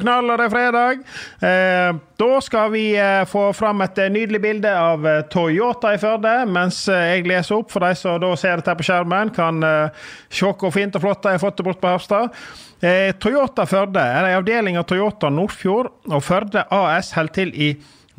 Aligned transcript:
Knall, 0.00 0.30
og 0.30 0.38
det 0.40 0.46
er 0.46 0.52
fredag. 0.52 1.02
Eh, 1.44 1.98
da 2.20 2.28
skal 2.44 2.70
vi 2.72 2.84
eh, 2.98 3.24
få 3.28 3.48
fram 3.56 3.82
et 3.84 3.98
eh, 4.00 4.12
nydelig 4.12 4.40
bilde 4.44 4.72
av 4.72 5.06
eh, 5.06 5.22
Toyota 5.32 5.92
i 5.94 6.00
Førde, 6.00 6.34
mens 6.50 6.82
eh, 6.92 7.16
jeg 7.16 7.26
leser 7.28 7.58
opp. 7.58 7.72
For 7.74 7.84
de 7.84 7.92
som 7.98 8.20
da 8.22 8.30
ser 8.38 8.60
dette 8.60 8.76
på 8.78 8.86
skjermen, 8.86 9.32
kan 9.36 9.60
se 10.32 10.48
hvor 10.48 10.72
fint 10.74 10.96
og 10.96 11.04
flott 11.04 11.26
jeg 11.26 11.38
har 11.38 11.42
fått 11.42 11.60
det 11.60 11.66
bort 11.68 11.82
på 11.82 11.92
Harstad. 11.92 12.34
Toyota 13.22 13.64
Førde 13.68 14.00
er 14.00 14.26
en 14.28 14.38
avdeling 14.38 14.76
av 14.76 14.84
Toyota 14.88 15.30
Nordfjord, 15.32 15.88
og 16.10 16.24
Førde 16.24 16.66
AS 16.72 17.14
holder 17.16 17.36
til 17.38 17.54
i 17.56 17.70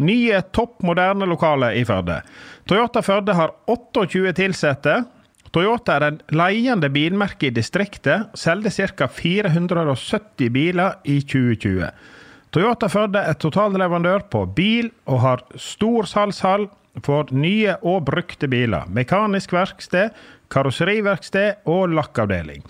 nye, 0.02 0.42
topp 0.54 0.82
moderne 0.86 1.28
lokaler 1.30 1.78
i 1.78 1.86
Førde. 1.88 2.22
Toyota 2.70 3.04
Førde 3.06 3.38
har 3.38 3.54
28 3.70 4.34
ansatte. 4.50 4.98
Toyota 5.56 5.96
er 5.96 6.04
den 6.06 6.20
ledende 6.36 6.90
bilmerket 6.92 7.50
i 7.50 7.56
distriktet, 7.56 8.28
solgte 8.38 8.72
ca. 8.72 9.08
470 9.08 10.52
biler 10.54 10.98
i 11.08 11.22
2020. 11.22 11.92
Toyota 12.52 12.90
Førde 12.92 13.22
er 13.28 13.38
totalleverandør 13.40 14.28
på 14.32 14.46
bil 14.56 14.92
og 15.06 15.22
har 15.24 15.46
stor 15.60 16.08
salgshall 16.08 16.68
for 17.04 17.30
nye 17.32 17.76
og 17.86 18.06
brukte 18.08 18.48
biler. 18.50 18.88
Mekanisk 18.90 19.54
verksted, 19.54 20.16
karosseriverksted 20.52 21.68
og 21.70 21.92
lakkavdeling. 21.94 22.64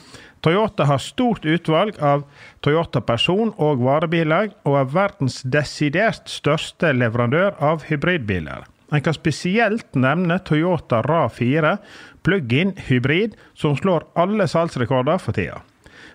Toyota 0.45 0.85
har 0.85 1.01
stort 1.01 1.45
utvalg 1.45 1.97
av 2.03 2.25
Toyota 2.61 3.01
person- 3.01 3.53
og 3.57 3.81
varebiler, 3.83 4.51
og 4.65 4.77
er 4.79 4.91
verdens 4.93 5.41
desidert 5.43 6.29
største 6.29 6.93
leverandør 6.93 7.57
av 7.59 7.87
hybridbiler. 7.89 8.65
En 8.91 9.03
kan 9.03 9.13
spesielt 9.13 9.95
nevne 9.95 10.39
Toyota 10.39 11.01
RA4 11.03 11.77
plug-in 12.23 12.73
hybrid, 12.87 13.35
som 13.53 13.77
slår 13.77 14.05
alle 14.15 14.47
salgsrekorder 14.47 15.17
for 15.23 15.35
tida. 15.35 15.61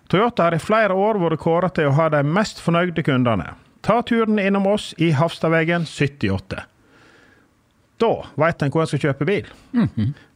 Toyota 0.08 0.48
har 0.48 0.56
i 0.56 0.60
flere 0.60 0.96
år 0.96 1.20
vært 1.20 1.40
kåret 1.40 1.76
til 1.76 1.88
å 1.88 1.96
ha 1.96 2.08
de 2.12 2.22
mest 2.24 2.60
fornøyde 2.60 3.04
kundene. 3.06 3.54
Ta 3.82 4.02
turen 4.06 4.38
innom 4.38 4.66
oss 4.70 4.92
i 4.98 5.10
Hafstadvegen 5.16 5.86
78. 5.88 6.62
Da 8.02 8.10
veit 8.40 8.62
en 8.62 8.72
hvor 8.74 8.82
en 8.82 8.90
skal 8.90 9.02
kjøpe 9.04 9.26
bil. 9.28 9.48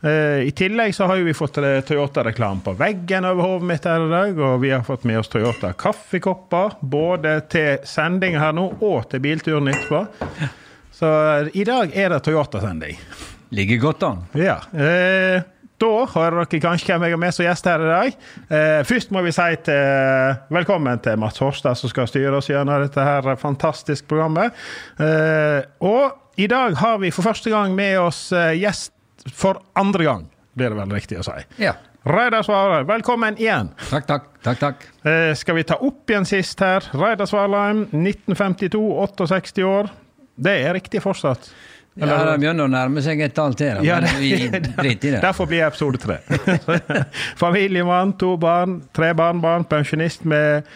Eh, 0.07 0.47
I 0.47 0.53
tillegg 0.55 0.95
så 0.95 1.09
har 1.11 1.19
vi 1.27 1.35
fått 1.35 1.59
eh, 1.59 1.81
Toyota-reklame 1.87 2.63
på 2.63 2.77
veggen 2.79 3.27
over 3.27 3.49
hodet 3.49 3.69
mitt 3.73 3.89
her 3.89 4.05
i 4.05 4.13
dag, 4.13 4.39
og 4.39 4.61
vi 4.63 4.71
har 4.71 4.85
fått 4.87 5.05
med 5.09 5.19
oss 5.19 5.33
Toyota 5.33 5.73
kaffekopper, 5.75 6.79
både 6.81 7.41
til 7.51 7.83
sending 7.85 8.39
her 8.39 8.55
nå 8.55 8.69
og 8.81 9.09
til 9.11 9.25
bilturen 9.25 9.73
etterpå. 9.73 10.05
Så 10.97 11.39
eh, 11.39 11.49
i 11.53 11.65
dag 11.65 11.93
er 11.93 12.15
det 12.15 12.23
Toyota-sending. 12.25 12.97
Ligger 13.55 13.83
godt 13.83 14.03
an. 14.07 14.23
Ja. 14.33 14.57
Eh, 14.73 15.43
da 15.77 15.91
hører 16.09 16.47
dere 16.49 16.61
kanskje 16.63 16.95
hvem 16.95 17.05
jeg 17.05 17.13
har 17.13 17.21
med 17.21 17.35
som 17.37 17.45
gjest 17.45 17.67
her 17.69 17.83
i 17.85 17.91
dag. 17.91 18.15
Eh, 18.49 18.79
først 18.89 19.13
må 19.13 19.21
vi 19.27 19.35
si 19.37 19.49
til, 19.67 20.39
velkommen 20.57 21.03
til 21.05 21.19
Mats 21.21 21.43
Horstad, 21.45 21.77
som 21.77 21.93
skal 21.93 22.09
styre 22.09 22.39
oss 22.39 22.49
gjennom 22.49 22.81
dette 22.87 23.05
her 23.05 23.29
fantastiske 23.41 24.09
programmet. 24.09 24.57
Eh, 24.97 25.67
og 25.85 26.41
i 26.41 26.49
dag 26.49 26.79
har 26.81 26.97
vi 27.05 27.13
for 27.13 27.29
første 27.29 27.53
gang 27.53 27.77
med 27.77 27.99
oss 28.01 28.31
eh, 28.33 28.55
gjest 28.57 28.95
for 29.37 29.61
andre 29.77 30.09
gang, 30.09 30.25
blir 30.57 30.73
det 30.73 30.81
vel 30.81 30.97
riktig 30.97 31.21
å 31.21 31.27
si. 31.29 31.37
Ja. 31.61 31.75
Reidar 32.07 32.47
Svarheim, 32.47 32.87
velkommen 32.89 33.37
igjen. 33.37 33.73
Takk, 33.91 34.07
takk. 34.09 34.27
takk, 34.47 34.61
takk. 34.63 34.89
Eh, 35.05 35.35
skal 35.37 35.59
vi 35.59 35.67
ta 35.67 35.77
opp 35.83 36.09
igjen 36.09 36.29
sist 36.29 36.61
her? 36.65 36.89
Reidar 36.97 37.29
Svarheim, 37.29 37.85
1952, 37.91 38.83
68 39.27 39.69
år. 39.69 39.93
Det 40.37 40.53
er 40.67 40.77
riktig 40.77 41.01
fortsatt. 41.05 41.49
Ja, 41.97 42.19
det 42.29 42.35
begynner 42.43 42.67
å 42.67 42.69
nærme 42.69 43.01
seg 43.01 43.23
et 43.25 43.33
tall 43.37 43.55
til. 43.57 43.81
Ja, 43.87 43.97
men 44.05 44.19
vi 44.21 44.35
driter 44.53 45.09
i 45.09 45.15
det. 45.15 45.23
Derfor 45.25 45.49
blir 45.49 45.63
jeg 45.63 45.73
episode 45.73 46.01
tre. 46.03 46.19
Familiemann, 47.43 48.13
to 48.21 48.35
barn, 48.41 48.83
tre 48.97 49.15
barnebarn, 49.17 49.65
pensjonist 49.71 50.27
med 50.29 50.69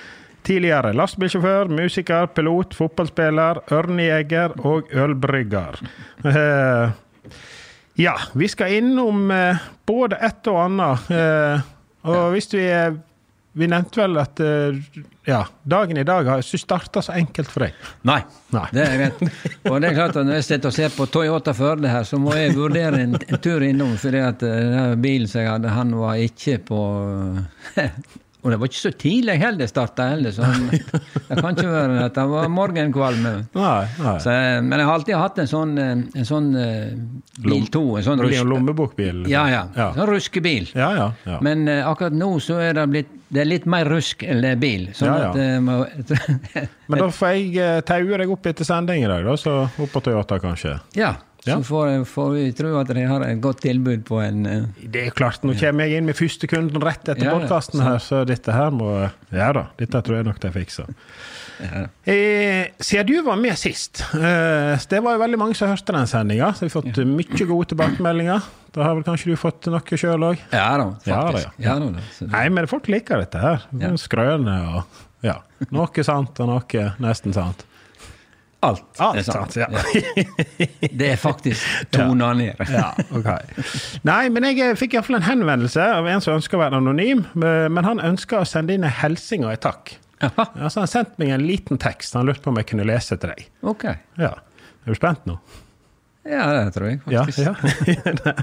tidligere 0.48 0.94
lastebilsjåfør, 0.96 1.68
musiker, 1.76 2.30
pilot, 2.32 2.72
fotballspiller, 2.78 3.60
ørnejeger 3.76 4.56
og 4.64 4.88
ølbrygger. 4.96 5.82
Eh, 6.24 6.96
ja, 8.00 8.16
vi 8.32 8.48
skal 8.48 8.78
innom 8.78 9.28
eh, 9.34 9.60
både 9.84 10.16
ett 10.24 10.48
og 10.48 10.62
annet. 10.64 11.12
Eh, 11.12 11.68
og 12.08 12.32
hvis 12.32 12.48
vi 12.56 12.64
eh, 12.64 12.96
Vi 13.52 13.66
nevnte 13.66 13.98
vel 13.98 14.18
at 14.20 14.40
eh, 14.44 14.76
ja, 15.26 15.40
dagen 15.66 15.98
i 15.98 16.04
dag 16.06 16.28
har 16.30 16.42
ikke 16.42 16.60
starta 16.62 17.02
så 17.02 17.16
enkelt 17.18 17.50
for 17.50 17.66
deg. 17.66 17.74
Nei, 18.06 18.20
Nei. 18.54 18.66
det 18.76 18.84
er 18.84 18.96
greit. 19.00 19.24
Og 19.66 19.80
det 19.82 19.90
er 19.90 19.96
klart 19.96 20.18
at 20.20 20.28
når 20.28 20.38
jeg 20.38 20.46
sitter 20.46 20.70
og 20.70 20.76
ser 20.76 20.94
på 20.94 21.06
Toyota 21.10 21.54
Førde 21.56 21.90
her, 21.90 22.06
så 22.06 22.20
må 22.22 22.36
jeg 22.38 22.54
vurdere 22.54 23.02
en, 23.02 23.18
en 23.18 23.42
tur 23.42 23.64
innom, 23.66 23.96
fordi 23.98 24.22
at 24.22 24.44
eh, 24.46 24.70
den 24.76 25.02
bilen 25.02 25.30
som 25.30 25.42
jeg 25.42 25.50
hadde, 25.50 25.74
han 25.74 25.96
var 25.98 26.22
ikke 26.22 26.60
på 26.70 26.80
Og 28.40 28.52
det 28.52 28.58
var 28.60 28.70
ikke 28.70 28.80
så 28.80 28.92
tidlig 28.96 29.36
heller 29.40 29.68
starta 29.68 30.06
heller, 30.14 30.32
så 30.32 30.46
det 31.28 31.36
kan 31.40 31.52
ikke 31.52 31.68
være 31.68 32.04
at 32.06 32.16
det 32.16 32.26
var 32.32 32.48
morgenkvalme. 32.52 33.34
Nei, 33.56 33.84
nei. 34.00 34.16
Så, 34.24 34.32
eh, 34.32 34.58
men 34.64 34.78
jeg 34.80 34.88
har 34.88 34.98
alltid 34.98 35.18
hatt 35.20 35.40
en 35.42 35.50
sånn, 35.50 35.76
eh, 35.80 35.92
en 36.22 36.28
sånn 36.28 36.50
eh, 36.56 36.96
bil 37.44 37.68
to. 37.72 37.84
En 38.00 38.06
sånn 38.06 38.24
rusk- 38.24 38.48
lommebokbil. 38.48 39.24
Ja, 39.30 39.44
ja. 39.52 39.64
ja. 39.76 39.90
Sånn 39.96 40.10
ruskebil. 40.10 40.70
Ja, 40.74 40.92
ja, 40.96 41.08
ja. 41.28 41.40
Men 41.44 41.68
uh, 41.68 41.82
akkurat 41.90 42.16
nå 42.16 42.32
så 42.42 42.60
er 42.64 42.76
det 42.78 42.86
blitt 42.92 43.16
det 43.30 43.44
er 43.44 43.46
litt 43.46 43.66
mer 43.70 43.86
rusk 43.86 44.24
enn 44.26 44.42
bil. 44.58 44.88
Sånn 44.96 45.06
Ja, 45.06 45.30
ja. 45.30 45.84
at 46.00 46.10
uh, 46.10 46.64
Men 46.90 47.02
da 47.04 47.10
får 47.14 47.34
jeg 47.36 47.52
uh, 47.62 47.76
taue 47.86 48.18
deg 48.18 48.32
opp 48.34 48.48
etter 48.50 48.66
sending 48.66 49.04
i 49.04 49.10
dag, 49.10 49.22
da, 49.26 49.36
så 49.38 49.60
opp 49.68 49.92
på 49.94 50.02
Toyota, 50.02 50.40
kanskje. 50.42 50.80
Ja. 50.98 51.14
Ja. 51.46 51.56
Så 51.56 51.64
får, 51.70 52.04
får 52.04 52.30
vi 52.34 52.42
tro 52.52 52.74
at 52.76 52.90
de 52.92 53.04
har 53.08 53.22
et 53.24 53.38
godt 53.40 53.62
tilbud 53.64 54.02
på 54.04 54.18
en 54.20 54.42
uh, 54.44 54.64
Det 54.84 55.06
er 55.06 55.14
klart, 55.16 55.40
nå 55.46 55.54
kommer 55.56 55.88
jeg 55.88 55.96
inn 56.00 56.08
med 56.10 56.18
første 56.18 56.48
kunden 56.50 56.82
rett 56.84 57.00
etter 57.08 57.24
Ja, 57.24 57.30
ja, 57.32 57.38
podkasten 57.38 57.80
her, 57.80 57.96
så 58.04 58.20
dette 58.28 58.52
her 58.52 58.68
må 58.76 58.90
Ja 59.32 59.46
da, 59.56 59.62
dette 59.80 60.02
tror 60.04 60.18
jeg 60.18 60.28
nok 60.28 60.40
de 60.42 60.50
fikser. 60.52 60.90
ja. 61.64 61.86
Eh, 62.04 62.66
siden 62.80 63.08
du 63.08 63.22
var 63.24 63.40
med 63.40 63.56
sist, 63.60 64.02
eh, 64.16 64.76
det 64.90 65.00
var 65.04 65.16
jo 65.16 65.22
veldig 65.24 65.40
mange 65.40 65.56
som 65.56 65.72
hørte 65.72 65.96
den 65.96 66.08
sendinga, 66.10 66.52
så 66.52 66.66
vi 66.66 66.70
har 66.72 66.76
fått 66.76 67.00
mye 67.08 67.46
gode 67.48 67.70
tilbakemeldinger. 67.72 68.44
Da 68.76 68.84
har 68.84 68.94
vel 68.98 69.04
kanskje 69.08 69.32
du 69.32 69.40
fått 69.40 69.66
noe 69.72 69.98
sjøl 69.98 70.28
òg? 70.28 70.44
Ja 70.52 70.68
da, 70.76 70.90
Ja 71.08 71.22
da, 71.24 71.32
faktisk. 71.32 71.56
ja. 71.56 71.72
Ja, 71.72 71.78
da, 71.80 71.90
det- 71.96 72.30
Nei, 72.36 72.48
men 72.52 72.68
folk 72.70 72.86
liker 72.92 73.24
dette 73.24 73.40
her. 73.40 73.64
Ja. 73.80 73.94
Skrøne 73.96 74.58
og 74.76 75.00
Ja. 75.24 75.40
Noe 75.70 76.04
sant 76.04 76.38
og 76.40 76.48
noe 76.48 76.84
nesten 77.00 77.32
sant. 77.36 77.64
Alt, 78.62 78.82
Alt 79.00 79.16
er 79.16 79.24
sant. 79.24 79.54
ja. 79.56 79.66
Det 80.92 81.06
er 81.14 81.16
faktisk 81.16 81.64
tona 81.96 82.32
ned. 82.36 82.58
Ja, 82.68 82.90
okay. 83.16 83.64
Nei, 84.04 84.28
men 84.28 84.44
jeg 84.50 84.60
eh, 84.66 84.74
fikk 84.76 84.98
iallfall 84.98 85.16
en 85.16 85.24
henvendelse 85.24 85.80
av 85.96 86.08
en 86.12 86.20
som 86.20 86.36
ønsker 86.36 86.58
å 86.58 86.60
være 86.66 86.80
anonym. 86.82 87.22
eh, 87.40 87.68
Men 87.72 87.88
han 87.88 88.02
ønsker 88.10 88.42
å 88.42 88.48
sende 88.48 88.76
inn 88.76 88.84
en 88.84 88.92
hilsen 89.00 89.46
og 89.48 89.54
en 89.54 89.62
takk. 89.70 89.94
Jaha, 90.20 90.44
Altså, 90.60 90.82
han 90.82 90.90
sendte 90.92 91.16
meg 91.22 91.32
en 91.32 91.46
liten 91.48 91.80
tekst. 91.80 92.12
Han 92.18 92.28
lurte 92.28 92.44
på 92.44 92.52
om 92.52 92.60
jeg 92.60 92.68
kunne 92.74 92.84
lese 92.84 93.16
til 93.16 93.32
deg. 93.32 93.46
ok. 93.64 93.86
Ja. 94.20 94.34
Er 94.84 94.92
du 94.92 94.96
spent 95.00 95.24
nå? 95.28 95.38
Ja, 96.28 96.44
det 96.52 96.74
tror 96.76 96.90
jeg 96.90 97.00
Ja. 97.08 97.22
faktisk. 97.24 97.38
ja. 97.40 98.34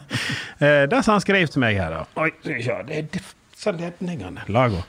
ja. 0.65 0.85
det 0.89 1.03
som 1.05 1.13
han 1.13 1.21
skrev 1.21 1.45
til 1.53 1.61
meg 1.61 1.77
her, 1.77 1.93
da 1.93 2.23
Oi, 2.23 2.31
ja. 2.65 2.79
Det 2.87 2.97
er 3.03 3.05
disse 3.19 3.73
ledningene. 3.77 4.47
Lago. 4.49 4.81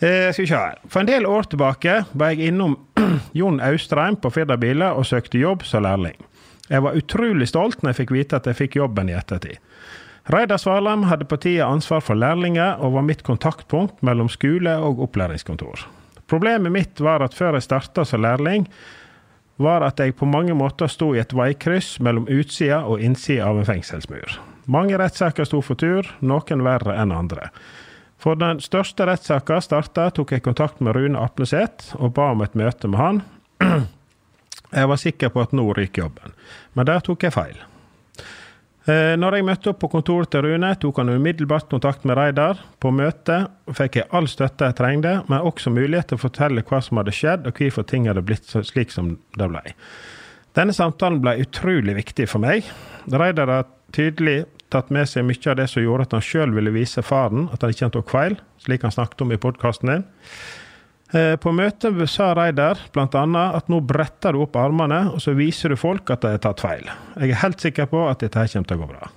Eh, 0.00 0.32
skal 0.32 0.42
vi 0.42 0.46
se. 0.48 0.60
For 0.88 1.00
en 1.00 1.08
del 1.10 1.26
år 1.28 1.50
tilbake 1.52 2.04
var 2.12 2.32
jeg 2.32 2.48
innom 2.48 2.78
Jon 3.36 3.60
Austrheim 3.60 4.16
på 4.16 4.30
Firda 4.32 4.56
Biler 4.56 4.96
og 4.96 5.04
søkte 5.06 5.38
jobb 5.38 5.66
som 5.68 5.84
lærling. 5.84 6.16
Jeg 6.70 6.80
var 6.86 6.96
utrolig 6.96 7.48
stolt 7.50 7.82
når 7.82 7.92
jeg 7.92 7.98
fikk 7.98 8.14
vite 8.14 8.38
at 8.38 8.48
jeg 8.48 8.56
fikk 8.56 8.78
jobben 8.78 9.10
i 9.10 9.16
ettertid. 9.18 9.58
Reidar 10.30 10.60
Svalheim 10.62 11.04
hadde 11.10 11.26
på 11.28 11.36
tida 11.42 11.66
ansvar 11.68 12.00
for 12.04 12.16
lærlinger 12.16 12.80
og 12.80 12.94
var 12.94 13.04
mitt 13.04 13.24
kontaktpunkt 13.26 14.00
mellom 14.06 14.30
skole 14.32 14.72
og 14.78 15.02
opplæringskontor. 15.04 15.84
Problemet 16.30 16.72
mitt 16.72 17.00
var 17.02 17.24
at 17.26 17.36
før 17.36 17.58
jeg 17.58 17.66
starta 17.66 18.04
som 18.06 18.22
lærling, 18.22 18.68
var 19.60 19.84
at 19.84 20.00
jeg 20.00 20.16
på 20.16 20.24
mange 20.24 20.54
måter 20.56 20.88
sto 20.88 21.10
i 21.12 21.20
et 21.20 21.34
veikryss 21.36 21.98
mellom 22.00 22.28
utsida 22.30 22.86
og 22.88 23.02
innsida 23.04 23.50
av 23.50 23.60
en 23.60 23.68
fengselsmur. 23.68 24.38
Mange 24.70 24.96
rettssaker 24.96 25.44
sto 25.44 25.60
for 25.60 25.76
tur, 25.76 26.08
noen 26.24 26.64
verre 26.64 26.96
enn 26.96 27.12
andre. 27.12 27.50
For 28.20 28.36
den 28.36 28.60
største 28.60 29.06
rettssaka 29.08 29.62
starta, 29.64 30.10
tok 30.12 30.34
jeg 30.34 30.44
kontakt 30.44 30.82
med 30.84 30.96
Rune 30.96 31.20
Apneseth 31.20 31.94
og 31.96 32.12
ba 32.18 32.30
om 32.34 32.44
et 32.44 32.56
møte 32.58 32.90
med 32.90 33.00
han. 33.00 33.22
Jeg 34.70 34.86
var 34.86 35.00
sikker 35.02 35.32
på 35.34 35.40
at 35.42 35.54
nå 35.56 35.64
ryker 35.74 36.04
jobben, 36.04 36.34
men 36.78 36.86
der 36.86 37.00
tok 37.02 37.24
jeg 37.26 37.34
feil. 37.34 37.56
Eh, 38.86 39.16
Når 39.18 39.36
jeg 39.36 39.46
møtte 39.48 39.72
opp 39.72 39.80
på 39.82 39.90
kontoret 39.90 40.30
til 40.30 40.44
Rune, 40.46 40.70
tok 40.78 41.00
han 41.02 41.10
umiddelbart 41.10 41.66
kontakt 41.72 42.06
med 42.06 42.14
Reidar. 42.14 42.60
På 42.78 42.92
møtet 42.94 43.50
fikk 43.76 43.98
jeg 43.98 44.08
all 44.14 44.28
støtte 44.30 44.68
jeg 44.70 44.78
trengte, 44.78 45.16
men 45.26 45.42
også 45.42 45.72
mulighet 45.74 46.12
til 46.12 46.20
å 46.20 46.22
fortelle 46.22 46.62
hva 46.62 46.80
som 46.86 47.00
hadde 47.00 47.16
skjedd, 47.16 47.50
og 47.50 47.58
hvorfor 47.58 47.88
ting 47.90 48.06
hadde 48.06 48.22
blitt 48.22 48.46
slik 48.46 48.94
som 48.94 49.16
det 49.34 49.50
ble. 49.50 49.74
Denne 50.54 50.74
samtalen 50.74 51.18
ble 51.22 51.36
utrolig 51.42 51.98
viktig 51.98 52.30
for 52.30 52.42
meg. 52.42 52.70
Reidar 53.10 53.50
har 53.50 53.68
tydelig 53.94 54.44
tatt 54.72 54.90
med 54.94 55.08
seg 55.10 55.26
mye 55.28 55.50
av 55.52 55.58
det 55.60 55.68
som 55.72 55.82
gjorde 55.84 56.08
at 56.08 56.16
han 56.16 56.24
sjøl 56.24 56.54
ville 56.56 56.72
vise 56.74 57.02
faren 57.04 57.48
at 57.54 57.62
han 57.64 57.74
ikke 57.74 57.90
tok 57.98 58.10
feil, 58.12 58.38
slik 58.62 58.86
han 58.86 58.94
snakket 58.94 59.24
om 59.26 59.34
i 59.34 59.40
podkasten 59.40 59.92
din. 59.92 60.04
Eh, 61.12 61.36
På 61.42 61.52
møtet 61.52 61.96
sa 62.10 62.30
Reidar 62.38 62.78
bl.a. 62.94 63.06
at 63.56 63.68
nå 63.68 63.80
bretter 63.82 64.36
du 64.36 64.44
opp 64.44 64.56
armene, 64.56 65.08
og 65.10 65.22
så 65.22 65.34
viser 65.34 65.74
du 65.74 65.80
folk 65.80 66.10
at 66.14 66.22
de 66.22 66.34
har 66.36 66.42
tatt 66.44 66.62
feil. 66.62 66.86
Jeg 67.18 67.32
er 67.34 67.42
helt 67.42 67.60
sikker 67.60 67.90
på 67.90 68.04
at 68.08 68.22
dette 68.22 68.38
her 68.38 68.52
kommer 68.52 68.70
til 68.70 68.78
å 68.78 68.84
gå 68.84 68.90
bra. 68.92 69.10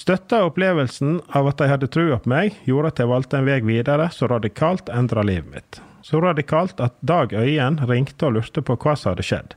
Støtta 0.00 0.44
opplevelsen 0.46 1.18
av 1.36 1.50
at 1.50 1.58
de 1.60 1.66
hadde 1.68 1.90
trua 1.92 2.20
på 2.22 2.30
meg, 2.30 2.54
gjorde 2.64 2.92
at 2.92 3.00
jeg 3.02 3.10
valgte 3.10 3.40
en 3.40 3.48
vei 3.48 3.58
videre 3.66 4.06
som 4.14 4.30
radikalt 4.30 4.88
endra 4.94 5.24
livet 5.26 5.50
mitt. 5.52 5.80
Så 6.06 6.22
radikalt 6.22 6.80
at 6.80 6.94
Dag 7.04 7.34
Øyen 7.36 7.76
ringte 7.90 8.30
og 8.30 8.38
lurte 8.38 8.62
på 8.64 8.78
hva 8.80 8.94
som 8.96 9.12
hadde 9.12 9.26
skjedd. 9.26 9.56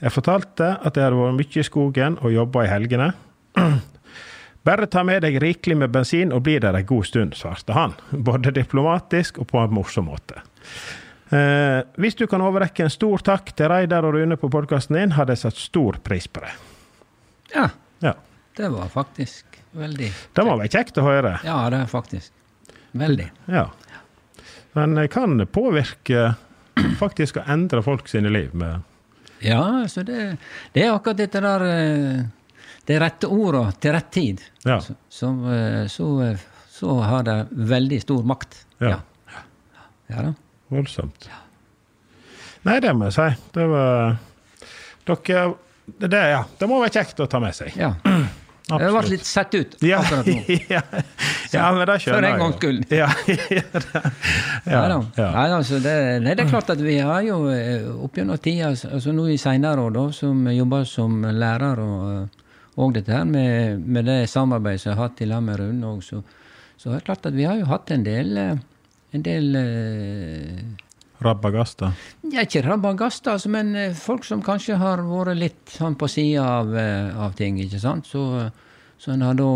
Jeg 0.00 0.14
fortalte 0.14 0.68
at 0.78 0.96
jeg 0.96 1.08
hadde 1.08 1.18
vært 1.18 1.40
mye 1.40 1.60
i 1.60 1.66
skogen 1.66 2.20
og 2.20 2.32
jobba 2.36 2.64
i 2.64 2.70
helgene. 2.70 3.10
Bare 4.64 4.86
ta 4.92 5.02
med 5.06 5.22
deg 5.24 5.38
rikelig 5.40 5.76
med 5.80 5.90
bensin 5.94 6.32
og 6.36 6.42
bli 6.44 6.58
der 6.60 6.76
en 6.76 6.86
god 6.86 7.06
stund, 7.08 7.34
svarte 7.38 7.72
han. 7.72 7.94
Både 8.10 8.52
diplomatisk 8.52 9.38
og 9.40 9.48
på 9.48 9.60
en 9.62 9.72
morsom 9.72 10.10
måte. 10.10 10.42
Eh, 11.32 11.80
hvis 12.02 12.16
du 12.18 12.26
kan 12.28 12.42
overrekke 12.44 12.84
en 12.84 12.92
stor 12.92 13.22
takk 13.24 13.52
til 13.56 13.70
Reidar 13.72 14.04
og 14.04 14.16
Rune 14.18 14.36
på 14.36 14.50
podkasten 14.52 14.98
din, 14.98 15.14
hadde 15.16 15.32
jeg 15.36 15.44
satt 15.46 15.60
stor 15.62 15.96
pris 16.04 16.26
på 16.28 16.42
det. 16.44 16.52
Ja, 17.54 17.68
Ja. 18.02 18.14
det 18.56 18.68
var 18.72 18.88
faktisk 18.88 19.44
veldig 19.72 20.12
Det 20.34 20.44
må 20.44 20.56
være 20.58 20.68
kjekt 20.68 20.98
å 20.98 21.02
høre. 21.06 21.38
Ja, 21.44 21.70
det 21.70 21.80
er 21.80 21.86
faktisk. 21.86 22.32
Veldig. 22.92 23.30
Ja. 23.46 23.68
Men 24.74 24.94
det 24.94 25.08
kan 25.10 25.38
påvirke 25.46 26.34
faktisk 26.98 27.36
å 27.38 27.44
endre 27.48 27.82
folk 27.82 28.08
sine 28.08 28.28
liv 28.30 28.52
med 28.54 28.82
Ja, 29.40 29.86
så 29.88 30.02
det, 30.04 30.36
det 30.74 30.84
er 30.84 30.92
akkurat 30.92 31.16
dette 31.16 31.40
der 31.40 31.62
eh, 31.64 32.24
De 32.90 32.96
rette 32.98 33.28
orda 33.30 33.68
til 33.78 33.94
rett 33.94 34.10
tid. 34.10 34.40
Ja. 34.66 34.80
Så, 34.82 34.96
så, 35.08 35.30
eh, 35.54 35.84
så, 35.92 36.08
eh, 36.26 36.42
så 36.74 36.96
har 37.06 37.22
det 37.28 37.36
veldig 37.70 38.00
stor 38.02 38.26
makt. 38.26 38.64
Ja. 38.82 38.96
Ja 40.10 40.24
da. 40.26 40.32
Voldsomt. 40.74 41.28
Nei, 42.66 42.80
det 42.82 42.90
må 42.98 43.06
jeg 43.08 43.14
si. 43.14 43.28
Det 43.54 43.66
var 43.70 44.18
Dere 45.06 45.44
det, 45.90 46.18
ja, 46.30 46.44
det 46.58 46.66
må 46.70 46.78
være 46.82 47.00
kjekt 47.00 47.18
å 47.22 47.26
ta 47.30 47.40
med 47.42 47.54
seg. 47.56 47.74
Ja. 47.78 47.94
Det 48.70 48.76
ble 48.78 48.86
Absolutt. 48.86 49.08
litt 49.10 49.26
sett 49.26 49.54
ut 49.56 49.72
Ja, 49.82 49.98
akkurat 49.98 50.28
nå. 50.30 50.34
ja, 50.76 50.80
ja, 51.50 51.62
men 51.74 51.80
det 51.88 51.96
skjønner 52.04 52.14
For 52.14 52.22
en 52.22 52.28
jeg 52.28 52.38
gangs 52.38 52.58
skyld. 52.60 52.92
Ja, 52.94 53.08
ja, 53.26 53.62
Ja, 54.70 54.74
ja, 54.76 54.82
da. 54.92 54.98
ja. 55.16 55.30
Nei, 55.34 55.46
altså, 55.56 55.80
det, 55.82 55.94
nei, 56.22 56.36
det 56.38 56.44
er 56.44 56.52
klart 56.52 56.70
at 56.70 56.84
vi 56.84 56.94
har 57.02 57.24
jo 57.26 57.40
eh, 57.50 57.88
opp 58.04 58.20
gjennom 58.20 58.38
tida, 58.38 58.68
altså 58.70 59.14
nå 59.16 59.24
i 59.32 59.40
seinere 59.42 59.88
år, 59.88 59.96
da, 59.96 60.04
som 60.14 60.44
jobber 60.54 60.86
som 60.86 61.18
lærer 61.26 61.82
og, 61.82 62.39
og 62.80 62.94
dette 62.96 63.12
her 63.12 63.24
med, 63.28 63.80
med 63.84 64.06
det 64.08 64.18
samarbeidet 64.32 64.80
som 64.82 64.90
jeg 64.92 64.98
har 64.98 65.08
hatt 65.10 65.20
i 65.20 65.28
lag 65.28 65.42
med 65.44 65.58
Rune 65.60 65.86
òg, 65.94 66.02
så, 66.06 66.22
så 66.80 66.90
er 66.90 66.98
det 67.00 67.06
klart 67.10 67.26
at 67.28 67.34
vi 67.36 67.44
har 67.48 67.58
jo 67.60 67.66
hatt 67.68 67.90
en 67.92 68.04
del 68.06 68.30
eh, 68.40 68.62
en 69.12 69.24
del 69.26 69.56
eh, 69.58 70.60
Rabagasta. 71.20 71.90
ja, 72.32 72.44
Ikke 72.46 72.62
rabagasta, 72.64 73.34
altså, 73.34 73.50
men 73.52 73.74
eh, 73.76 73.92
folk 73.98 74.24
som 74.24 74.40
kanskje 74.46 74.78
har 74.80 75.02
vært 75.04 75.36
litt 75.36 75.74
sånn 75.74 75.96
på 76.00 76.08
sida 76.08 76.46
av, 76.62 76.70
av 77.26 77.34
ting, 77.36 77.58
ikke 77.60 77.80
sant. 77.82 78.06
Så, 78.08 78.22
så 78.96 79.12
en 79.12 79.26
har 79.26 79.36
da, 79.36 79.48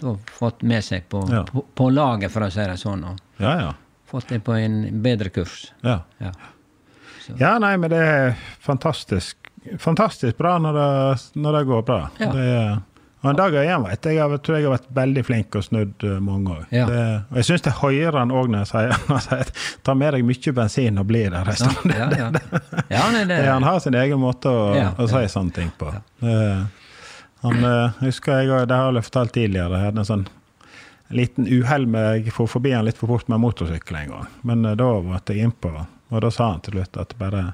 da 0.00 0.14
fått 0.38 0.62
med 0.64 0.84
seg 0.86 1.04
på, 1.12 1.20
Ja. 1.28 1.42
på, 1.50 1.66
på 1.76 1.90
laget, 1.92 2.32
for 2.32 2.46
å 2.46 2.50
si 2.54 2.64
det 2.64 2.78
sånn, 2.80 3.04
og 3.10 3.20
Ja, 3.42 3.52
ja. 3.66 3.74
fått 4.08 4.32
det 4.32 4.40
på 4.46 4.56
en 4.56 4.80
bedre 5.04 5.28
kurs. 5.34 5.72
ja. 5.84 6.00
Ja. 6.22 6.32
Ja, 7.38 7.50
nei, 7.62 7.76
men 7.78 7.92
det 7.92 7.98
er 8.02 8.32
fantastisk 8.64 9.39
fantastisk 9.78 10.38
bra 10.38 10.58
når 10.62 10.78
det, 10.78 10.86
når 11.40 11.58
det 11.58 11.66
går 11.68 11.82
bra. 11.88 11.98
Ja. 12.20 12.30
Det 12.34 12.46
er, 12.46 12.78
og 13.20 13.28
en 13.28 13.36
dag 13.36 13.52
igjen 13.60 13.82
vet 13.84 14.06
jeg, 14.08 14.16
jeg 14.16 14.40
tror 14.46 14.56
jeg 14.56 14.64
har 14.64 14.72
vært 14.78 14.92
veldig 14.96 15.22
flink 15.28 15.56
og 15.58 15.64
snudd 15.66 16.04
eh, 16.08 16.16
mange 16.24 16.54
òg. 16.54 16.70
Ja. 16.72 16.86
Og 17.28 17.36
jeg 17.36 17.48
syns 17.50 17.66
det 17.66 17.74
hører 17.82 18.16
han 18.16 18.32
òg 18.32 18.48
når 18.48 18.64
jeg 18.64 18.70
sier, 18.70 19.52
ta 19.84 19.94
med 19.98 20.16
deg 20.16 20.24
mye 20.24 20.54
bensin 20.56 21.02
og 21.02 21.08
bli 21.10 21.26
der 21.28 21.52
en 21.52 21.60
stund. 21.60 21.92
Ja, 22.90 23.04
Han 23.52 23.68
har 23.68 23.80
sin 23.84 23.98
egen 24.00 24.22
måte 24.22 24.48
å, 24.48 24.70
å 24.96 25.08
si 25.10 25.24
sånne 25.28 25.56
ting 25.58 25.68
på. 25.76 25.92
Eh, 26.24 26.64
han, 27.44 27.64
husker 28.00 28.40
jeg 28.40 28.48
husker 28.48 28.48
jeg, 28.56 28.68
det 28.72 28.80
har 28.80 28.96
jeg 28.96 29.08
fortalt 29.10 29.36
tidligere, 29.36 29.76
jeg 29.76 29.90
hadde 29.90 30.04
en 30.04 30.08
sånn 30.14 30.28
liten 31.10 31.46
uhell 31.46 31.86
med 31.86 32.24
Jeg 32.24 32.34
for 32.34 32.50
forbi 32.50 32.72
han 32.72 32.86
litt 32.86 32.98
for 32.98 33.10
fort 33.10 33.28
med 33.28 33.42
motorsykkel 33.42 33.96
en 33.96 34.12
gang. 34.14 34.26
Men 34.46 34.64
eh, 34.64 34.76
da 34.78 34.90
var 35.04 35.22
jeg 35.26 35.44
innpå, 35.44 35.72
og 36.10 36.22
da 36.24 36.30
sa 36.34 36.52
han 36.52 36.62
til 36.64 36.78
slutt 36.78 36.98
at 37.00 37.16
bare 37.18 37.52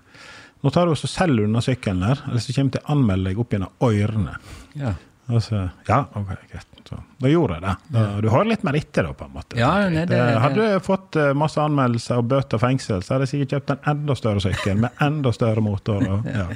Nå 0.64 0.70
tar 0.72 0.86
du 0.88 0.92
også 0.94 1.08
selv 1.10 1.44
unna 1.44 1.60
sykkelen 1.62 2.00
der, 2.00 2.22
eller 2.28 2.40
så 2.42 2.52
kommer 2.56 2.70
jeg 2.72 2.78
til 2.80 2.86
å 2.86 2.92
anmelde 2.96 3.28
deg 3.30 3.38
opp 3.42 3.50
gjennom 3.52 3.72
ørene. 3.90 4.38
ja. 4.76 4.94
Og 5.26 5.40
så, 5.42 5.58
ja, 5.88 6.04
ok, 6.14 6.28
greit. 6.52 6.66
Så, 6.86 6.94
da 7.18 7.26
gjorde 7.28 7.56
jeg 7.56 7.62
det. 7.64 7.72
Da, 7.90 8.02
du 8.22 8.28
har 8.30 8.44
litt 8.46 8.62
mer 8.62 8.76
etter, 8.78 9.02
da, 9.08 9.10
på 9.18 9.24
en 9.26 9.32
måte. 9.34 9.56
Ja, 9.58 9.72
nei, 9.90 10.04
det- 10.06 10.14
Eh, 10.20 10.26
det- 10.28 10.38
hadde 10.40 10.54
du 10.54 10.78
fått 10.86 11.16
eh, 11.18 11.32
masse 11.34 11.58
anmeldelser 11.58 12.18
og 12.18 12.28
bøter 12.30 12.54
og 12.54 12.60
fengsel, 12.62 13.02
så 13.02 13.14
hadde 13.16 13.26
jeg 13.26 13.32
sikkert 13.48 13.54
kjøpt 13.56 13.70
en 13.74 13.90
enda 13.96 14.14
større 14.14 14.40
sykkel 14.44 14.76
med 14.84 14.90
enda 15.02 15.32
større 15.34 15.60
motor. 15.60 15.98
Og, 16.06 16.24
ja. 16.38 16.46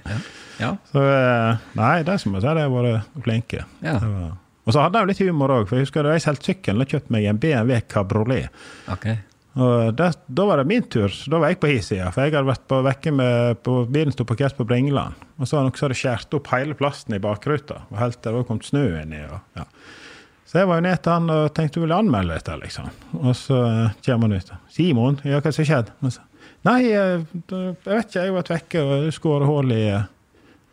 ja. 0.61 0.70
Så 0.93 1.02
eh, 1.02 1.56
nei, 1.75 2.02
det 2.06 2.20
som 2.23 2.32
jeg 2.38 2.43
sier, 2.47 2.55
de 2.55 2.61
har 2.61 2.70
vært 2.70 3.25
flinke. 3.26 3.64
Ja. 3.82 3.97
Og 3.99 4.73
så 4.73 4.85
hadde 4.87 5.00
jeg 5.00 5.02
jo 5.02 5.11
litt 5.11 5.25
humor 5.32 5.49
òg, 5.50 5.67
for 5.67 5.75
jeg 5.81 5.88
husker 5.88 6.06
da 6.06 6.12
jeg 6.14 6.23
solgte 6.29 6.52
sykkelen 6.52 6.81
og 6.87 6.94
kjøpte 6.94 7.11
meg 7.11 7.25
en 7.26 7.38
BMW 7.43 7.81
Cabriolet. 7.91 8.50
Ok. 8.94 9.08
Og 9.58 9.94
det, 9.99 10.11
da 10.31 10.44
var 10.47 10.61
det 10.61 10.69
min 10.70 10.85
tur. 10.87 11.11
Da 11.31 11.41
var 11.43 11.50
jeg 11.50 11.58
på 11.62 11.70
hi 11.73 11.81
sida, 11.82 12.11
for 12.14 12.23
jeg 12.23 12.37
hadde 12.37 12.50
vært 12.52 12.69
på 12.70 12.79
vekke 12.87 13.12
med 13.14 13.62
på, 13.67 13.81
Bilen 13.91 14.14
sto 14.14 14.26
parkert 14.29 14.58
på 14.58 14.67
Bringeland. 14.69 15.19
Og 15.41 15.49
så 15.49 15.58
hadde 15.58 15.73
det 15.73 15.75
hadde 15.88 15.99
skåret 15.99 16.37
opp 16.38 16.52
hele 16.55 16.76
plasten 16.79 17.16
i 17.16 17.23
bakruta. 17.23 17.83
Og 17.90 17.99
helt 17.99 18.21
der 18.23 18.37
var 18.38 18.47
kommet 18.47 18.69
snø 18.69 18.85
inni. 19.00 19.25
Og, 19.26 19.40
ja. 19.59 19.66
Så 20.50 20.61
jeg 20.61 20.71
var 20.71 20.80
jo 20.80 20.87
ned 20.87 21.02
til 21.02 21.14
han 21.14 21.30
og 21.30 21.45
tenkte 21.54 21.78
jeg 21.78 21.85
ville 21.85 21.99
anmelde 22.02 22.38
dette, 22.38 22.57
liksom. 22.62 22.88
Og 23.21 23.35
så 23.38 23.59
eh, 23.69 23.99
kommer 24.07 24.30
han 24.30 24.38
ut. 24.38 24.49
'Simon, 24.71 25.21
ja, 25.23 25.38
hva 25.38 25.52
som 25.54 25.66
skjedde?' 25.66 25.95
Og 26.02 26.14
så, 26.14 26.25
Nei, 26.66 26.80
eh, 26.92 27.23
jeg 27.23 27.76
vet 27.87 28.09
ikke, 28.09 28.19
jeg 28.19 28.26
har 28.26 28.35
vært 28.35 28.50
vekke 28.52 28.83
og 28.83 29.12
skåret 29.16 29.49
hull 29.49 29.71
i 29.73 29.85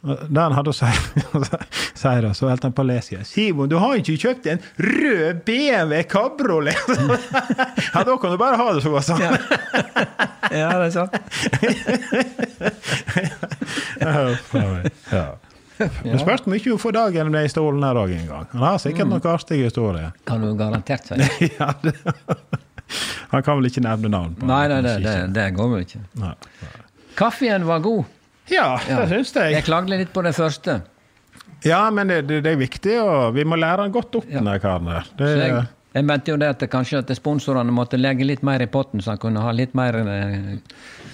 Det 0.07 0.41
han 0.41 0.55
hadde 0.55 0.73
seira, 0.73 2.33
så 2.37 2.49
holdt 2.49 2.63
han 2.67 2.73
på 2.75 2.83
å 2.85 2.87
lese. 2.87 3.19
'Simon, 3.27 3.69
du 3.71 3.77
har 3.81 3.97
ikke 3.99 4.15
kjøpt 4.21 4.47
en 4.53 4.61
rød 4.77 5.41
BMW 5.47 6.03
Cabriolet!' 6.09 6.77
ja, 7.93 8.03
da 8.03 8.17
kan 8.21 8.31
du 8.33 8.37
bare 8.39 8.59
ha 8.59 8.67
det 8.77 8.83
så 8.85 8.93
godt, 8.93 9.05
sa 9.09 9.17
han. 9.19 9.37
Ja, 10.51 10.69
det 10.79 10.85
er 10.87 10.93
sant. 10.95 11.13
Ja, 13.97 14.11
ja. 15.11 15.25
Det 15.77 16.19
spørs 16.21 16.41
hvor 16.45 16.51
mye 16.53 16.63
hun 16.71 16.79
får 16.81 16.93
dagen 16.95 17.31
med 17.33 17.45
i 17.45 17.49
stolen 17.51 17.83
her 17.85 17.97
òg 17.99 18.13
en 18.15 18.27
gang. 18.29 18.45
Han 18.53 18.63
har 18.63 18.79
sikkert 18.81 19.09
noen 19.11 19.27
artige 19.29 19.67
historier. 19.67 20.13
Kan 20.29 20.41
du 20.45 20.53
garantert 20.57 21.09
si. 21.09 21.49
ja. 21.59 21.73
Han 23.33 23.43
kan 23.43 23.59
vel 23.59 23.69
ikke 23.69 23.83
nevne 23.85 24.09
navn? 24.13 24.35
på 24.39 24.47
Nei, 24.47 24.63
nei, 24.71 24.79
det, 24.85 24.95
det, 25.03 25.15
det 25.35 25.47
går 25.57 25.73
vel 25.73 25.83
ikke. 25.85 26.01
Nei. 26.21 26.33
Kaffen 27.17 27.65
var 27.67 27.83
god. 27.85 28.05
Ja, 28.49 28.79
Ja. 28.89 29.01
det 29.05 29.09
syns 29.09 29.33
jeg. 29.35 29.53
Jeg 29.57 29.63
klagde 29.67 29.97
litt 29.97 30.13
på 30.13 30.23
det 30.23 30.35
første. 30.37 30.81
Ja, 31.65 31.89
men 31.91 32.07
det, 32.07 32.21
det, 32.29 32.43
det 32.45 32.51
er 32.53 32.59
viktig, 32.59 32.99
og 33.01 33.33
vi 33.35 33.43
må 33.43 33.57
lære 33.57 33.81
han 33.87 33.91
godt 33.91 34.15
opp, 34.19 34.27
Ja. 34.29 34.39
den 34.45 34.59
karen 34.61 34.85
der. 34.85 35.07
Det, 35.17 35.27
Så 35.27 35.39
jeg, 35.41 35.63
jeg 35.97 36.05
mente 36.05 36.31
jo 36.31 36.37
det 36.37 36.47
at 36.53 36.65
kanskje 36.69 36.99
at 37.01 37.09
sponsorene 37.17 37.73
måtte 37.73 37.97
legge 37.97 38.23
litt 38.27 38.43
mer 38.45 38.61
i 38.61 38.67
potten, 38.69 39.01
så 39.01 39.15
han 39.15 39.17
kunne 39.17 39.41
ha 39.41 39.51
litt 39.51 39.73
mer 39.75 39.95
eh, 39.97 40.57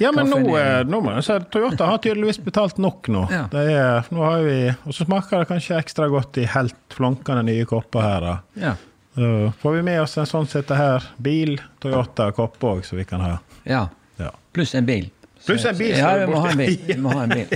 Ja, 0.01 0.11
men 0.11 0.27
nå, 0.29 0.41
eh, 0.59 0.83
nå 0.83 0.99
må 1.05 1.13
jeg 1.15 1.23
si 1.23 1.37
Toyota 1.53 1.85
har 1.87 2.01
tydeligvis 2.03 2.41
betalt 2.43 2.77
nok 2.81 3.07
nå. 3.13 3.23
Ja. 3.31 3.45
Det 3.53 3.63
er, 3.71 4.03
nå 4.11 4.25
har 4.25 4.41
vi, 4.43 4.57
og 4.83 4.93
så 4.97 5.05
smaker 5.07 5.45
det 5.45 5.47
kanskje 5.53 5.77
ekstra 5.79 6.09
godt 6.11 6.37
i 6.43 6.45
helt 6.49 6.75
flunkende 6.91 7.45
nye 7.47 7.65
kopper 7.69 8.01
her. 8.03 8.19
da. 8.27 8.35
Ja. 8.59 8.75
Så 9.15 9.53
får 9.61 9.75
vi 9.77 9.81
med 9.85 10.01
oss 10.01 10.17
en 10.17 10.25
sånn 10.25 10.47
sette 10.49 10.75
her. 10.75 11.03
Bil, 11.21 11.55
Toyota, 11.79 12.31
kopp 12.35 12.57
òg, 12.65 12.83
så 12.83 12.97
vi 12.99 13.05
kan 13.05 13.21
ha. 13.21 13.37
ja. 13.63 13.87
Ja. 14.19 14.29
Pluss 14.53 14.75
en 14.77 14.85
bil. 14.85 15.07
Pluss 15.45 15.65
en 15.67 15.75
bil, 15.77 15.91
Ja, 15.97 16.13
vi 16.21 16.27
må 16.31 16.39
ha 16.43 16.51
en 16.53 16.57
bil. 16.61 16.77
Vi 16.87 16.95
må 17.03 17.09
ha 17.17 17.23
en 17.25 17.33
bil. 17.35 17.47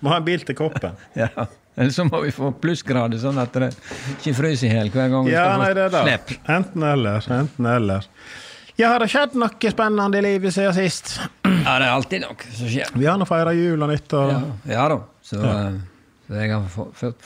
Må 0.00 0.12
ha 0.12 0.18
en 0.20 0.26
bil 0.28 0.44
til 0.46 0.56
koppen. 0.58 0.94
Ja. 1.18 1.28
Eller 1.80 1.90
så 1.94 2.04
må 2.04 2.18
vi 2.24 2.32
få 2.34 2.50
plussgrader, 2.60 3.16
sånn 3.22 3.38
at 3.40 3.54
det 3.56 3.68
ikke 4.18 4.32
fryser 4.36 4.68
i 4.68 4.72
hjel 4.74 4.90
hver 4.92 5.06
gang 5.12 5.24
vi 5.24 5.32
Ja, 5.32 5.44
skal 5.54 5.62
nei, 5.62 5.68
det 5.78 5.84
få 5.94 6.00
slipp. 6.04 6.32
Enten 6.50 6.84
eller. 6.84 7.28
Enten 7.38 7.68
eller. 7.70 8.08
Ja, 8.76 8.90
har 8.92 9.00
det 9.04 9.08
skjedd 9.12 9.36
noe 9.38 9.70
spennende 9.72 10.18
i 10.20 10.24
livet 10.26 10.54
siden 10.56 10.74
sist? 10.76 11.14
Ja, 11.60 11.74
det 11.80 11.86
er 11.86 11.92
alltid 11.92 12.22
noe 12.24 12.50
som 12.56 12.68
skjer. 12.72 12.90
Vi 12.96 13.06
har 13.06 13.18
nå 13.20 13.26
feira 13.28 13.52
jul 13.56 13.82
og 13.84 13.90
nyttår. 13.92 14.30
Ja, 14.32 14.42
ja 14.74 14.84
da. 14.92 14.98
Så, 15.24 15.38
ja. 15.44 15.56
så 16.26 16.38
jeg 16.40 16.52
har 16.54 16.68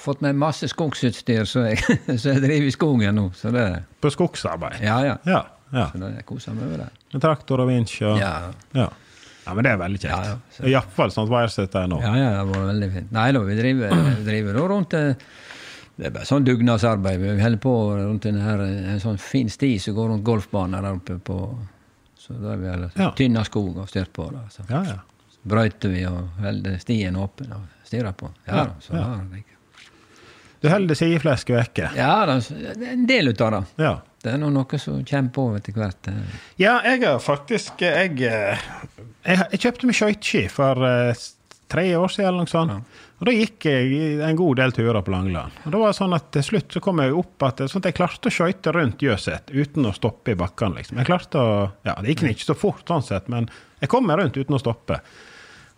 fått- 0.04 0.22
med 0.26 0.38
masse 0.42 0.68
skogsutstyr, 0.70 1.44
så 1.48 1.64
jeg, 1.68 1.80
så 2.20 2.32
jeg 2.34 2.42
driver 2.44 2.66
i 2.68 2.74
skogen 2.74 3.14
nå. 3.18 3.28
Så 3.38 3.52
det, 3.54 3.64
På 4.02 4.10
skogsarbeid. 4.12 4.80
ja, 4.84 4.96
ja. 5.06 5.16
Ja. 5.30 5.42
Ja. 5.74 5.86
Så 5.92 5.98
jeg 6.14 6.26
koser 6.28 6.54
meg 6.56 6.70
med 6.70 6.78
det. 6.84 6.88
Med 7.14 7.22
traktor 7.24 7.60
og 7.64 7.68
vinsj 7.70 7.96
og 8.08 8.18
Ja, 8.22 8.30
ja. 8.74 8.88
ja, 9.46 9.54
men 9.54 9.64
det 9.66 9.72
er 9.74 9.80
veldig 9.82 10.00
kjekt. 10.00 10.12
Ja, 10.14 10.36
ja. 10.60 10.68
Iallfall 10.70 11.10
sånn 11.14 11.26
at 11.28 11.32
Wireset 11.34 11.74
er 11.80 11.88
nå. 11.92 11.98
ja, 12.04 12.12
ja, 12.16 12.30
det 12.40 12.46
var 12.54 12.68
veldig 12.72 12.90
fint. 12.94 13.12
Nei 13.12 13.26
da, 13.36 13.42
vi 13.48 13.56
driver, 13.58 13.94
driver 14.24 14.58
da 14.60 14.66
rundt 14.72 14.94
eh, 14.98 15.14
Det 15.96 16.06
er 16.08 16.14
bare 16.16 16.26
sånn 16.26 16.44
dugnadsarbeid. 16.46 17.20
Vi 17.22 17.34
holder 17.42 17.60
på 17.62 17.74
rundt 18.00 18.24
en, 18.26 18.40
her, 18.42 18.62
en 18.94 19.00
sånn 19.02 19.18
fin 19.22 19.50
sti 19.52 19.74
som 19.78 19.94
går 19.94 20.08
rundt 20.14 20.24
golfbanen 20.26 20.80
der 20.82 20.96
oppe 20.96 21.18
på 21.22 21.36
Så 22.18 22.34
da 22.40 22.54
er 22.54 22.62
vi 22.62 22.68
alle 22.72 22.90
Ja. 22.96 23.10
tynna 23.14 23.44
skog 23.44 23.76
og 23.78 23.88
styrt 23.92 24.12
på 24.16 24.30
Da, 24.32 24.46
Så 24.50 24.64
Ja, 24.70 24.82
ja. 24.88 24.98
brøyter 25.44 25.92
vi 25.92 26.06
og 26.08 26.28
holder 26.40 26.78
stien 26.80 27.14
åpen 27.20 27.52
og 27.52 27.66
styrer 27.86 28.12
på. 28.16 28.30
Ja, 28.46 28.56
Ja, 28.56 28.64
da, 28.64 28.74
så 28.80 28.94
ja. 28.96 29.02
Da, 29.20 29.42
Du 30.64 30.68
holder 30.72 30.94
sideflesk 30.96 31.50
vekke. 31.52 31.90
Ja, 31.94 32.24
da, 32.26 32.38
en 32.90 33.06
del 33.06 33.28
ut 33.28 33.40
av 33.44 33.50
det. 33.52 33.62
Ja. 33.84 33.98
Det 34.24 34.32
er 34.32 34.40
nå 34.40 34.48
noe 34.54 34.78
som 34.80 35.02
kommer 35.04 35.32
på 35.36 35.42
etter 35.58 35.76
hvert. 35.76 36.10
Ja, 36.56 36.78
jeg 36.86 37.02
har 37.04 37.18
faktisk 37.20 37.82
Jeg, 37.84 38.16
eh, 38.24 38.68
jeg, 39.26 39.48
jeg 39.52 39.60
kjøpte 39.66 39.90
meg 39.90 39.98
skøyteski 39.98 40.44
for 40.52 40.86
eh, 40.88 41.24
tre 41.74 41.84
år 41.98 42.12
siden, 42.12 42.30
eller 42.30 42.46
noe 42.46 42.50
sånt. 42.50 42.94
Og 43.20 43.28
da 43.28 43.34
gikk 43.34 43.66
jeg 43.68 44.22
en 44.26 44.38
god 44.38 44.58
del 44.60 44.72
turer 44.76 45.04
på 45.04 45.12
Langeland. 45.12 45.60
Og 45.64 45.74
da 45.74 45.80
var 45.80 45.92
det 45.92 45.98
sånn 45.98 46.16
at 46.16 46.26
til 46.34 46.44
slutt 46.44 46.74
så 46.76 46.82
kom 46.84 47.00
jeg 47.00 47.14
opp 47.16 47.46
at, 47.46 47.62
sånn 47.70 47.84
at 47.84 47.90
jeg 47.90 47.98
klarte 48.00 48.30
å 48.30 48.34
skøyte 48.34 48.74
rundt 48.74 49.04
Jøset 49.04 49.52
uten 49.54 49.88
å 49.88 49.94
stoppe 49.96 50.34
i 50.34 50.38
bakkene, 50.40 50.80
liksom. 50.80 50.98
Jeg 51.00 51.08
klarte 51.08 51.40
å 51.40 51.54
Ja, 51.86 51.94
det 52.00 52.14
gikk 52.14 52.26
ikke 52.32 52.48
så 52.48 52.58
fort 52.58 52.88
sånn 52.90 53.04
sett, 53.06 53.30
men 53.32 53.48
jeg 53.80 53.92
kom 53.92 54.08
meg 54.08 54.20
rundt 54.20 54.40
uten 54.40 54.56
å 54.56 54.60
stoppe. 54.60 55.00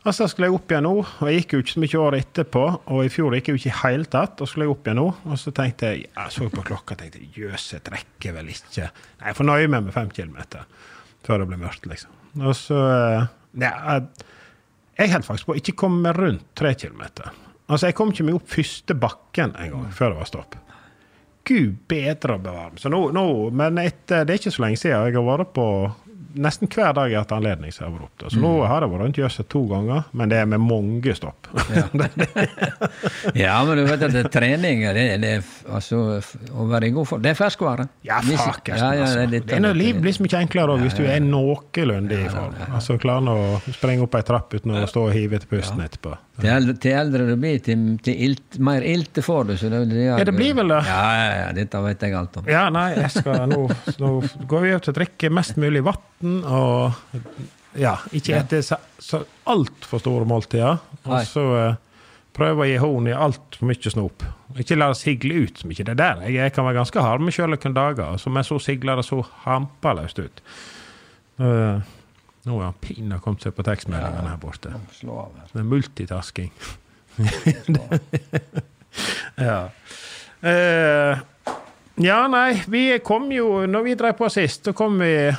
Og 0.06 0.14
så 0.14 0.28
skulle 0.30 0.46
jeg 0.46 0.54
opp 0.54 0.70
igjen 0.70 0.84
nå, 0.86 0.90
og 1.02 1.26
jeg 1.26 1.40
gikk 1.40 1.54
jo 1.56 1.60
ikke 1.64 1.72
så 1.74 1.80
mye 1.82 2.00
året 2.04 2.22
etterpå. 2.28 2.60
Og 2.94 3.00
i 3.02 3.08
fjor 3.10 3.34
gikk 3.34 3.48
jeg 3.50 3.56
jo 3.56 3.60
ikke 3.62 3.72
i 3.72 3.78
hele 3.80 4.06
tatt, 4.12 4.38
og 4.44 4.46
skulle 4.50 4.68
jeg 4.68 4.74
opp 4.76 4.86
igjen 4.86 5.00
nå. 5.00 5.06
Og 5.26 5.40
så 5.42 5.50
tenkte 5.56 5.90
jeg, 5.90 6.04
jeg 6.12 6.34
så 6.36 6.46
på 6.52 6.62
klokka 6.68 6.94
og 6.94 7.00
tenkte 7.00 7.24
jøss, 7.34 7.64
jeg 7.74 7.82
rekker 7.90 8.36
vel 8.36 8.52
ikke 8.52 8.86
Nei, 8.86 9.26
jeg 9.32 9.38
får 9.40 9.48
nøye 9.50 9.72
meg 9.72 9.88
med 9.88 9.96
fem 9.96 10.12
kilometer 10.14 10.68
før 11.26 11.42
det 11.42 11.48
blir 11.50 11.58
mørkt, 11.64 11.88
liksom. 11.90 12.12
Og 12.38 12.54
så 12.54 12.76
eh, 12.86 13.26
ja, 13.64 13.72
jeg- 13.96 14.26
Jeg 14.96 15.10
holdt 15.12 15.26
faktisk 15.26 15.48
på 15.50 15.52
å 15.52 15.58
ikke 15.60 15.74
komme 15.76 16.12
rundt 16.16 16.44
tre 16.56 16.70
kilometer. 16.78 17.26
Altså, 17.68 17.88
jeg 17.90 17.96
kom 17.98 18.12
ikke 18.14 18.24
meg 18.24 18.36
opp 18.38 18.46
første 18.48 18.94
bakken 18.96 19.52
en 19.58 19.70
gang 19.74 19.90
før 19.92 20.14
det 20.14 20.20
var 20.22 20.30
stopp. 20.30 20.54
Gud 21.44 21.74
bedre 21.90 22.38
å 22.38 22.40
bevare 22.42 22.70
meg. 22.72 22.80
Så 22.80 22.88
nå, 22.90 23.00
nå, 23.12 23.24
men 23.52 23.76
etter, 23.82 24.24
det 24.24 24.32
er 24.34 24.38
ikke 24.40 24.54
så 24.54 24.62
lenge 24.64 24.78
siden. 24.80 25.04
Jeg 25.10 25.18
har 25.18 25.26
vært 25.26 25.52
på 25.54 25.66
nesten 26.36 26.70
hver 26.70 26.94
dag 26.96 27.10
jeg 27.10 27.18
har 27.18 27.24
hatt 27.24 27.34
anledning. 27.36 27.72
Så, 27.74 27.82
jeg 27.82 27.88
har 27.88 27.94
vært 27.96 28.06
opp, 28.06 28.32
så 28.32 28.40
nå 28.42 28.52
har 28.64 28.84
jeg 28.84 28.92
vært 28.92 29.04
rundt 29.04 29.20
Jøset 29.20 29.48
to 29.52 29.62
ganger, 29.70 30.04
men 30.16 30.32
det 30.32 30.40
er 30.42 30.50
med 30.50 30.62
mange 30.62 31.14
stopp. 31.16 31.48
Ja, 33.36 33.56
men 33.66 33.80
du 33.80 33.84
vet 33.88 34.04
at 34.06 34.14
det 34.14 34.24
er 34.24 34.30
trening 34.32 34.84
det, 34.96 35.06
det 35.22 35.32
altså, 35.72 36.02
å 36.52 36.68
være 36.70 36.90
i 36.90 36.94
god 36.96 37.10
form 37.10 37.24
Det 37.24 37.32
er 37.32 37.38
ferskvare. 37.38 37.88
Ja, 38.06 38.20
faktisk. 38.20 38.76
ja, 38.76 38.92
ja, 38.98 39.06
altså. 39.06 39.26
det 39.32 39.42
er 39.42 39.48
Det 39.48 39.58
er 39.58 39.64
noe 39.64 39.76
liv 39.76 40.00
blir 40.02 40.16
så 40.16 40.26
mye 40.26 40.42
enklere 40.44 40.78
hvis 40.82 40.98
du 40.98 41.04
er 41.06 41.22
noenlunde 41.24 42.20
i 42.20 42.30
form. 42.32 42.56
Altså 42.68 42.98
klarer 43.00 43.32
å 43.32 43.60
sprenge 43.72 44.06
opp 44.06 44.16
ei 44.18 44.24
trapp 44.26 44.56
uten 44.56 44.76
å 44.76 44.86
stå 44.90 45.08
og 45.08 45.14
hive 45.16 45.40
etter 45.40 45.50
pusten 45.50 45.82
etterpå. 45.84 46.16
Til 46.36 46.70
til 46.82 46.92
eldre 46.92 47.24
du 47.30 47.34
blir, 47.40 47.58
til, 47.64 47.84
til 48.04 48.24
ilt, 48.26 48.58
mer 48.60 48.84
ilte 48.84 49.22
får 49.24 49.48
du. 49.48 49.54
Så 49.56 49.70
det, 49.72 49.86
det, 49.88 50.02
Ja, 50.04 50.18
det 50.28 50.34
blir 50.36 50.56
vel 50.58 50.68
det. 50.68 50.82
Ja, 50.84 51.04
ja, 51.16 51.28
ja, 51.40 51.46
dette 51.56 51.80
vet 51.86 52.04
jeg 52.04 52.16
alt 52.18 52.36
om. 52.40 52.50
Ja, 52.50 52.66
nei, 52.72 52.90
jeg 52.98 53.12
skal 53.14 53.46
nå, 53.54 53.62
nå 54.02 54.10
går 54.44 54.66
vi 54.66 54.74
over 54.74 54.84
til 54.84 54.92
å 54.92 54.98
drikke 55.00 55.32
mest 55.32 55.56
mulig 55.60 55.84
vann 55.86 56.42
og 56.44 56.92
ja, 57.76 57.96
ikke 58.16 58.62
så, 58.64 58.78
så 58.98 59.20
altfor 59.52 60.00
store 60.00 60.28
måltider. 60.28 60.78
Og 61.04 61.18
så 61.28 61.42
prøver 61.44 61.82
prøve 62.36 62.64
å 62.64 62.68
gi 62.68 62.80
horn 62.80 63.08
i 63.08 63.16
altfor 63.16 63.68
mye 63.70 63.92
snop. 63.92 64.24
Ikke 64.60 64.76
la 64.76 64.90
det 64.92 65.00
sigle 65.00 65.44
ut 65.46 65.60
så 65.60 65.68
mye. 65.68 65.84
Det 65.84 65.94
er 65.94 66.00
der 66.00 66.24
jeg, 66.26 66.36
jeg 66.36 66.52
kan 66.56 66.66
være 66.68 66.80
ganske 66.82 67.04
hard 67.04 67.24
med 67.24 67.36
sjøl 67.36 67.52
noen 67.52 67.76
dager, 67.76 68.16
men 68.32 68.44
så 68.44 68.58
sigler 68.60 69.00
det 69.00 69.06
så 69.08 69.22
hampaløst 69.46 70.20
ut. 70.20 70.42
Uh, 71.40 71.80
nå 72.46 72.60
har 72.62 72.74
Pina 72.80 73.18
kommet 73.22 73.42
seg 73.42 73.54
på 73.56 73.64
tekstmeldingene 73.66 74.30
her 74.30 74.38
borte. 74.38 74.70
Det 74.70 75.58
er 75.58 75.66
multitasking. 75.66 76.52
ja. 79.48 79.60
Eh, 80.46 81.18
ja, 82.04 82.18
nei, 82.28 82.62
vi 82.68 82.98
kom 83.00 83.30
jo 83.32 83.62
Når 83.64 83.82
vi 83.86 83.94
drev 83.96 84.18
på 84.18 84.28
sist, 84.28 84.66
så 84.68 84.74
kom 84.76 84.98
vi 85.00 85.32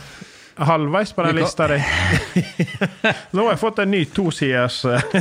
halvveis 0.58 1.14
på 1.14 1.24
den 1.28 1.38
lista 1.38 1.68
di. 1.70 1.78
Nå 3.38 3.46
har 3.46 3.52
jeg 3.54 3.62
fått 3.62 3.80
en 3.84 3.92
ny 3.94 4.02
tosiders 4.10 4.82
eh, 4.90 5.02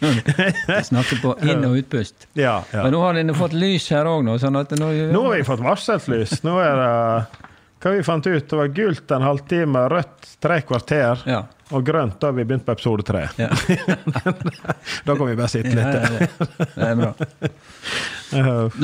Jeg 0.00 0.84
snakker 0.86 1.20
på 1.20 1.34
inn- 1.44 1.66
og 1.66 1.76
utpust. 1.82 2.30
Ja. 2.32 2.62
ja. 2.72 2.86
Men 2.86 2.94
nå 2.94 3.02
har 3.04 3.18
dere 3.18 3.34
fått 3.36 3.52
lys 3.52 3.90
her 3.92 4.08
òg, 4.08 4.22
nå. 4.24 4.38
Sånn 4.40 4.56
nå, 4.56 4.64
Nå 5.12 5.24
har 5.26 5.34
vi 5.34 5.44
fått 5.44 5.60
varselslys. 5.60 6.38
Nå 6.46 6.54
er 6.62 6.80
det 6.80 7.49
Hva 7.80 7.90
vi 7.96 8.02
fant 8.04 8.26
ut? 8.28 8.48
Det 8.50 8.56
var 8.58 8.68
gult 8.76 9.10
en 9.16 9.22
halvtime, 9.24 9.86
rødt 9.88 10.34
tre 10.44 10.58
kvarter 10.68 11.22
Ja. 11.26 11.38
og 11.72 11.84
grønt 11.86 12.18
da 12.20 12.30
vi 12.36 12.44
begynte 12.44 12.66
på 12.68 12.72
episode 12.76 13.02
tre. 13.08 13.22
Ja. 13.40 13.48
Da 15.06 15.14
kan 15.16 15.26
vi 15.26 15.36
bare 15.38 15.48
sitte 15.48 15.72
Ja, 15.72 15.92
litt. 15.94 15.94
ja, 15.96 16.10
det, 16.10 16.28
det 16.76 16.90
er 16.90 16.96
bra. 17.00 17.12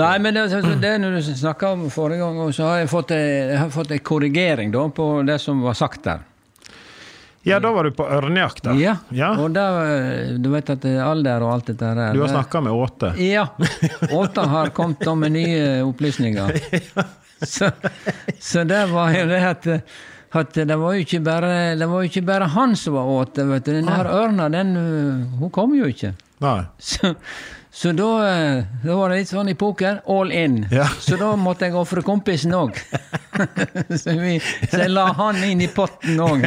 Nei, 0.01 0.15
men 0.25 0.35
det, 0.39 0.47
det 0.81 0.95
når 1.03 1.19
du 1.19 1.29
snakka 1.37 1.75
om 1.77 1.85
forrige 1.93 2.23
gang, 2.25 2.41
så 2.57 2.71
har 2.71 2.79
jeg 2.85 2.89
fått 2.91 3.13
jeg 3.17 3.59
har 3.61 3.69
fått 3.75 3.93
en 3.95 4.01
korrigering 4.07 4.73
da, 4.75 4.87
på 4.89 5.11
det 5.29 5.37
som 5.45 5.61
var 5.67 5.77
sagt 5.79 6.03
der. 6.09 6.25
Ja, 7.47 7.61
da 7.63 7.71
var 7.71 7.85
du 7.87 7.93
på 7.95 8.03
ørnejakt, 8.11 8.65
da. 8.65 8.73
Ja, 8.75 8.97
Ja. 9.15 9.29
og 9.39 9.53
da, 9.55 9.67
du 10.41 10.49
vet 10.51 10.73
at 10.73 10.83
alder 10.89 11.45
og 11.47 11.53
alt 11.53 11.69
dette 11.71 11.93
der 11.95 12.17
Du 12.17 12.25
har 12.25 12.33
snakka 12.33 12.61
med 12.65 12.73
Åte. 12.75 13.13
Ja. 13.23 13.45
Åte 14.11 14.41
har 14.51 14.73
kommet 14.75 15.05
da 15.07 15.15
med 15.15 15.37
nye 15.37 15.85
opplysninger. 15.87 16.57
Så, 17.43 17.71
så 18.41 18.65
det 18.65 18.87
var 18.93 19.13
jo 19.13 19.27
det 19.29 19.41
at, 19.45 19.67
at 20.41 20.55
det 20.57 20.77
var 20.81 20.95
jo 20.97 21.05
ikke 21.05 21.21
bare, 21.25 21.51
det 21.77 21.89
var 21.91 22.07
ikke 22.07 22.23
bare 22.25 22.49
han 22.55 22.77
som 22.77 22.97
var 22.97 23.11
åt 23.13 23.35
det. 23.37 23.45
vet 23.51 23.67
du. 23.67 23.75
Den 23.77 23.91
her 23.93 24.09
ørna, 24.09 24.49
den 24.53 24.73
hun 25.41 25.53
kom 25.53 25.75
jo 25.77 25.89
ikke. 25.91 26.15
Nei. 26.45 26.63
Så, 26.79 27.15
så 27.77 27.93
da, 27.93 28.09
da 28.81 28.95
var 28.97 29.13
det 29.13 29.19
litt 29.21 29.29
sånn 29.29 29.51
i 29.53 29.55
poker, 29.59 29.99
all 30.09 30.33
in. 30.33 30.63
Ja. 30.73 30.87
Så 31.01 31.19
da 31.21 31.35
måtte 31.37 31.69
jeg 31.69 31.77
ofre 31.77 32.01
kompisen 32.05 32.55
òg. 32.57 32.77
så, 34.01 34.15
så 34.17 34.81
jeg 34.81 34.93
la 34.93 35.11
han 35.19 35.43
inn 35.45 35.61
i 35.65 35.69
potten 35.69 36.21
òg. 36.25 36.45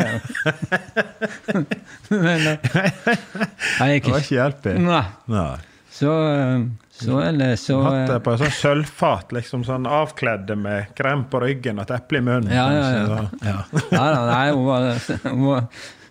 Men 2.10 2.48
eh, 2.50 2.70
jeg 3.94 4.02
Det 4.02 4.14
var 4.14 4.24
ikke 4.26 4.38
hjelpig. 4.40 4.78
Nei. 4.82 5.04
Nei. 5.30 5.52
Så, 5.94 6.14
eh, 6.34 6.64
så 7.00 7.20
ellers 7.24 7.60
så 7.64 7.78
Hatt 7.86 8.10
det 8.10 8.18
eh, 8.18 8.24
på 8.26 8.34
et 8.34 8.42
sånt 8.44 8.58
sølvfat, 8.58 9.32
liksom 9.38 9.64
sånn 9.68 9.88
avkledde 9.88 10.58
med 10.60 10.92
krem 10.98 11.24
på 11.32 11.40
ryggen 11.44 11.80
og 11.80 11.88
et 11.88 11.96
eple 12.00 12.20
i 12.20 12.26
munnen. 12.26 12.52
Ja, 12.52 12.68
ja, 12.76 12.90
ja. 12.98 13.06
Så, 13.08 13.46
ja. 13.48 13.62
Nei, 13.94 14.10
nei, 14.28 14.44
hun, 14.52 14.66
var, 14.68 14.90
hun, 15.24 15.46
var, 15.46 15.64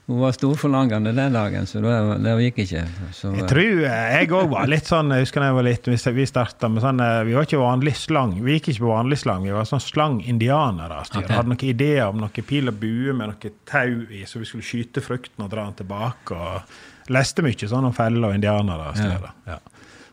hun 0.08 0.22
var 0.22 0.32
storforlangende 0.32 1.12
den 1.12 1.36
dagen, 1.36 1.68
så 1.68 1.82
det, 1.84 1.94
det 2.24 2.34
gikk 2.46 2.62
ikke. 2.64 2.84
Så, 3.12 3.34
Jeg 3.36 3.48
tror 3.52 3.84
eh, 3.90 4.08
jeg 4.16 4.32
òg 4.40 4.50
var 4.54 4.70
litt 4.72 4.88
sånn 4.88 5.12
Jeg 5.12 5.26
husker 5.26 5.44
da 5.44 5.50
jeg 5.50 5.58
var 5.58 5.66
litt 5.68 5.88
Vi 5.92 6.26
starta 6.30 6.70
med 6.72 6.84
sånn 6.84 7.02
eh, 7.04 7.20
Vi 7.28 7.36
var 7.36 7.48
ikke 7.48 7.60
vanlig 7.60 7.96
slang. 8.00 8.36
Vi 8.40 8.56
gikk 8.56 8.72
ikke 8.72 8.86
på 8.86 8.92
vanlig 8.94 9.20
slang, 9.20 9.44
vi 9.44 9.52
var 9.56 9.68
sånn 9.68 9.84
slang-indianere. 9.84 11.02
Altså. 11.04 11.20
Ok. 11.20 11.32
Hadde 11.36 11.52
noen 11.52 11.66
ideer 11.68 12.06
om 12.08 12.22
noen 12.24 12.48
pil 12.48 12.72
og 12.72 12.80
bue 12.80 13.16
med 13.16 13.34
noe 13.34 13.56
tau 13.68 14.06
i, 14.08 14.24
så 14.24 14.40
vi 14.40 14.48
skulle 14.48 14.64
skyte 14.64 15.04
frukten 15.04 15.44
og 15.44 15.52
dra 15.52 15.68
den 15.68 15.82
tilbake. 15.84 16.36
og 16.36 17.12
Leste 17.12 17.44
mye 17.44 17.68
sånn 17.68 17.88
om 17.88 17.94
feller 17.96 18.30
og 18.30 18.36
indianere. 18.36 18.90
ja, 18.92 18.96
steder. 18.96 19.36
Ja. 19.48 19.60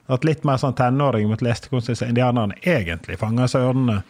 At 0.08 0.26
litt 0.28 0.44
mer 0.46 0.60
sånn 0.62 0.76
tenåring 0.78 1.30
måtte 1.30 1.48
leste 1.48 1.72
hvordan 1.72 2.10
indianerne 2.10 2.58
egentlig 2.62 3.18
fanga 3.22 3.48
seg 3.50 3.72
ørnene. 3.72 4.02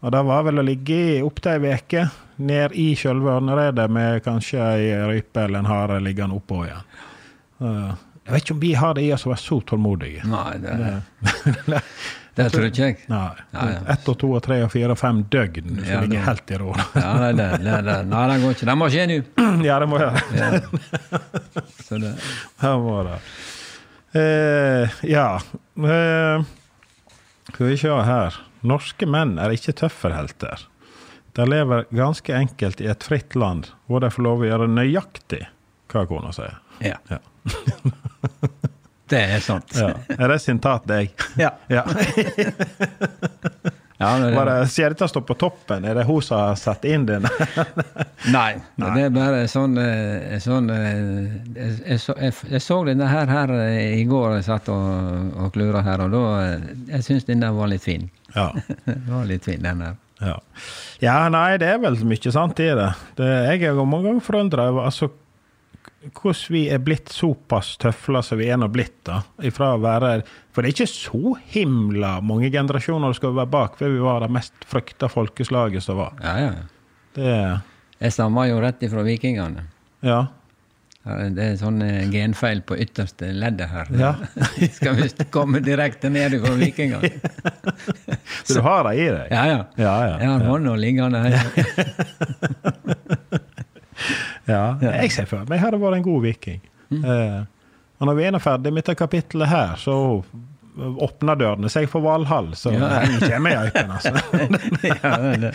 Og 0.00 0.12
det 0.14 0.20
var 0.24 0.44
vel 0.46 0.62
å 0.62 0.64
ligge 0.64 0.98
i 1.16 1.16
opptil 1.24 1.66
ei 1.66 1.74
uke 1.76 2.06
ned 2.40 2.76
i 2.78 2.92
sjølve 2.96 3.34
ørneredet 3.36 3.88
med 3.92 4.22
kanskje 4.24 4.60
ei 4.62 4.92
rype 5.10 5.42
eller 5.44 5.60
en 5.60 5.68
hare 5.68 5.98
liggende 6.00 6.38
oppå 6.38 6.62
igjen. 6.64 6.86
Uh, 7.60 7.90
jeg 8.24 8.32
vet 8.32 8.46
ikke 8.46 8.54
om 8.54 8.62
vi 8.62 8.70
har 8.78 8.96
det 8.96 9.04
i 9.04 9.12
oss 9.12 9.26
å 9.26 9.32
være 9.32 9.42
så 9.42 9.58
tålmodige. 9.66 10.22
Nei, 10.30 10.54
det, 10.62 10.72
det 12.38 12.48
tror 12.54 12.66
ikke 12.70 12.84
jeg. 12.86 12.96
Nei. 13.10 13.26
Ja, 13.52 13.66
ja. 13.74 13.80
Ett 13.92 14.08
og 14.12 14.18
to 14.22 14.32
og 14.38 14.42
tre 14.46 14.60
og 14.64 14.72
fire 14.72 14.94
og 14.94 15.00
fem 15.00 15.24
døgn 15.34 15.80
som 15.80 15.88
Ja, 15.88 16.00
ligger 16.06 16.26
helt 16.30 16.52
i 16.54 16.60
ro. 16.62 16.72
Ja, 16.94 17.12
det, 17.26 17.32
det, 17.40 17.48
det, 17.66 17.78
det, 17.90 17.96
nei, 18.08 18.26
det 18.30 18.40
går 18.44 18.56
ikke. 18.56 18.68
Det 18.70 18.76
må 18.80 18.90
skje 18.94 19.08
nå. 19.10 19.22
ja, 19.68 19.80
det 19.82 19.88
må 19.90 20.00
jeg. 20.00 20.26
Ja. 20.38 20.52
Så 21.82 22.00
det, 22.00 22.14
Her 22.64 22.84
må 22.86 23.00
det. 23.10 23.18
Eh, 24.12 24.90
ja 25.06 25.26
eh, 25.76 26.42
Skal 27.52 27.66
vi 27.66 27.76
se 27.78 27.88
her. 27.88 28.38
Norske 28.66 29.06
menn 29.06 29.36
er 29.38 29.54
ikke 29.54 29.74
tøfferhelter. 29.84 30.66
De 31.38 31.46
lever 31.46 31.86
ganske 31.94 32.34
enkelt 32.34 32.82
i 32.82 32.88
et 32.90 33.06
fritt 33.06 33.36
land 33.38 33.70
hvor 33.86 34.02
de 34.02 34.10
får 34.10 34.26
lov 34.26 34.42
å 34.42 34.48
gjøre 34.50 34.70
nøyaktig 34.70 35.44
hva 35.90 36.04
kona 36.10 36.34
sier. 36.34 36.58
ja. 36.82 36.98
Ja. 37.10 37.20
Det 39.10 39.18
er 39.34 39.40
sant. 39.42 39.72
Ja. 39.74 39.88
Er 40.14 40.30
det 40.30 40.36
sitat 40.38 40.84
deg? 40.86 41.10
Ja. 41.40 41.50
Ja. 41.66 41.82
Ja, 44.00 44.14
det- 44.18 44.30
Var 44.34 44.48
det 44.48 44.54
Skjedestad 44.72 45.10
står 45.12 45.24
på 45.28 45.34
toppen? 45.36 45.84
Er 45.84 45.94
det 45.98 46.06
hun 46.08 46.22
som 46.24 46.38
har 46.40 46.54
satt 46.56 46.84
inn 46.88 47.04
den? 47.06 47.26
Nei, 48.32 48.54
det 48.80 49.02
er 49.04 49.10
bare 49.12 49.42
sånn, 49.50 49.76
eh, 49.80 50.38
sånn 50.40 50.70
eh, 50.72 50.86
jeg, 51.54 51.74
jeg, 51.84 52.00
så- 52.00 52.16
jeg, 52.16 52.34
jeg 52.54 52.62
så 52.64 52.78
denne 52.88 53.08
her, 53.10 53.26
her 53.28 53.52
eh, 53.60 53.98
i 54.00 54.04
går, 54.08 54.38
jeg 54.38 54.46
satt 54.48 54.70
og, 54.72 55.34
og 55.36 55.52
klura 55.52 55.82
her, 55.84 56.00
og 56.06 56.14
da 56.16 56.22
Jeg 56.94 57.04
syns 57.06 57.28
denne 57.28 57.52
var 57.56 57.68
litt 57.68 57.84
fin. 57.84 58.08
ja. 58.34 58.48
Var 59.10 59.26
litt 59.28 59.44
fin, 59.44 59.60
den 59.62 59.84
her. 59.84 59.98
Ja. 60.20 60.34
ja, 61.00 61.14
nei, 61.32 61.56
det 61.60 61.68
er 61.74 61.78
vel 61.80 61.94
mye 62.04 62.32
sant 62.32 62.58
i 62.60 62.66
det. 62.76 62.90
det 63.16 63.28
jeg 63.56 63.62
er 63.70 63.78
mange 63.88 64.04
ganger 64.10 64.20
forundra 64.24 64.66
over 64.68 64.84
altså, 64.90 65.08
hvordan 66.00 66.52
vi 66.54 66.62
er 66.72 66.80
blitt 66.80 67.10
såpass 67.12 67.74
tøfler 67.82 68.22
som 68.24 68.38
vi 68.40 68.48
er 68.48 68.56
nå 68.60 68.68
blitt. 68.72 68.96
da, 69.04 69.20
ifra 69.44 69.74
å 69.76 69.80
være, 69.82 70.22
For 70.52 70.62
det 70.62 70.70
er 70.70 70.76
ikke 70.78 70.86
så 70.94 71.34
himla 71.52 72.20
mange 72.24 72.50
generasjoner 72.50 73.12
du 73.12 73.18
skal 73.20 73.34
være 73.36 73.52
bak 73.52 73.76
før 73.78 73.92
vi 73.92 74.00
var 74.04 74.20
det 74.24 74.30
mest 74.32 74.54
frykta 74.66 75.08
folkeslaget 75.12 75.82
som 75.84 76.00
var. 76.00 76.12
Ja, 76.24 76.36
ja. 76.40 76.52
Det, 77.14 77.60
Jeg 78.00 78.12
stammer 78.16 78.46
jo 78.48 78.60
rett 78.62 78.82
ifra 78.82 79.02
vikingene. 79.06 79.66
ja. 80.02 80.26
Det 81.00 81.40
er 81.40 81.54
sånn 81.56 81.80
eh, 81.80 82.02
genfeil 82.12 82.58
på 82.68 82.76
ytterste 82.76 83.30
leddet 83.32 83.70
her. 83.72 83.88
Ja. 83.96 84.10
Skal 84.76 84.98
visst 84.98 85.22
komme 85.32 85.62
direkte 85.64 86.10
ned 86.12 86.36
fra 86.42 86.52
vikingene. 86.60 87.08
Så 88.44 88.58
du 88.58 88.60
har 88.66 88.84
det 88.84 88.92
i 89.00 89.06
deg? 89.08 89.32
Ja, 89.32 89.44
ja. 89.48 89.62
Ja, 89.80 89.94
ja, 90.04 90.18
Jeg 90.20 90.28
har 90.28 90.44
ja. 90.44 90.50
hånda 90.52 90.74
liggende 90.76 91.22
her. 91.24 91.40
Ja, 94.48 94.62
jeg 94.80 95.12
ser 95.14 95.26
for 95.30 95.48
meg 95.50 95.60
hadde 95.62 95.80
vært 95.82 96.00
en 96.00 96.06
god 96.06 96.22
viking. 96.26 96.60
Eh, 96.90 97.40
og 98.00 98.08
når 98.08 98.16
vi 98.16 98.24
er 98.30 98.38
ferdig 98.42 98.72
med 98.72 98.82
dette 98.82 98.96
kapittelet 98.98 99.48
her, 99.50 99.74
så 99.78 99.96
åpner 100.80 101.36
dørene 101.36 101.68
seg 101.68 101.88
for 101.90 102.00
Valhall. 102.04 102.52
Så 102.56 102.72
Ja. 102.72 103.02
kommer 103.30 103.66
øyken, 103.66 103.90
altså. 103.90 104.12
ja, 104.88 105.10
det, 105.42 105.50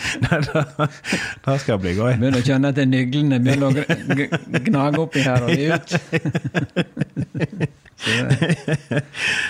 Det 1.44 1.56
skal 1.64 1.80
bli 1.82 1.94
gøy. 1.96 2.12
Begynner 2.20 2.38
å 2.38 2.44
kjenne 2.46 2.70
at 2.70 2.78
det 2.78 2.86
nyglene 2.90 3.40
begynner 3.42 3.66
å 3.66 4.60
gnage 4.68 5.02
oppi 5.02 5.24
her 5.26 5.42
og 5.42 5.50
ut. 5.50 5.88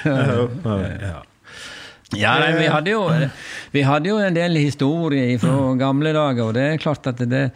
Ja. 0.05 1.23
Ja, 2.15 2.37
nei, 2.39 2.53
vi 2.55 2.67
hadde, 2.71 2.93
jo, 2.95 3.01
vi 3.75 3.83
hadde 3.83 4.09
jo 4.13 4.19
en 4.23 4.37
del 4.37 4.55
historie 4.61 5.35
fra 5.43 5.73
gamle 5.81 6.13
dager, 6.15 6.45
og 6.47 6.55
det 6.55 6.63
er 6.71 6.79
klart 6.81 7.09
at 7.11 7.19
det 7.27 7.49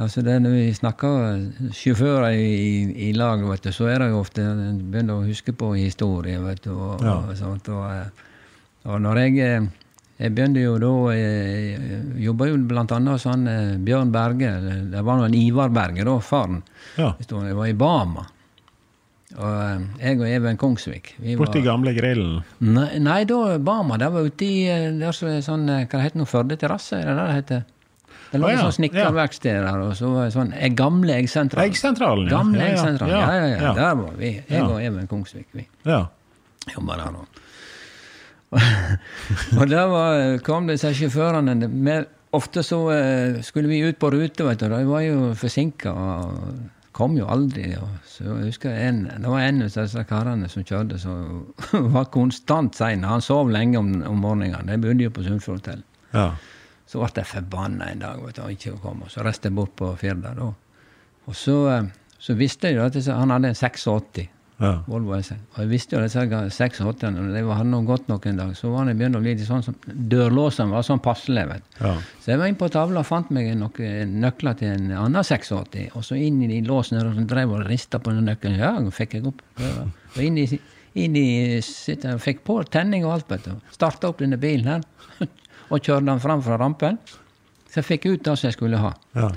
Altså 0.00 0.22
det, 0.24 0.38
Når 0.40 0.50
vi 0.56 0.72
snakker 0.72 1.72
sjåfører 1.76 2.32
i, 2.32 3.08
i 3.08 3.12
lag, 3.12 3.42
vet 3.44 3.62
du, 3.66 3.72
så 3.76 3.90
er 3.92 3.98
det 4.00 4.06
jo 4.14 4.22
ofte 4.22 4.40
en 4.40 4.78
begynner 4.90 5.18
å 5.20 5.26
huske 5.26 5.52
på 5.52 5.74
historie. 5.76 6.38
vet 6.40 6.62
du, 6.64 6.70
og, 6.72 7.02
Ja. 7.04 7.18
og 7.28 7.36
sånt, 7.36 7.68
og, 7.68 7.84
eh, 7.92 8.88
og 8.88 9.00
når 9.04 9.16
jeg 9.26 9.38
eh, 9.38 9.68
Jeg 10.22 10.34
begynte 10.36 10.60
jo 10.62 10.78
da 10.78 11.12
Jeg 11.16 11.80
jobba 12.22 12.46
jo 12.46 12.56
blant 12.68 12.92
annet 12.92 13.12
hos 13.16 13.24
han 13.24 13.46
eh, 13.48 13.76
Bjørn 13.78 14.12
Berge. 14.12 14.50
Det 14.92 15.02
var 15.04 15.16
nå 15.18 15.24
en 15.26 15.34
Ivar 15.34 15.68
Berge, 15.68 16.04
da, 16.04 16.18
faren. 16.20 16.62
Ja. 16.96 17.14
Jeg 17.18 17.56
var 17.56 17.66
i 17.66 17.72
Bama. 17.74 18.24
Og 19.36 19.52
eh, 19.60 19.80
jeg 20.06 20.20
og 20.20 20.26
Even 20.28 20.56
Kongsvik 20.60 21.14
vi 21.18 21.34
var- 21.34 21.46
Borti 21.46 21.62
gamle 21.64 21.92
grillen. 21.96 22.42
Nei, 22.60 22.98
nei, 22.98 23.24
da 23.24 23.58
Bama, 23.58 23.96
det 23.98 24.10
var 24.12 24.24
ute 24.28 24.44
i 24.44 24.64
eh, 24.68 24.90
der 25.00 25.12
som 25.12 25.28
sånn, 25.42 25.68
eh, 25.68 25.86
Hva 25.86 26.00
heter 26.00 26.16
det 26.16 26.22
nå? 26.22 26.28
Førde 26.28 26.56
terrasse? 26.60 26.96
Er 27.00 27.12
det 27.12 27.16
det 27.16 27.26
det 27.28 27.36
heter? 27.42 27.64
Det 28.32 28.40
lå 28.40 28.48
en 28.48 28.54
ja, 28.56 28.62
sånt 28.64 28.78
snekkerverksted 28.78 29.58
der, 29.66 29.78
og 29.84 29.92
så 29.98 30.08
var 30.14 30.24
det 30.24 30.32
sånn 30.34 30.52
Gamle 30.76 31.18
Eggsentralen. 31.20 31.68
Eggsentralen, 31.68 32.26
ja. 32.30 32.36
Gamle 32.38 32.58
Ja, 32.62 32.64
ja, 32.66 32.72
Eggsentralen, 32.72 33.12
ja, 33.14 33.20
ja, 33.36 33.46
ja, 33.46 33.58
ja. 33.66 33.72
Der 33.76 33.94
var 34.00 34.14
vi. 34.16 34.30
Jeg 34.48 34.58
Ja. 34.58 34.64
og 34.66 34.82
Even 34.82 35.06
Kongsvik. 35.06 35.46
vi 35.52 35.66
Ja. 35.84 36.06
jobba 36.74 36.96
der 36.96 37.12
nå. 37.12 37.26
og 39.60 39.68
der 39.70 39.86
var, 39.88 40.38
kom 40.44 40.66
disse 40.68 40.92
sjåførene 40.96 41.68
med, 41.68 42.06
Ofte 42.32 42.62
så 42.64 42.78
eh, 42.94 43.42
skulle 43.44 43.68
vi 43.68 43.82
ut 43.84 43.98
på 44.00 44.08
rute, 44.10 44.44
vet 44.46 44.60
du. 44.62 44.68
De 44.72 44.86
var 44.88 45.02
jo 45.04 45.34
forsinka 45.36 45.90
og 45.92 46.54
kom 46.96 47.12
jo 47.18 47.26
aldri. 47.28 47.74
Så 48.08 48.24
jeg 48.24 48.46
husker 48.46 48.72
en, 48.72 49.02
Det 49.20 49.28
var 49.28 49.40
en 49.44 49.60
av 49.66 49.68
disse 49.68 50.04
karene 50.08 50.48
som 50.48 50.64
kjørte 50.64 50.96
som 50.98 51.52
var 51.92 52.08
konstant 52.08 52.74
sein. 52.74 53.04
Han 53.04 53.20
sov 53.20 53.50
lenge 53.52 53.76
om, 53.76 53.92
om 54.08 54.16
morgenen. 54.24 54.64
De 54.72 54.78
bodde 54.80 55.04
jo 55.04 55.10
på 55.12 55.26
Sunnfjordhotellet. 55.28 55.84
ja. 56.16 56.30
Så 56.92 57.00
ble 57.00 57.22
jeg 57.22 57.30
forbanna 57.30 57.88
en 57.88 58.02
dag 58.02 58.20
vet 58.20 58.36
du, 58.36 58.42
og 58.44 58.52
ikke 58.52 58.76
kom. 58.82 59.00
Og 59.06 59.12
så 59.12 59.24
reiste 59.24 59.48
jeg 59.48 59.56
bort 59.56 59.72
på 59.78 59.88
Firda 59.96 60.34
da. 60.36 60.50
Og 61.30 61.36
så, 61.38 61.56
eh, 61.72 61.86
så 62.20 62.36
visste 62.36 62.68
jeg 62.68 62.76
jo 62.76 62.84
at 62.84 62.98
han 63.08 63.32
hadde 63.32 63.48
en 63.54 63.56
86. 63.56 64.26
ja. 64.60 64.72
Volvo 64.86 65.16
S. 65.16 65.32
Og 65.32 65.62
jeg 65.62 65.70
visste 65.70 65.96
jo 65.96 66.02
at 66.02 66.10
disse 66.10 66.20
86-ene, 66.20 67.16
når 67.16 67.32
de 67.38 67.40
hadde 67.48 67.70
noe 67.70 67.86
godt 67.88 68.10
nok 68.12 68.28
en 68.28 68.42
dag, 68.42 68.52
så 68.58 68.74
var 68.74 68.84
det 68.86 68.98
begynt 69.00 69.16
å 69.16 69.22
bli 69.24 69.32
litt 69.32 69.46
sånn 69.48 69.64
som 69.64 69.78
Dørlåsene 69.88 70.70
var 70.70 70.84
sånn 70.86 71.00
passelig. 71.02 71.46
Ja. 71.80 71.94
Så 72.20 72.34
jeg 72.34 72.42
var 72.42 72.52
inne 72.52 72.60
på 72.60 72.68
tavla 72.76 73.00
og 73.00 73.08
fant 73.08 73.32
meg 73.34 73.48
noen 73.58 74.14
nøkler 74.22 74.60
til 74.60 74.76
en 74.76 74.92
annen 74.92 75.24
86, 75.24 75.88
og 75.96 76.04
så 76.04 76.20
inn 76.20 76.44
i 76.44 76.52
de 76.52 76.60
låsene 76.68 77.02
og 77.08 77.16
så 77.16 77.24
drev 77.32 77.56
og 77.56 77.66
rista 77.72 77.98
på 78.04 78.12
den 78.12 78.28
nøkkelen. 78.28 78.60
Ja, 78.60 78.76
fikk 78.92 79.16
jeg 79.16 79.26
opp. 79.32 79.40
Og 79.64 80.22
inn 80.22 80.38
i, 80.44 80.46
inn 81.00 81.16
i 81.16 81.28
sitt, 81.64 82.04
fikk 82.20 82.44
på 82.44 82.60
tenning 82.68 83.08
og 83.08 83.16
alt, 83.16 83.32
vet 83.32 83.48
du. 83.48 83.56
Starta 83.72 84.12
opp 84.12 84.20
denne 84.20 84.38
bilen 84.38 84.76
her, 84.76 85.30
og 85.72 85.80
kjørte 85.80 86.08
den 86.10 86.20
fram 86.20 86.44
fra 86.44 86.58
rampen. 86.60 87.00
Så 87.72 87.80
jeg 87.80 87.88
fikk 87.88 88.08
ut 88.10 88.24
det 88.26 88.36
som 88.36 88.48
jeg 88.50 88.56
skulle 88.58 88.80
ha. 88.80 88.92
Ja. 89.16 89.32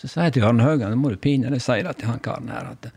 Så 0.00 0.08
sa 0.08 0.28
jeg 0.28 0.38
til 0.38 0.46
Arne 0.48 0.64
Haugen, 0.64 0.92
nå 0.94 0.96
må 0.96 1.10
du 1.12 1.18
pinadø 1.20 1.58
si 1.60 1.80
det 1.84 1.98
til 2.00 2.08
han 2.08 2.22
karen 2.24 2.48
her, 2.48 2.70
at 2.72 2.92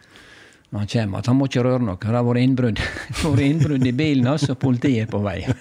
når 0.74 0.86
han 0.86 0.90
kommer, 0.94 1.20
at 1.20 1.30
han 1.30 1.38
må 1.38 1.48
ikke 1.50 1.64
røre 1.66 1.86
noe. 1.86 2.00
Det 2.02 2.10
har 2.10 2.26
vært 2.26 2.42
innbrudd 2.42 2.80
innbrudd 3.50 3.86
i 3.90 3.94
bilen 3.98 4.30
hans, 4.30 4.48
og 4.50 4.58
politiet 4.62 5.06
er 5.06 5.12
på 5.12 5.22
vei. 5.26 5.42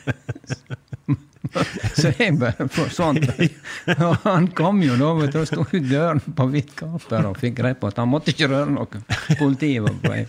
Så 1.98 2.12
jeg 2.16 2.38
bare 2.40 2.64
forsvant. 2.72 3.26
Og 4.06 4.14
han 4.24 4.46
kom 4.56 4.78
jo 4.84 4.94
da, 4.96 5.10
vet 5.18 5.34
du, 5.34 5.40
og 5.42 5.48
sto 5.50 5.64
i 5.76 5.82
døren 5.84 6.22
på 6.22 6.46
vidt 6.52 6.70
gap 6.78 7.10
og 7.18 7.40
fikk 7.40 7.58
greie 7.58 7.76
på 7.76 7.90
at 7.90 7.98
han 8.00 8.08
måtte 8.08 8.32
ikke 8.32 8.48
røre 8.48 8.70
noe. 8.72 9.02
Politiet 9.36 9.82
var 9.84 9.98
på 10.00 10.12
vei. 10.14 10.22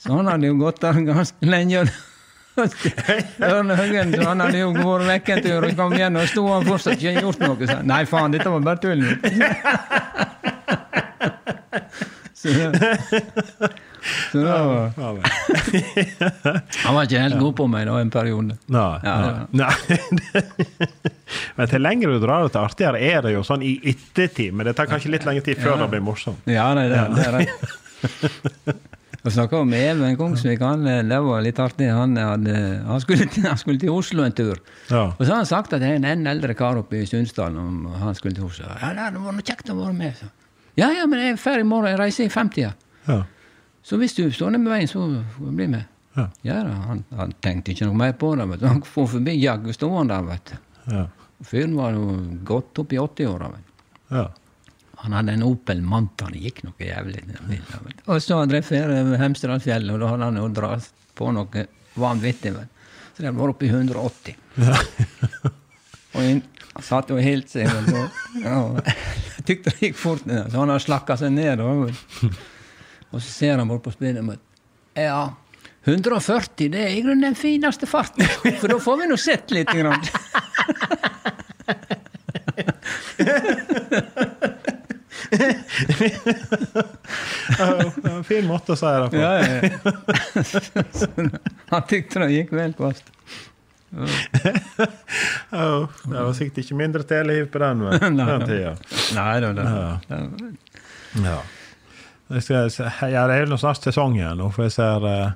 Så 0.00 0.16
han 0.16 0.30
hadde 0.32 0.50
jo 0.50 0.56
gått 0.58 0.80
der 0.82 0.98
ganske 1.06 1.46
lenge. 1.46 1.84
Ørne 2.58 3.76
Haugen, 3.78 4.14
han 4.24 4.40
hadde 4.44 4.58
jo 4.62 4.70
vært 4.76 5.06
vekk 5.12 5.28
en 5.36 5.42
tur 5.46 5.66
og 5.68 5.76
kom 5.78 5.92
igjen, 5.98 6.18
og 6.18 6.28
sto 6.30 6.44
han 6.50 6.66
fortsatt 6.68 6.96
ikke 6.98 7.22
gjort 7.22 7.40
noe. 7.44 7.68
Så, 7.70 7.78
Nei, 7.86 8.02
faen, 8.10 8.34
dette 8.34 8.48
var 8.52 8.60
bare 8.66 8.82
tull. 8.82 9.04
Så, 12.38 12.48
så 14.32 14.38
da 14.38 14.58
Han 16.84 16.94
var 16.94 17.02
ikke 17.08 17.18
helt 17.24 17.38
god 17.40 17.54
på 17.58 17.66
meg 17.70 17.88
da 17.88 17.96
en 17.98 18.12
periode. 18.14 18.54
Nei. 18.70 18.84
Ja, 19.02 19.16
ja. 19.58 19.70
Men 21.58 21.66
til 21.72 21.82
lenger 21.82 22.14
du 22.14 22.20
drar 22.22 22.46
det, 22.46 22.52
til 22.54 22.62
artigere 22.62 23.02
er 23.02 23.26
det 23.26 23.34
jo 23.34 23.42
sånn 23.46 23.64
i 23.66 23.74
ettertid. 23.90 24.54
Men 24.54 24.70
det 24.70 24.76
tar 24.78 24.86
kanskje 24.90 25.10
litt 25.16 25.26
lengre 25.26 25.42
tid 25.50 25.58
før 25.58 25.74
Ja. 25.74 25.80
det 25.82 25.90
blir 25.96 26.04
morsomt. 26.06 26.46
Ja, 26.46 26.68
nei, 26.78 26.86
det, 26.92 27.02
det 27.16 27.26
er 27.26 27.32
det. 27.42 28.78
Å 29.26 29.32
snakke 29.34 29.58
om 29.58 29.72
Even 29.74 30.14
Kongsvik, 30.18 30.60
han, 30.62 30.84
eh, 30.86 31.00
det 31.02 31.18
var 31.24 31.42
litt 31.42 31.58
artig. 31.58 31.88
Han, 31.90 32.14
hadde, 32.16 32.54
han, 32.86 33.00
skulle, 33.02 33.26
han 33.48 33.58
skulle 33.58 33.82
til 33.82 33.90
Oslo 33.90 34.22
en 34.22 34.36
tur. 34.36 34.60
Ja. 34.90 35.08
Og 35.10 35.24
så 35.24 35.32
har 35.32 35.40
han 35.42 35.48
sagt 35.50 35.74
at 35.74 35.82
det 35.82 35.90
er 35.90 35.98
en 35.98 36.06
enda 36.06 36.30
eldre 36.36 36.54
kar 36.58 36.78
oppe 36.78 37.00
i 37.00 37.08
Sundsdal 37.08 37.56
om 37.58 37.88
han 37.98 38.14
skulle 38.18 38.38
til 38.38 38.46
Oslo. 38.46 38.68
Ja, 38.78 38.92
det 38.94 39.08
hadde 39.08 39.24
vært 39.24 39.50
kjekt 39.50 39.72
å 39.74 39.78
være 39.80 39.96
med. 39.98 40.14
Så. 40.20 40.30
Ja, 40.78 40.92
ja, 40.94 41.08
men 41.10 41.24
jeg 41.24 41.40
ferdig 41.42 41.66
i 41.66 41.68
morgen. 41.68 41.90
Jeg 41.90 42.00
reiser 42.00 42.28
i 42.28 42.32
femtida. 42.32 42.72
Ja. 43.08 43.22
Så 43.82 43.98
hvis 43.98 44.14
du 44.14 44.24
står 44.30 44.54
ned 44.54 44.62
med 44.62 44.76
veien, 44.76 44.90
så 44.90 45.02
bli 45.38 45.66
med. 45.66 45.86
Ja. 46.14 46.28
Ja 46.46 46.62
da, 46.66 46.74
han, 46.86 47.04
han 47.18 47.34
tenkte 47.42 47.74
ikke 47.74 47.88
noe 47.88 47.98
mer 47.98 48.14
på 48.18 48.34
det. 48.38 48.46
vet 48.52 48.62
du. 48.62 48.68
Han 48.70 48.82
for 48.86 49.10
forbi 49.10 49.34
jaggu 49.38 49.72
stående 49.74 50.14
der, 50.14 50.28
vet 50.30 50.52
du. 50.52 50.84
Ja. 50.94 51.06
Fyren 51.46 51.74
var 51.78 51.94
jo 51.94 52.06
godt 52.46 52.78
opp 52.82 52.94
i 52.94 52.98
80-åra. 53.02 53.50
Ja. 54.14 54.28
Han 55.04 55.12
hadde 55.14 55.32
en 55.36 55.42
Opel 55.46 55.80
Manta, 55.82 56.26
det 56.32 56.40
gikk 56.42 56.62
noe 56.66 56.74
jævlig. 56.82 57.22
den. 57.28 57.60
Og 58.06 58.22
så 58.22 58.40
drev 58.50 58.66
jeg 58.74 59.18
Hemsedalsfjellet, 59.20 59.92
og 59.94 60.00
da 60.02 60.06
hadde 60.12 60.24
han 60.30 60.36
jo 60.40 60.48
dratt 60.56 60.88
på 61.18 61.24
noe 61.34 61.66
vanvittig. 61.98 62.52
Så 63.14 63.18
det 63.22 63.30
var 63.36 63.48
oppe 63.54 63.64
i 63.66 63.70
180. 63.70 64.34
Og 66.14 66.20
han 66.22 66.42
satt 66.82 67.10
jo 67.12 67.16
helt 67.22 67.48
seg. 67.50 67.66
Og 67.70 67.84
så, 67.90 68.00
Ja, 68.42 68.58
jeg 69.38 69.44
tykte 69.48 69.70
det 69.74 69.80
gikk 69.88 69.96
fort, 69.98 70.22
så 70.26 70.56
han 70.58 70.70
har 70.74 70.80
slakka 70.82 71.14
seg 71.20 71.30
ned. 71.34 71.56
Og. 71.62 71.90
Og 73.08 73.18
så 73.22 73.28
ser 73.28 73.58
han 73.58 73.68
bort 73.70 73.84
på 73.86 73.92
speedometeret. 73.94 74.44
Ja, 74.98 75.22
140 75.88 76.68
det 76.74 76.80
er 76.82 76.90
i 76.96 77.02
grunnen 77.04 77.22
den 77.30 77.36
fineste 77.38 77.86
farten, 77.88 78.26
for 78.58 78.68
da 78.68 78.76
får 78.82 78.96
vi 78.98 79.04
nå 79.08 79.16
sett 79.20 79.50
litt. 79.54 79.70
Grann. 79.72 80.02
En 88.08 88.24
fin 88.24 88.46
måte 88.48 88.72
å 88.74 88.76
si 88.78 88.86
det 88.86 89.10
på. 89.12 89.16
Ja, 89.20 89.32
ja, 89.38 89.44
ja. 89.62 89.70
Han 91.72 91.82
tykte 91.90 92.20
det 92.24 92.30
gikk 92.34 92.50
vel 92.56 92.72
fast. 92.78 93.04
oh, 95.52 95.88
det 96.10 96.20
var 96.20 96.32
sikkert 96.36 96.58
ikke 96.64 96.76
mindre 96.76 97.02
teleliv 97.08 97.46
på 97.52 97.58
den, 97.62 97.78
den 98.20 98.42
tida. 98.48 98.72
Nei, 99.16 99.40
var 99.40 99.54
Ja. 99.64 99.98
Ja. 101.24 101.38
Jeg 102.28 102.42
skal, 102.44 102.68
ja, 103.08 103.22
det 103.30 103.34
er 103.38 103.42
jo 103.48 103.56
snart 103.56 103.80
sesong 103.80 104.12
igjen, 104.18 104.36
nå, 104.36 104.50
for 104.52 104.62
jeg 104.66 104.72
ser 104.76 105.00
uh, 105.08 105.30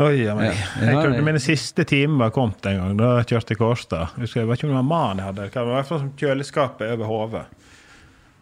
Oi, 0.00 0.24
ja, 0.26 0.34
men, 0.36 0.44
Ja. 0.50 0.54
Jeg 0.80 0.92
Ja, 0.94 1.00
trodde 1.02 1.22
mine 1.24 1.40
siste 1.42 1.84
timer 1.88 2.18
var 2.26 2.30
kommet 2.36 2.66
en 2.68 2.76
gang. 2.78 2.92
Da 2.96 3.04
jeg 3.18 3.26
kjørte 3.34 3.52
i 3.52 3.56
Kårstad. 3.60 4.04
Jeg 4.20 4.28
jeg 4.32 4.46
vet 4.48 4.56
ikke 4.60 4.68
om 4.68 4.72
det 4.72 4.78
var 4.78 4.88
mannen 4.88 5.18
jeg 5.20 5.26
hadde. 5.26 5.42
Det 5.48 5.54
var 5.60 5.72
i 5.72 5.74
hvert 5.76 5.88
fall 5.90 6.00
som 6.00 6.12
kjøleskapet 6.20 6.86
over 6.94 7.06
hodet. 7.10 7.44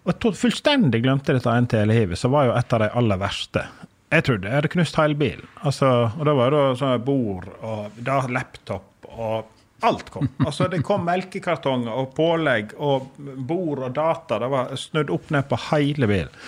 Og 0.09 0.25
jeg 0.25 0.39
fullstendig 0.41 1.03
glemte 1.05 1.35
dette 1.37 1.53
ene 1.53 1.69
telehivet, 1.69 2.17
som 2.17 2.33
var 2.33 2.49
jo 2.49 2.57
et 2.57 2.73
av 2.73 2.81
de 2.81 2.89
aller 2.97 3.21
verste. 3.21 3.65
Jeg 4.09 4.25
trodde 4.25 4.49
jeg 4.49 4.57
hadde 4.57 4.71
knust 4.73 4.97
hele 4.97 5.19
bilen. 5.21 5.49
Altså, 5.69 5.89
og 6.17 6.23
da 6.25 6.35
var 6.39 6.55
det 6.55 6.63
sånn 6.81 7.03
bord 7.05 7.51
og 7.61 7.99
da 8.07 8.23
laptop 8.33 9.11
og 9.13 9.51
alt 9.85 10.09
kom. 10.15 10.31
Altså, 10.47 10.71
det 10.73 10.81
kom 10.87 11.05
melkekartonger 11.05 11.93
og 11.93 12.15
pålegg 12.17 12.73
og 12.81 13.21
bord 13.21 13.85
og 13.85 13.93
data. 13.99 14.41
Det 14.41 14.49
var 14.55 14.73
snudd 14.81 15.13
opp 15.13 15.29
ned 15.35 15.51
på 15.51 15.61
hele 15.69 16.09
bilen. 16.11 16.41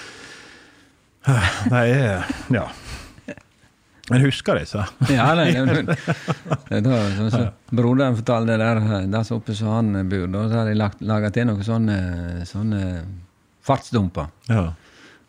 Det 1.69 1.85
er 1.85 2.33
Ja. 2.55 2.71
Men 4.11 4.25
husker 4.25 4.57
disse? 4.59 4.83
Ja, 5.13 5.29
det, 5.37 5.53
det, 5.53 5.83
det, 6.71 6.81
det, 6.81 7.01
så, 7.19 7.29
så, 7.31 7.43
Broderen 7.71 8.17
fortalte 8.17 8.57
det 8.57 8.65
der, 8.65 9.05
der 9.13 9.27
som 9.29 9.39
oppe 9.39 9.55
som 9.55 9.69
han 9.77 10.09
bor, 10.11 10.25
da 10.33 10.49
så 10.49 10.63
hadde 10.63 10.73
de 10.73 11.11
laga 11.13 11.31
til 11.31 11.47
noen 11.47 11.67
sånne, 11.69 11.99
sånne 12.49 12.81
fartsdumper. 13.67 14.31
Ja. 14.49 14.71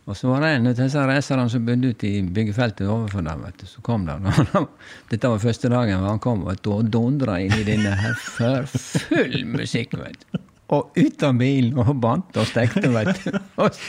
Og 0.09 0.17
så 0.17 0.27
var 0.31 0.41
det 0.41 0.47
en 0.57 0.67
av 0.71 0.75
disse 0.75 1.01
racerne 1.07 1.45
som 1.53 1.65
bodde 1.65 1.91
ute 1.93 2.07
i 2.09 2.21
byggefeltet 2.25 2.87
overfor 2.89 3.21
dem. 3.23 3.43
vet 3.45 3.59
du, 3.61 3.65
Så 3.69 3.83
kom 3.85 4.07
der. 4.07 4.19
Dette 5.11 5.29
var 5.29 5.43
første 5.43 5.69
dagen 5.71 6.03
han 6.03 6.19
kom, 6.19 6.41
vet 6.47 6.63
du, 6.65 6.71
og 6.73 6.89
dundra 6.91 7.37
inn 7.39 7.53
i 7.53 7.67
denne 7.67 7.93
her 7.99 8.15
for 8.17 8.65
full 8.71 9.43
musikk. 9.53 9.93
vet 10.01 10.25
du. 10.25 10.41
Og 10.71 10.95
ut 10.95 11.23
av 11.27 11.35
bilen 11.35 11.75
og 11.83 11.89
bandt 11.99 12.37
og 12.39 12.47
stekte, 12.47 12.87
vet 12.93 13.09
du. 13.25 13.33
Og, 13.59 13.79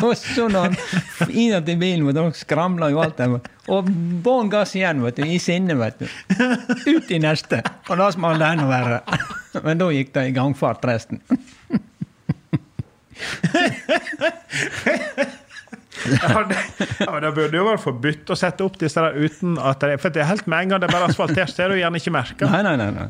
og 0.00 0.12
så 0.16 0.46
når 0.48 0.70
han 0.72 1.30
inn 1.30 1.56
til 1.66 1.76
bilen, 1.80 2.06
vet 2.08 2.16
du, 2.16 2.38
skramla 2.40 2.88
jo 2.92 3.02
alt 3.04 3.20
der. 3.20 3.36
Og 3.68 3.90
bånn 4.24 4.48
gass 4.52 4.72
igjen, 4.78 5.04
vet 5.04 5.20
du, 5.20 5.26
i 5.28 5.36
sinne, 5.42 5.76
vet 5.76 6.00
du. 6.00 6.08
Ut 6.88 7.12
i 7.12 7.20
neste. 7.20 7.60
Og 7.90 8.00
da 8.00 8.08
smalt 8.16 8.40
det 8.40 8.48
enda 8.56 8.68
verre. 8.70 9.02
Men 9.60 9.80
da 9.84 9.90
gikk 9.92 10.14
det 10.16 10.30
i 10.30 10.34
gangfart, 10.36 10.88
resten. 10.88 11.20
Ja, 16.06 16.42
det, 16.48 16.56
ja, 17.00 17.06
men 17.10 17.22
det 17.24 17.30
burde 17.34 17.56
jo 17.56 17.64
vært 17.66 17.80
forbudt 17.82 18.30
å 18.30 18.36
sette 18.38 18.62
opp 18.66 18.76
disse 18.78 19.00
der 19.00 19.16
uten 19.16 19.56
at 19.58 19.80
det 19.80 19.96
For 20.02 20.12
det 20.12 20.20
er 20.22 20.28
helt 20.28 20.44
med 20.50 20.66
en 20.66 20.74
gang 20.74 20.82
det 20.82 20.90
er 20.90 20.92
bare 20.94 21.08
asfaltert, 21.08 21.50
så 21.50 21.64
er 21.64 21.72
det 21.72 21.78
jo 21.78 21.82
gjerne 21.86 22.00
ikke 22.02 22.12
merka. 22.14 22.50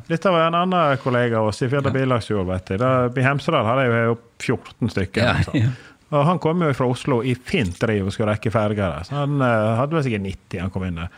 Dette 0.07 0.33
var 0.33 0.47
en 0.47 0.59
annen 0.63 1.03
kollega 1.03 1.41
av 1.41 1.51
oss 1.51 1.61
i 1.67 1.69
Firda 1.73 1.91
Billagsjord, 1.93 2.47
vet 2.49 2.71
du. 2.71 2.77
Da, 2.81 2.93
I 3.11 3.27
Hemsedal 3.27 3.67
hadde 3.67 3.89
jeg 3.89 4.07
jo 4.07 4.17
14 4.47 4.95
stykker. 4.95 5.27
Ja, 5.27 5.35
liksom. 5.41 5.59
ja. 5.65 5.75
Og 6.15 6.23
han 6.29 6.39
kom 6.39 6.63
jo 6.63 6.71
fra 6.79 6.87
Oslo 6.87 7.19
i 7.27 7.35
fint 7.35 7.75
driv 7.83 8.07
og 8.07 8.15
skulle 8.15 8.31
rekke 8.37 8.53
ferga. 8.55 8.93
han 9.11 9.41
uh, 9.43 9.75
hadde 9.83 9.99
vel 9.99 10.07
sikkert 10.07 10.23
90 10.29 10.63
han 10.63 10.73
kom 10.77 10.87
inn 10.87 11.01
der. 11.03 11.11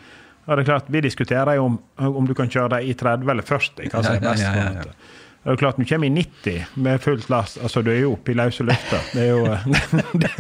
Og 0.49 0.57
det 0.57 0.63
er 0.65 0.69
klart, 0.71 0.87
Vi 0.89 1.05
diskuterer 1.05 1.59
jo 1.61 1.67
om, 1.69 1.79
om 2.09 2.25
du 2.27 2.33
kan 2.35 2.49
kjøre 2.49 2.79
deg 2.79 2.89
i 2.89 2.95
30 2.97 3.29
eller 3.35 3.45
40. 3.45 3.91
hva 3.93 4.01
som 4.03 4.15
er 4.15 4.23
Ja, 4.23 4.23
ja, 4.25 4.31
best. 4.33 4.43
ja, 4.43 4.53
ja, 4.57 4.69
at- 4.81 5.17
Det 5.39 5.47
er 5.47 5.55
jo 5.55 5.57
klart, 5.57 5.77
Du 5.79 5.85
kommer 5.89 6.07
i 6.07 6.11
90 6.11 6.65
med 6.75 6.99
fullt 7.01 7.29
lass. 7.31 7.57
altså 7.57 7.83
Du 7.83 7.91
er 7.91 8.01
jo 8.01 8.13
oppe 8.13 8.33
i 8.33 8.35
løse 8.35 8.63
lufta. 8.67 8.99
Det 9.15 9.23
er 9.23 9.29
jo 9.31 9.45
det, 10.19 10.31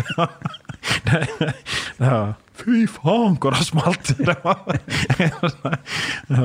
det, 1.08 1.52
det, 1.98 2.34
Fy 2.58 2.86
faen, 2.90 3.36
hvor 3.38 3.54
det 3.54 3.64
smalt! 3.68 4.08
Det 4.18 4.34
var 4.42 4.58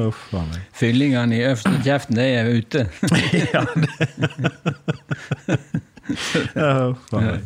Uff 0.08 0.34
a 0.34 0.44
meg. 0.46 0.60
Fyllingene 0.78 1.36
i 1.36 1.42
øverste 1.44 1.74
kjeften, 1.84 2.16
det 2.16 2.28
er 2.38 2.46
ute. 2.54 2.86
Ja, 6.56 6.90
uff 6.92 7.14
a 7.14 7.22
meg. 7.24 7.42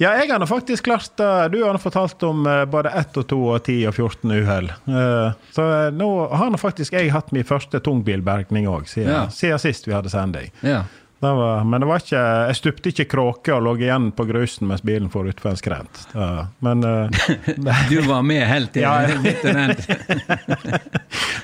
Ja, 0.00 0.14
jeg 0.16 0.30
har 0.30 0.40
nå 0.40 0.46
faktisk 0.48 0.86
klart 0.88 1.10
det. 1.20 1.28
Du 1.52 1.58
har 1.64 1.74
nå 1.76 1.80
fortalt 1.82 2.22
om 2.24 2.46
eh, 2.48 2.62
både 2.72 2.88
1 3.02 3.18
og 3.20 3.26
2 3.28 3.40
og 3.52 3.58
10 3.68 3.74
og 3.90 3.94
14 3.98 4.32
uhell. 4.38 4.70
Eh, 4.88 5.34
Så 5.52 5.66
eh, 5.66 5.90
nå 5.92 6.08
har 6.32 6.48
nå 6.54 6.60
faktisk 6.60 6.96
jeg 6.96 7.12
hatt 7.12 7.28
min 7.36 7.44
første 7.44 7.80
tungbilbergning 7.84 8.64
òg, 8.70 8.88
siden, 8.88 9.12
Ja. 9.12 9.26
siden 9.28 9.60
sist 9.60 9.84
vi 9.88 9.92
hadde 9.92 10.08
sending. 10.12 10.48
Ja. 10.64 10.86
Det 11.20 11.28
var, 11.36 11.64
men 11.68 11.82
det 11.82 11.88
var 11.90 12.00
ikke, 12.00 12.20
jeg 12.48 12.56
stupte 12.56 12.88
ikke 12.94 13.04
kråke 13.12 13.52
og 13.52 13.60
lå 13.66 13.74
igjen 13.82 14.06
på 14.16 14.24
grusen 14.24 14.64
mens 14.70 14.80
bilen 14.80 15.10
for 15.12 15.28
utfor 15.28 15.50
en 15.52 15.58
skrent. 15.60 16.00
Ja, 16.16 16.46
Men 16.64 16.80
eh, 16.80 17.12
Du 17.92 17.98
var 18.08 18.22
med 18.24 18.40
helt 18.48 18.72
til 18.72 18.86
Ja, 18.86 19.04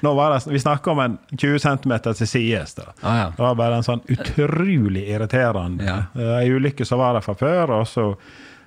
nå 0.00 0.14
var 0.16 0.32
det, 0.32 0.40
vi 0.52 0.58
snakker 0.64 0.90
om 0.96 1.00
en 1.04 1.18
20 1.36 1.58
cm 1.58 1.92
til 2.06 2.24
sides. 2.26 2.72
Ah, 3.02 3.18
ja. 3.18 3.28
Det 3.36 3.42
var 3.44 3.54
bare 3.60 3.76
en 3.82 3.84
sånn 3.84 4.00
utrolig 4.08 5.04
irriterende 5.12 5.84
Ja. 5.84 5.98
Uh, 6.16 6.40
En 6.40 6.56
ulykke 6.56 6.84
som 6.88 7.00
var 7.04 7.12
der 7.16 7.20
fra 7.28 7.34
før. 7.36 7.76
Og 7.80 7.84
så 7.92 8.08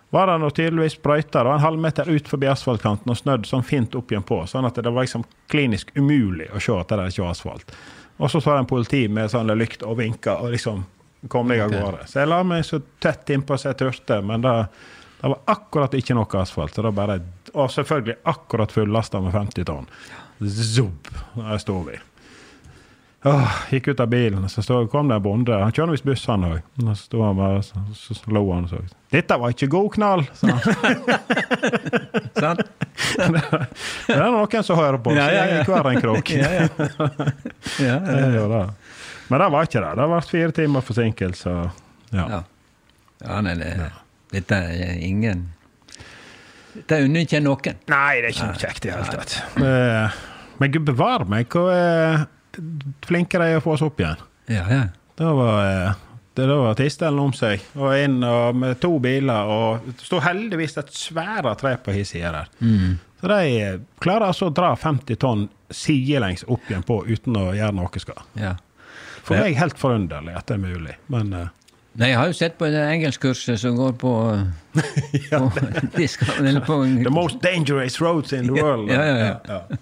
var 0.09 0.27
det 0.27 0.37
nå 0.41 0.49
tydeligvis 0.49 0.97
brøyter 1.03 1.45
og 1.45 1.55
en 1.55 1.63
halvmeter 1.63 2.09
ut 2.09 2.29
forbi 2.29 2.49
asfaltkanten 2.49 3.11
og 3.13 3.17
snødd 3.19 3.45
sånn 3.45 3.65
fint 3.65 3.95
opp 3.97 4.11
igjen 4.11 4.25
på. 4.25 4.41
Sånn 4.49 4.65
at 4.65 4.79
det 4.81 4.89
var 4.89 5.05
liksom 5.05 5.25
klinisk 5.51 5.91
umulig 5.97 6.49
å 6.49 6.61
se 6.61 6.73
at 6.73 6.93
det 6.95 7.11
ikke 7.11 7.27
var 7.27 7.35
asfalt. 7.35 7.75
Og 8.17 8.31
så 8.31 8.41
så 8.41 8.55
jeg 8.55 8.65
en 8.65 8.69
politi 8.69 9.03
med 9.07 9.31
sånn 9.31 9.53
lykt 9.55 9.85
og 9.85 9.99
vinka 10.01 10.39
og 10.41 10.55
liksom 10.55 10.81
kom 11.29 11.51
deg 11.51 11.61
av 11.61 11.73
gårde. 11.73 12.07
Så 12.07 12.23
jeg 12.23 12.31
la 12.31 12.39
meg 12.47 12.65
så 12.65 12.81
tett 13.03 13.29
innpå 13.35 13.57
som 13.59 13.71
jeg 13.71 13.79
turte, 13.81 14.21
men 14.25 14.43
det, 14.43 14.55
det 15.21 15.31
var 15.33 15.53
akkurat 15.53 15.95
ikke 15.99 16.17
noe 16.17 16.41
asfalt. 16.41 16.75
Så 16.75 16.85
det 16.85 16.93
bare, 16.95 17.19
og 17.53 17.71
selvfølgelig 17.73 18.17
akkurat 18.33 18.73
fullasta 18.73 19.21
med 19.23 19.35
50 19.35 19.67
tonn. 19.69 19.89
Zubb! 20.39 21.11
Der 21.35 21.61
sto 21.61 21.81
vi. 21.87 21.99
Åh, 23.27 23.55
gikk 23.69 23.87
ut 23.87 23.99
av 23.99 24.07
bilen, 24.07 24.45
så 24.49 24.61
stod, 24.63 24.85
kom 24.91 25.09
det 25.11 25.17
en 25.19 25.23
bonde. 25.23 25.51
Han 25.51 25.73
kjører 25.75 25.91
visst 25.91 26.05
buss, 26.07 26.21
han 26.31 26.45
òg. 26.47 26.61
Så 26.79 26.93
sto 27.01 27.23
han 27.25 27.35
bare, 27.35 27.57
så, 27.67 27.81
så, 27.97 28.15
lo 28.31 28.45
han 28.53 28.63
og 28.63 28.71
så. 28.71 28.79
'Dette 29.11 29.35
var 29.41 29.51
ikke 29.51 29.67
god 29.73 29.89
knall', 29.97 30.23
sa 30.39 30.53
han. 30.53 31.01
Sant? 32.39 32.63
Det 34.07 34.15
er 34.15 34.31
noen 34.31 34.63
som 34.63 34.79
hører 34.79 35.01
på, 35.03 35.11
så 35.11 35.19
Ja, 35.19 35.27
ja, 35.33 35.43
ja. 35.49 35.59
er 35.59 35.67
hver 35.67 35.91
en 35.91 36.01
krok. 36.01 36.31
Ja, 36.39 36.49
ja. 36.53 36.69
ja, 37.83 37.97
ja. 38.07 38.45
er. 38.61 38.71
Men 39.29 39.43
det 39.43 39.51
var 39.51 39.67
ikke 39.67 39.83
det. 39.83 39.91
Det 39.99 40.07
ble 40.13 40.21
fire 40.29 40.55
timer 40.55 40.87
forsinkelse. 40.87 41.59
Ja. 42.15 42.25
ja. 42.37 42.41
ja 43.25 43.41
nei, 43.43 43.59
det, 43.59 43.91
dette 44.31 44.63
er 44.79 44.95
ingen 45.05 45.47
Dette 46.73 47.03
unner 47.03 47.25
ikke 47.25 47.43
noen. 47.43 47.79
Nei, 47.91 48.21
det 48.21 48.29
er 48.29 48.33
ikke 48.33 48.47
noe 48.53 48.61
kjekt 48.63 48.85
i 48.85 48.89
det 48.89 48.95
hele 48.95 49.19
tatt. 49.19 49.39
Eh, 49.59 50.19
Men 50.61 50.71
gud 50.71 50.85
bevare 50.87 51.25
meg, 51.27 51.49
hvor 51.51 51.73
eh, 51.73 52.23
flinke 53.05 53.39
de 53.41 53.49
er 53.53 53.59
å 53.59 53.63
få 53.63 53.73
oss 53.77 53.83
opp 53.85 53.99
igjen. 54.01 54.21
Ja, 54.49 54.63
ja. 54.69 54.83
Det 55.19 55.33
var 55.35 55.59
eh, 55.67 55.93
det 56.39 56.45
da 56.47 56.55
var 56.61 56.77
tistelen 56.79 57.19
om 57.19 57.33
seg, 57.35 57.59
og 57.75 57.91
inn 57.99 58.21
og 58.23 58.55
med 58.55 58.79
to 58.79 58.93
biler, 59.03 59.49
og 59.51 59.85
det 59.89 60.05
sto 60.07 60.21
heldigvis 60.23 60.77
et 60.79 60.93
svære 60.95 61.51
tre 61.59 61.73
på 61.83 61.91
hin 61.95 62.05
side 62.07 62.31
der. 62.31 62.47
Så 63.19 63.27
de 63.33 63.39
eh, 63.59 63.77
klarer 63.99 64.29
altså 64.31 64.47
å 64.47 64.53
dra 64.55 64.69
50 64.79 65.19
tonn 65.19 65.47
sidelengs 65.69 66.45
opp 66.47 66.69
igjen 66.71 66.85
på 66.87 67.01
uten 67.09 67.35
å 67.37 67.49
gjøre 67.57 67.75
noe 67.75 67.99
skal. 68.01 68.23
ja. 68.39 68.55
For 69.27 69.35
Ja. 69.35 69.43
meg 69.43 69.57
helt 69.59 69.77
forunderlig 69.77 70.31
at 70.39 70.47
det 70.47 70.55
er 70.55 70.61
mulig, 70.63 70.93
men 71.11 71.33
eh, 71.35 71.49
Nei, 71.99 72.07
jeg 72.13 72.17
har 72.17 72.27
jo 72.29 72.33
sett 72.37 72.55
på 72.57 72.67
det 72.71 72.79
engelskkurset 72.93 73.59
som 73.59 73.75
går 73.75 73.91
på, 73.99 74.11
på, 74.73 75.49
disk- 75.97 76.23
eller 76.37 76.61
på 76.63 76.77
The 77.03 77.11
most 77.11 77.41
dangerous 77.43 77.99
roads 78.01 78.31
in 78.33 78.47
the 78.47 78.53
world. 78.61 78.89
Ja, 78.89 79.01
ja, 79.03 79.17
ja. 79.17 79.35
ja. 79.49 79.77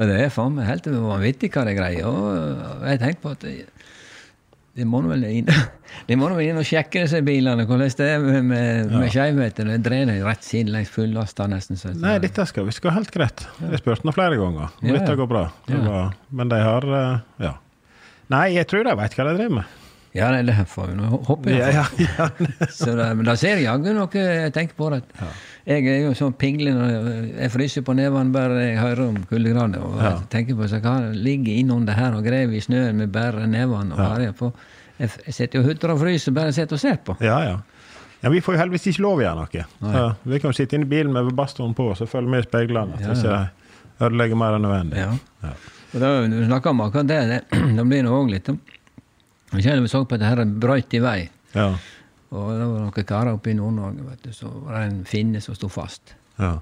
Og 0.00 0.08
det 0.08 0.16
er 0.24 0.32
faen 0.32 0.54
meg 0.56 0.64
helt 0.70 0.86
vanvittig 0.88 1.50
hva 1.52 1.66
de 1.68 1.76
greier. 1.76 2.06
Og 2.08 2.86
jeg 2.88 3.00
tenker 3.02 3.20
på 3.20 3.32
at 3.34 3.42
de, 3.44 4.84
må 4.88 5.02
vel 5.04 5.26
inn 5.28 5.50
De 6.08 6.16
må 6.16 6.30
vel 6.32 6.46
inn 6.48 6.60
og 6.60 6.64
sjekke 6.64 7.02
disse 7.04 7.20
bilene, 7.26 7.66
hvordan 7.68 7.90
det 7.98 8.06
er 8.14 8.22
med, 8.24 8.46
med, 8.48 8.94
med 8.94 9.10
skjevheter. 9.12 9.68
De 9.68 9.76
dreier 9.84 10.08
de 10.08 10.14
rett 10.24 10.46
sidelengs 10.46 10.92
fullasta 10.94 11.48
nesten. 11.50 11.76
Så, 11.76 11.92
Nei, 12.00 12.14
dette 12.22 12.46
skal 12.48 12.64
vi 12.68 12.72
skal 12.74 12.94
helt 12.96 13.10
greit. 13.12 13.44
Jeg 13.60 13.82
spurte 13.82 14.08
nå 14.08 14.14
flere 14.16 14.38
ganger 14.40 14.70
om 14.70 14.88
Ja, 14.88 14.96
dette 14.96 15.18
går 15.20 15.28
bra. 15.30 15.44
Det 15.68 15.82
Ja. 15.84 16.06
men 16.30 16.48
de 16.54 16.62
har 16.64 16.88
eh, 17.02 17.44
Ja. 17.44 17.52
Nei, 18.30 18.46
jeg 18.54 18.68
tror 18.70 18.86
de 18.86 18.94
vet 18.96 19.18
hva 19.18 19.26
de 19.26 19.36
driver 19.36 19.56
med. 19.60 19.76
Ja, 20.14 20.30
det 20.42 20.54
får 20.66 20.88
vi 20.90 20.96
nå 20.98 21.08
håpe. 21.28 21.52
Ja, 21.54 21.68
ja, 21.74 21.84
ja. 22.02 22.28
Så 22.78 22.94
det, 22.98 23.10
men 23.18 23.26
da 23.28 23.36
ser 23.38 23.60
jaggu 23.62 23.92
noe 23.94 24.24
jeg 24.24 24.54
tenker 24.54 24.78
på 24.78 24.88
det. 24.94 25.02
Jeg 25.66 25.86
er 25.86 25.98
jo 26.06 26.12
sånn 26.16 26.32
pingle 26.40 26.72
når 26.72 26.90
jeg, 27.36 27.50
fryser 27.52 27.82
på 27.84 27.92
nevene 27.94 28.32
bare 28.32 28.60
jeg 28.64 28.78
hører 28.80 29.02
om 29.08 29.18
kuldegrader. 29.28 29.82
Og 29.84 29.98
Ja. 30.00 30.12
tenker 30.32 30.56
på 30.56 30.66
hva 30.80 31.12
ligger 31.14 31.52
innunder 31.60 31.92
her 31.94 32.14
og 32.16 32.24
graver 32.24 32.54
i 32.56 32.60
snøen 32.60 32.96
med 32.96 33.12
bare 33.12 33.46
nevene. 33.46 33.92
og 33.94 34.36
på. 34.36 34.52
Jeg, 34.98 35.10
jeg 35.26 35.34
sitter 35.34 35.58
jo 35.60 35.66
hutrer 35.68 35.92
og 35.94 36.00
fryser 36.00 36.32
bare 36.32 36.52
sitter 36.52 36.74
og 36.76 36.80
ser 36.80 36.96
på. 37.04 37.16
Ja, 37.20 37.38
ja. 37.44 37.58
ja, 38.22 38.28
Vi 38.30 38.40
får 38.40 38.54
jo 38.54 38.60
heldigvis 38.60 38.86
ikke 38.86 39.02
lov 39.02 39.18
å 39.18 39.22
gjøre 39.22 39.36
noe. 39.36 39.64
Så 39.80 40.30
vi 40.30 40.38
kan 40.40 40.50
jo 40.50 40.56
sitte 40.56 40.76
inne 40.76 40.84
i 40.88 40.88
bilen 40.88 41.12
med 41.12 41.32
bastoen 41.36 41.74
på 41.74 41.90
og 41.90 41.96
så 41.96 42.06
følge 42.08 42.28
med 42.28 42.44
i 42.44 42.48
speilene. 42.48 42.94
At 42.94 43.00
Ja, 43.00 43.06
ja. 43.08 43.14
ikke 43.14 44.08
ødelegger 44.08 44.36
mer 44.36 44.56
enn 44.56 44.62
nødvendig. 44.62 44.96
Ja. 44.96 45.12
Ja. 45.42 45.54
Og 45.94 46.00
da 46.00 46.26
du 46.28 46.44
snakker 46.46 46.70
om 46.70 46.80
akkurat 46.80 47.06
det, 47.08 47.20
det, 47.28 47.40
det 47.76 47.86
blir 47.88 48.02
nå 48.06 48.12
òg 48.16 48.30
litt 48.30 48.46
Jeg 48.48 49.62
kjenner 49.64 49.80
vi 49.82 49.88
så 49.88 50.04
på 50.06 50.16
dette 50.20 50.44
brøyt 50.62 50.94
i 50.94 51.00
vei. 51.02 51.28
Ja. 51.54 51.72
Og 52.30 52.50
det 52.54 52.62
var 52.62 52.84
noen 52.84 53.06
karer 53.08 53.32
oppe 53.34 53.50
i 53.50 53.56
Nord-Norge, 53.58 54.04
vet 54.06 54.22
du, 54.28 54.32
så 54.34 54.50
var 54.62 54.76
det 54.78 54.84
en 54.92 55.00
finne 55.08 55.40
som 55.42 55.56
sto 55.58 55.68
fast. 55.72 56.14
ja. 56.38 56.56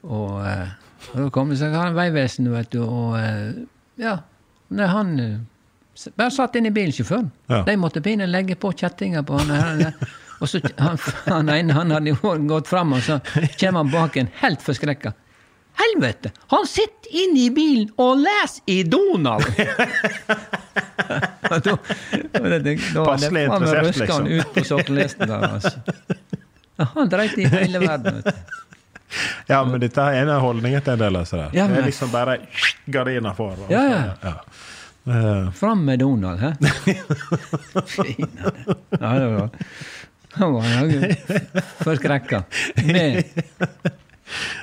Og, 0.00 0.38
eh, 0.48 0.68
og 1.12 1.16
da 1.18 1.24
kom 1.34 1.50
det 1.52 1.58
seg 1.60 1.74
han 1.76 1.92
Vegvesenet, 1.92 2.52
vet 2.54 2.70
du, 2.72 2.78
og 2.86 3.18
eh, 3.18 3.50
ja. 4.00 4.14
Nei, 4.72 4.86
han 4.88 5.10
eh, 5.20 5.34
bare 6.16 6.32
satt 6.32 6.56
inn 6.56 6.70
i 6.70 6.72
bilen, 6.72 6.94
sjåføren. 6.96 7.28
Ja. 7.52 7.58
De 7.66 7.74
måtte 7.76 8.00
begynne 8.00 8.24
å 8.24 8.32
legge 8.32 8.56
på 8.56 8.70
kjettinger 8.72 9.26
på 9.28 9.36
han. 9.36 9.50
her, 9.52 9.92
Og 10.40 10.48
så 10.48 10.62
han, 10.78 10.96
han 11.26 11.50
ene 11.52 11.74
han 11.76 11.92
hadde 11.92 12.14
jo 12.14 12.32
gått 12.48 12.70
fram, 12.70 12.94
og 12.96 13.02
så 13.04 13.18
kommer 13.60 13.82
han 13.82 13.90
bak 13.92 14.16
en 14.16 14.30
helt 14.40 14.62
forskrekka. 14.64 15.12
helvete! 15.80 16.32
Han 16.54 16.64
sitter 16.66 17.12
inne 17.24 17.42
i 17.44 17.50
bilen 17.52 17.90
og 18.00 18.22
leser 18.24 18.62
i 18.72 18.82
Donald! 18.88 19.44
da, 21.64 23.04
Passelig 23.04 23.44
interessert, 23.44 23.86
røska 23.86 24.12
han 24.12 24.24
liksom. 24.24 24.32
ut 24.40 24.54
på 24.54 24.64
sokkelisten 24.64 25.28
der, 25.28 25.46
altså. 25.48 25.76
Han 26.94 27.08
dreit 27.12 27.38
i 27.38 27.44
hele 27.50 27.82
verden, 27.82 28.20
vet 28.20 28.34
du. 28.34 28.58
Ja, 29.50 29.64
men 29.66 29.80
dette 29.82 30.00
er 30.00 30.22
en 30.22 30.30
av 30.30 30.40
holdningene 30.44 30.82
til 30.86 30.94
en 30.94 31.00
del 31.02 31.18
disse 31.18 31.36
der. 31.36 31.50
Det 31.54 31.78
er 31.80 31.86
liksom 31.88 32.12
bare 32.12 32.36
gardiner 32.86 33.34
for. 33.34 33.58
Ja, 33.72 33.82
ja. 33.90 34.02
ja. 34.22 34.34
Eh, 35.10 35.50
Fram 35.52 35.84
med 35.84 35.98
Donald, 35.98 36.40
hæ? 36.40 36.52
Ja, 39.00 39.18
det 39.18 39.26
var 39.26 39.48
Han 40.32 40.52
var 40.52 40.64
jaggu 40.64 41.14
forskrekka. 41.84 42.42
Med 42.84 43.24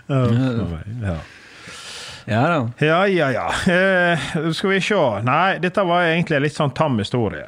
ja, 0.07 0.25
ja. 1.03 1.17
Ja 2.27 2.43
da. 2.51 2.85
Ja, 2.85 3.07
ja, 3.07 3.31
ja. 3.31 3.47
Eh, 3.73 4.19
skal 4.53 4.69
vi 4.69 4.81
se. 4.83 5.01
Nei, 5.23 5.59
dette 5.63 5.83
var 5.87 6.09
egentlig 6.09 6.35
en 6.35 6.43
litt 6.43 6.57
sånn 6.57 6.73
tam 6.75 6.97
historie. 6.99 7.45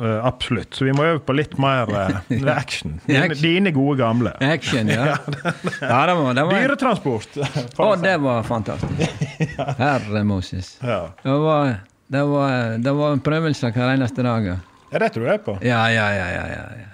Uh, 0.00 0.24
absolutt. 0.26 0.74
Så 0.74 0.88
vi 0.88 0.94
må 0.96 1.04
øve 1.06 1.20
på 1.22 1.36
litt 1.36 1.52
mer 1.60 1.90
uh, 1.94 2.16
action. 2.50 2.96
Dine, 3.06 3.36
dine 3.38 3.70
gode 3.76 4.00
gamle. 4.00 4.32
Action, 4.42 4.88
ja. 4.90 5.18
Ja, 5.84 6.00
det 6.08 6.16
var, 6.18 6.32
det 6.34 6.46
var 6.48 6.56
Dyretransport. 6.56 7.36
Å, 7.76 7.90
det 8.00 8.16
var 8.24 8.48
fantastisk. 8.48 9.28
Herre 9.82 10.24
Moses. 10.26 10.72
Ja. 10.80 11.02
Det 11.22 11.36
var, 11.44 11.76
det 12.16 12.24
var, 12.32 12.56
det 12.88 12.96
var 12.96 13.22
prøvelser 13.28 13.76
hver 13.76 13.92
eneste 13.92 14.24
dag. 14.26 14.50
ja. 14.56 14.98
det 15.04 15.12
tror 15.14 15.30
jeg 15.30 15.44
på. 15.44 15.58
Ja, 15.62 15.84
ja, 15.92 16.08
ja. 16.16 16.26
ja, 16.32 16.48
ja. 16.48 16.90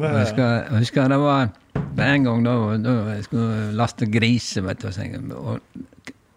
Jeg 0.00 0.16
husker, 0.16 0.50
jeg 0.64 0.80
husker 0.80 1.12
det 1.12 1.18
var 1.20 1.48
en 2.00 2.24
gang 2.24 2.44
da, 2.46 2.52
da 2.80 2.98
jeg 3.12 3.24
skulle 3.26 3.70
laste 3.76 4.06
griser, 4.10 4.64
vet 4.64 4.82
du. 4.82 5.34
og 5.36 5.58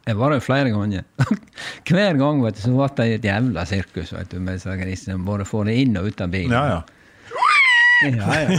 jeg- 0.08 0.18
var 0.20 0.30
der 0.36 0.40
flere 0.44 0.70
ganger. 0.74 1.04
Hver 1.90 2.18
gang 2.20 2.42
vet 2.44 2.56
du, 2.56 2.62
så 2.62 2.74
ble 2.76 2.90
det 2.98 3.20
et 3.20 3.28
jævla 3.30 3.66
sirkus 3.66 4.14
vet 4.14 4.30
du, 4.30 4.40
med 4.40 4.58
disse 4.60 4.76
grisene. 4.78 5.18
Bare 5.26 5.46
få 5.48 5.64
det 5.66 5.76
inn 5.84 5.98
og 5.98 6.06
ut 6.12 6.22
av 6.22 6.30
bilen. 6.34 6.52
Ja, 6.52 6.66
ja. 6.68 6.82
Ja, 8.04 8.36
ja. 8.36 8.58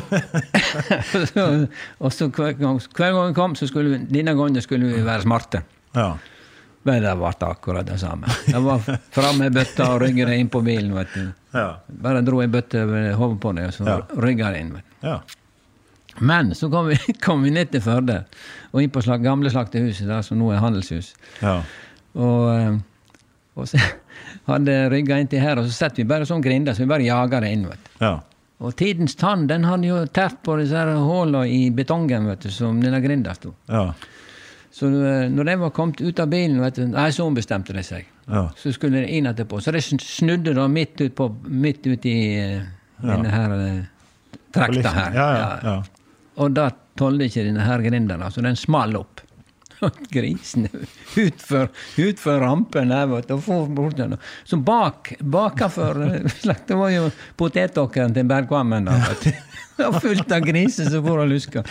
så, 1.28 1.42
og 2.04 2.12
så 2.14 2.28
hver 2.32 2.54
gang, 2.56 2.78
hver 2.96 3.12
gang 3.12 3.26
vi 3.28 3.34
kom, 3.36 3.54
så 3.58 3.66
skulle 3.68 3.90
vi, 3.98 3.98
denne 4.08 4.32
gangen 4.38 4.62
skulle 4.64 4.88
vi 4.94 5.02
være 5.04 5.26
smarte. 5.26 5.64
ja. 5.96 6.14
Men 6.84 7.00
det 7.00 7.14
ble 7.16 7.30
akkurat 7.48 7.86
det 7.88 7.94
samme. 7.96 8.28
Det 8.44 8.58
var 8.60 8.82
fram 9.16 9.38
med 9.40 9.54
bøtta 9.56 9.86
og 9.94 10.02
rygge 10.02 10.26
det 10.28 10.34
inn 10.36 10.50
på 10.52 10.60
bilen. 10.60 10.90
vet 10.92 11.14
du. 11.16 11.30
ja. 11.56 11.78
Bare 11.88 12.20
dro 12.20 12.42
ei 12.44 12.48
bøtte 12.52 12.82
over 12.84 13.06
hodet 13.16 13.38
på 13.40 13.52
deg, 13.56 13.70
og 13.70 13.72
så 13.72 13.86
Ja. 13.88 13.94
rygga 14.20 14.50
det 14.52 14.58
inn. 14.60 14.72
vet 14.74 14.84
du. 14.90 15.06
ja. 15.08 15.14
Men 16.18 16.54
så 16.54 16.70
kom 16.70 16.88
vi, 16.92 16.98
kom 17.24 17.42
vi 17.42 17.50
ned 17.54 17.72
til 17.72 17.82
Førde, 17.84 18.20
og 18.72 18.82
inn 18.82 18.92
på 18.94 19.02
slag, 19.04 19.24
gamle 19.24 19.50
slakterhuset, 19.50 20.06
der 20.10 20.22
som 20.26 20.38
nå 20.38 20.52
er 20.54 20.62
handelshus. 20.62 21.14
ja. 21.42 21.60
Og, 22.14 22.44
eh, 22.54 22.76
og 23.58 23.66
så 23.66 23.78
hadde 24.50 24.76
rygga 24.92 25.18
inntil 25.18 25.42
her, 25.42 25.58
og 25.58 25.66
så 25.66 25.74
setter 25.74 26.04
vi 26.04 26.10
bare 26.10 26.26
sånn 26.28 26.42
grinder, 26.44 26.74
så 26.74 26.84
vi 26.84 26.90
bare 26.92 27.06
jager 27.06 27.42
det 27.42 27.50
inn. 27.56 27.66
vet 27.70 27.82
du. 27.88 27.90
ja. 28.04 28.14
Og 28.64 28.70
tidens 28.78 29.16
tann 29.18 29.48
den 29.50 29.64
hadde 29.66 29.88
jo 29.88 29.96
tært 30.14 30.38
på 30.46 30.54
disse 30.60 30.78
hullene 30.78 31.42
i 31.50 31.70
betongen 31.74 32.28
vet 32.30 32.46
du, 32.46 32.52
som 32.54 32.78
denne 32.82 33.02
grinda 33.04 33.34
sto. 33.34 33.54
ja. 33.68 33.88
Så 34.74 34.88
eh, 34.90 35.28
når 35.30 35.46
de 35.46 35.52
var 35.60 35.70
kommet 35.70 36.00
ut 36.02 36.18
av 36.18 36.26
bilen, 36.32 36.56
vet 36.58 36.80
du, 36.80 36.86
nei, 36.90 37.04
så 37.14 37.22
ombestemte 37.28 37.70
de 37.76 37.82
seg. 37.86 38.08
Ja. 38.26 38.48
Så 38.58 38.72
skulle 38.74 39.04
de 39.04 39.18
inn 39.18 39.28
etterpå. 39.30 39.60
Så 39.62 39.70
de 39.70 39.78
snudde 39.82 40.50
da 40.56 40.64
midt 40.66 40.98
ut, 40.98 41.12
på, 41.14 41.28
midt 41.46 41.86
ut 41.86 42.06
i 42.10 42.14
eh, 42.40 42.64
denne 42.98 43.30
her 43.30 43.54
trakta 44.54 44.94
her. 44.96 45.14
Ja, 45.14 45.28
ja, 45.38 45.50
ja. 45.62 45.76
Og 46.40 46.54
da 46.56 46.70
tålte 46.98 47.28
ikke 47.28 47.46
denne 47.46 47.66
her 47.66 47.82
grinderen, 47.84 48.26
så 48.30 48.42
den 48.44 48.58
small 48.58 48.96
opp. 48.98 49.22
Og 49.84 49.96
Grisen 50.12 50.68
utfor, 51.18 51.68
utfor 52.00 52.38
rampen 52.40 52.92
der, 52.92 53.08
vet 53.10 53.26
du, 53.28 53.34
og 53.36 53.42
for 53.44 53.72
bort. 53.74 53.98
Så 54.48 54.56
bak, 54.56 55.10
bakafor 55.20 55.98
eh, 56.06 56.54
Det 56.68 56.78
var 56.78 56.92
jo 56.94 57.08
potetåkeren 57.36 58.14
til 58.14 58.28
Bergkvammen. 58.30 58.86
da, 58.88 59.00
vet 59.08 59.26
du. 59.26 59.32
Det 59.74 59.88
fullt 59.98 60.30
av 60.30 60.44
griser 60.46 60.86
som 60.86 61.02
for 61.02 61.24
og 61.24 61.32
luska. 61.32 61.64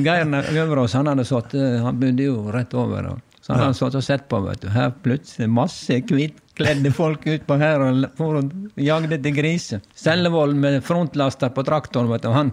Geir 0.00 0.24
Øverås 0.56 0.94
han 0.96 1.10
hadde 1.10 1.26
satt, 1.28 1.52
han 1.52 1.98
bodde 2.00 2.24
jo 2.24 2.46
rett 2.54 2.72
over. 2.72 3.10
Så 3.42 3.52
han 3.52 3.66
hadde 3.66 3.76
satt 3.76 3.98
og 3.98 4.04
sett 4.06 4.24
på. 4.30 4.40
vet 4.46 4.62
du. 4.64 4.70
Her 4.72 4.94
plutselig 5.04 5.50
masse 5.52 5.98
hvitkledde 6.52 6.92
folk 6.92 7.26
utpå 7.26 7.56
her 7.58 7.80
og 7.80 8.04
for 8.16 8.36
og 8.40 8.50
jagde 8.76 9.16
etter 9.16 9.32
griser. 9.34 9.80
Sellevold 9.96 10.54
med 10.56 10.82
frontlaster 10.84 11.48
på 11.50 11.64
traktoren. 11.64 12.10
vet 12.10 12.22
du. 12.22 12.28
Han, 12.32 12.52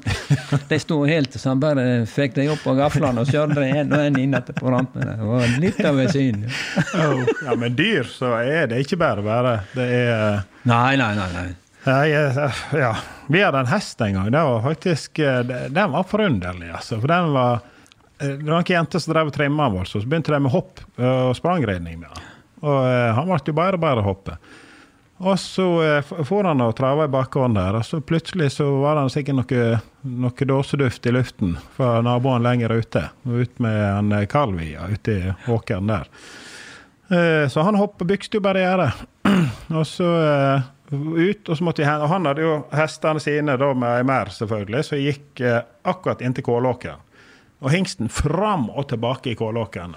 de 0.70 0.80
sto 0.80 1.04
helt, 1.06 1.34
så 1.34 1.50
han 1.50 1.60
bare 1.60 2.06
fikk 2.08 2.36
dem 2.36 2.52
opp 2.54 2.64
på 2.64 2.76
gaflene 2.78 3.22
og 3.22 3.28
kjørte 3.30 3.66
en 3.66 3.94
og 3.94 4.04
en 4.06 4.20
inn 4.20 4.36
på 4.56 4.70
rampen. 4.72 5.06
Det 5.08 5.30
var 5.32 5.48
litt 5.60 5.80
av 5.86 6.00
et 6.00 6.12
syn. 6.14 6.46
ja, 7.46 7.56
men 7.56 7.76
dyr, 7.76 8.04
så 8.08 8.36
er 8.40 8.68
det 8.72 8.84
ikke 8.86 9.00
bare 9.00 9.26
bare. 9.26 9.58
Det 9.76 9.90
er 9.90 10.46
Nei, 10.68 10.96
nei, 11.00 11.14
nei. 11.16 11.30
nei. 11.34 11.50
Nei, 11.86 12.10
eh, 12.12 12.64
ja. 12.76 12.94
Vi 13.32 13.40
hadde 13.42 13.62
en 13.64 13.70
hest 13.72 14.02
en 14.04 14.14
gang. 14.18 14.32
Det 14.32 14.42
var 14.44 14.62
faktisk, 14.66 15.20
eh, 15.24 15.44
Den 15.72 15.92
var 15.92 16.04
forunderlig, 16.04 16.72
altså. 16.76 17.00
For 17.00 17.08
den 17.08 17.32
var 17.34 17.62
eh, 18.20 18.28
Det 18.36 18.44
var 18.44 18.58
noen 18.60 18.68
jenter 18.68 19.00
som 19.00 19.14
drev 19.14 19.32
og 19.32 19.38
trimma 19.38 19.70
den, 19.74 19.88
så 19.88 20.02
begynte 20.04 20.36
de 20.36 20.42
med 20.44 20.52
hopp 20.54 20.84
eh, 21.00 21.30
og 21.30 21.38
sprangridning 21.40 22.02
med 22.02 22.12
han. 22.12 22.29
Og 22.60 22.80
eh, 22.86 23.12
han 23.16 23.30
ble 23.30 23.40
jo 23.48 23.56
bare 23.56 23.80
bare 23.80 24.04
å 24.04 24.10
hoppe. 24.10 24.36
Og 25.20 25.36
så 25.40 25.66
eh, 25.84 26.12
for 26.28 26.48
han 26.48 26.64
og 26.64 26.76
trava 26.78 27.08
i 27.08 27.12
bakgården 27.12 27.58
der, 27.58 27.80
og 27.80 27.86
så 27.88 28.00
plutselig 28.00 28.54
så 28.56 28.70
var 28.84 29.00
det 29.00 29.10
sikkert 29.16 29.42
noe, 29.42 29.80
noe 30.26 30.48
dåseduft 30.52 31.08
i 31.10 31.16
luften 31.16 31.58
fra 31.76 31.98
naboen 32.06 32.46
lenger 32.46 32.76
ute. 32.80 33.10
Ut 33.28 33.60
med 33.64 33.80
en 34.14 34.28
kalv 34.32 34.62
ja, 34.64 34.88
ute 34.88 35.18
i 35.18 35.34
åkeren 35.52 35.92
der. 35.92 36.12
Eh, 37.12 37.46
Så 37.52 37.64
han 37.68 37.80
hoppa, 37.80 38.08
bykste 38.08 38.40
jo 38.40 38.46
barriere. 38.48 38.92
Og 39.80 39.86
så 39.88 40.08
ut, 40.90 41.50
og 41.50 41.54
så 41.54 41.64
måtte 41.64 41.84
jeg, 41.84 42.02
og 42.02 42.10
han 42.10 42.26
hadde 42.26 42.42
jo 42.42 42.54
hestene 42.74 43.22
sine 43.22 43.54
da 43.62 43.68
med 43.78 44.08
mer, 44.10 44.32
selvfølgelig, 44.34 44.80
så 44.88 44.98
jeg 44.98 45.12
gikk 45.14 45.42
akkurat 45.86 46.24
inntil 46.26 46.48
kålåkeren. 46.48 47.04
Og 47.62 47.70
hingsten 47.70 48.10
fram 48.10 48.72
og 48.72 48.88
tilbake 48.90 49.30
i 49.30 49.38
kålåkeren. 49.38 49.94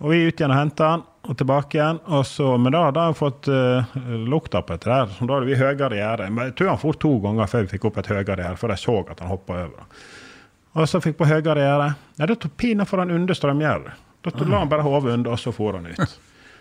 Og 0.00 0.14
vi 0.14 0.22
ut 0.24 0.40
igjen 0.40 0.54
og 0.54 0.56
henta 0.56 0.88
han, 0.94 1.04
og 1.28 1.36
tilbake 1.36 1.76
igjen. 1.78 2.00
Og 2.16 2.24
så, 2.26 2.54
men 2.58 2.72
da 2.74 2.86
hadde 2.86 3.04
han 3.10 3.18
fått 3.18 3.50
uh, 3.52 3.98
lukta 4.30 4.62
på 4.64 4.76
dette 4.76 4.88
der, 4.88 5.12
da 5.20 5.36
hadde 5.36 5.48
vi 5.50 5.58
høyere 5.60 5.98
gjerde. 5.98 6.30
Men 6.32 6.50
jeg 6.50 6.56
tror 6.60 6.72
han 6.72 6.80
for 6.80 7.00
to 7.00 7.12
ganger 7.24 7.50
før 7.50 7.66
vi 7.66 7.74
fikk 7.74 7.90
opp 7.90 8.00
et 8.00 8.10
høyere 8.12 8.28
gjerde, 8.30 8.56
for 8.60 8.72
jeg 8.72 8.84
så 8.84 8.96
at 9.04 9.20
han 9.20 9.32
hoppa 9.32 9.60
over. 9.66 10.00
Og 10.80 10.88
så 10.88 11.02
fikk 11.02 11.18
på 11.18 11.28
høyere 11.28 11.60
gjerde. 11.60 11.92
Ja, 12.16 12.30
da 12.30 12.38
tok 12.38 12.56
pina 12.60 12.86
for 12.88 13.02
han 13.02 13.12
under 13.14 13.36
strømgjerdet. 13.36 14.06
Da 14.20 14.32
la 14.44 14.58
han 14.60 14.68
bare 14.68 14.84
hodet 14.84 15.14
under, 15.16 15.32
og 15.32 15.40
så 15.40 15.52
for 15.52 15.78
han 15.78 15.88
ut. 15.88 16.18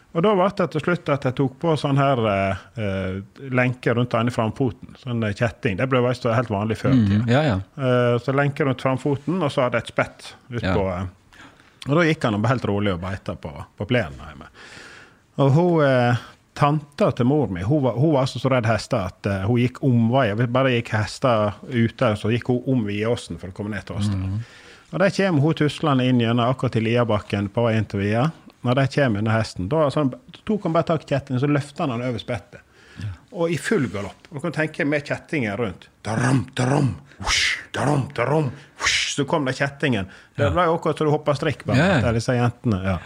Og 0.10 0.24
da 0.26 0.32
ble 0.34 0.48
det 0.58 0.66
til 0.74 0.82
slutt 0.82 1.10
at 1.14 1.26
jeg 1.28 1.36
tok 1.38 1.58
på 1.62 1.76
sånn 1.78 2.00
her 2.02 2.20
eh, 2.32 2.62
eh, 2.82 3.20
lenke 3.54 3.94
rundt 3.94 4.10
den 4.16 4.26
ene 4.26 4.34
framfoten. 4.34 4.96
Sånn 4.98 5.22
eh, 5.28 5.36
kjetting. 5.38 5.78
Det 5.78 5.86
ble 5.92 6.02
visst 6.08 6.26
helt 6.26 6.50
vanlig 6.50 6.80
før. 6.80 6.96
i 6.98 7.04
tida. 7.12 7.28
Ja, 7.30 7.42
ja. 7.46 7.60
Eh, 7.78 8.16
så 8.24 8.34
lenke 8.34 8.66
rundt 8.66 8.82
framfoten, 8.82 9.38
og 9.38 9.54
så 9.54 9.68
hadde 9.68 9.78
jeg 9.78 9.86
et 9.86 9.94
spett 9.94 10.32
utpå. 10.50 10.88
Ja. 10.88 10.96
eh, 11.04 11.12
og 11.88 11.96
da 11.96 12.04
gikk 12.08 12.26
han 12.28 12.44
helt 12.46 12.68
rolig 12.68 12.94
og 12.94 13.02
beita 13.04 13.38
på, 13.40 13.52
på 13.78 13.88
plenen 13.88 14.20
hjemme. 14.20 14.50
Og 15.40 15.52
hun 15.56 15.84
eh, 15.86 16.26
tanta 16.60 17.12
til 17.16 17.28
mor 17.30 17.48
mi 17.48 17.64
hun 17.64 17.84
var, 17.84 17.96
hun 17.96 18.14
var 18.14 18.26
altså 18.26 18.42
så 18.42 18.52
redd 18.52 18.68
hester 18.68 19.06
at 19.08 19.30
uh, 19.30 19.46
hun 19.48 19.62
gikk 19.62 19.80
omveier. 19.88 20.36
Vi 20.36 20.48
bare 20.52 20.74
gikk 20.76 20.92
hester 20.98 21.56
ute, 21.72 22.10
så 22.20 22.32
gikk 22.34 22.52
hun 22.52 22.66
om 22.74 22.82
Viåsen 22.88 23.40
for 23.40 23.54
å 23.54 23.56
komme 23.56 23.72
ned 23.72 23.88
til 23.88 23.96
oss. 23.96 24.10
Mm. 24.12 24.42
Og 24.90 25.00
der 25.00 25.14
kommer 25.16 25.46
hun 25.46 25.56
tuslende 25.56 26.08
inn 26.10 26.20
gjennom 26.20 26.50
akkurat 26.50 26.76
til 26.76 26.88
Liabakken 26.90 27.48
på 27.54 27.64
vei 27.64 27.78
inn 27.80 27.88
til 27.88 28.04
Via. 28.04 28.26
Når 28.68 28.76
de 28.76 28.86
kommer 28.92 29.24
under 29.24 29.38
hesten, 29.38 29.70
da 29.72 29.86
sånn, 29.94 30.12
tok 30.44 30.68
han 30.68 30.76
bare 30.76 30.90
tak 30.90 31.06
i 31.06 31.14
kjettingen 31.14 31.40
så 31.40 31.48
løfta 31.48 31.86
han 31.86 31.96
den 31.96 32.10
over 32.10 32.20
spettet. 32.20 32.66
Og 33.32 33.54
i 33.54 33.60
full 33.62 33.86
galopp. 33.94 34.28
Og 34.28 34.40
Du 34.40 34.44
kan 34.44 34.56
tenke 34.58 34.84
med 34.84 35.08
kjettingen 35.08 35.56
rundt. 35.56 35.88
Daram, 36.04 36.42
daram, 36.58 36.98
hush, 37.22 37.62
daram, 37.72 38.10
daram, 38.18 38.50
whoosh, 38.82 38.99
så 39.20 39.28
kom 39.30 39.48
det 39.48 39.58
kjettingen. 39.60 40.08
Det 40.38 40.50
ble 40.56 40.70
akkurat 40.72 41.02
som 41.02 41.10
du 41.10 41.14
hoppa 41.14 41.36
strikk 41.38 41.66
bare, 41.68 41.92
ja. 42.00 42.16
disse 42.16 42.36
jentene. 42.38 42.82
ja. 42.86 42.98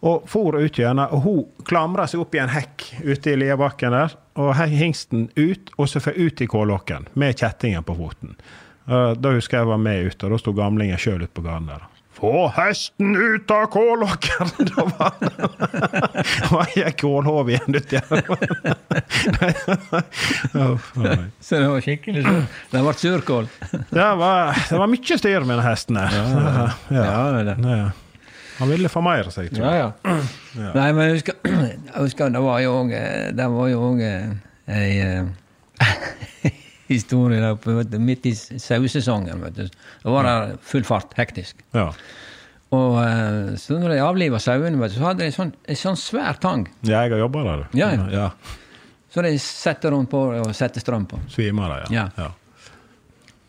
Og 0.00 0.24
for 0.32 0.56
ut 0.56 0.78
gjennom, 0.80 1.12
og 1.12 1.24
hun 1.26 1.64
klamra 1.68 2.06
seg 2.08 2.22
opp 2.22 2.34
i 2.34 2.40
en 2.40 2.48
hekk 2.48 2.86
ute 3.04 3.34
i 3.34 3.36
Liabakken 3.36 3.92
der. 3.92 4.16
Og 4.40 4.54
hingsten 4.56 5.28
ut, 5.36 5.72
og 5.76 5.90
så 5.92 6.00
får 6.00 6.16
ut 6.16 6.40
i 6.40 6.48
kålåken 6.48 7.10
med 7.20 7.36
kjettingen 7.36 7.84
på 7.84 7.98
foten. 7.98 8.36
Og 8.88 9.20
Da 9.20 9.34
husker 9.36 9.58
jeg 9.58 9.66
jeg 9.66 9.70
var 9.70 9.82
med 9.82 10.06
ute, 10.08 10.24
og 10.24 10.32
da 10.32 10.38
sto 10.40 10.54
gamlingen 10.56 11.00
sjøl 11.00 11.26
ute 11.26 11.34
på 11.36 11.44
gården 11.44 11.68
der. 11.68 11.84
Få 12.20 12.48
hesten 12.56 13.14
ut 13.16 13.50
av 13.50 13.66
kålokken! 13.72 14.50
Da 14.70 16.56
var 16.56 16.68
jeg 16.76 16.92
kålhov 17.00 17.48
igjen 17.50 17.76
uti 17.78 17.96
her. 17.96 18.20
Så 21.40 21.56
det 21.56 21.68
var 21.68 21.80
skikkelig 21.84 22.24
sur. 22.26 22.42
Det 22.72 22.82
ble 22.84 22.94
surkål. 23.00 23.48
Det 23.90 24.08
var, 24.20 24.52
det 24.68 24.78
var 24.82 24.90
mye 24.90 25.18
styr 25.22 25.46
med 25.46 25.56
den 25.60 25.64
hesten 25.66 25.96
her. 26.00 26.10
Ja, 26.18 26.68
Ja, 26.90 27.16
det 27.34 27.40
er 27.40 27.50
det. 27.50 27.56
Ja. 27.64 27.90
Han 28.60 28.68
ville 28.68 28.90
formeire 28.92 29.32
seg, 29.32 29.48
tror 29.54 29.64
jeg. 29.64 29.78
Ja, 29.80 30.16
ja. 30.60 30.72
Nei, 30.76 30.88
men 30.92 31.06
jeg 31.06 31.20
husker, 31.20 31.34
jeg 31.48 31.96
husker 31.96 32.34
det 32.34 32.42
var 32.44 32.60
jo 32.60 32.74
òg 32.82 34.04
ei 34.68 34.90
historie 36.90 37.40
der 37.40 37.54
oppe 37.56 37.84
du, 37.86 37.98
midt 38.02 38.26
i 38.28 38.34
sauesesongen. 38.34 39.44
Da 39.54 40.14
var 40.14 40.28
det 40.28 40.58
full 40.66 40.84
fart, 40.86 41.14
hektisk. 41.18 41.62
Ja. 41.76 41.90
Og 42.70 42.96
eh, 43.02 43.54
så 43.58 43.78
når 43.82 43.96
de 43.96 44.02
avliva 44.04 44.38
sauene, 44.42 44.90
så 44.92 45.08
hadde 45.08 45.26
de 45.26 45.34
sånn, 45.34 45.50
en 45.66 45.78
sånn 45.78 45.98
svær 45.98 46.38
tang. 46.42 46.68
Ja, 46.86 47.02
jeg 47.02 47.16
har 47.16 47.24
jobba 47.24 47.44
der. 47.46 47.64
Ja, 47.78 47.90
ja. 48.12 48.28
Så 49.10 49.24
de 49.26 49.32
setter 49.42 49.90
rundt 49.90 50.10
på 50.12 50.20
og 50.38 50.52
setter 50.54 50.82
strøm 50.82 51.08
på. 51.10 51.18
Svima 51.32 51.66
det, 51.72 51.80
ja. 51.96 52.06
Ja. 52.14 52.28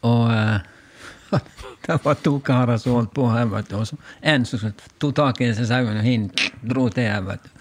Og 0.10 0.23
uh, 0.34 1.38
det 1.86 1.99
var 2.01 2.17
to 2.25 2.39
karer 2.45 2.82
som 2.82 2.97
holdt 2.97 3.13
på 3.13 3.27
her, 3.30 3.45
vet 3.51 3.69
du. 3.69 3.77
Og 3.77 3.86
så 3.91 3.99
en 4.34 4.47
som 4.49 4.73
tok 4.97 5.13
tak 5.19 5.43
i 5.43 5.51
disse 5.51 5.67
sauene, 5.69 6.01
og 6.01 6.08
hin 6.08 6.25
dro 6.65 6.88
til 6.89 7.06
her, 7.06 7.21
vet 7.27 7.45
du. 7.45 7.51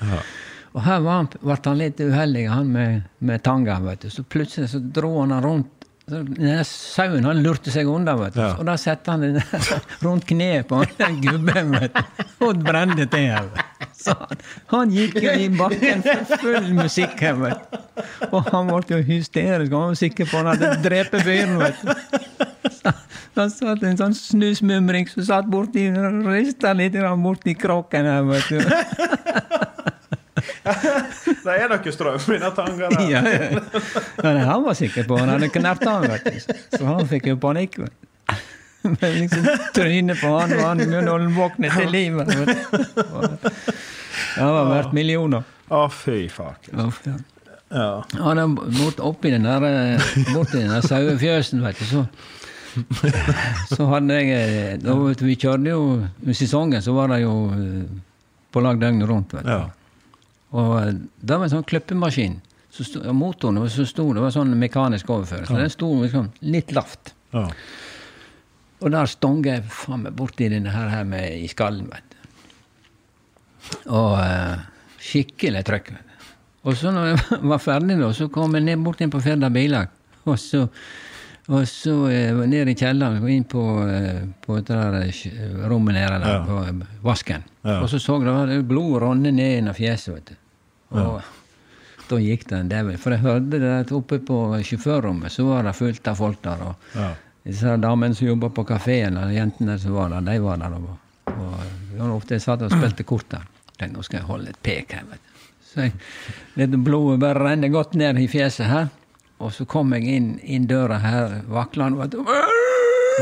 Og 0.72 0.84
her 0.86 1.02
var 1.02 1.20
han, 1.20 1.28
ble 1.42 1.56
han 1.64 1.78
litt 1.80 2.00
uheldig, 2.00 2.46
han 2.50 2.70
med, 2.70 3.06
med 3.18 3.42
tanga, 3.42 3.80
vet 3.82 4.06
du. 4.06 4.10
Så 4.12 4.22
plutselig 4.22 4.70
så 4.70 4.78
dro 4.78 5.16
han 5.20 5.34
han 5.34 5.46
rundt. 5.46 5.76
Denne 6.10 6.56
den 6.56 6.64
sauen 6.66 7.26
han 7.26 7.38
lurte 7.42 7.70
seg 7.70 7.86
unna, 7.90 8.16
vet 8.18 8.34
du. 8.34 8.40
Ja. 8.42 8.54
Og 8.58 8.66
da 8.66 8.76
satte 8.80 9.14
han 9.14 9.22
den 9.22 9.38
rundt 10.04 10.26
kneet 10.30 10.66
på 10.70 10.80
han 10.80 10.94
der 10.98 11.18
gubben, 11.22 11.74
vet 11.76 11.94
du. 11.94 12.24
Og 12.46 12.62
brente 12.64 13.06
til 13.10 13.28
vet. 13.30 13.66
Så 14.00 14.14
han, 14.16 14.42
han 14.72 14.94
gikk 14.94 15.18
jo 15.20 15.34
i 15.36 15.48
bakken 15.52 16.02
for 16.06 16.42
full 16.42 16.70
musikk 16.78 17.18
her, 17.20 17.38
vet 17.38 17.66
du. 17.70 18.02
Og 18.30 18.50
han 18.50 18.70
ble 18.70 18.96
jo 18.96 19.00
hysterisk. 19.10 19.74
Han 19.74 19.92
var 19.92 20.00
sikker 20.00 20.30
på 20.30 20.40
han 20.40 20.52
hadde 20.54 20.70
drept 20.86 21.18
fyren, 21.18 21.58
vet 21.60 21.82
du. 21.82 21.94
Så 22.80 22.94
Han 23.38 23.50
satt 23.52 23.84
en 23.86 23.98
sånn 23.98 24.14
snusmumring 24.16 25.06
som 25.08 25.24
satt 25.24 25.46
borti 25.48 25.86
rista 26.26 26.72
litt 26.76 26.96
borti 27.22 27.54
kroken 27.56 28.08
her, 28.10 28.26
vet 28.26 28.50
du. 28.50 28.58
Det 31.44 31.54
er 31.56 31.70
noe 31.72 31.92
strøm 31.94 32.34
i 32.34 32.38
den 32.42 32.54
tanga 32.56 32.90
der. 32.92 33.08
Ja, 33.08 33.22
ja. 33.24 33.60
Men 34.22 34.40
han 34.48 34.64
var 34.66 34.78
sikker 34.78 35.08
på 35.08 35.18
han 35.20 35.32
hadde 35.32 35.48
knert 35.54 35.84
han, 35.88 36.06
vet 36.10 36.28
du. 36.28 36.54
Så 36.76 36.84
han 36.86 37.08
fikk 37.10 37.30
jo 37.32 37.38
panikk. 37.40 37.80
Men 38.84 39.16
liksom 39.22 39.48
trynet 39.76 40.20
på 40.20 40.34
han, 40.36 40.54
og 40.56 40.64
han 40.64 40.82
begynte 40.84 41.16
å 41.16 41.32
våkne 41.36 41.72
til 41.74 41.90
livet. 41.92 42.30
vet 42.32 43.50
Han 44.36 44.54
var 44.56 44.70
verdt 44.70 44.96
millioner. 44.96 45.44
Å, 45.70 45.84
fy 45.92 46.24
faen. 46.32 46.56
Ja. 46.72 46.88
Ja. 47.70 47.90
Ja, 48.18 48.46
bort 48.50 48.98
oppi 48.98 49.30
den 49.30 49.44
der, 49.46 49.62
eh, 49.62 50.14
borti 50.34 50.58
den 50.58 50.72
der 50.74 50.82
sauefjøsen, 50.82 51.62
vet 51.62 51.78
du, 51.78 51.86
så 51.86 52.06
så 53.70 53.86
hadde 53.90 54.14
jeg 54.14 54.30
eh, 54.30 54.76
da, 54.78 54.94
Vi 55.18 55.34
kjørte 55.34 55.72
jo 55.72 55.80
I 56.22 56.34
sesongen 56.38 56.82
så 56.84 56.94
var 56.94 57.10
det 57.10 57.20
jo 57.24 57.32
eh, 57.54 57.84
på 58.50 58.62
lag 58.62 58.78
døgnet 58.78 59.08
rundt. 59.10 59.34
vet 59.34 59.46
du. 59.46 59.50
Ja. 59.50 59.68
Og 60.56 60.72
eh, 60.80 60.94
det 61.20 61.36
var 61.38 61.46
en 61.46 61.54
sånn 61.58 61.66
klippemaskin. 61.70 62.40
Så 62.70 62.84
sto, 62.86 63.00
og 63.02 63.14
motoren 63.18 63.58
var 63.62 63.70
så 63.74 63.84
stor, 63.88 64.12
det 64.14 64.22
var 64.22 64.34
sånn 64.34 64.52
mekanisk 64.58 65.08
overføring. 65.10 65.48
Så 65.50 65.58
den 65.58 65.72
sto 65.72 65.88
liksom 66.02 66.28
litt 66.46 66.70
lavt. 66.76 67.14
Ja. 67.34 67.48
Og 68.80 68.92
der 68.94 69.10
stonga 69.10 69.56
jeg 69.58 69.66
faen 69.74 70.04
meg 70.06 70.14
borti 70.16 70.46
denne 70.48 70.70
her, 70.72 70.88
her 70.92 71.04
med, 71.08 71.34
i 71.42 71.48
skallen, 71.50 71.90
vet 71.90 72.06
du. 72.14 72.16
Og 73.92 74.14
uh, 74.16 74.62
skikkelig 75.02 75.60
trøkk. 75.68 75.90
Og 76.64 76.76
så 76.78 76.92
når 76.94 77.10
jeg 77.10 77.40
var 77.52 77.60
ferdig, 77.62 77.98
da, 78.00 78.10
så 78.16 78.30
kom 78.32 78.54
jeg 78.56 78.66
ned 78.70 78.82
bort 78.86 79.02
inn 79.04 79.12
på 79.12 79.20
Firda 79.24 79.50
bilag. 79.52 79.90
Og 80.30 80.38
så, 80.40 80.62
og 81.50 81.66
så 81.68 81.94
uh, 82.06 82.40
ned 82.48 82.70
i 82.72 82.76
kjelleren 82.78 83.20
og 83.20 83.30
inn 83.34 83.44
på, 83.50 83.66
uh, 83.82 84.22
på 84.46 84.60
det 84.62 84.68
der 84.70 85.66
rommet 85.70 85.98
nede 85.98 86.20
der, 86.22 86.28
Ja. 86.38 86.42
på 86.46 87.04
vasken. 87.04 87.44
Ja. 87.66 87.80
Og 87.82 87.90
så 87.92 87.98
så 88.00 88.16
jeg 88.20 88.30
det 88.30 88.36
var 88.38 88.54
blod 88.70 89.00
ronne 89.04 89.34
ned 89.34 89.56
gjennom 89.58 89.76
fjeset, 89.76 90.14
vet 90.14 90.32
du. 90.32 90.39
Og 90.90 91.20
da 92.10 92.18
gikk 92.18 92.48
det 92.50 92.56
en 92.58 92.68
del 92.70 92.88
For 92.98 93.14
jeg 93.14 93.22
hørte 93.22 93.58
det 93.62 93.68
at 93.84 93.92
oppe 93.94 94.18
på 94.26 94.38
sjåførrommet 94.66 95.30
så 95.30 95.44
var 95.46 95.62
det 95.68 95.76
fullt 95.78 96.08
av 96.10 96.16
folk 96.18 96.40
der. 96.42 96.62
og 96.66 96.74
Ja. 96.96 97.12
disse 97.44 97.76
damene 97.80 98.14
som 98.14 98.26
jobba 98.26 98.48
på 98.50 98.64
kafeen, 98.66 99.16
eller 99.16 99.30
jentene 99.32 99.78
som 99.78 99.92
var 99.94 100.08
der, 100.10 100.20
de 100.20 100.38
var 100.42 100.56
der. 100.58 100.74
Og, 100.74 100.96
og 102.00 102.16
ofte 102.16 102.40
satt 102.40 102.62
og 102.62 102.70
spilte 102.74 103.04
kort 103.06 103.28
der. 103.30 103.46
Tenkte 103.78 103.96
nå 103.96 104.02
skal 104.04 104.18
jeg 104.20 104.26
holde 104.26 104.50
et 104.50 104.58
pek 104.62 104.92
her. 104.92 105.04
vet 105.10 105.20
du. 105.22 105.46
Så 105.70 105.80
jeg, 105.86 105.92
dette 106.56 106.76
blodet 106.76 107.20
bare 107.22 107.38
renner 107.38 107.68
godt 107.70 107.94
ned 107.94 108.18
i 108.18 108.26
fjeset 108.28 108.66
her. 108.66 108.88
Og 109.40 109.52
så 109.56 109.64
kom 109.64 109.92
jeg 109.94 110.04
inn, 110.04 110.38
inn 110.42 110.66
døra 110.68 110.98
her 111.00 111.38
vaklende. 111.48 112.10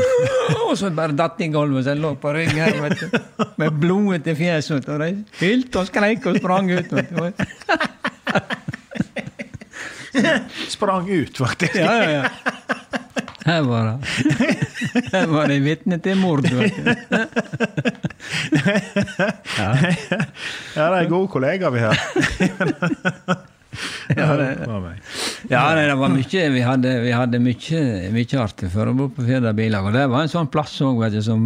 Og 0.69 0.77
så 0.77 0.89
bare 0.93 1.15
datt 1.17 1.39
i 1.41 1.47
gulvet, 1.53 1.83
så 1.85 1.93
jeg 1.95 2.01
lå 2.03 2.11
på 2.21 2.33
rygg 2.35 2.53
her, 2.53 2.75
vet 2.83 2.99
du. 3.01 3.07
Med 3.61 3.69
blodet 3.81 4.27
i 4.29 4.35
fjeset. 4.37 4.85
vet. 4.85 4.89
Og 4.93 4.99
de 5.03 5.09
hylte 5.41 5.81
og 5.81 5.89
skreik 5.89 6.25
og 6.29 6.37
sprang 6.39 6.71
ut. 6.71 6.89
vet 6.93 7.09
du. 7.09 7.17
Sprang 10.69 11.09
ut, 11.09 11.37
faktisk. 11.37 11.75
Ja, 11.75 11.93
ja, 12.03 12.09
ja. 12.11 12.23
Her 13.45 13.61
var 13.65 13.85
det 13.85 13.97
Her 15.13 15.27
var 15.31 15.47
det 15.47 15.59
vitne 15.63 15.97
til 16.03 16.17
mord, 16.19 16.43
vet 16.43 16.75
du. 16.75 16.83
Ja, 19.59 20.85
det 20.91 20.99
er 20.99 21.09
gode 21.09 21.27
kollegaer 21.31 21.71
vi 21.73 21.79
har. 21.83 21.97
Ja, 24.17 24.33
det, 24.37 24.47
ja 25.49 25.63
det 25.77 25.95
var 25.95 26.09
mye 26.13 26.45
Vi 26.53 26.61
hadde, 26.65 26.93
vi 27.03 27.11
hadde 27.13 27.41
mye, 27.43 27.81
mye 28.13 28.39
artig 28.41 28.71
for 28.73 28.89
å 28.89 28.95
bo 28.97 29.09
på 29.13 29.25
Firda 29.27 29.53
bilag. 29.57 29.89
Og 29.89 29.97
det 29.97 30.07
var 30.09 30.25
en 30.25 30.31
sånn 30.31 30.49
plass 30.51 30.73
òg, 30.85 31.01
vet 31.03 31.17
du, 31.17 31.21
som, 31.25 31.45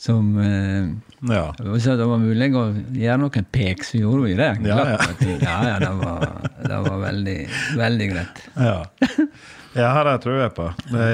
som 0.00 0.32
eh, 0.42 0.88
Ja. 1.28 1.44
det 1.58 2.08
var 2.10 2.22
mulig 2.22 2.50
å 2.54 2.64
gjøre 2.74 3.20
noen 3.22 3.48
pek, 3.54 3.86
så 3.86 4.02
gjorde 4.02 4.26
vi 4.26 4.34
det. 4.38 4.50
Ja, 4.66 4.80
ja. 4.94 4.98
Ja, 5.38 5.56
ja 5.72 5.78
det, 5.82 5.94
var, 6.02 6.28
det 6.64 6.82
var 6.88 7.00
veldig, 7.06 7.38
veldig 7.78 8.10
greit. 8.14 8.44
Ja, 8.58 8.76
ja 9.78 9.94
det 10.10 10.18
tror 10.26 10.42
jeg 10.42 10.54
på. 10.58 10.68
Det, 10.90 11.08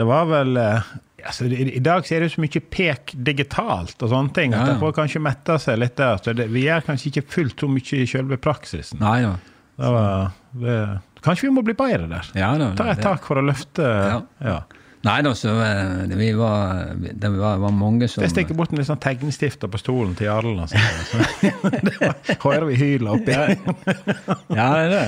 det 0.00 0.08
var 0.08 0.28
vel 0.30 0.56
eh, 0.60 0.90
altså, 1.26 1.46
i, 1.50 1.66
I 1.76 1.82
dag 1.84 2.06
så 2.06 2.16
er 2.16 2.24
det 2.24 2.32
så 2.34 2.42
mye 2.42 2.62
pek 2.72 3.14
digitalt 3.28 4.02
og 4.02 4.12
sånne 4.12 4.34
ting. 4.36 4.54
Ja, 4.54 4.62
at 4.62 4.68
ja. 4.68 4.74
det 4.74 4.82
får 4.82 4.96
kanskje 4.98 5.22
mette 5.24 5.58
seg 5.62 5.78
litt 5.82 5.96
der. 6.00 6.18
Så 6.24 6.34
det, 6.36 6.48
vi 6.54 6.66
gjør 6.66 6.84
kanskje 6.88 7.12
ikke 7.12 7.26
fullt 7.36 7.64
så 7.64 7.70
mye 7.70 8.02
i 8.02 8.10
selve 8.10 8.40
praksisen. 8.40 9.00
Nei 9.02 9.20
ja. 9.24 9.36
Det 9.80 9.94
var, 9.94 10.34
det, 10.60 10.76
kanskje 11.24 11.48
vi 11.48 11.54
må 11.56 11.64
bli 11.64 11.74
bedre 11.78 12.10
der. 12.10 12.34
Ja, 12.36 12.50
da, 12.60 12.74
Ta 12.76 12.90
et 12.92 13.00
tak 13.04 13.24
for 13.24 13.40
å 13.40 13.46
løfte 13.46 13.86
Ja. 13.86 14.20
ja. 14.44 14.60
Nei 15.00 15.22
da, 15.24 15.30
så 15.32 15.54
det, 15.56 16.16
vi 16.20 16.26
var, 16.36 16.90
det 17.00 17.28
var, 17.32 17.56
var 17.62 17.72
mange 17.72 18.04
som 18.12 18.20
Jeg 18.20 18.34
stikker 18.34 18.58
bort 18.58 18.74
en 18.76 18.84
sånn 18.84 19.00
tegnestifter 19.00 19.70
på 19.72 19.80
stolen 19.80 20.12
til 20.18 20.28
Jarl. 20.28 20.58
Altså. 20.60 20.76
Hører 22.44 22.66
vi 22.68 22.76
hylet 22.82 23.08
oppi 23.14 23.32
her. 23.32 23.54
Ja, 24.52 24.68
det 24.76 24.82
er 24.84 24.92
det. 24.92 25.06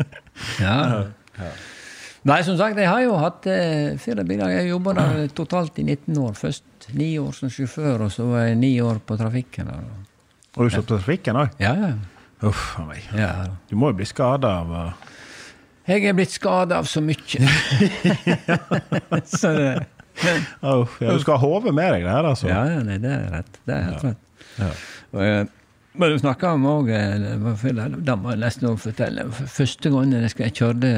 Ja. 0.64 1.04
Nei, 2.28 2.42
som 2.44 2.56
sagt, 2.58 2.76
jeg 2.76 2.88
har 2.90 3.00
jo 3.00 3.14
hatt 3.16 3.46
eh, 3.48 3.96
fire 4.00 4.24
biler. 4.28 4.50
Jeg 4.52 4.68
jobba 4.68 4.92
der 4.98 5.30
totalt 5.32 5.78
i 5.80 5.84
19 5.86 6.18
år. 6.20 6.34
Først 6.36 6.90
ni 6.98 7.14
år 7.20 7.32
som 7.36 7.52
sjåfør, 7.52 8.04
og 8.06 8.12
så 8.12 8.26
var 8.28 8.50
jeg 8.50 8.58
ni 8.60 8.74
år 8.84 9.00
på 9.06 9.16
trafikken. 9.16 9.70
der. 9.70 9.86
Og 10.56 10.66
du 10.66 10.74
stoppet 10.74 10.98
trafikken 10.98 11.38
òg? 11.40 11.54
Ja, 11.62 11.72
ja. 11.78 11.94
Uff 12.48 12.74
a 12.80 12.84
meg. 12.88 13.04
ja. 13.16 13.30
Du 13.68 13.76
må 13.76 13.92
jo 13.92 13.98
bli 13.98 14.06
skada 14.08 14.48
av 14.62 14.70
uh, 14.72 15.16
Jeg 15.88 16.06
er 16.08 16.14
blitt 16.16 16.32
skada 16.32 16.78
av 16.80 16.88
så 16.88 17.02
mye. 17.04 17.48
så 19.40 19.52
det 19.56 19.70
Uff, 20.60 20.98
ja, 21.00 21.12
Du 21.12 21.20
skal 21.22 21.38
ha 21.38 21.40
hodet 21.40 21.72
med 21.76 21.94
deg 21.94 22.04
der, 22.04 22.26
altså. 22.28 22.48
Ja, 22.50 22.64
ja, 22.68 22.82
nei, 22.84 22.98
det 23.00 23.12
er 23.14 23.26
rett. 23.32 23.60
Det 23.64 23.76
er 23.76 23.86
helt 23.86 24.04
rett. 24.04 24.26
Ja. 24.60 24.70
Og, 25.14 25.22
eh, 25.24 25.40
men 26.00 26.12
du 26.12 26.20
snakka 26.20 26.52
om 26.54 26.66
òg 26.70 26.90
Da 28.04 28.14
må 28.20 28.34
jeg 28.34 28.40
nesten 28.42 28.76
fortelle. 28.78 29.24
Første 29.32 29.90
gangen 29.90 30.28
jeg 30.28 30.52
kjørte 30.58 30.92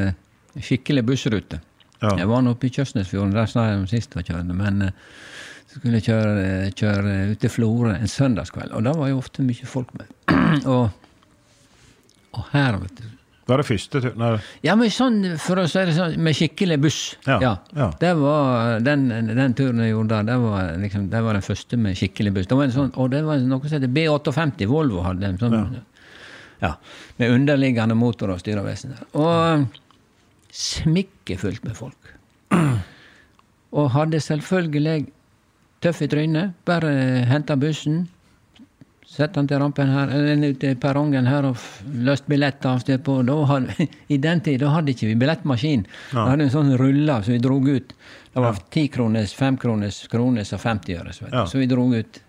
skikkelig 0.60 1.04
bussrute 1.08 1.60
Ja. 2.02 2.16
Jeg 2.18 2.26
var 2.26 2.42
nå 2.42 2.50
oppe 2.56 2.66
i 2.66 2.72
Kjøsnesfjorden, 2.74 3.30
der 3.36 3.46
sa 3.46 3.68
jeg 3.68 3.78
om 3.78 3.86
sist 3.86 4.14
jeg 4.18 4.26
kjørte, 4.26 4.56
men 4.58 4.82
eh, 4.88 4.96
så 5.70 5.78
skulle 5.78 6.00
jeg 6.00 6.08
kjøre, 6.10 6.72
kjøre 6.76 7.12
ut 7.30 7.38
til 7.40 7.52
Florø 7.54 7.92
en 7.94 8.10
søndagskveld, 8.10 8.72
og 8.74 8.82
da 8.84 8.92
var 8.98 9.08
jo 9.12 9.20
ofte 9.22 9.44
mye 9.46 9.68
folk 9.70 9.92
med. 9.94 10.10
og, 10.74 10.90
og 12.34 12.48
her, 12.52 12.76
vet 12.82 12.98
du 12.98 13.06
Var 13.46 13.58
det 13.62 13.66
første 13.68 14.00
tur? 14.02 14.16
Nei, 14.18 14.32
Ja, 14.66 14.74
men 14.78 14.90
sånn, 14.94 15.20
for 15.42 15.62
å 15.62 15.68
si 15.70 15.78
det 15.88 15.94
sånn, 15.96 16.18
med 16.22 16.34
skikkelig 16.38 16.80
buss. 16.82 16.98
Ja, 17.26 17.38
ja. 17.74 17.88
Det 18.02 18.12
var 18.18 18.82
den, 18.86 19.06
den 19.30 19.54
turen 19.58 19.80
jeg 19.82 19.94
gjorde 19.94 20.18
der, 20.18 20.28
det 20.32 20.36
var, 20.42 20.74
liksom, 20.82 21.06
det 21.14 21.22
var 21.26 21.38
den 21.38 21.46
første 21.46 21.78
med 21.86 21.96
skikkelig 21.98 22.34
buss. 22.36 22.50
Det 22.50 22.58
var 22.58 22.66
en 22.68 22.76
sånn, 22.76 22.92
og 22.98 23.10
det 23.14 23.22
var 23.26 23.42
noe 23.46 23.62
som 23.66 23.78
heter 23.78 23.94
B58. 23.94 24.68
Volvo 24.70 25.02
hadde 25.06 25.26
en 25.30 25.40
sånn. 25.40 25.58
Ja. 26.62 26.76
Med 27.18 27.32
underliggende 27.34 27.96
motor 27.98 28.30
og 28.36 28.38
styrevesen. 28.38 28.94
Og 29.18 29.64
smikkefullt 30.52 31.64
med 31.64 31.76
folk. 31.76 32.14
Og 33.78 33.92
hadde 33.94 34.20
selvfølgelig 34.20 35.06
tøff 35.82 36.02
i 36.04 36.08
trynet. 36.12 36.52
Bare 36.68 36.90
henta 37.28 37.56
bussen, 37.56 38.04
sette 39.08 39.40
han 39.40 39.48
til 39.48 39.60
rampen 39.60 39.90
her, 39.92 40.12
eller 40.12 40.52
ut 40.52 40.60
til 40.62 40.76
perrongen 40.80 41.26
her 41.28 41.48
og 41.48 41.60
løst 42.06 42.28
billetter 42.30 42.70
av 42.72 42.82
sted 42.84 43.02
på. 43.04 43.18
Da 43.28 43.36
hadde, 43.50 43.88
I 44.14 44.20
den 44.22 44.44
tid 44.44 44.60
da 44.62 44.72
hadde 44.76 44.94
ikke 44.94 45.10
vi 45.10 45.18
billettmaskin. 45.24 45.86
Vi 46.12 46.20
hadde 46.20 46.48
en 46.48 46.54
sånn 46.54 46.76
rulle 46.80 47.18
som 47.24 47.34
vi 47.34 47.40
drog 47.42 47.68
ut. 47.72 47.96
Det 48.32 48.44
var 48.44 48.60
ti 48.72 48.86
krones, 48.92 49.34
fem 49.36 49.58
kroners, 49.60 50.04
kroners 50.12 50.54
og 50.56 50.62
50 50.62 51.00
øre. 51.00 51.16
Så. 51.16 51.28
Ja. 51.32 51.44
så 51.48 51.60
vi 51.60 51.68
drog 51.68 51.96
ut 51.96 52.22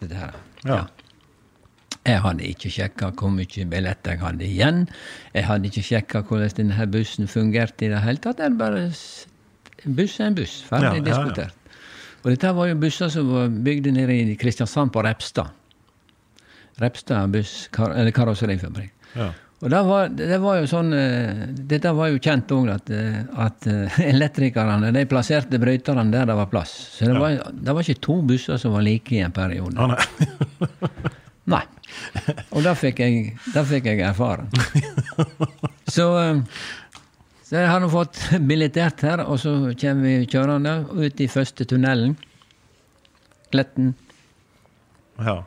dette 0.00 0.16
her. 0.16 0.38
Ja. 0.64 0.84
Jeg 2.08 2.22
hadde 2.24 2.46
ikke 2.48 2.70
sjekka 2.72 3.10
hvor 3.12 3.32
mye 3.34 3.64
billetter 3.68 4.14
jeg 4.14 4.22
hadde 4.22 4.46
igjen. 4.46 4.84
Jeg 5.34 5.44
hadde 5.44 5.68
ikke 5.68 5.84
sjekka 5.84 6.22
hvordan 6.24 6.54
denne 6.56 6.86
bussen 6.90 7.28
fungerte 7.28 7.86
i 7.86 7.90
det 7.92 8.00
hele 8.06 8.22
tatt. 8.24 8.40
Det 8.40 8.48
er 8.48 8.56
bare 8.60 8.86
En 9.80 9.96
buss 9.96 10.18
er 10.20 10.26
en 10.30 10.34
buss. 10.36 10.58
Ferdig 10.68 10.84
Ja, 10.84 10.94
ja, 10.94 11.00
ja. 11.00 11.04
diskutert. 11.10 11.54
Og 12.20 12.32
dette 12.34 12.50
var 12.56 12.68
jo 12.68 12.74
busser 12.76 13.08
som 13.08 13.28
var 13.32 13.48
bygd 13.48 13.92
nede 13.96 14.16
i 14.16 14.36
Kristiansand 14.36 14.92
på 14.92 15.04
Repstad. 15.04 15.52
Repstad 16.80 17.32
buss, 17.32 17.68
kar, 17.72 17.94
eller 17.96 18.12
karosserifabrikk. 18.12 18.92
Ja. 19.16 19.30
Og 19.60 19.68
det 19.68 19.80
var, 19.84 20.08
det 20.16 20.38
var 20.40 20.56
jo 20.56 20.68
sånn 20.70 20.94
eh, 20.96 21.40
Dette 21.68 21.90
var 21.92 22.08
jo 22.08 22.20
kjent 22.22 22.52
òg, 22.56 22.70
at, 22.72 22.92
eh, 22.96 23.18
at 23.44 23.66
eh, 23.68 23.98
elektrikerne 24.14 24.88
de 24.96 25.02
plasserte 25.08 25.60
bryterne 25.60 26.06
der 26.12 26.28
det 26.30 26.36
var 26.38 26.48
plass. 26.52 26.72
Så 26.96 27.10
det, 27.10 27.18
var, 27.20 27.36
det 27.52 27.74
var 27.76 27.84
ikke 27.84 28.00
to 28.06 28.20
busser 28.24 28.60
som 28.60 28.72
var 28.76 28.86
like 28.86 29.12
i 29.16 29.20
en 29.24 29.36
periode. 29.36 29.76
Nei. 29.76 30.00
Nei. 30.00 30.88
Og 32.54 32.62
det 32.64 32.74
fikk 32.80 33.02
jeg, 33.02 33.34
det 33.54 33.64
fikk 33.68 33.90
jeg 33.90 34.02
erfare. 34.06 34.46
Så, 35.90 36.06
eh, 36.20 36.42
så 37.42 37.56
jeg 37.58 37.70
har 37.70 37.82
nå 37.82 37.88
fått 37.90 38.18
billettert 38.46 39.02
her, 39.02 39.24
og 39.26 39.40
så 39.42 39.54
kommer 39.80 40.06
vi 40.06 40.28
kjørende 40.30 40.74
ut 40.94 41.22
i 41.22 41.28
første 41.30 41.66
tunnelen. 41.66 42.16
Kletten. 43.50 43.94
Ja. 45.18 45.40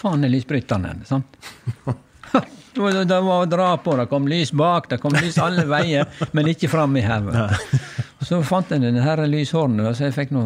Faen 0.00 0.24
er 0.26 0.32
lysbryteren 0.32 0.88
hen, 0.88 1.04
sant? 1.06 1.38
Det 2.70 3.16
var 3.20 3.42
å 3.42 3.46
dra 3.50 3.72
på, 3.82 3.96
det 3.98 4.06
kom 4.10 4.28
lys 4.30 4.52
bak, 4.54 4.86
det 4.90 5.00
kom 5.02 5.14
lys 5.18 5.38
alle 5.42 5.64
veier, 5.68 6.06
men 6.32 6.50
ikke 6.52 6.70
fram 6.70 6.94
i 6.96 7.02
hodet. 7.02 7.48
Så 8.22 8.38
fant 8.46 8.70
jeg 8.70 8.82
denne 8.84 9.02
her 9.02 9.22
lyshornet, 9.26 9.90
så 9.98 10.06
jeg 10.06 10.14
fikk 10.14 10.30
nå, 10.36 10.44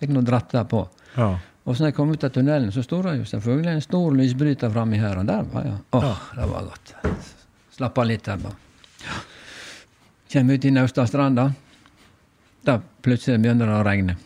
fikk 0.00 0.14
nå 0.14 0.22
dratt 0.26 0.52
det 0.54 0.64
på. 0.70 0.80
Ja. 1.16 1.34
Og 1.68 1.76
så 1.76 1.84
når 1.84 1.90
jeg 1.90 1.96
kom 1.98 2.12
ut 2.14 2.22
av 2.24 2.30
tunnelen, 2.32 2.70
så 2.72 2.80
sto 2.80 3.02
det 3.04 3.18
jo 3.18 3.26
selvfølgelig 3.28 3.74
en 3.74 3.82
stor 3.84 4.14
lysbryter 4.16 4.70
framme 4.72 4.96
her, 4.96 5.18
og 5.20 5.26
der 5.28 5.48
var 5.52 5.66
jeg. 5.68 5.80
Åh, 5.98 6.22
det 6.38 6.46
var 6.48 6.70
godt. 6.70 6.94
Slappa 7.76 8.06
litt 8.08 8.24
der, 8.24 8.40
bare. 8.40 9.18
Kjem 10.32 10.54
ut 10.54 10.64
i 10.64 10.72
Naustadstranda. 10.72 11.44
Da 12.64 12.78
plutselig 13.04 13.42
begynner 13.44 13.68
det 13.68 13.76
å 13.76 13.84
regne. 13.84 14.16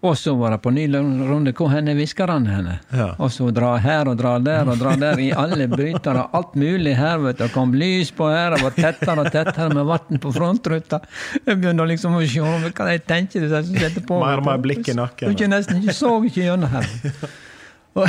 Og 0.00 0.14
så 0.16 0.32
var 0.34 0.54
det 0.54 0.58
på 0.64 0.70
ny 0.72 0.86
runde. 0.94 1.52
Hvor 1.52 1.68
hen 1.68 1.90
er 1.92 1.96
hviskerne 1.98 2.48
henne? 2.48 2.78
Ja. 2.88 3.10
Og 3.20 3.28
så 3.34 3.50
dra 3.52 3.74
her 3.76 4.08
og 4.08 4.16
dra 4.16 4.38
der 4.40 4.68
og 4.72 4.78
dra 4.80 4.94
der 4.96 5.20
i 5.20 5.28
alle 5.36 5.66
brytere. 5.68 6.22
Alt 6.32 6.54
mulig 6.56 6.94
her. 6.96 7.18
vet 7.20 7.36
du. 7.36 7.44
Det 7.44 7.52
kom 7.52 7.74
lys 7.76 8.10
på 8.16 8.30
her, 8.32 8.56
det 8.56 8.62
var 8.64 8.76
tettere 8.78 9.26
og 9.26 9.28
tettere 9.34 9.68
med 9.74 9.84
vann 9.84 10.22
på 10.22 10.32
frontruta. 10.32 11.02
Jeg 11.44 11.60
begynner 11.60 11.90
liksom 11.90 12.16
å 12.16 12.22
se 12.24 12.40
hva 12.40 12.88
jeg 12.94 13.04
tenker 13.04 13.44
det 13.44 13.52
som 13.52 13.76
setter 13.76 14.06
på. 14.08 14.22
Mer 14.24 14.40
og 14.40 14.48
mer 14.48 14.64
blikk 14.64 14.88
i 14.88 14.96
nakken. 14.96 15.36
Du 15.36 15.46
nesten 15.52 15.82
ikke 15.82 15.96
så 15.96 16.16
ikke 16.24 16.46
gjennom 16.48 16.72
her. 16.72 16.88
Og, 17.98 18.06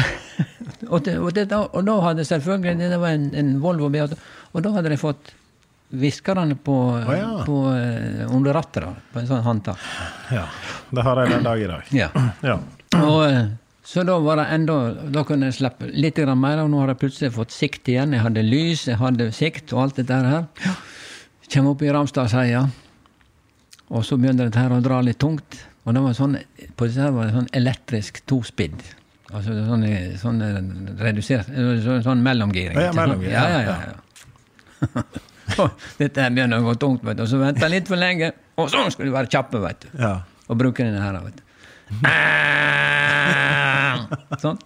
og, 0.88 1.00
det, 1.04 1.18
og, 1.18 1.32
det, 1.34 1.48
og 1.58 1.86
da 1.88 1.94
hadde 2.06 2.22
selvfølgelig 2.30 2.90
Det 2.92 3.00
var 3.02 3.16
en, 3.18 3.24
en 3.34 3.48
Volvo 3.64 3.88
B8, 3.90 4.14
og 4.54 4.62
da 4.62 4.76
hadde 4.76 4.92
de 4.94 4.98
fått 5.02 5.32
hviskerne 5.92 6.56
på, 6.56 6.76
ja. 7.18 7.32
på 7.46 7.58
eh, 7.76 8.36
under 8.36 8.56
rattet, 8.56 8.84
da, 8.86 8.94
på 9.14 9.22
en 9.22 9.28
sånn 9.30 9.44
håndtak. 9.46 9.90
ja. 10.32 10.46
Det 10.92 11.04
har 11.08 11.22
jeg 11.22 11.32
den 11.32 11.46
dag 11.48 11.62
i 11.62 11.68
dag. 11.72 11.92
Ja. 11.96 12.12
Ja. 12.52 12.60
Og, 13.00 13.22
eh, 13.24 13.46
så 13.88 14.04
da 14.04 14.18
var 14.20 14.36
det 14.36 14.44
enda 14.52 14.74
Da 15.16 15.22
kunne 15.24 15.48
jeg 15.48 15.56
slippe 15.62 15.88
litt 15.96 16.18
mer, 16.36 16.60
og 16.60 16.70
nå 16.72 16.82
har 16.82 16.92
jeg 16.92 17.00
plutselig 17.00 17.32
fått 17.38 17.54
sikt 17.56 17.88
igjen. 17.88 18.12
Jeg 18.14 18.26
hadde 18.26 18.44
lys, 18.44 18.86
jeg 18.90 19.00
hadde 19.00 19.30
sikt 19.36 19.72
og 19.72 19.86
alt 19.86 20.00
dette 20.02 20.18
her. 20.26 20.76
Kjem 21.48 21.70
opp 21.72 21.82
i 21.84 21.92
Ramstadseia, 21.92 22.66
og 23.92 24.06
så 24.08 24.18
begynner 24.20 24.48
dette 24.50 24.60
her 24.60 24.76
å 24.76 24.82
dra 24.84 25.00
litt 25.04 25.20
tungt. 25.24 25.62
Og 25.86 25.96
det 25.96 26.04
var 26.04 26.16
sånn, 26.16 26.38
på 26.78 26.88
disse 26.88 27.02
her 27.04 27.16
var 27.16 27.28
det 27.28 27.36
sånn 27.36 27.50
elektrisk 27.58 28.22
tospidd. 28.30 28.84
Altså 29.32 29.56
sånn, 29.66 29.86
sånn 30.20 30.42
redusert 31.00 31.48
Sånn, 31.48 32.02
sånn 32.04 32.24
mellomgiring. 32.24 32.76
Ja, 32.76 32.90
ja, 32.90 32.96
mellomgiring, 32.96 33.34
Ja, 33.34 33.46
ja, 33.48 33.62
ja, 33.64 33.94
ja, 34.92 35.04
Dette 36.02 36.24
her 36.26 36.34
begynner 36.34 36.62
å 36.62 36.68
gå 36.70 36.76
tungt, 36.82 37.04
vet 37.08 37.18
du. 37.20 37.24
Og 37.26 37.30
så 37.32 37.40
venter 37.42 37.68
jeg 37.68 37.74
litt 37.76 37.92
for 37.92 38.00
lenge, 38.02 38.32
og 38.60 38.70
så 38.72 38.84
skal 38.94 39.08
du 39.10 39.14
være 39.16 39.32
kjappe, 39.32 39.62
vet 39.64 39.80
du. 39.86 39.90
Ja. 40.02 40.14
Og 40.52 40.60
bruke 40.60 40.84
denne 40.84 41.02
her, 41.04 41.18
vet 41.26 41.38
du. 41.40 41.44
sånn. 44.44 44.60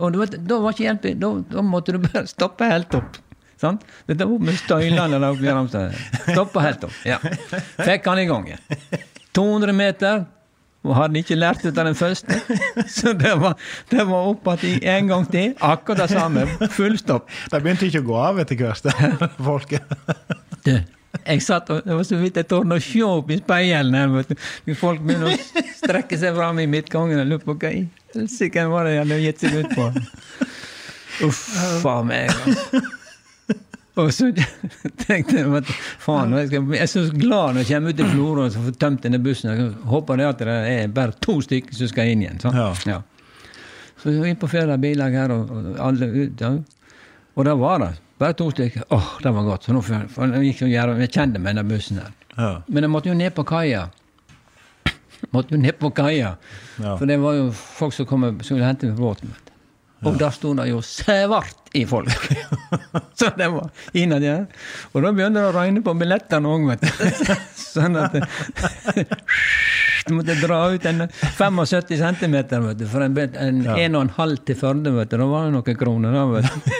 Og 0.00 0.16
vet, 0.16 0.38
da 0.48 0.60
var 0.62 0.72
ikke 0.72 0.86
hjelp. 0.86 1.08
Da, 1.20 1.28
da 1.56 1.64
måtte 1.66 1.92
du 1.96 2.00
bare 2.04 2.26
stoppe 2.30 2.68
helt 2.70 2.94
opp. 2.96 3.18
Sant? 3.60 3.82
Dette 4.08 4.24
var 4.24 4.40
med 4.40 4.56
støylene 4.56 5.18
der 5.18 5.26
oppe 5.28 5.44
i 5.44 5.52
Ramstad. 5.52 5.96
Stoppa 6.30 6.62
helt 6.64 6.86
opp. 6.88 6.94
Ja. 7.04 7.18
Fikk 7.20 8.06
han 8.08 8.22
i 8.22 8.28
gang 8.30 8.46
igjen. 8.48 8.62
200 9.36 9.74
meter. 9.76 10.22
Og 10.80 10.94
hadde 10.96 11.20
ikke 11.20 11.36
lært 11.36 11.64
ut 11.66 11.76
av 11.76 11.90
den 11.90 11.96
første. 11.96 12.38
Så 12.96 13.12
det 13.16 13.34
var, 13.40 13.58
det 13.90 14.06
var 14.08 14.30
opp 14.30 14.48
igjen 14.64 14.80
en 14.94 15.10
gang 15.10 15.26
til. 15.28 15.52
Akkurat 15.60 16.06
det 16.06 16.14
samme. 16.14 16.46
Full 16.72 16.96
stopp. 17.00 17.28
De 17.52 17.60
begynte 17.60 17.90
ikke 17.90 18.00
å 18.00 18.08
gå 18.08 18.16
av 18.22 18.40
etter 18.40 18.56
hvert, 18.60 18.88
folket. 19.50 19.92
Du, 20.64 20.72
jeg 21.26 21.42
satt 21.44 21.68
og 21.72 21.82
det 21.84 21.96
var 21.98 22.06
så 22.06 22.16
vidt 22.20 22.38
jeg 22.38 22.48
torde 22.48 22.78
å 22.78 22.84
se 22.84 23.02
opp 23.04 23.32
i 23.34 23.40
speilet 23.40 23.98
her, 23.98 24.14
vet 24.14 24.32
du. 24.32 24.72
Folk 24.78 25.02
begynner 25.04 25.34
å 25.34 25.66
strekke 25.76 26.20
seg 26.20 26.36
fram 26.38 26.62
i 26.62 26.68
midtgangen. 26.70 27.20
og 27.20 27.28
lurer 27.28 27.44
på 27.44 27.58
hva 27.58 27.74
i 27.74 27.84
helsike 28.14 28.64
var 28.70 28.88
det 28.88 28.96
de 28.96 29.02
hadde 29.02 29.20
gitt 29.26 29.44
seg 29.44 29.60
ut 29.60 29.76
på. 29.76 29.90
Uff 31.26 31.84
a 31.84 32.00
meg. 32.06 32.32
altså. 32.32 32.86
Og 33.98 34.12
så 34.14 34.28
tenkte 35.06 35.40
jeg 35.40 35.46
at 35.60 35.70
faen, 35.98 36.34
jeg, 36.38 36.50
skal, 36.50 36.68
jeg 36.76 36.82
er 36.84 36.90
så 36.90 37.02
glad 37.10 37.56
når 37.56 37.64
jeg 37.64 37.70
kommer 37.72 37.90
ut 37.94 38.02
i 38.02 38.10
Florø 38.12 38.44
og 38.46 38.58
får 38.58 38.76
tømt 38.82 39.06
denne 39.06 39.18
bussen. 39.22 39.50
Jeg 39.50 39.72
håper 39.90 40.20
det 40.20 40.28
at 40.28 40.44
det 40.44 40.58
er 40.74 40.92
bare 40.94 41.16
to 41.24 41.40
stykker 41.42 41.74
som 41.74 41.90
skal 41.90 42.12
inn 42.12 42.22
igjen. 42.26 42.38
Så, 42.42 42.52
Ja. 42.86 43.00
Så 44.00 44.14
vi 44.14 44.30
inn 44.30 44.38
på 44.40 44.48
flere 44.48 44.78
biler 44.80 45.12
her, 45.12 45.32
og, 45.34 45.50
og 45.52 45.74
alle 45.84 46.06
ut. 46.08 46.40
Ja. 46.40 46.54
Og 47.36 47.44
det 47.44 47.52
var 47.60 47.82
det 47.82 47.90
bare 48.20 48.36
to 48.36 48.50
stykker. 48.52 48.86
Åh, 48.96 49.10
det 49.22 49.32
var 49.36 49.44
godt. 49.44 49.64
Så 49.64 49.74
nå 49.76 49.82
for, 49.84 49.96
jeg, 50.24 50.52
gikk 50.52 50.62
og 50.66 50.72
jeg 51.02 51.10
kjente 51.12 51.40
meg 51.42 51.56
den 51.56 51.68
bussen 51.68 52.00
der. 52.00 52.14
Ja. 52.36 52.50
Men 52.68 52.86
jeg 52.86 52.92
måtte 52.92 53.10
jo 53.10 53.16
ned 53.16 53.34
på 53.36 53.44
kaia. 53.48 53.86
Måtte 55.34 55.56
jo 55.56 55.60
ned 55.60 55.76
på 55.80 55.90
kaia. 55.96 56.34
Ja. 56.80 56.96
For 56.96 57.08
det 57.08 57.18
var 57.20 57.36
jo 57.36 57.50
folk 57.52 57.96
som 57.96 58.08
kom 58.08 58.24
og 58.28 58.44
skulle 58.44 58.64
hente 58.64 58.92
båten. 58.96 59.32
vet 59.34 59.46
du. 59.46 59.49
Og 60.08 60.16
der 60.16 60.32
sto 60.32 60.52
det 60.56 60.68
jo 60.70 60.80
svart 60.84 61.74
i 61.76 61.82
folk! 61.86 62.08
så 63.18 63.28
det 63.36 63.48
var 63.52 63.68
innad 63.92 64.24
der. 64.24 64.46
Og 64.94 65.04
da 65.04 65.12
begynte 65.12 65.42
det 65.42 65.50
å 65.50 65.54
regne 65.54 65.82
på 65.84 65.94
billettene 66.00 66.48
òg, 66.48 66.64
vet 66.70 66.86
du. 66.86 67.34
sånn 67.70 67.98
at 68.00 68.16
Du 70.08 70.14
måtte 70.16 70.34
dra 70.40 70.62
ut 70.72 70.86
en 70.88 71.04
75 71.36 72.00
cm 72.00 72.36
vet 72.40 72.78
du, 72.80 72.86
for 72.88 73.04
en, 73.04 73.18
en, 73.20 73.60
en 73.68 73.98
og 73.98 74.02
en 74.06 74.12
halv 74.16 74.40
til 74.48 74.56
Førde. 74.58 74.90
vet 74.96 75.12
du. 75.12 75.18
Da 75.20 75.28
var 75.28 75.46
det 75.46 75.54
noen 75.58 75.78
kroner 75.78 76.16
da, 76.16 76.24
vet 76.32 76.48
du. 76.48 76.70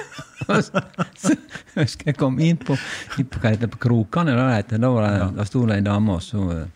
Så, 1.20 1.36
husker 1.76 2.10
jeg 2.10 2.16
kom 2.18 2.40
inn 2.42 2.58
på, 2.58 2.74
på 2.74 3.42
hva 3.42 3.52
heter 3.52 3.66
det, 3.68 3.74
på 3.76 3.82
Krokane, 3.84 4.32
da, 4.34 4.48
det 4.48 4.62
heter. 4.62 4.80
da, 4.82 4.90
var 4.90 5.06
det, 5.06 5.28
da 5.36 5.46
sto 5.46 5.66
det 5.68 5.76
ei 5.78 5.84
dame 5.86 6.16
og 6.16 6.24
så 6.24 6.46
døtra 6.48 6.70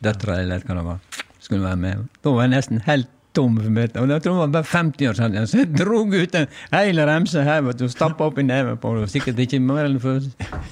døtre 0.00 0.36
eller 0.40 0.62
hva 0.64 0.76
det 0.78 0.84
var, 0.86 1.24
skulle 1.42 1.66
være 1.66 1.80
med. 1.82 2.06
Da 2.24 2.32
var 2.32 2.46
jeg 2.46 2.54
nesten 2.54 2.84
helt 2.86 3.10
tom 3.36 3.56
for 3.60 3.68
billetter. 3.70 4.02
Og 4.02 4.10
jeg 4.14 4.24
tror 4.24 4.36
det 4.36 4.42
var 4.42 4.54
bare 4.58 4.70
50 4.72 5.08
år 5.10 5.18
siden. 5.20 5.46
Så 5.50 5.60
jeg 5.62 5.72
drog 5.78 6.14
ut 6.16 6.34
en 6.40 6.48
hel 6.74 7.02
remse 7.08 7.44
her 7.46 7.62
vet 7.66 7.78
du, 7.80 7.86
og 7.86 7.94
stappa 7.94 8.26
opp 8.30 8.40
i 8.42 8.46
neven 8.46 8.78
på 8.82 8.94
det. 8.98 9.08
Sikkert 9.12 9.38
ikke 9.44 9.60
mer 9.62 9.86
enn 9.88 10.00
for 10.02 10.20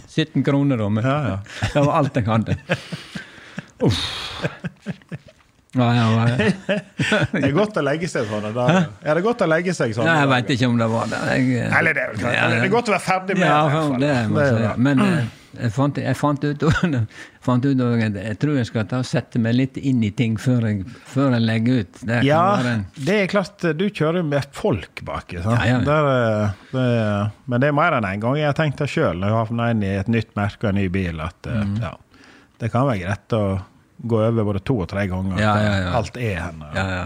17 0.08 0.44
kroner, 0.46 0.80
da, 0.80 0.88
men 0.92 1.06
Ja, 1.06 1.18
ja. 1.28 1.36
det 1.74 1.84
var 1.86 2.00
alt 2.02 2.18
jeg 2.18 2.28
hadde. 2.28 2.58
Uff. 3.86 4.02
Ja, 5.76 5.88
ja, 5.92 6.04
ja. 6.28 6.36
Det 7.32 7.42
er 7.44 7.52
godt 7.52 7.76
å 7.76 7.82
legge 7.84 8.08
seg 8.08 8.24
sånn. 8.30 8.46
Da. 8.56 8.68
Er 9.04 9.18
det 9.18 9.24
godt 9.26 9.42
å 9.44 9.48
legge 9.50 9.74
seg 9.76 9.92
sånn? 9.96 10.06
Nei, 10.08 10.14
jeg 10.22 10.30
veit 10.32 10.52
ikke 10.54 10.68
om 10.70 10.78
det 10.80 10.86
var 10.88 11.10
det. 11.12 11.18
Jeg, 11.36 11.66
Eller 11.80 11.98
det 11.98 12.04
er 12.06 12.14
vel. 12.14 12.22
Eller 12.30 12.54
det 12.62 12.68
er 12.70 12.72
godt 12.72 12.88
å 12.88 12.94
være 12.96 13.04
ferdig 13.04 13.36
med 13.36 13.50
ja, 13.50 13.58
det. 13.68 13.98
det 14.00 14.14
Det 14.38 14.46
bra. 14.62 14.72
Men 14.88 15.02
eh, 15.04 15.26
jeg 15.58 15.72
fant, 15.74 16.00
jeg 16.00 16.16
fant 16.16 16.44
ut 16.48 16.64
fant 17.48 17.64
ut 17.68 17.82
jeg 17.82 18.38
tror 18.40 18.56
jeg 18.58 18.68
skal 18.68 18.88
ta 18.88 19.02
og 19.02 19.06
sette 19.08 19.40
meg 19.44 19.56
litt 19.56 19.76
inn 19.80 20.02
i 20.04 20.10
ting 20.16 20.36
før 20.40 20.66
jeg, 20.70 20.82
før 21.12 21.36
jeg 21.36 21.44
legger 21.44 21.80
ut. 21.84 22.02
Det 22.12 22.18
Ja, 22.28 22.42
en- 22.72 22.84
det 22.96 23.20
er 23.22 23.30
klart. 23.32 23.64
Du 23.76 23.86
kjører 23.88 24.24
med 24.24 24.48
folk 24.56 25.02
baki. 25.04 25.40
Ja, 25.44 25.56
ja. 25.68 25.78
Der, 25.84 26.10
eh, 26.16 26.58
det, 26.72 26.88
men 27.44 27.60
det 27.64 27.68
er 27.72 27.76
mer 27.76 27.96
enn 28.00 28.08
én 28.08 28.14
en 28.16 28.24
gang 28.24 28.40
jeg 28.40 28.48
har 28.48 28.56
tenkt 28.56 28.80
det 28.80 28.88
sjøl, 28.92 29.20
når 29.20 29.28
jeg 29.34 29.42
havner 29.44 29.72
inn 29.76 29.84
i 29.84 29.94
et 30.00 30.08
nytt 30.16 30.32
merke 30.38 30.64
og 30.68 30.72
en 30.72 30.80
ny 30.80 30.88
bil, 30.88 31.20
at 31.28 31.48
eh, 31.52 31.60
Mm. 31.68 31.76
ja, 31.82 31.92
det 32.60 32.72
kan 32.72 32.86
være 32.88 33.04
greit 33.04 33.34
å 33.36 33.42
gå 34.06 34.18
over 34.28 34.44
både 34.44 34.60
to 34.64 34.78
og 34.84 34.88
tre 34.88 35.06
ganger. 35.10 35.38
Ja, 35.40 35.54
ja, 35.62 35.76
ja. 35.82 35.92
Alt 35.98 36.16
er 36.16 36.40
henne. 36.46 36.72
Ja, 36.74 36.88
ja. 36.88 37.04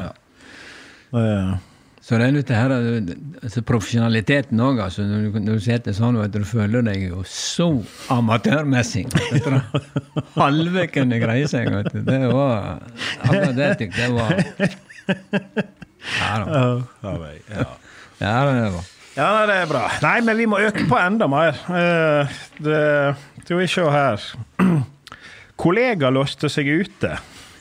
Det- 1.12 1.60
Så 2.02 2.18
det 2.18 2.26
er 2.26 2.32
litt 2.34 2.48
det 2.50 2.56
her 2.56 2.72
altså 3.46 3.60
profesjonaliteten 3.62 4.58
òg. 4.58 4.80
Altså, 4.82 5.04
når, 5.06 5.20
du- 5.32 5.38
når 5.46 5.54
du 5.54 5.60
sitter 5.62 5.92
sånn, 5.94 6.16
vet 6.18 6.32
du, 6.34 6.40
føler 6.44 6.82
deg 6.82 7.04
jo 7.08 7.22
så 7.22 7.68
amatørmessig. 8.10 9.04
Halve 10.34 10.88
kunne 10.90 11.20
greie 11.22 11.46
seg. 11.46 11.70
Vet 11.70 11.92
du. 11.94 12.00
Det 12.02 12.18
var 12.32 12.80
Akkurat 13.22 13.54
det 13.54 13.68
tykte 13.78 14.02
jeg 14.02 14.12
var 14.18 14.34
Ja 16.18 16.32
da. 16.42 16.82
Ja, 17.02 17.66
ja, 18.18 18.34
det 18.50 18.72
var. 18.74 18.84
Ja, 19.16 19.30
det 19.46 19.54
er 19.62 19.66
bra. 19.70 19.84
Nei, 20.02 20.20
men 20.24 20.36
vi 20.40 20.46
må 20.48 20.58
øke 20.64 20.86
på 20.88 20.96
enda 20.98 21.26
mer. 21.28 21.54
Uh, 21.68 22.26
det, 22.64 22.82
skal 23.44 23.58
vi 23.60 23.66
se 23.70 23.84
her. 23.92 24.26
Kollega 25.62 26.10
låste 26.10 26.48
seg 26.50 26.66
ute 26.82 27.12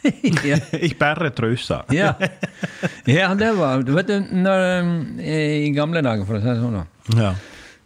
ja. 0.50 0.58
i 0.88 0.90
bare 0.98 1.30
trusa. 1.38 1.84
Ja. 1.94 2.16
ja, 3.06 3.28
det 3.38 3.52
var 3.58 3.84
Du 3.86 3.94
vet 3.94 4.08
du, 4.10 4.16
når, 4.34 4.64
eh, 5.22 5.68
I 5.68 5.72
gamle 5.76 6.02
dager, 6.06 6.26
for 6.26 6.40
å 6.40 6.42
si 6.42 6.50
det 6.50 6.58
sånn, 6.62 6.80
da, 6.80 6.86
Ja. 7.22 7.34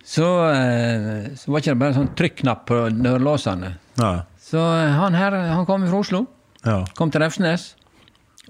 så, 0.06 0.30
eh, 0.54 1.34
så 1.36 1.52
var 1.52 1.64
ikke 1.66 1.76
bare 1.82 1.98
sånn 1.98 2.14
trykknapp 2.16 2.64
på 2.70 2.80
dørlåsene. 2.96 3.74
Ja. 4.00 4.14
Så 4.40 4.62
eh, 4.62 4.94
han 4.96 5.18
her 5.18 5.36
han 5.52 5.66
kom 5.68 5.84
fra 5.90 6.00
Oslo. 6.06 6.26
ja. 6.64 6.84
Kom 6.96 7.12
til 7.12 7.22
Refsnes. 7.26 7.74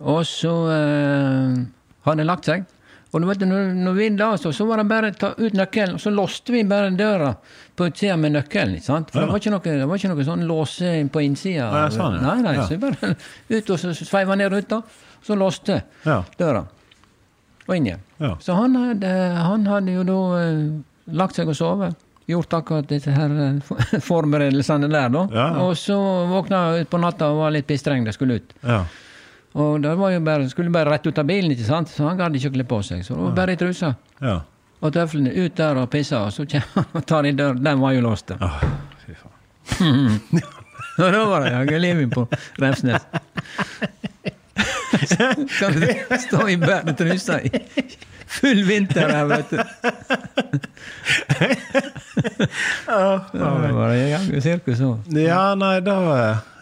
Og 0.03 0.25
så 0.27 0.51
uh, 0.67 1.55
hadde 2.03 2.19
han 2.19 2.27
lagt 2.27 2.49
seg. 2.49 2.65
Og 3.15 3.21
du 3.23 3.27
vet, 3.29 3.43
når, 3.47 3.69
når 3.79 3.93
vi 3.95 4.09
la 4.19 4.25
oss, 4.35 4.43
så 4.57 4.65
var 4.67 4.81
det 4.81 4.87
bare 4.89 5.09
å 5.13 5.15
ta 5.15 5.29
ut 5.39 5.53
nøkkelen, 5.55 5.95
og 5.95 6.01
så 6.03 6.11
låste 6.11 6.51
vi 6.51 6.65
bare 6.67 6.89
døra 6.99 7.29
på 7.79 7.87
utsida 7.87 8.17
med 8.19 8.33
nøkkelen. 8.35 8.73
ikke 8.75 8.89
sant? 8.89 9.13
For 9.13 9.23
det, 9.23 9.29
var 9.31 9.39
ikke 9.39 9.53
noe, 9.53 9.63
det 9.79 9.87
var 9.87 10.01
ikke 10.01 10.11
noe 10.11 10.25
sånn 10.27 10.43
låse 10.49 10.89
på 11.13 11.23
innsida. 11.23 11.69
Nei, 11.71 11.85
sånn, 11.95 12.17
ja. 12.19 12.23
nei, 12.27 12.41
nei, 12.43 12.55
Ja. 12.59 12.65
Så 12.67 12.79
bare 12.81 13.13
ut 13.55 13.69
og 13.71 13.79
så 13.79 13.93
sveiva 13.95 14.35
ned 14.35 14.51
ruta, 14.51 14.81
så 15.23 15.37
låste 15.39 15.77
Ja. 16.03 16.17
døra. 16.37 16.65
Og 17.69 17.77
inn 17.77 17.87
igjen. 17.87 18.03
Ja. 18.19 18.33
Så 18.43 18.53
han 18.59 18.75
hadde, 18.77 19.13
han 19.47 19.63
hadde 19.71 19.95
jo 19.95 20.03
da 20.11 20.17
eh, 20.41 20.59
lagt 21.15 21.39
seg 21.39 21.47
og 21.49 21.55
sovet. 21.57 21.95
Gjort 22.27 22.53
akkurat 22.57 22.87
disse 22.89 23.13
her 23.15 23.31
eh, 23.47 23.73
forberedelsene 24.11 24.91
der, 24.91 25.07
da. 25.13 25.23
Ja, 25.31 25.47
ja. 25.55 25.63
Og 25.65 25.79
så 25.79 25.95
våkna 26.29 26.65
jeg 26.75 26.85
ut 26.85 26.91
på 26.93 26.99
natta 27.01 27.31
og 27.31 27.39
var 27.45 27.55
litt 27.55 27.67
pistreng, 27.71 28.03
det 28.05 28.13
skulle 28.19 28.41
ut. 28.43 28.53
Ja. 28.65 28.83
Og 29.55 29.77
da 29.83 29.93
var 29.95 30.11
jo 30.11 30.19
bare, 30.23 30.49
skulle 30.51 30.73
bare 30.73 30.91
rett 30.91 31.07
ut 31.07 31.21
av 31.21 31.27
bilen, 31.29 31.53
ikke 31.55 31.67
sant? 31.67 31.91
så 31.91 32.09
han 32.09 32.19
gadd 32.19 32.35
ikke 32.35 32.51
å 32.51 32.55
kle 32.57 32.67
på 32.67 32.81
seg. 32.83 33.05
Så 33.07 33.15
det 33.15 33.21
var 33.21 33.37
bare 33.37 33.55
i 33.55 33.59
trusa 33.59 33.93
ja. 34.19 34.35
og 34.81 34.93
tøflene 34.95 35.31
ut 35.31 35.55
der 35.55 35.79
og 35.79 35.87
pisse, 35.93 36.19
og 36.19 36.33
så 36.35 36.47
kommer 36.49 36.75
han 36.75 36.91
og 36.99 37.07
tar 37.07 37.29
i 37.29 37.33
døren. 37.37 37.63
Den 37.63 37.79
var 37.83 37.95
jo 37.95 38.03
låst. 38.03 38.35
Oh, 38.35 38.59
fy 39.05 39.15
faen. 39.15 40.43
Og 40.95 41.11
da 41.11 41.25
var 41.27 41.43
det 41.43 41.49
Jagelivi 41.51 42.05
på 42.07 42.21
Refsnes. 42.63 43.03
Kan 45.59 45.73
du 45.75 45.87
stå 46.23 46.45
i 46.47 46.55
bare 46.61 46.93
trusa 46.95 47.41
i 47.43 47.51
full 48.25 48.63
vinter 48.63 49.11
her, 49.11 49.25
vet 49.27 49.49
du. 49.51 49.57
Da 52.85 53.49
var 53.75 53.89
det 53.91 54.09
jaggu 54.09 54.41
sirkus 54.41 54.81
òg. 54.85 55.15
Ja, 55.19 55.55
nei, 55.59 55.79
da 55.83 55.95
var 55.99 56.21
det... 56.21 56.33
da 56.33 56.54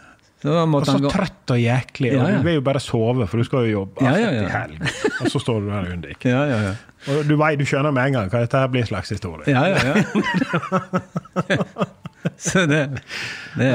Og 0.43 0.85
så 0.85 0.95
han 0.97 1.05
trøtt 1.11 1.53
og 1.55 1.59
jæklig. 1.59 2.11
Og 2.13 2.17
Ja, 2.17 2.29
ja. 2.33 2.37
Du 2.37 2.47
vil 2.47 2.57
jo 2.59 2.63
bare 2.65 2.81
sove, 2.83 3.27
for 3.27 3.37
du 3.39 3.47
skal 3.47 3.67
jo 3.69 3.79
jobbe 3.79 4.03
Ja, 4.03 4.11
altså, 4.11 4.29
til 4.39 4.49
helg. 4.57 4.75
Og 5.21 5.31
så 5.31 5.39
står 5.39 5.59
du 5.63 5.69
der 5.71 5.93
under. 5.93 6.09
ikke? 6.09 6.29
Ja, 6.33 6.43
ja, 6.49 6.59
ja. 6.69 6.73
Og 7.13 7.25
du 7.27 7.35
du 7.35 7.65
skjønner 7.67 7.91
med 7.91 8.07
en 8.07 8.13
gang 8.13 8.29
hva 8.31 8.39
dette 8.39 8.57
her 8.57 8.67
blir 8.71 8.85
slags 8.87 9.09
historie. 9.11 9.43
Ja, 9.47 9.67
ja, 9.67 9.77
ja. 9.91 11.57
Så 12.37 12.65
det, 12.65 12.89
det 13.59 13.67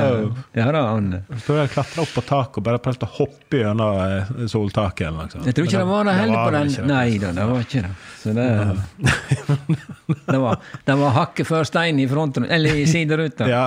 Ja 0.56 0.72
da, 0.72 0.80
han 0.88 1.10
Så 1.44 1.58
jeg 1.58 1.68
klatra 1.74 2.02
opp 2.04 2.14
på 2.16 2.22
taket 2.24 2.60
og 2.60 2.64
bare 2.64 2.80
prøvde 2.82 3.04
å 3.04 3.10
hoppe 3.18 3.60
gjennom 3.60 3.98
eh, 4.00 4.46
soltaket. 4.48 5.08
eller 5.08 5.26
noe 5.26 5.32
sånt. 5.32 5.48
Jeg 5.48 5.56
tror 5.58 5.68
ikke 5.68 5.82
det 5.82 5.90
var 5.90 6.08
det 6.08 6.14
heller 6.16 6.38
på 6.46 6.54
den. 6.56 6.72
Nei 6.88 7.18
da, 7.20 7.32
det 7.36 7.44
var 7.50 7.66
ikke 7.66 7.82
det. 7.84 7.92
Så 8.28 8.34
det 8.36 8.48
Det 10.28 10.38
var, 10.40 10.56
det 10.84 10.94
var 11.00 11.10
hakket 11.16 11.46
før 11.48 11.64
stein 11.68 11.98
i 12.00 12.06
fronten, 12.08 12.44
eller 12.52 12.76
i 12.80 12.84
sideruta. 12.88 13.46
Ja, 13.48 13.66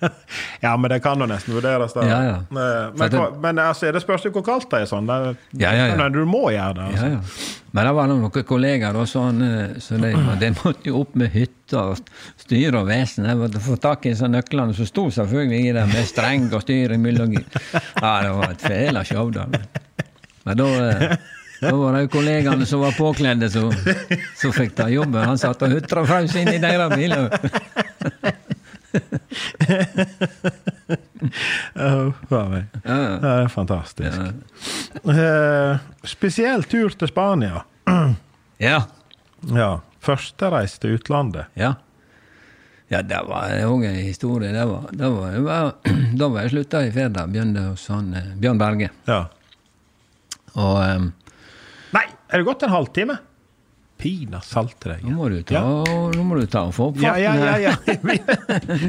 ja, 0.64 0.72
men 0.76 0.90
det 0.92 0.98
kan 1.04 1.20
jo 1.20 1.26
nesten 1.28 1.54
vurderes. 1.56 1.92
det. 1.96 2.06
Ja, 2.08 2.18
ja. 2.24 2.36
Men, 2.52 2.96
For 2.98 3.08
det- 3.12 3.40
men 3.44 3.58
altså, 3.62 3.92
det 3.92 4.02
spørs 4.04 4.24
jo 4.26 4.32
hvor 4.34 4.44
kaldt 4.46 4.68
det 4.72 4.82
er. 4.82 4.88
sånn. 4.90 5.08
Det, 5.08 5.36
Ja, 5.60 5.72
ja, 5.76 5.86
ja. 5.92 6.08
Du 6.12 6.22
må 6.28 6.46
gjøre 6.52 6.74
det. 6.78 6.86
altså. 6.92 7.06
Ja, 7.06 7.18
ja. 7.18 7.50
Men 7.72 7.86
det 7.88 7.92
var 7.96 8.08
noen 8.10 8.44
kollegaer 8.44 8.96
og 9.00 9.06
sånn, 9.08 9.38
eh, 9.46 9.76
så 9.80 9.96
de, 10.00 10.10
de 10.42 10.50
måtte 10.58 10.90
jo 10.90 10.98
opp 11.00 11.14
med 11.16 11.30
hytta 11.32 11.84
og 11.94 12.02
styre 12.42 12.82
og 12.82 12.88
vesen. 12.90 13.24
Jeg 13.30 13.38
måtte 13.40 13.62
få 13.64 13.78
tak 13.80 14.04
i 14.06 14.12
disse 14.12 14.28
nøklene, 14.28 14.74
som 14.76 14.88
sto 14.88 15.06
selvfølgelig 15.10 15.60
i 15.70 15.72
det, 15.78 15.86
med 15.88 16.04
streng 16.08 16.50
og 16.52 16.60
styr 16.66 16.92
imellom. 16.98 17.32
Ja, 18.02 18.12
det 18.26 18.32
var 18.36 18.50
et 18.52 18.60
fæla 18.66 19.04
show, 19.08 19.30
da. 19.32 19.46
Men 20.44 20.58
da, 20.60 20.66
eh, 20.90 21.16
da 21.62 21.72
var 21.78 21.94
det 21.94 22.00
jo 22.06 22.08
kollegaene 22.16 22.66
som 22.66 22.80
var 22.82 22.94
påkledde, 22.98 23.48
som 23.52 24.52
fikk 24.54 24.74
ta 24.74 24.88
jobben. 24.90 25.22
Han 25.22 25.38
satt 25.38 25.62
og 25.62 25.76
hutra 25.76 26.02
fra 26.08 26.18
seg 26.26 26.42
inn 26.42 26.56
i 26.56 26.62
deres 26.62 26.90
bil. 26.98 27.14
oh. 31.78 32.10
Det 32.82 33.30
er 33.30 33.48
fantastisk. 33.48 34.18
Eh, 35.06 35.78
spesiell 36.04 36.66
tur 36.66 36.98
til 36.98 37.08
Spania. 37.12 37.62
Ja. 38.62 38.84
Ja. 39.50 39.80
Førstereis 39.98 40.76
til 40.78 40.92
utlandet. 40.94 41.48
Ja. 41.58 41.72
Ja, 42.92 43.00
det 43.02 43.18
var 43.26 43.50
òg 43.66 43.82
en 43.88 43.96
historie. 43.96 44.52
Det 44.54 44.66
var, 44.68 44.84
det 44.92 45.08
var, 45.10 45.32
det 45.34 45.40
var, 45.42 45.72
da 46.20 46.28
var 46.30 46.44
jeg 46.44 46.52
slutta 46.52 46.82
i 46.86 46.92
Firda, 46.94 47.24
begynte 47.26 47.64
hos 47.64 47.88
han 47.90 48.12
eh, 48.14 48.28
Bjørn 48.38 48.60
Berge. 48.60 48.92
Ja. 49.08 49.24
Og 50.52 50.78
Nei, 50.78 51.00
er 52.32 52.38
det 52.40 52.46
gått 52.48 52.62
en 52.66 52.72
halvtime? 52.74 53.18
Pina 54.02 54.40
salte 54.42 54.88
deg. 54.96 55.02
nå 55.06 55.12
må 55.14 55.28
du 55.30 55.42
ta, 55.46 55.60
nå 55.62 56.22
må 56.26 56.34
du 56.40 56.46
ta 56.50 56.64
og 56.66 56.72
få 56.74 56.88
opp 56.90 56.96
Ja, 56.98 57.12
farten 57.12 57.22
ja, 57.22 57.32
ja. 57.38 57.42
her. 57.46 57.58
ja. 57.62 57.72
Vi, 58.08 58.16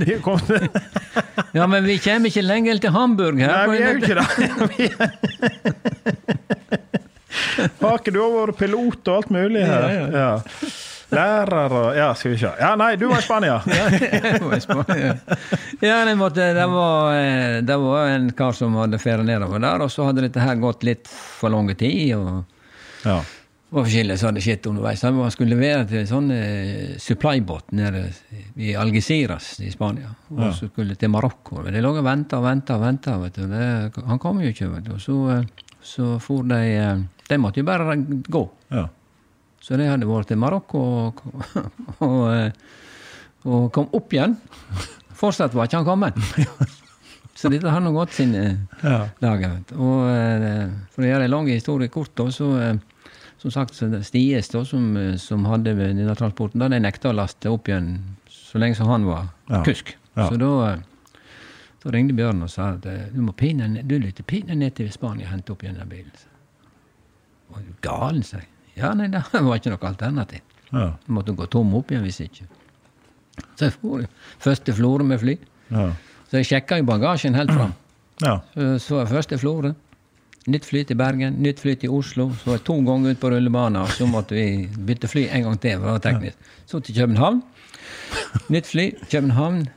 vi 0.07 0.15
kom 0.25 0.39
til 0.47 0.63
Ja, 1.59 1.67
men 1.69 1.85
vi 1.85 1.99
kommer 2.01 2.31
ikke 2.31 2.41
lenger 2.41 2.79
til 2.81 2.89
Hamburg 2.95 3.37
her. 3.43 3.51
Nei, 3.53 3.67
vi 3.73 3.77
er 3.77 3.93
jo 3.93 3.99
ikke 4.01 4.17
det. 4.17 4.25
Hake, 7.83 8.11
du 8.11 8.19
har 8.23 8.31
vært 8.39 8.57
pilot 8.59 9.07
og 9.11 9.15
alt 9.19 9.29
mulig 9.33 9.63
her. 9.67 9.89
Ja, 9.91 10.07
Ja. 10.17 10.31
Lærer 11.13 11.69
og 11.77 11.91
Ja, 11.93 12.07
skal 12.17 12.31
vi 12.33 12.37
se. 12.41 12.49
Ja, 12.57 12.71
nei, 12.79 12.95
du 12.97 13.03
var 13.11 13.19
i 13.21 13.25
Spania. 13.27 13.59
Jeg 13.69 14.39
var 14.41 14.55
i 14.57 14.61
Spania. 14.63 15.11
ja, 15.83 15.99
det, 16.07 16.15
måtte, 16.17 16.47
det, 16.57 16.65
var, 16.71 17.13
eh, 17.13 17.59
det 17.61 17.75
var 17.83 18.07
en 18.15 18.31
kar 18.33 18.55
som 18.57 18.73
hadde 18.81 18.97
ferdig 18.97 19.27
nedover 19.29 19.61
der, 19.61 19.83
og 19.85 19.91
så 19.93 20.07
hadde 20.07 20.23
dette 20.25 20.41
her 20.41 20.57
gått 20.57 20.81
litt 20.87 21.05
for 21.11 21.53
lang 21.53 21.69
tid. 21.77 22.15
og 22.17 22.41
Ja. 23.05 23.19
Det 23.23 23.79
var 23.79 23.85
forskjellig 23.87 24.15
som 24.21 24.27
hadde 24.29 24.41
skjedd 24.45 24.67
underveis. 24.69 25.01
Han 25.01 25.31
skulle 25.33 25.55
levere 25.55 25.85
til 25.89 25.97
en 26.03 26.09
sånn 26.11 26.27
eh, 26.35 26.91
supply-båt 27.01 27.71
nede 27.73 28.03
i 28.61 28.75
Algeciras 28.77 29.55
i 29.65 29.71
Spania. 29.73 30.11
Og 30.29 30.51
så 30.53 30.67
skulle 30.69 30.93
til 30.99 31.09
Marokko. 31.09 31.63
Men 31.65 31.73
de 31.73 31.81
lå 31.81 31.89
og 31.97 32.03
venta 32.05 32.37
og 32.37 32.45
venta 32.45 32.75
og 32.77 32.83
venta. 32.83 33.15
Han 34.11 34.19
kom 34.21 34.43
jo 34.45 34.51
ikke. 34.53 34.67
vet 34.75 34.85
du. 34.85 34.91
Og 34.93 35.01
så, 35.01 35.15
eh, 35.39 35.65
så 35.81 36.19
for 36.21 36.45
de 36.45 36.59
eh, 36.77 37.01
De 37.31 37.37
måtte 37.41 37.63
jo 37.63 37.65
bare 37.65 37.95
gå. 37.97 38.43
ja. 38.75 38.87
Så 39.63 39.77
de 39.79 39.85
hadde 39.87 40.03
vært 40.05 40.27
til 40.27 40.37
Marokko 40.37 40.79
og, 41.07 41.21
og, 42.03 42.51
og 43.47 43.69
kom 43.71 43.85
opp 43.95 44.11
igjen. 44.13 44.33
Fortsatt 45.15 45.53
var 45.55 45.69
ikke 45.69 45.79
han 45.79 45.87
kommet. 45.87 46.17
Så 47.39 47.49
dette 47.49 47.71
har 47.71 47.79
nå 47.81 47.93
gått 47.95 48.11
sine 48.13 48.41
Ja. 48.83 49.07
dager. 49.23 49.53
vet 49.55 49.71
du. 49.71 49.77
Og 49.79 50.83
for 50.93 51.01
å 51.01 51.07
gjøre 51.07 51.25
en 51.25 51.31
lang 51.33 51.47
historie 51.49 51.87
kort, 51.89 52.19
så 52.35 52.49
som 53.43 53.51
sagt, 53.51 53.75
Sties, 54.07 54.47
da, 54.53 54.61
som, 54.65 54.85
eh, 54.97 55.15
som 55.19 55.43
hadde 55.49 55.73
denne 55.75 56.15
transporten, 56.15 56.61
da 56.63 56.69
de 56.71 56.79
nekta 56.79 57.11
å 57.11 57.15
laste 57.17 57.51
opp 57.51 57.67
igjen 57.67 57.97
så 58.31 58.61
lenge 58.61 58.77
som 58.79 58.87
han 58.87 59.03
var 59.05 59.25
Ja. 59.51 59.63
kusk. 59.67 59.95
Ja. 60.15 60.29
Så 60.29 60.37
da, 60.39 60.51
eh, 60.73 60.79
da 61.83 61.91
ringte 61.91 62.15
Bjørn 62.15 62.41
og 62.45 62.49
sa 62.53 62.69
at 62.77 62.85
eh, 62.87 63.09
du 63.13 63.19
må 63.21 63.33
pine, 63.35 63.67
du 63.83 63.97
lytter 63.99 64.23
pinne 64.23 64.55
ned 64.55 64.75
til 64.79 64.89
Spania 64.93 65.27
og 65.27 65.33
hente 65.33 65.51
opp 65.51 65.63
igjen 65.65 65.75
den 65.81 65.89
bilen. 65.91 66.11
Var 67.51 67.61
du 67.67 67.73
galen, 67.81 68.23
sa 68.23 68.37
jeg. 68.39 68.47
Ja, 68.77 68.93
nei, 68.97 69.07
det 69.11 69.21
var 69.33 69.59
ikke 69.59 69.73
noe 69.75 69.89
alternativ. 69.91 70.41
Ja. 70.71 70.87
Jeg 71.05 71.13
måtte 71.13 71.35
gå 71.37 71.45
tom 71.51 71.73
opp 71.77 71.91
igjen 71.91 72.03
hvis 72.07 72.21
ikke. 72.23 72.47
Så 73.57 73.65
jeg 73.67 73.73
for 73.81 74.05
første 74.39 74.73
Florø 74.73 75.03
med 75.05 75.19
fly. 75.21 75.35
Ja. 75.73 75.89
Så 76.29 76.39
jeg 76.39 76.45
sjekka 76.49 76.77
jo 76.79 76.85
bagasjen 76.87 77.35
helt 77.37 77.51
fram. 77.53 77.73
ja. 78.23 78.39
Så 78.55 78.79
så 78.81 78.99
jeg 79.03 79.11
første 79.11 79.37
Florø. 79.41 79.73
Nytt 80.43 80.65
fly 80.67 80.81
til 80.83 80.97
Bergen, 80.99 81.37
nytt 81.39 81.61
fly 81.63 81.75
til 81.79 81.93
Oslo. 81.95 82.27
Så 82.35 82.49
var 82.49 82.57
jeg 82.57 82.65
to 82.67 82.75
ganger 82.83 83.13
ut 83.13 83.21
på 83.21 83.31
rullebanen, 83.31 83.87
så 83.95 84.07
måtte 84.09 84.35
vi 84.35 84.67
bytte 84.89 85.07
fly 85.07 85.29
en 85.29 85.47
gang 85.47 85.59
til. 85.63 85.77
for 85.77 85.87
det 85.87 85.93
var 85.93 86.03
teknisk. 86.03 86.51
Så 86.67 86.81
til 86.83 86.95
København. 86.97 87.41
Nytt 88.51 88.67
fly, 88.67 88.89
København, 89.11 89.67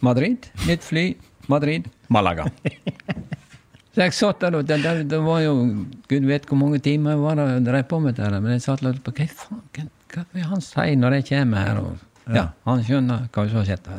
Madrid. 0.00 0.50
Nytt 0.68 0.84
fly, 0.84 1.06
Madrid, 1.48 1.88
Malaga. 2.08 2.44
Så 3.90 4.04
jeg 4.04 4.14
satt 4.14 4.44
der, 4.44 4.54
og 4.54 4.68
det, 4.68 4.78
det, 4.84 5.08
det 5.10 5.18
var 5.24 5.40
jo 5.42 5.54
Gud 6.08 6.26
vet 6.28 6.46
hvor 6.46 6.60
mange 6.60 6.78
timer 6.78 7.16
jeg 7.16 7.22
var 7.24 7.40
der 7.40 7.56
og 7.56 7.64
drev 7.66 7.88
på 7.90 7.98
med 7.98 8.14
det, 8.14 8.28
der, 8.28 8.38
men 8.40 8.54
jeg 8.54 8.62
satt 8.62 8.84
der 8.86 9.00
på 9.02 9.14
hva 9.16 9.26
faen, 9.26 9.90
hva 10.12 10.24
vil 10.36 10.46
han 10.46 10.62
si 10.62 10.94
når 11.00 11.18
jeg 11.18 11.26
kommer 11.32 11.66
her? 11.66 11.80
Og, 11.82 12.06
ja, 12.30 12.44
han 12.68 12.84
skjønner 12.86 13.26
hva 13.34 13.48
som 13.48 13.58
har 13.58 13.66
skjedd. 13.66 13.90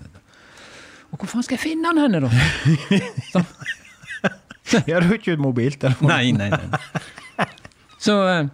Og 1.11 1.19
hvor 1.19 1.34
faen 1.34 1.43
skal 1.43 1.57
jeg 1.57 1.65
finne 1.65 1.91
han 1.91 1.99
henne, 2.05 2.24
da? 2.24 2.32
Så, 3.34 3.43
Ja, 4.89 4.99
du 5.01 5.07
jo 5.09 5.14
ikke 5.18 5.36
mobiltelefon? 5.41 6.07
Nei, 6.12 6.32
nei, 6.36 6.49
nei. 6.49 7.47
Så, 8.01 8.14
eh, 8.30 8.45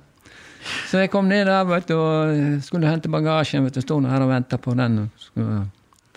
så 0.90 0.98
jeg 1.04 1.10
kom 1.14 1.28
ned 1.30 1.46
der 1.48 1.64
vet 1.68 1.88
du, 1.90 1.96
og 2.00 2.64
skulle 2.66 2.88
hente 2.90 3.10
bagasjen. 3.12 3.64
vet 3.68 3.76
du, 3.78 3.82
Sto 3.84 4.00
her 4.04 4.22
og 4.26 4.30
venta 4.32 4.58
på 4.60 4.74
den. 4.78 4.94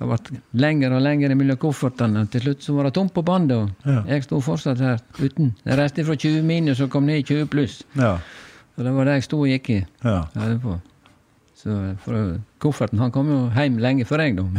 Det 0.01 0.07
ble 0.09 0.17
lenger 0.57 0.91
og 0.97 1.03
lenger 1.05 1.35
mellom 1.37 1.57
koffertene. 1.61 2.25
Til 2.33 2.41
slutt 2.47 2.63
så 2.65 2.75
var 2.79 2.85
det 2.89 2.95
tomt 2.97 3.13
på 3.15 3.23
bandet. 3.27 3.57
og 3.59 3.69
Ja. 3.85 4.03
Jeg 4.15 4.23
sto 4.25 4.41
fortsatt 4.41 4.79
her 4.81 4.99
uten. 5.21 5.55
Jeg 5.67 5.79
reiste 5.79 6.05
fra 6.07 6.17
20 6.17 6.43
minus 6.43 6.81
og 6.81 6.91
kom 6.91 7.05
ned 7.07 7.19
i 7.21 7.23
20 7.35 7.47
pluss. 7.53 7.83
Ja. 7.99 8.15
Og 8.79 8.85
det 8.87 8.93
var 8.97 9.05
det 9.05 9.15
jeg 9.19 9.23
sto 9.29 9.37
og 9.43 9.49
gikk 9.51 9.71
i. 9.71 9.81
Ja. 10.05 10.23
etterpå. 10.35 10.81
Så 11.61 11.69
for 12.01 12.39
kofferten 12.59 12.99
han 13.03 13.11
kom 13.13 13.29
jo 13.29 13.41
hjem 13.53 13.77
lenge 13.79 14.05
før 14.09 14.19
jeg, 14.25 14.37
da. 14.39 14.43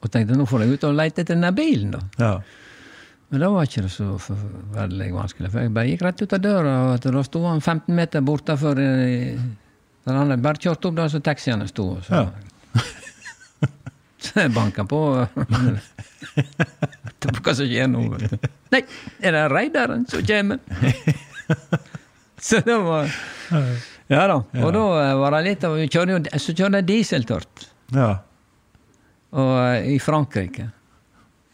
og 0.00 0.08
tenkte 0.12 0.36
nå 0.38 0.46
får 0.48 0.60
jeg 0.64 0.72
ut 0.78 0.84
og 0.88 0.94
lete 0.96 1.20
etter 1.20 1.34
denne 1.36 1.52
bilen, 1.52 1.90
da. 1.92 2.00
ja. 2.18 2.40
Men 3.32 3.40
det 3.40 3.48
var 3.50 3.66
ikke 3.66 3.82
det 3.86 3.90
så 3.90 4.06
veldig 4.76 5.08
vanskelig. 5.14 5.50
For 5.50 5.64
jeg 5.64 5.72
bare 5.74 5.88
gikk 5.90 6.02
rett 6.06 6.22
ut 6.22 6.34
av 6.36 6.42
døra, 6.44 6.74
og 6.92 7.06
da 7.16 7.22
sto 7.26 7.40
han 7.48 7.60
15 7.64 7.94
meter 7.96 8.22
bortafor 8.24 8.78
eh, 8.82 9.40
der 10.04 10.18
han 10.20 10.34
bare 10.44 10.60
kjørt 10.60 10.84
opp 10.90 10.98
der 10.98 11.08
så 11.12 11.20
taxiene 11.24 11.66
sto. 11.70 11.86
Så, 12.04 12.12
Ja. 12.14 12.28
så 14.24 14.44
jeg 14.44 14.52
banka 14.54 14.84
på. 14.88 15.00
på 17.24 17.34
hva 17.44 17.54
som 17.56 17.66
skjer 17.66 17.88
nå. 17.90 18.04
Nei, 18.74 18.82
er 19.20 19.36
det 19.36 19.42
raideren 19.52 20.06
som 20.10 20.24
kommer? 20.26 20.58
Så 22.44 22.58
det 22.64 22.74
var 22.82 23.08
Ja 24.10 24.24
da. 24.28 24.34
Og 24.64 24.70
da 24.74 24.80
eh, 25.00 25.12
var 25.16 25.32
det 25.36 25.42
litt 25.46 25.64
av 25.64 25.76
Så 25.80 26.52
kjørte 26.52 26.80
jeg 26.80 26.86
dieseltørt 26.88 27.66
Ja. 27.94 28.08
og, 29.32 29.52
eh, 29.62 29.94
i 29.94 29.98
Frankrike. 30.02 30.66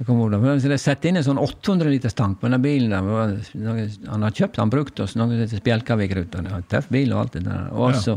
Satte 0.00 1.10
inn 1.10 1.18
en 1.20 1.24
sånn 1.26 1.38
800 1.40 1.90
liters 1.92 2.14
tank 2.16 2.38
på 2.40 2.48
denne 2.48 2.60
bilen. 2.62 2.90
der. 2.90 3.90
Han 4.08 4.22
har 4.24 4.30
kjøpt 4.32 4.56
han 4.56 4.70
brukt 4.72 5.00
oss, 5.00 5.16
noe 5.16 5.28
som 5.28 5.42
heter 5.42 5.60
Spjelkavik-ruta. 5.60 6.40
Tøff 6.72 6.88
bil 6.88 7.12
og 7.12 7.26
alt 7.26 7.36
det 7.36 7.44
der. 7.44 7.68
Og, 7.76 7.92
ja. 7.92 8.16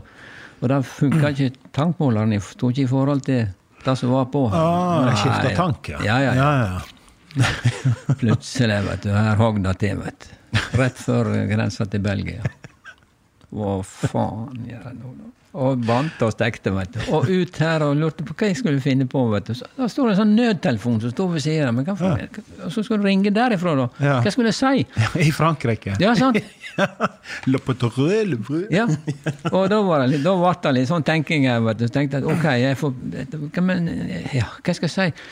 og 0.61 0.71
da 0.71 0.79
funka 0.87 1.33
ikke 1.33 1.51
tankmåleren. 1.75 2.37
Sto 2.39 2.71
ikke 2.71 2.85
i 2.85 2.91
forhold 2.93 3.25
til 3.27 3.51
det 3.83 3.97
som 3.99 4.15
var 4.15 4.29
på. 4.31 4.45
Ah, 4.55 5.11
Skifta 5.19 5.51
tank, 5.57 5.91
ja. 5.91 5.99
Ja, 6.07 6.19
ja, 6.23 6.33
ja. 6.33 6.49
ja, 6.55 6.79
ja. 6.79 8.15
Plutselig, 8.21 8.79
vet 8.87 9.03
du. 9.03 9.11
Her 9.11 9.35
hogg 9.41 9.59
det 9.65 9.77
til, 9.83 9.99
vet 10.05 10.27
du. 10.27 10.59
Rett 10.79 10.99
før 11.01 11.33
grensa 11.49 11.85
til 11.89 12.03
Belgia. 12.05 12.47
Hva 13.53 13.79
faen 13.85 14.63
gjør 14.69 14.87
jeg 14.87 14.99
nå, 15.01 15.15
da? 15.19 15.42
Og 15.53 15.83
vant 15.85 16.21
og 16.25 16.31
stekte, 16.33 16.71
vet 16.73 16.95
du. 16.95 16.99
Og 17.13 17.27
ut 17.29 17.57
her 17.61 17.83
og 17.85 17.99
lurte 17.99 18.25
på 18.25 18.33
hva 18.33 18.47
jeg 18.49 18.57
skulle 18.57 18.81
finne 18.81 19.05
på, 19.09 19.21
vet 19.29 19.51
du. 19.51 19.53
Så, 19.59 19.67
da 19.77 19.85
står 19.91 20.09
det 20.09 20.13
en 20.15 20.19
sånn 20.23 20.33
nødtelefon 20.33 20.95
som 21.03 21.13
står 21.13 21.29
ved 21.35 21.43
siden 21.45 21.81
av 21.83 22.01
Ja. 22.01 22.69
Så 22.73 22.81
skal 22.81 22.97
du 22.97 23.05
ringe 23.05 23.29
derifra, 23.33 23.75
da. 23.77 23.87
Ja. 24.01 24.15
Hva 24.25 24.33
skulle 24.33 24.49
jeg 24.49 24.57
si? 24.57 24.85
I 25.27 25.29
Frankrike. 25.35 25.93
Ja, 26.01 26.15
sant? 26.17 26.39
Le 27.53 27.61
potereux, 27.61 28.23
le 28.25 28.39
brûle. 28.41 28.65
Ja. 28.73 28.87
Og 29.51 29.67
da 29.69 29.81
var 29.85 30.07
det 30.07 30.23
da 30.25 30.33
ble 30.39 30.53
det 30.63 30.73
litt 30.79 30.89
sånn 30.89 31.05
tenking 31.05 31.45
her, 31.45 31.61
vet 31.67 31.83
du. 31.83 31.85
Så 31.85 31.93
tenkte 31.99 32.17
jeg 32.17 32.25
at 32.25 32.33
ok, 32.33 32.47
jeg 32.63 32.79
får 32.79 33.61
Men 33.61 33.91
ja, 34.33 34.47
hva 34.57 34.73
skal 34.73 34.89
jeg 34.89 34.95
si? 34.95 35.27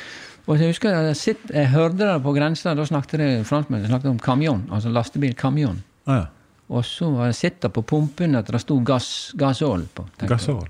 Og 0.49 0.57
jeg 0.57 0.73
husker 0.73 0.93
jeg, 0.93 1.17
sitt, 1.17 1.49
jeg 1.53 1.69
hørte 1.73 1.97
det 2.01 2.13
på 2.21 2.33
grensa, 2.35 2.75
da 2.77 2.85
snakket 2.85 3.21
det 3.21 3.31
franskmennene 3.49 3.89
snakket 3.89 4.09
om 4.11 4.21
kamjon, 4.21 4.63
altså 4.73 4.93
lastebil 4.93 5.33
kamjon. 5.37 5.81
Ah, 6.09 6.23
ja. 6.23 6.29
Og 6.71 6.85
så 6.87 7.09
var 7.11 7.27
jeg 7.31 7.39
sitta 7.39 7.71
på 7.73 7.83
pumpen 7.83 8.37
at 8.39 8.47
det 8.51 8.61
sto 8.63 8.77
gass, 8.85 9.31
gassol 9.39 9.83
på. 9.91 10.05
Gasol. 10.23 10.69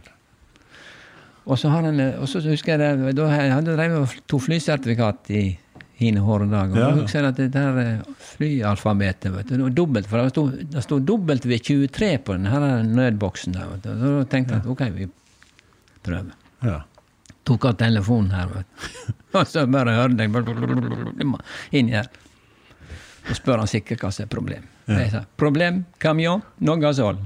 Og 1.45 1.57
så, 1.57 1.71
har 1.73 1.85
han, 1.87 1.99
og 2.21 2.27
så 2.29 2.41
husker 2.45 2.77
jeg 2.77 2.97
det, 3.01 3.13
da 3.17 3.27
jeg 3.33 3.53
hadde 3.53 3.75
drevet 3.77 4.17
to 4.29 4.37
flysertifikat 4.41 5.31
i 5.33 5.43
hine 6.01 6.21
hårde 6.25 6.47
dager. 6.51 6.77
Ja. 6.77 6.89
Og 6.89 7.03
husker 7.03 7.21
jeg 7.21 7.33
at 7.33 7.39
det 7.39 7.49
der 7.53 7.79
eh, 7.81 8.13
flyalfabetet 8.31 9.33
vet 9.33 9.49
du, 9.49 9.55
det 9.55 9.65
var 9.67 9.75
dobbelt, 9.77 10.09
for 10.09 10.21
det 10.21 10.33
stod, 10.33 10.61
det 10.73 10.85
stod 10.85 11.05
dobbelt 11.09 11.45
ved 11.49 11.65
23 11.65 12.11
på 12.25 12.37
den 12.37 12.47
her 12.49 12.67
nødboksen 12.87 13.57
der. 13.57 13.69
Vet 13.75 13.85
du. 13.85 13.91
Så 13.91 14.13
da 14.15 14.23
tenkte 14.31 14.57
jeg 14.57 14.63
at 14.63 14.71
ok, 14.73 14.85
vi 14.97 15.09
prøver. 16.05 16.33
Ja. 16.65 16.79
Tok 17.45 17.69
av 17.69 17.77
telefonen 17.81 18.33
her, 18.37 18.49
vet 18.55 18.73
du. 18.73 19.13
Og 19.37 19.47
så 19.47 19.65
bare 19.69 19.97
hørte 19.97 20.25
jeg 20.25 21.37
inni 21.77 21.97
her. 21.97 22.09
Så 23.27 23.37
spør 23.37 23.61
han 23.61 23.69
sikkert 23.69 24.01
hva 24.03 24.11
som 24.13 24.25
er 24.25 24.31
problem. 24.31 24.67
Jeg 24.91 25.11
sa 25.13 25.21
problem, 25.39 25.83
kamjon, 26.01 26.41
no 26.65 26.75
gasol. 26.81 27.19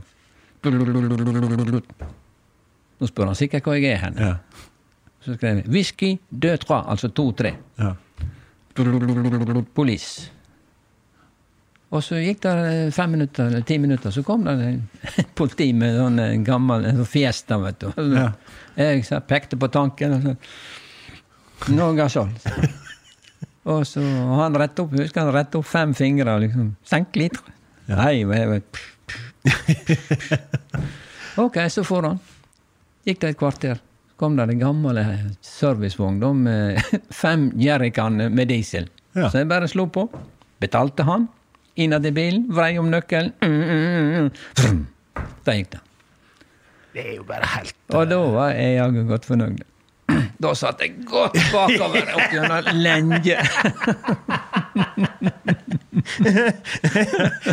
Nå 2.96 3.10
spør 3.10 3.32
han 3.32 3.38
sikkert 3.40 3.68
hvor 3.68 3.78
jeg 3.78 3.96
er 3.96 4.02
hen. 4.04 4.20
Ja. 4.20 4.36
Så 5.26 5.38
skrev 5.38 5.62
jeg 5.62 5.72
whisky, 5.74 6.12
deux, 6.30 6.60
trois, 6.62 6.86
altså 6.92 7.10
to-tre. 7.10 7.56
Ja. 7.80 7.96
Police. 9.74 10.32
Og 11.96 12.04
så 12.04 12.20
gikk 12.20 12.42
det 12.44 12.54
eh, 12.68 12.92
fem 12.94 13.14
minutter, 13.16 13.48
eller 13.48 13.64
ti 13.66 13.78
minutter, 13.80 14.12
så 14.12 14.24
kom 14.26 14.44
det 14.46 14.56
en 14.68 14.82
politi 15.40 15.70
med 15.78 15.96
sånn 15.96 16.20
eh, 16.22 16.38
gammel 16.46 16.88
sånn 16.90 17.08
fiesta, 17.10 17.60
vet 17.62 17.86
du. 17.86 17.92
Ja. 18.18 18.32
Jeg 18.76 19.06
så, 19.08 19.22
pekte 19.24 19.60
på 19.60 19.72
tanken 19.72 20.18
og 20.18 20.26
så 20.26 20.36
No 21.72 21.94
gasol. 21.96 22.34
Og 23.66 23.82
så 23.90 24.02
han 24.02 24.56
rett 24.62 24.80
opp, 24.82 24.94
husker 24.94 25.26
han 25.26 25.34
rette 25.34 25.58
opp 25.58 25.66
fem 25.66 25.94
fingre 25.98 26.36
og 26.38 26.44
liksom 26.46 26.68
Senk 26.86 27.16
litt. 27.18 27.38
Nei, 27.90 28.24
men 28.26 28.38
jeg 28.38 28.50
vet 28.52 28.82
Ok, 31.44 31.58
så 31.70 31.84
får 31.86 32.08
han. 32.10 32.20
Gikk 33.06 33.20
det 33.22 33.34
et 33.34 33.40
kvarter. 33.40 33.82
Så 34.10 34.18
kom 34.22 34.38
det 34.38 34.46
en 34.50 34.62
gammel 34.62 35.02
servicevogn 35.44 36.22
med 36.46 36.80
fem 37.24 37.50
jerrycan 37.60 38.22
med 38.34 38.48
diesel. 38.54 38.88
Ja. 39.18 39.30
Så 39.30 39.42
jeg 39.42 39.50
bare 39.52 39.68
slo 39.72 39.88
på. 39.92 40.08
Betalte 40.62 41.04
han. 41.08 41.28
Innad 41.76 42.06
i 42.08 42.14
bilen, 42.16 42.46
vrei 42.56 42.78
om 42.80 42.88
nøkkelen. 42.88 43.34
Mm, 43.44 43.64
mm, 43.68 44.30
mm, 44.64 44.86
Da 45.44 45.58
gikk 45.58 45.74
det. 45.76 45.82
Det 46.96 47.04
er 47.04 47.16
jo 47.18 47.26
bare 47.28 47.48
helt 47.52 47.76
Og 47.92 48.06
da 48.08 48.20
var 48.32 48.54
jeg 48.56 48.78
jaggu 48.78 49.02
godt 49.10 49.26
fornøyd. 49.28 49.66
Da 50.42 50.52
satt 50.58 50.82
jeg 50.84 50.92
godt 51.08 51.38
bakover 51.54 52.10
opp 52.18 52.34
gjennom 52.34 52.66
lenge. 52.84 53.38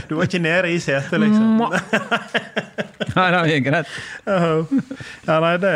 Du 0.09 0.15
var 0.19 0.25
ikke 0.27 0.39
nede 0.43 0.73
i 0.75 0.79
setet, 0.83 1.21
liksom? 1.23 1.63
Ja, 3.13 3.25
det 3.35 3.41
gikk 3.53 3.65
greit. 3.69 3.87
Ja, 4.27 5.37
nei, 5.43 5.57
det 5.61 5.73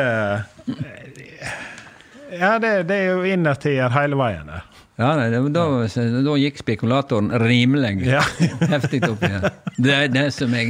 Ja, 2.36 2.50
det, 2.62 2.70
det 2.88 2.96
er 2.96 3.06
jo 3.12 3.18
innertier 3.28 3.88
hele 3.94 4.16
veien 4.18 4.46
der. 4.50 4.62
Ja, 4.96 5.10
nei, 5.18 5.26
det, 5.32 5.38
da, 5.52 5.64
da 6.24 6.34
gikk 6.40 6.56
spekulatoren 6.62 7.28
rimelig 7.42 8.06
Ja. 8.08 8.22
heftig 8.72 9.02
opp 9.10 9.22
igjen. 9.28 9.44
Det 9.76 9.92
er 9.94 10.08
det 10.12 10.26
som 10.34 10.54
jeg, 10.56 10.68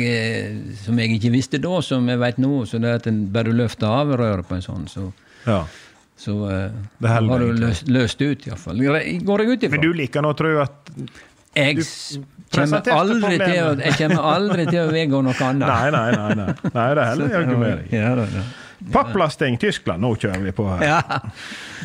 som 0.83 0.99
jeg 0.99 1.09
ikke 1.21 1.31
visste 1.37 1.59
da, 1.63 1.75
som 1.87 2.09
jeg 2.11 2.19
vet 2.23 2.39
nå, 2.43 2.53
så 2.67 2.75
det 2.83 2.89
er 2.91 2.97
at 3.01 3.07
en 3.11 3.21
bare 3.35 3.53
løfter 3.55 3.87
av 3.87 4.09
røret 4.19 4.47
på 4.51 4.55
en 4.59 4.67
sånn, 4.67 4.87
så, 4.91 5.03
Ja. 5.47 5.61
Så 6.17 6.35
eh, 6.51 6.77
Det 6.99 7.09
har 7.13 7.43
du 7.43 7.51
løst, 7.53 7.89
løst 7.93 8.23
ut, 8.23 8.47
iallfall. 8.49 8.81
Går 8.81 9.01
jeg 9.45 9.51
ut 9.53 9.67
ifra. 9.69 9.77
Men 9.77 9.85
du 9.85 9.97
liker 9.97 10.25
nå 10.25 10.33
å 10.33 10.39
tro 10.39 10.53
at 10.63 10.93
Jeg 11.57 11.81
kommer 12.53 12.93
aldri, 12.95 13.37
til 13.41 13.59
å, 13.63 13.73
jeg 13.81 13.97
kommer 14.01 14.29
aldri 14.33 14.69
til 14.69 14.81
å 14.85 14.87
vedgå 14.93 15.23
noe 15.25 15.37
annet. 15.49 15.67
Nei, 15.67 15.91
nei, 15.93 16.07
nei. 16.15 16.29
nei, 16.41 16.71
nei 16.77 16.87
det 16.99 17.11
heller 17.11 17.37
jeg 17.37 17.51
ikke 17.51 18.47
Papplasting 18.93 19.57
Tyskland, 19.59 20.03
nå 20.05 20.13
kjører 20.21 20.43
vi 20.45 20.53
på 20.57 20.67
her. 20.69 20.83
Ja, 20.85 20.99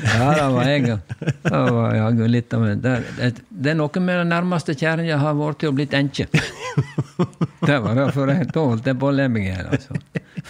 ja 0.04 0.30
det 0.36 0.48
var 0.54 0.70
jeg. 0.70 0.98
Det 1.46 1.62
var 1.78 1.96
jaggu 1.96 2.24
litt 2.28 2.54
av 2.54 2.66
det, 2.68 2.96
det, 3.18 3.30
det 3.50 3.72
er 3.74 3.78
noe 3.80 4.04
med 4.04 4.22
det 4.22 4.28
nærmeste 4.32 4.76
kjerringa 4.78 5.20
har 5.22 5.38
vært 5.40 5.62
til 5.64 5.72
å 5.72 5.76
blitt 5.78 5.96
enke. 5.98 6.28
Det 7.62 7.78
var 7.84 7.98
derfor 7.98 8.32
jeg 8.32 8.48
da 8.52 8.66
holdt 8.66 8.88
jeg 8.90 8.98
på 9.00 9.10
å 9.10 9.14
le 9.16 9.28
meg 9.32 9.48
i 9.48 9.52
hjel, 9.52 9.72
altså. 9.76 9.98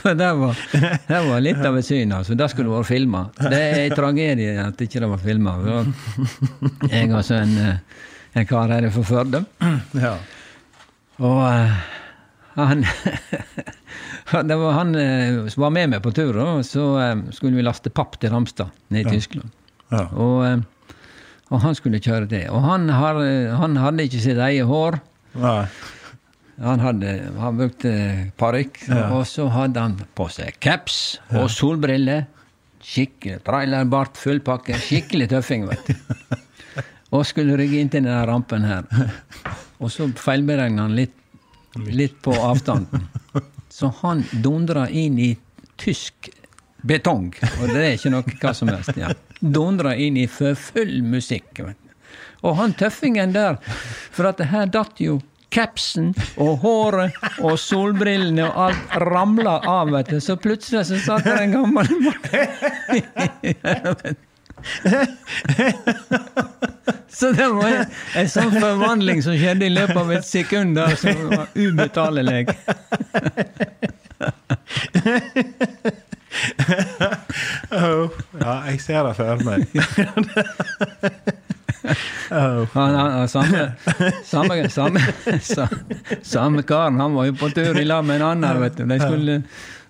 For 0.01 0.17
det 0.17 0.29
var, 0.39 0.59
det 1.09 1.21
var 1.27 1.41
litt 1.43 1.63
av 1.67 1.77
et 1.79 1.87
syn, 1.87 2.13
altså. 2.15 2.37
Det 2.39 2.47
skulle 2.53 2.73
vært 2.73 2.89
filma. 2.89 3.25
Det 3.41 3.59
er 3.59 3.79
en 3.83 3.97
tragedie 3.97 4.53
at 4.63 4.85
ikke 4.85 5.01
det 5.03 5.09
var 5.11 5.21
filma. 5.21 5.55
Jeg 6.87 7.09
har 7.11 7.25
så 7.27 7.41
en, 7.41 7.57
eh, 7.65 8.05
en 8.39 8.47
kar 8.49 8.71
her 8.71 8.87
fra 8.95 9.03
Førde. 9.11 9.43
Ja. 9.97 10.15
Og 11.21 11.41
eh, 11.49 11.81
han 12.55 12.85
Det 14.31 14.55
var 14.55 14.75
han 14.77 14.95
eh, 14.95 15.47
som 15.51 15.65
var 15.65 15.73
med 15.75 15.91
meg 15.91 16.03
på 16.03 16.13
tur, 16.15 16.37
og 16.39 16.65
så 16.65 16.85
eh, 17.03 17.15
skulle 17.35 17.57
vi 17.59 17.65
laste 17.65 17.91
papp 17.91 18.15
til 18.21 18.31
Ramstad, 18.31 18.71
nede 18.93 19.09
i 19.09 19.17
Tyskland. 19.17 19.51
Ja. 19.91 20.05
Og, 20.15 20.37
eh, 20.47 20.93
og 21.51 21.63
han 21.65 21.75
skulle 21.75 21.99
kjøre 21.99 22.29
det. 22.31 22.45
Og 22.49 22.63
han, 22.63 22.87
har, 22.95 23.19
han 23.59 23.75
hadde 23.79 24.07
ikke 24.07 24.21
sitt 24.23 24.39
eget 24.39 24.69
hår. 24.69 25.01
Nei. 25.41 25.65
Han, 26.61 26.83
hadde, 26.83 27.15
han 27.41 27.57
brukte 27.57 27.91
parykk, 28.39 28.83
og 29.09 29.25
så 29.27 29.47
hadde 29.51 29.83
han 29.83 29.97
på 30.15 30.27
seg 30.31 30.59
caps 30.63 31.01
og 31.33 31.49
solbriller. 31.51 32.27
Skikkelig 32.81 33.41
trailerbart, 33.45 34.15
fullpakke. 34.17 34.77
Skikkelig 34.79 35.27
tøffing, 35.33 35.67
vet 35.69 35.91
du. 35.91 36.37
Og 37.11 37.25
skulle 37.27 37.57
rygge 37.59 37.81
inn 37.81 37.91
til 37.91 38.05
denne 38.05 38.23
rampen 38.25 38.63
her. 38.65 38.87
Og 39.83 39.91
så 39.91 40.07
feilberegna 40.17 40.87
han 40.87 40.95
litt, 40.97 41.13
litt 41.91 42.15
på 42.23 42.33
avstanden. 42.33 43.05
Så 43.81 43.89
han 44.01 44.23
dundra 44.31 44.89
inn 44.89 45.19
i 45.19 45.37
tysk 45.81 46.29
betong. 46.85 47.31
Og 47.61 47.71
det 47.71 47.79
er 47.81 47.95
ikke 47.95 48.11
noe 48.13 48.35
hva 48.37 48.51
som 48.53 48.69
helst. 48.69 48.93
Ja. 48.93 49.09
Dundra 49.41 49.95
inn 49.97 50.19
i 50.21 50.27
for 50.29 50.53
full 50.53 50.99
musikk. 51.01 51.63
Og 52.45 52.55
han 52.59 52.75
tøffingen 52.77 53.33
der, 53.33 53.57
for 54.13 54.29
at 54.29 54.43
her 54.51 54.69
datt 54.69 55.01
jo 55.01 55.17
capsen 55.49 56.11
og 56.37 56.61
håret 56.61 57.17
og 57.41 57.57
solbrillene 57.59 58.45
og 58.51 58.59
alt 58.67 58.93
ramla 59.01 59.57
av, 59.65 59.89
vet 59.97 60.13
du. 60.13 60.19
Så 60.21 60.37
plutselig 60.37 60.85
så 60.91 61.01
satt 61.01 61.25
der 61.25 61.41
en 61.41 61.57
gammel 61.57 61.89
mann 62.05 62.21
Så 67.11 67.31
det 67.35 67.47
var 67.53 67.67
en, 67.69 67.85
en 68.17 68.29
sånn 68.31 68.51
forvandling 68.55 69.19
som 69.23 69.35
skjedde 69.37 69.65
i 69.67 69.73
løpet 69.73 69.97
av 69.99 70.11
et 70.15 70.25
sekund 70.25 70.75
da, 70.79 70.87
som 70.97 71.29
var 71.31 71.47
ubetalelig. 71.55 72.47
Oh, 77.71 78.09
ja, 78.39 78.53
jeg 78.71 78.81
ser 78.83 79.03
det 79.05 79.13
for 79.17 79.35
meg. 79.45 79.61
oh. 82.31 82.65
Han, 82.73 82.95
han, 82.95 83.27
samme, 83.31 83.61
samme, 84.25 84.69
samme, 84.71 84.99
sa- 85.43 85.67
samme 86.23 86.63
karen, 86.67 86.99
han 86.99 87.13
var 87.15 87.25
jo 87.29 87.33
på 87.39 87.49
tur 87.55 87.79
i 87.79 87.85
lag 87.87 88.05
med 88.07 88.15
en 88.21 88.27
annen, 88.31 88.61
vet 88.63 88.77
du. 88.79 88.83
De 88.89 88.99
skulle 89.01 89.41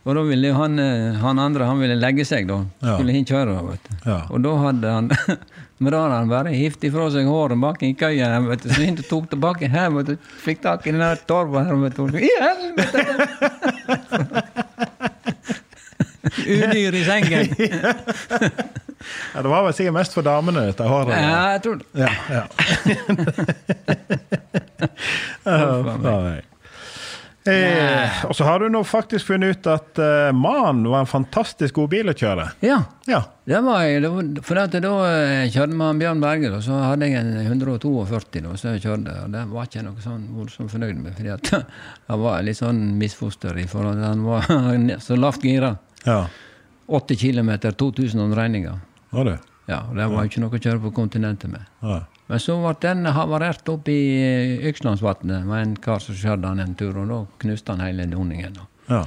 Og 0.02 0.16
da 0.18 0.22
ville 0.26 0.50
han, 0.58 0.80
eh, 0.82 1.18
han 1.22 1.40
andre 1.40 1.68
han 1.70 1.78
ville 1.82 1.96
legge 2.00 2.26
seg, 2.26 2.48
da. 2.50 2.62
Ja. 2.82 2.96
Skulle 2.98 3.14
hin 3.14 3.26
kjøre. 3.30 3.58
Vet 3.68 3.84
du. 3.86 3.92
Ja. 4.10 4.20
Og 4.34 4.42
da 4.46 4.56
hadde 4.64 4.94
han 4.96 5.12
Men 5.82 5.94
da 5.96 6.00
hadde 6.04 6.18
han 6.20 6.30
bare 6.30 6.52
hivd 6.54 6.84
ifra 6.90 7.08
seg 7.14 7.26
håret 7.30 7.58
bak 7.62 7.82
i 7.86 7.94
køya. 7.98 8.28
vet 8.46 8.62
du. 8.66 8.70
Så 8.74 8.82
han 8.86 8.98
tok 9.02 9.30
tilbake 9.32 9.70
her, 9.74 9.90
vet 9.96 10.12
du. 10.14 10.16
Fikk 10.44 10.62
tak 10.66 10.86
i 10.86 10.94
den 10.94 11.02
der 11.02 11.22
torva 11.30 11.64
her, 11.66 11.76
vet 11.82 11.98
du. 11.98 12.06
I 12.18 12.30
helvete! 12.42 13.02
Udyr 16.46 16.94
i 16.94 17.04
sengen. 17.06 17.46
Ja, 19.34 19.42
det 19.42 19.50
var 19.50 19.64
vel 19.66 19.74
sikkert 19.74 19.96
mest 19.96 20.14
for 20.14 20.22
damene, 20.22 20.68
dette 20.68 20.86
håret. 20.86 21.16
Ja, 21.18 21.40
jeg 21.56 21.62
tror 21.66 21.80
det. 21.80 21.86
Ja, 21.98 22.12
ja. 22.30 22.44
Ja, 25.42 25.98
nei. 26.04 26.36
Eh, 27.46 28.26
og 28.28 28.36
så 28.38 28.46
har 28.46 28.62
du 28.62 28.68
nå 28.70 28.84
faktisk 28.86 29.32
funnet 29.32 29.56
ut 29.58 29.68
at 29.72 29.98
uh, 29.98 30.30
mannen 30.38 30.86
var 30.92 31.02
en 31.02 31.10
fantastisk 31.10 31.80
god 31.80 31.90
bil 31.90 32.12
å 32.12 32.14
kjøre. 32.14 32.46
Ja. 32.62 32.78
Ja. 33.10 33.24
Det 33.50 33.62
var 33.66 33.82
jeg. 33.82 34.04
Det 34.04 34.12
var, 34.14 34.28
for 34.46 34.62
at 34.62 34.76
da 34.78 34.92
eh, 35.08 35.48
kjørte 35.50 35.80
med 35.80 36.04
Bjørn 36.04 36.22
Berge, 36.22 36.52
og 36.54 36.62
så 36.66 36.78
hadde 36.84 37.10
jeg 37.10 37.18
en 37.18 37.34
142 37.42 38.44
da, 38.46 38.54
så 38.54 38.76
jeg 38.76 38.84
kjørte, 38.86 39.16
og 39.24 39.34
det 39.34 39.42
var 39.50 39.68
ikke 39.68 39.86
noe 39.88 40.06
sånn 40.06 40.28
voldsomt 40.38 40.74
fornøyd 40.76 41.02
med, 41.02 41.18
fordi 41.18 41.34
at 41.34 41.52
han 42.12 42.22
var 42.22 42.46
litt 42.46 42.62
sånn 42.62 42.84
misfoster 43.02 43.58
i 43.58 43.66
forhold 43.72 43.98
til 43.98 44.10
han 44.12 44.26
var 44.28 44.46
så 45.08 45.18
lavt 45.18 45.50
gira. 45.50 45.74
Ja. 46.06 46.24
80 46.92 47.22
km, 47.26 47.56
2000 47.74 48.22
omdreininger. 48.22 48.78
Ja, 49.70 49.86
det 49.96 50.08
var 50.12 50.26
jo 50.26 50.30
ikke 50.30 50.42
noe 50.44 50.58
å 50.58 50.62
kjøre 50.62 50.82
på 50.84 50.94
kontinentet 50.94 51.50
med. 51.50 51.66
Ja. 51.82 52.04
Men 52.32 52.40
så 52.40 52.54
ble 52.64 52.72
den 52.80 53.10
havarert 53.12 53.68
opp 53.74 53.90
i 53.92 54.00
eh, 54.16 54.68
Ykslandsvatnet 54.70 55.44
med 55.44 55.66
en 55.66 55.74
kar 55.84 56.00
som 56.00 56.16
kjørte 56.16 56.48
han 56.48 56.64
en 56.64 56.78
tur, 56.80 56.96
og 57.02 57.10
da 57.10 57.18
knuste 57.44 57.76
han 57.76 57.84
hele 57.84 58.06
doningen. 58.08 58.56
Ja. 58.88 59.02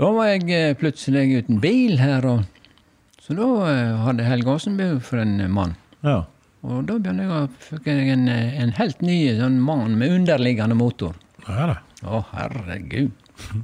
Da 0.00 0.08
var 0.16 0.32
jeg 0.32 0.48
eh, 0.56 0.72
plutselig 0.78 1.44
uten 1.44 1.60
bil 1.62 2.00
her, 2.02 2.26
og 2.26 3.20
så 3.22 3.36
da 3.38 3.46
eh, 3.70 4.00
hadde 4.02 4.26
Helge 4.26 4.50
Aasen 4.50 4.74
behov 4.80 5.04
for 5.06 5.22
en 5.22 5.38
eh, 5.38 5.50
mann. 5.50 5.78
ja. 6.02 6.24
Og 6.60 6.82
da 6.84 6.98
begynte 7.00 7.24
jeg 7.24 7.30
å 7.32 7.44
få 7.64 7.78
en, 7.88 8.26
eh, 8.28 8.56
en 8.60 8.74
helt 8.76 8.98
ny 9.00 9.14
sånn 9.38 9.54
mann 9.64 9.94
med 9.96 10.12
underliggende 10.12 10.76
motor. 10.76 11.14
Ja, 11.46 11.70
det? 11.70 11.76
Å, 12.04 12.18
herregud. 12.34 13.14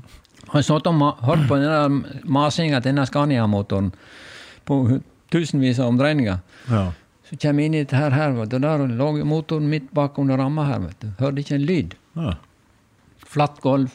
Han 0.54 0.64
satt 0.64 0.86
og 0.88 1.02
hørte 1.26 1.48
på 1.50 1.58
den 1.60 1.98
masinga 2.24 2.78
til 2.78 2.94
denne 2.94 3.04
Scania-motoren 3.10 3.90
på 4.64 4.78
tusenvis 5.34 5.82
av 5.82 5.90
omdreininger. 5.90 6.38
Ja. 6.70 6.86
Så 7.28 7.36
kommer 7.42 7.62
jeg 7.62 7.66
inn 7.66 7.74
i 7.74 7.82
dette 7.84 7.96
her, 7.98 8.10
her 8.14 8.32
vet 8.36 8.50
du, 8.52 8.58
der 8.62 8.86
lå 8.86 9.24
motoren 9.26 9.68
midt 9.70 9.88
bak 9.94 10.18
under 10.18 10.36
ramma 10.38 10.64
her. 10.68 10.78
vet 10.78 11.00
du. 11.00 11.08
Hørte 11.18 11.42
ikke 11.42 11.54
en 11.58 11.66
lyd. 11.66 11.94
ja. 12.16 12.34
Flatt 13.26 13.58
gulv. 13.60 13.90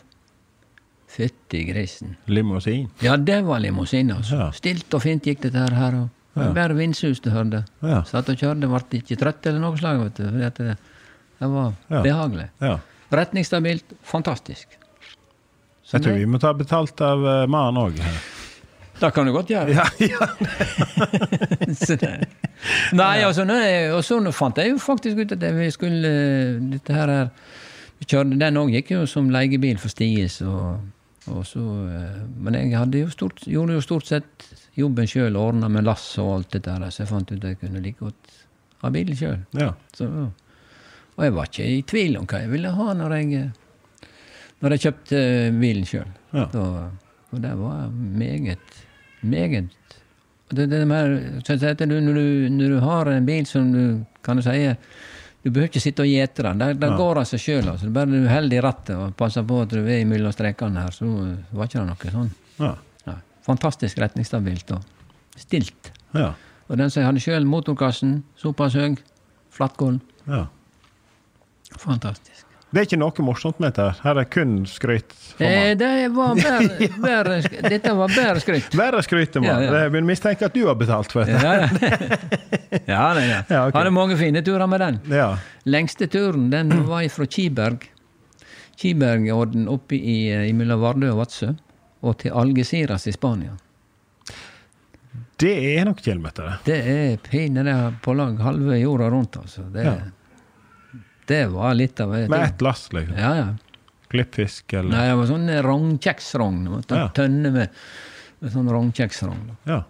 Fytti 1.12 1.64
grisen. 1.68 2.16
Limousin. 2.28 2.90
Ja, 3.04 3.18
det 3.18 3.42
var 3.46 3.60
limousin, 3.60 4.12
altså. 4.12 4.36
Ja. 4.36 4.50
Stilt 4.56 4.94
og 4.94 5.02
fint 5.04 5.24
gikk 5.28 5.42
dette 5.44 5.64
her. 5.76 5.96
og 5.96 6.10
var 6.36 6.54
Bare 6.56 6.76
vindsus 6.78 7.20
du 7.24 7.30
hørte. 7.32 7.64
Ja. 7.84 8.04
Satt 8.08 8.30
og 8.32 8.36
kjørte, 8.40 8.68
ble 8.72 9.00
ikke 9.02 9.18
trøtt 9.20 9.48
eller 9.48 9.60
noe 9.60 9.78
slag. 9.80 10.00
vet 10.04 10.16
du. 10.20 10.44
at 10.46 10.56
det, 10.60 10.78
det 11.40 11.50
var 11.50 11.74
Ja. 11.90 12.02
behagelig. 12.02 12.50
Ja. 12.62 12.78
Retningsstabilt. 13.12 13.94
Fantastisk. 14.04 14.68
Så 15.84 15.98
Jeg 15.98 16.02
tror 16.04 16.14
det- 16.14 16.20
vi 16.20 16.26
må 16.26 16.40
ta 16.40 16.54
betalt 16.54 17.02
av 17.02 17.20
uh, 17.20 17.48
mannen 17.48 17.78
òg. 17.84 18.00
Det 19.02 19.10
kan 19.16 19.26
du 19.26 19.32
godt 19.34 19.50
gjøre. 19.50 19.74
Ja, 19.74 19.86
ja. 20.14 20.26
Nei, 22.94 23.24
altså, 23.26 23.48
og 23.96 24.04
så 24.06 24.20
fant 24.36 24.58
jeg 24.62 24.76
jo 24.76 24.82
faktisk 24.82 25.18
ut 25.24 25.32
at 25.34 25.42
vi 25.58 25.72
skulle 25.74 26.12
Dette 26.76 26.94
her 26.94 27.10
her, 27.10 27.32
vi 27.98 28.06
kjørte, 28.06 28.38
Den 28.42 28.60
òg 28.62 28.70
gikk 28.76 28.94
jo 28.94 29.06
som 29.10 29.32
leiebil 29.34 29.78
for 29.82 29.90
Sties. 29.94 30.42
Og, 30.46 30.78
og 31.32 31.42
så, 31.48 31.64
eh, 31.90 32.22
men 32.38 32.54
jeg 32.60 32.70
jo 33.02 33.10
stort, 33.14 33.42
gjorde 33.48 33.74
jo 33.80 33.86
stort 33.86 34.06
sett 34.10 34.30
jobben 34.78 35.08
sjøl, 35.10 35.36
ordna 35.36 35.68
med 35.70 35.84
lass 35.86 36.18
og 36.22 36.36
alt 36.36 36.54
det 36.56 36.64
der, 36.70 36.86
så 36.90 36.98
jeg 37.04 37.12
fant 37.12 37.32
ut 37.34 37.42
at 37.42 37.50
jeg 37.50 37.60
kunne 37.60 37.82
like 37.84 38.00
godt 38.00 38.38
ha 38.82 38.90
bil 38.94 39.12
sjøl. 39.18 39.42
ja. 39.58 39.74
Og 41.18 41.26
jeg 41.26 41.34
var 41.36 41.50
ikke 41.50 41.66
i 41.68 41.82
tvil 41.86 42.16
om 42.18 42.26
hva 42.30 42.40
jeg 42.42 42.50
ville 42.54 42.72
ha 42.74 42.94
når 42.98 43.16
jeg, 43.18 43.50
når 44.64 44.76
jeg 44.76 44.84
kjøpte 44.86 45.20
eh, 45.20 45.52
bilen 45.54 45.90
sjøl. 45.90 46.08
Ja. 46.34 46.46
Og 47.32 47.44
det 47.44 47.52
var 47.60 47.92
meget, 47.92 48.80
meget 49.22 49.70
det, 50.52 50.66
det 50.70 50.82
du, 50.82 51.96
når, 52.02 52.14
du, 52.14 52.50
når 52.52 52.70
du 52.74 52.80
har 52.84 53.08
en 53.08 53.26
bil 53.26 53.46
som 53.48 53.72
du 53.72 53.84
kan 54.24 54.36
du 54.36 54.42
si 54.44 54.76
Du 55.44 55.50
behøver 55.50 55.70
ikke 55.72 55.82
sitte 55.82 56.04
og 56.04 56.06
gjete 56.12 56.44
den. 56.44 56.60
Det, 56.60 56.80
det 56.80 56.90
Ja. 56.92 56.98
går 56.98 57.18
av 57.18 57.26
seg 57.26 57.40
sjøl. 57.42 57.70
Altså. 57.72 57.88
Bare 57.90 58.06
du 58.06 58.28
holder 58.30 58.58
i 58.58 58.62
rattet 58.62 58.96
og 58.96 59.16
passer 59.18 59.42
på 59.42 59.62
at 59.64 59.70
du 59.74 59.80
er 59.90 60.04
mellom 60.06 60.32
strekene 60.32 60.84
her, 60.84 60.92
så 60.94 61.08
var 61.52 61.66
ikke 61.66 61.80
det 61.80 61.88
noe 61.88 62.12
sånn. 62.14 62.30
Ja. 62.60 62.76
Ja. 63.08 63.16
Fantastisk 63.48 63.98
retningsstabilt 64.04 64.70
og 64.76 64.84
stilt. 65.42 65.90
Ja. 66.14 66.34
Og 66.70 66.78
den 66.78 66.94
som 66.94 67.04
hadde 67.08 67.20
sjøl, 67.26 67.48
motorkassen, 67.50 68.20
såpass 68.38 68.78
høy, 68.78 69.00
flatgulv. 69.50 69.98
ja. 70.28 70.46
Fantastisk. 71.80 72.31
Det 72.72 72.80
er 72.80 72.86
ikke 72.88 73.00
noe 73.02 73.24
morsomt 73.28 73.58
med 73.60 73.74
dette. 73.74 74.00
her. 74.04 74.20
Er 74.22 74.28
kun 74.32 74.52
skryt. 74.70 75.12
Eh, 75.44 75.74
det 75.76 75.90
var 76.16 76.36
bare, 76.40 76.88
bare, 77.04 77.40
dette 77.68 77.94
var 77.98 78.14
bare 78.16 78.40
skryt. 78.40 78.70
Bare 78.80 79.02
skryt 79.04 79.36
mann. 79.36 79.48
Ja, 79.50 79.58
ja. 79.60 79.74
Jeg 79.84 79.92
begynner 79.92 80.08
å 80.08 80.12
mistenke 80.14 80.48
at 80.48 80.56
du 80.56 80.62
har 80.70 80.78
betalt 80.80 81.12
for 81.12 81.28
dette. 81.28 81.42
ja. 81.42 82.78
ja, 82.88 83.08
det, 83.18 83.26
ja. 83.28 83.42
Ja, 83.50 83.66
okay. 83.68 83.76
Hadde 83.76 83.92
mange 83.96 84.16
fine 84.20 84.44
turer 84.48 84.70
med 84.72 84.80
den. 84.86 85.02
Ja. 85.12 85.34
Lengste 85.68 86.08
turen 86.08 86.48
den 86.54 86.72
var 86.88 87.04
fra 87.12 87.28
Kiberg. 87.28 87.90
Kibergorden 88.82 89.68
oppe 89.70 90.00
i, 90.00 90.16
i 90.32 90.54
mellom 90.58 90.80
Vardø 90.82 91.12
og 91.12 91.20
Vadsø. 91.26 91.52
Og 92.02 92.16
til 92.24 92.32
Algeciras 92.34 93.04
i 93.06 93.14
Spania. 93.14 93.52
Det 95.42 95.52
er 95.76 95.86
nok 95.90 96.00
kilometer, 96.06 96.48
det. 96.48 96.72
Det 96.72 96.80
er 96.96 97.22
pinadø 97.26 97.76
på 98.06 98.14
lag 98.16 98.40
halve 98.46 98.78
jorda 98.80 99.10
rundt, 99.12 99.38
altså. 99.44 99.68
Det, 99.74 99.84
Ja. 99.86 100.00
Det 101.32 101.46
var 101.54 101.76
litt 101.78 102.00
av 102.04 102.14
et 102.18 102.30
Med 102.32 102.44
ett 102.46 102.62
lass, 102.66 102.90
liksom. 102.94 103.18
Ja, 103.18 103.34
ja. 103.40 103.50
Klippfisk 104.12 104.74
eller 104.76 104.92
Nei, 104.92 105.08
det 105.08 105.18
var 105.22 105.28
sånn 105.30 105.50
rognkjeksrogn. 105.66 106.64
Ja. 106.92 107.06
Tønne 107.16 107.52
med, 107.56 107.82
med 108.44 108.54
sånn 108.54 108.68
rognkjeksrogn. 108.72 109.54
Ja. 109.70 109.84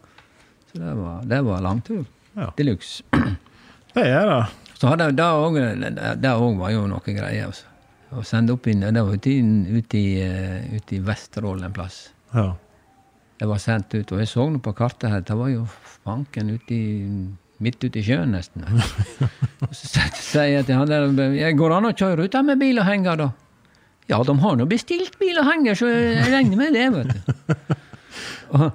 Så 0.71 0.81
det 0.83 0.93
var, 0.99 1.23
det 1.27 1.39
var 1.47 1.63
langtur. 1.65 2.03
Ja. 2.37 2.51
De 2.57 2.67
luxe. 2.69 3.03
Det 3.93 4.05
er 4.07 4.23
det. 4.23 4.43
Så 4.79 4.87
hadde 4.87 5.09
det 5.11 5.25
òg 5.27 5.57
Det 6.23 6.29
òg 6.31 6.61
var 6.61 6.71
jo 6.71 6.85
noe 6.87 7.03
greier. 7.03 7.49
Altså. 7.49 7.67
Å 8.15 8.23
sende 8.27 8.55
opp 8.55 8.69
inn, 8.71 8.85
Det 8.85 9.03
var 9.03 9.17
ute 9.19 9.33
i, 9.33 9.41
ut 9.77 9.95
i, 9.99 10.05
ut 10.77 10.93
i 10.95 10.99
Vesterålen 11.03 11.67
en 11.67 11.75
plass. 11.75 12.05
Ja. 12.31 12.53
Det 13.41 13.49
var 13.49 13.59
sendt 13.59 13.93
ut, 13.97 14.11
og 14.13 14.21
jeg 14.21 14.29
så 14.29 14.45
nå 14.47 14.61
på 14.61 14.73
kartet 14.77 15.09
her, 15.09 15.23
det 15.25 15.35
var 15.35 15.49
jo 15.49 15.65
fanken 16.05 16.53
ute 16.53 16.75
i, 16.75 17.05
midt 17.61 17.83
ute 17.83 17.99
i 18.01 18.03
sjøen 18.05 18.33
nesten. 18.35 18.65
Så 19.71 19.87
sier- 19.87 20.49
jeg 20.51 20.65
til 20.67 20.75
han 20.75 20.89
der 20.89 21.07
«Jeg 21.37 21.57
Går 21.59 21.69
det 21.73 21.77
an 21.77 21.89
å 21.91 21.95
kjøre 21.97 22.25
ut 22.27 22.37
med 22.47 22.59
bil 22.61 22.79
og 22.81 22.87
henger, 22.87 23.15
da? 23.21 23.29
Ja, 24.09 24.17
de 24.27 24.35
har 24.43 24.55
nå 24.59 24.65
bestilt 24.67 25.17
bil 25.21 25.37
og 25.39 25.45
henger, 25.47 25.77
så 25.77 25.87
jeg 25.91 26.31
regner 26.33 26.57
med 26.59 26.73
det, 26.75 26.87
vet 26.91 27.07
du. 27.13 27.65
Og, 28.51 28.65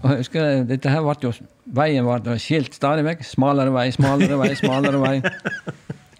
og 0.00 0.06
jeg 0.14 0.22
husker, 0.22 0.62
dette 0.64 0.88
her 0.94 1.02
ble 1.04 1.16
jo 1.26 1.32
Veien 1.76 2.06
ble 2.06 2.36
skilt 2.40 2.74
stadig 2.74 3.04
vekk. 3.06 3.20
Smalere 3.28 3.70
vei, 3.74 3.90
smalere 3.94 4.38
vei, 4.40 4.48
smalere 4.58 4.98
vei. 5.02 5.18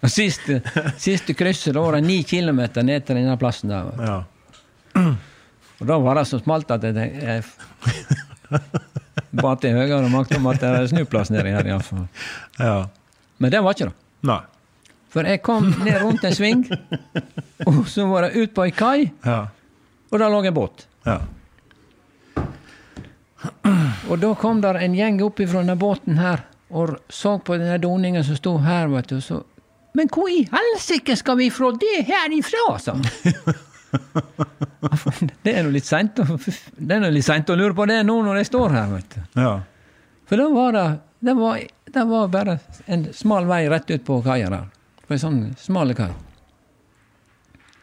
Og 0.01 0.09
siste, 0.09 0.59
siste 1.01 1.33
krysset, 1.37 1.73
da 1.75 1.81
var 1.83 1.97
det 1.97 2.05
ni 2.05 2.21
kilometer 2.27 2.85
ned 2.85 3.03
til 3.07 3.17
denne 3.19 3.35
plassen 3.41 3.73
der. 3.73 3.89
ja. 4.05 4.19
Og 5.81 5.87
da 5.89 5.97
var 5.97 6.19
det 6.19 6.27
så 6.29 6.37
smalt 6.37 6.69
at 6.75 6.83
jeg, 6.85 7.41
tenkte, 9.31 9.37
jeg 9.37 9.43
ba 9.43 9.55
til 9.55 9.75
høyere 9.77 10.09
makt 10.11 10.35
om 10.37 10.47
at 10.51 10.59
det 10.59 10.69
er 10.69 10.87
snuplass 10.91 11.29
nedi 11.31 11.49
her, 11.55 11.63
iallfall. 11.71 12.07
ja. 12.59 12.85
Men 13.39 13.51
det 13.51 13.61
var 13.63 13.73
ikke 13.73 13.85
det. 13.89 13.95
Nei. 14.29 14.39
For 15.11 15.23
jeg 15.27 15.41
kom 15.43 15.65
ned 15.83 15.97
rundt 16.01 16.23
en 16.23 16.35
sving, 16.35 16.61
og 17.67 17.81
så 17.89 18.05
var 18.07 18.21
det 18.29 18.35
ut 18.43 18.53
på 18.55 18.63
ei 18.67 18.71
kai, 18.71 19.11
Ja. 19.25 19.47
og 20.11 20.19
der 20.19 20.29
lå 20.29 20.43
en 20.45 20.53
båt. 20.53 20.85
Ja. 21.05 21.19
Og 24.09 24.19
da 24.21 24.33
kom 24.37 24.61
der 24.61 24.77
en 24.83 24.93
gjeng 24.95 25.21
opp 25.25 25.39
ifra 25.41 25.61
denne 25.63 25.75
båten 25.79 26.17
her 26.21 26.43
og 26.71 26.93
så 27.11 27.33
på 27.43 27.57
denne 27.59 27.75
doningen 27.83 28.23
som 28.23 28.37
sto 28.37 28.53
her, 28.63 28.87
vet 28.87 29.09
du. 29.11 29.17
Så, 29.21 29.41
Men 29.93 30.07
hvor 30.07 30.29
i 30.31 30.45
helsike 30.47 31.17
skal 31.19 31.35
vi 31.41 31.49
få 31.51 31.73
det 31.75 32.05
herifra, 32.07 32.77
sa 32.79 32.93
han. 32.95 33.03
Det 35.43 35.53
er 35.53 35.63
nå 35.65 35.71
litt 35.73 35.85
seint 35.85 37.49
å, 37.49 37.57
lure 37.57 37.75
på 37.77 37.85
det 37.89 38.01
nå 38.07 38.17
når 38.25 38.41
jeg 38.41 38.49
står 38.51 38.75
her, 38.75 38.91
vet 38.95 39.15
du. 39.15 39.21
ja. 39.41 39.53
For 40.31 40.39
da 40.39 40.47
var 40.47 40.75
det 40.77 40.89
det 41.21 41.33
var, 41.37 41.59
det 41.85 42.03
var 42.09 42.29
bare 42.33 42.57
en 42.89 43.03
smal 43.13 43.45
vei 43.45 43.67
rett 43.69 43.91
ut 43.91 44.05
på 44.05 44.21
kaia 44.25 44.49
der. 44.49 44.69
På 45.05 45.13
en 45.13 45.19
sånn 45.21 45.41
smal 45.59 45.93
kai. 45.93 46.09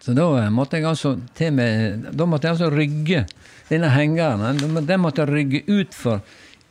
Så 0.03 0.15
da 0.17 0.25
eh, 0.41 0.49
måtte 0.51 0.81
jeg 0.81 0.89
altså 0.89 1.13
til 1.39 1.53
med 1.55 2.09
Da 2.17 2.27
måtte 2.27 2.49
jeg 2.49 2.57
altså 2.57 2.71
rygge 2.73 3.27
denne 3.69 3.91
hengeren. 3.93 4.59
Den 4.59 4.89
den 4.89 5.05
måtte 5.05 5.23
jeg 5.23 5.31
rygge 5.31 5.63
utfor 5.71 6.23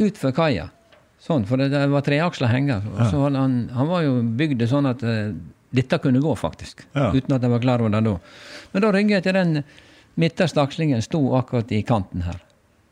ut 0.01 0.19
kaia. 0.35 0.67
Sånn, 1.23 1.45
for 1.47 1.59
det, 1.59 1.69
det 1.71 1.85
var 1.91 2.03
treaksla 2.05 2.49
henger. 2.51 2.83
Ja. 2.97 3.07
han, 3.35 3.55
han 3.73 3.88
var 3.88 4.03
jo 4.05 4.19
bygd 4.38 4.67
sånn 4.67 4.89
at 4.91 5.03
eh, 5.07 5.31
dette 5.78 5.99
kunne 6.03 6.21
gå, 6.23 6.34
faktisk. 6.39 6.84
Ja. 6.97 7.11
Uten 7.13 7.38
at 7.38 7.45
jeg 7.45 7.53
var 7.53 7.63
klar 7.63 7.84
over 7.84 7.93
det 7.93 8.03
da. 8.07 8.17
Men 8.73 8.86
da 8.86 8.91
rygget 8.95 9.19
jeg 9.19 9.28
til 9.30 9.38
den 9.38 9.63
midterste 10.17 10.61
akslingen 10.63 11.01
sto 11.05 11.21
akkurat 11.38 11.71
i 11.71 11.84
kanten 11.88 12.25
her. 12.25 12.41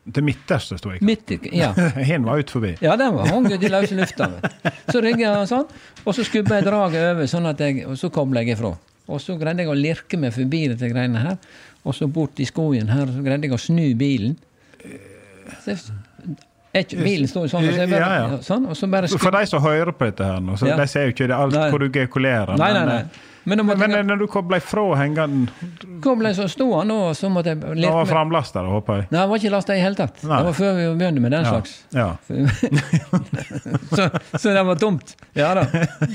Det 0.05 0.21
midterste 0.21 0.77
sto 0.77 0.91
jeg. 0.93 1.01
Midt 1.05 1.31
i 1.33 1.39
Ja. 1.57 1.71
Hen 2.11 2.25
var 2.27 2.39
ut 2.43 2.51
forbi. 2.53 2.75
Ja, 2.85 2.93
den 2.99 3.15
var 3.15 3.31
hang 3.31 3.47
i 3.49 3.57
løse 3.57 3.97
lufta. 3.97 4.27
Så 4.91 5.01
rygget 5.01 5.25
jeg 5.25 5.47
sånn, 5.49 5.65
og 6.05 6.13
så 6.13 6.25
skubba 6.27 6.59
jeg 6.59 6.67
draget 6.67 7.07
over, 7.15 7.29
sånn 7.29 7.49
at 7.49 7.63
jeg, 7.65 7.85
og 7.89 7.97
så 7.97 8.11
kobla 8.13 8.43
jeg 8.45 8.53
ifra. 8.59 8.75
Og 9.05 9.21
så 9.21 9.35
greide 9.37 9.65
jeg 9.65 9.69
å 9.73 9.77
lirke 9.77 10.17
meg 10.21 10.33
forbi 10.33 10.67
dette 10.69 10.89
greiene 10.91 11.21
her, 11.23 11.39
og 11.85 11.93
så 11.97 12.07
bort 12.09 12.37
i 12.41 12.45
skogen 12.49 12.89
her, 12.93 13.09
så 13.09 13.25
greide 13.25 13.49
jeg 13.49 13.57
å 13.57 13.61
snu 13.61 13.87
bilen. 13.97 14.37
Så 15.63 15.73
jeg, 15.73 15.81
jeg, 16.75 16.89
bilen 17.01 17.27
stor 17.31 17.47
sånn, 17.51 17.67
og 17.69 17.73
så, 17.77 17.85
bare, 17.89 18.01
Ja, 18.03 18.15
ja. 18.29 18.41
sånn, 18.45 18.65
og 18.69 18.75
så 18.77 18.89
bare 18.91 19.07
For 19.17 19.31
de 19.39 19.45
som 19.49 19.63
hører 19.63 19.91
på 19.95 20.09
dette 20.11 20.27
her 20.33 20.41
nå, 20.43 20.57
så 20.59 20.67
Ja. 20.69 20.75
de 20.81 20.87
ser 20.91 21.07
jo 21.09 21.15
ikke 21.15 21.27
det 21.31 21.37
alt 21.39 21.53
Nei. 21.55 21.69
hvor 21.71 21.79
du 21.79 21.89
gekulerer. 21.89 22.57
Nei, 22.59 22.73
nei, 22.75 22.85
nei. 22.91 23.05
Men, 23.47 23.59
Men 23.61 23.77
Men, 23.77 23.91
jeg 23.93 24.05
når 24.09 24.17
du 24.23 24.41
ble 24.49 24.57
fra 24.59 24.83
hengende 24.97 25.51
kobla 26.01 26.31
så 26.33 26.47
sto 26.49 26.65
han, 26.79 26.89
og 26.89 27.11
så 27.13 27.29
måtte 27.29 27.51
jeg 27.53 27.59
Det 27.61 27.75
lirke 27.77 27.91
var 27.93 28.05
meg. 28.07 28.09
framlasta, 28.09 28.63
håper 28.65 28.95
jeg. 29.03 29.05
Nei, 29.11 29.19
det 29.21 29.29
var 29.29 29.37
ikke 29.37 29.51
lasta 29.53 29.75
i 29.75 29.83
hele 29.83 29.95
tatt. 29.99 30.23
Nei. 30.25 30.37
Det 30.39 30.45
var 30.47 30.55
før 30.57 30.73
vi 30.79 30.87
begynte 30.97 31.21
med 31.21 31.31
den 31.31 31.45
Ja. 31.45 31.51
slags. 31.51 31.83
ja. 31.93 32.17
så, 33.95 34.09
så 34.39 34.49
det 34.53 34.63
var 34.63 34.75
tomt. 34.81 35.15
Ja 35.33 35.53
da. 35.53 35.65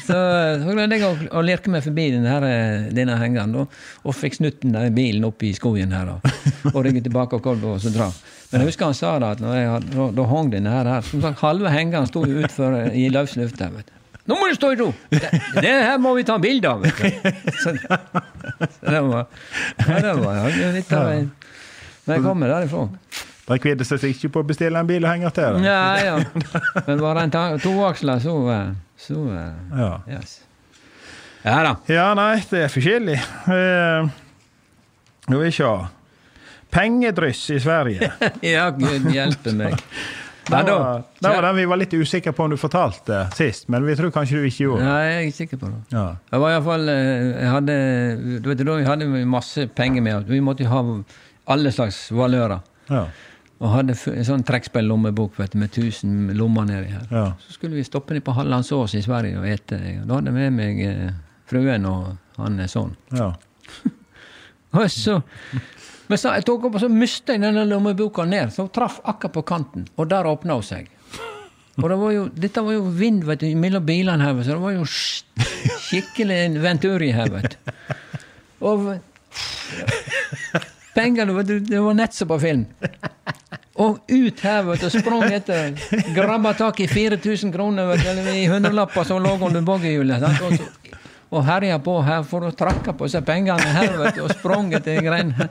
Så, 0.06 0.16
så 0.64 0.74
greide 0.74 0.98
jeg 0.98 1.06
å, 1.06 1.12
å 1.38 1.44
lirke 1.44 1.70
meg 1.72 1.84
forbi 1.86 2.08
denne, 2.16 2.34
eh, 2.50 2.90
denne 2.94 3.16
hengeren 3.20 3.54
og, 3.62 3.78
og 4.04 4.16
fikk 4.16 4.40
snutt 4.40 4.60
den 4.66 4.94
bilen 4.96 5.24
opp 5.28 5.42
i 5.46 5.52
skogen 5.56 5.94
her 5.94 6.16
og, 6.16 6.30
og 6.74 6.80
rygge 6.86 7.04
tilbake 7.06 7.38
og 7.38 7.44
kolbe 7.46 7.76
og 7.76 7.80
så 7.84 7.92
dra. 7.94 8.10
Men 8.50 8.64
jeg 8.64 8.72
husker 8.72 8.88
han 8.90 8.96
sa 8.98 9.12
da 9.22 9.30
at 9.36 9.40
når 9.42 9.54
jeg 9.56 9.82
da, 9.92 10.06
da 10.16 10.24
hang 10.26 10.48
denne 10.50 10.70
her, 10.74 10.88
her 10.90 11.04
som 11.06 11.22
sagt, 11.22 11.38
Halve 11.44 11.70
hengeren 11.70 12.08
sto 12.10 12.24
jo 12.26 12.40
utfor 12.42 12.74
eh, 12.80 12.96
i 12.98 13.08
løs 13.12 13.36
luft 13.38 13.60
der. 13.60 13.70
vet 13.76 13.86
du. 13.86 13.96
Nå 14.30 14.36
må 14.38 14.48
du 14.50 14.54
stå 14.54 14.72
i 14.74 14.78
ro! 14.78 14.90
Det, 15.10 15.30
det 15.62 15.70
her 15.70 15.98
må 16.02 16.12
vi 16.18 16.24
ta 16.26 16.36
bilde 16.42 16.68
av! 16.70 16.82
vet 16.82 16.98
du. 16.98 17.30
Så, 17.62 17.72
så 17.74 18.90
det 18.90 19.00
var, 19.06 19.26
ja, 19.86 20.00
det 20.04 20.14
var 20.20 20.36
ja, 20.38 20.70
litt 20.74 20.92
av 20.94 21.08
en 21.14 21.30
Men 22.04 22.14
jeg 22.16 22.24
kommer 22.26 22.50
derifra. 22.52 22.84
De 23.50 23.58
kvidde 23.58 23.86
seg 23.86 24.04
ikke 24.10 24.30
på 24.34 24.42
å 24.44 24.46
bestille 24.46 24.78
en 24.78 24.86
bil 24.86 25.02
og 25.02 25.10
henge 25.10 25.30
til. 25.34 25.56
da. 25.56 25.62
Ja, 25.64 26.10
ja. 26.10 26.82
Men 26.86 27.00
bare 27.02 27.24
en 27.26 27.32
toaksla, 27.62 28.18
så, 28.22 28.34
eh, 28.54 28.68
så 28.98 29.24
eh, 29.34 29.78
Ja. 29.78 29.90
yes. 30.18 30.36
Ja 31.42 31.56
da. 31.64 31.72
ja, 31.88 32.10
nei, 32.18 32.34
det 32.50 32.66
er 32.66 32.70
forskjellig. 32.74 33.16
Eh, 33.56 34.10
Skal 35.24 35.40
vi 35.40 35.50
se. 35.56 35.70
Pengedryss 36.70 37.50
i 37.50 37.60
Sverige. 37.60 38.12
Ja, 38.54 38.70
gud 38.74 39.10
hjelpe 39.14 39.54
meg. 39.56 39.78
Det 40.50 40.56
var, 40.66 41.02
det 41.20 41.30
var 41.30 41.44
den 41.44 41.56
vi 41.60 41.64
var 41.68 41.78
litt 41.78 41.92
usikre 41.94 42.32
på 42.34 42.42
om 42.42 42.50
du 42.50 42.56
fortalte 42.58 43.20
sist, 43.38 43.68
men 43.70 43.84
vi 43.86 43.92
tror 43.94 44.10
kanskje 44.10 44.40
du 44.40 44.46
ikke 44.48 44.64
gjorde. 44.64 44.82
Nei, 44.88 45.02
jeg 45.04 45.12
er 45.12 45.26
ikke 45.28 45.36
sikker 45.36 45.60
på 45.60 45.68
det. 45.70 45.78
Ja. 45.94 46.04
Jeg 46.32 46.42
var 46.42 46.54
iallfall 46.56 46.90
Jeg 46.90 47.50
hadde 47.52 47.76
Du 48.42 48.48
vet, 48.48 48.64
da 48.66 48.78
hadde 48.88 49.06
vi 49.12 49.20
masse 49.30 49.68
penger 49.78 50.02
med 50.02 50.16
oss. 50.16 50.26
Vi 50.26 50.40
måtte 50.42 50.66
ha 50.66 50.80
alle 51.54 51.70
slags 51.76 52.00
valører. 52.10 52.64
Ja. 52.90 53.04
Og 53.60 53.74
hadde 53.74 53.94
en 54.14 54.26
sånn 54.26 54.42
trekkspill-lommebok 54.48 55.38
med 55.38 55.68
1000 55.68 56.32
lommer 56.38 56.66
nedi 56.66 56.94
her. 56.96 57.06
Ja. 57.12 57.24
Så 57.44 57.54
skulle 57.58 57.76
vi 57.76 57.84
stoppe 57.86 58.16
ned 58.16 58.24
på 58.26 58.34
Hallandsås 58.34 58.96
i 58.96 59.04
Sverige 59.04 59.38
og 59.38 59.46
ete. 59.46 59.78
Da 60.02 60.16
hadde 60.16 60.32
jeg 60.32 60.38
med 60.38 60.56
meg 60.56 60.80
eh, 60.86 61.10
fruen 61.50 61.84
og 61.90 62.14
han 62.40 62.58
sånn. 62.70 62.96
ja. 63.14 63.34
Og 64.70 64.86
så, 64.86 65.16
men 66.10 66.18
så 66.18 66.32
jeg 66.34 66.42
tok 66.48 66.64
opp, 66.66 66.74
og 66.74 66.82
så 66.82 66.88
mista 66.90 67.36
jeg 67.36 67.44
denne 67.44 67.62
lommeboka 67.70 68.24
ned. 68.26 68.50
Så 68.50 68.66
traff 68.74 68.98
akkurat 69.06 69.36
på 69.36 69.44
kanten, 69.46 69.84
og 69.94 70.08
der 70.10 70.26
åpna 70.26 70.56
hun 70.58 70.66
seg. 70.66 70.88
Og 71.78 71.86
det 71.86 71.98
var 72.00 72.14
jo, 72.16 72.24
dette 72.34 72.64
var 72.66 72.74
jo 72.74 72.88
vind 72.98 73.22
vet 73.28 73.44
du, 73.44 73.46
mellom 73.56 73.84
bilene 73.86 74.26
her, 74.26 74.40
så 74.42 74.56
det 74.56 74.64
var 74.64 74.74
jo 74.74 74.88
skikkelig 74.90 76.40
en 76.48 76.58
venturi 76.64 77.12
her, 77.14 77.30
vet 77.30 77.54
du. 77.54 77.70
Og 78.66 78.90
pengene, 80.96 81.36
vet 81.38 81.48
du, 81.48 81.54
det 81.70 81.84
var 81.86 81.94
nett 81.96 82.18
som 82.18 82.28
på 82.28 82.40
film. 82.42 82.66
Og 83.80 84.02
ut 84.10 84.42
her, 84.44 84.66
vet 84.66 84.82
du, 84.82 84.88
og 84.90 84.96
sprang 84.98 85.30
etter. 85.30 85.78
Grabba 86.16 86.56
tak 86.58 86.82
i 86.82 86.90
4000 86.90 87.54
kroner, 87.54 87.86
vet 87.94 88.02
du, 88.02 88.34
i 88.34 88.48
hundrelapper 88.50 89.06
som 89.06 89.22
lå 89.22 89.38
under 89.38 89.62
boggihjulet. 89.62 90.26
Og 91.30 91.44
herja 91.46 91.76
på 91.78 91.92
her 92.02 92.24
for 92.26 92.48
å 92.48 92.50
trakke 92.58 92.94
på 92.98 93.06
seg 93.10 93.22
pengene 93.26 93.74
her, 93.76 93.92
vet 94.00 94.16
du, 94.16 94.24
og 94.26 94.32
sprang 94.34 94.72
etter 94.74 94.98
greiene. 95.04 95.46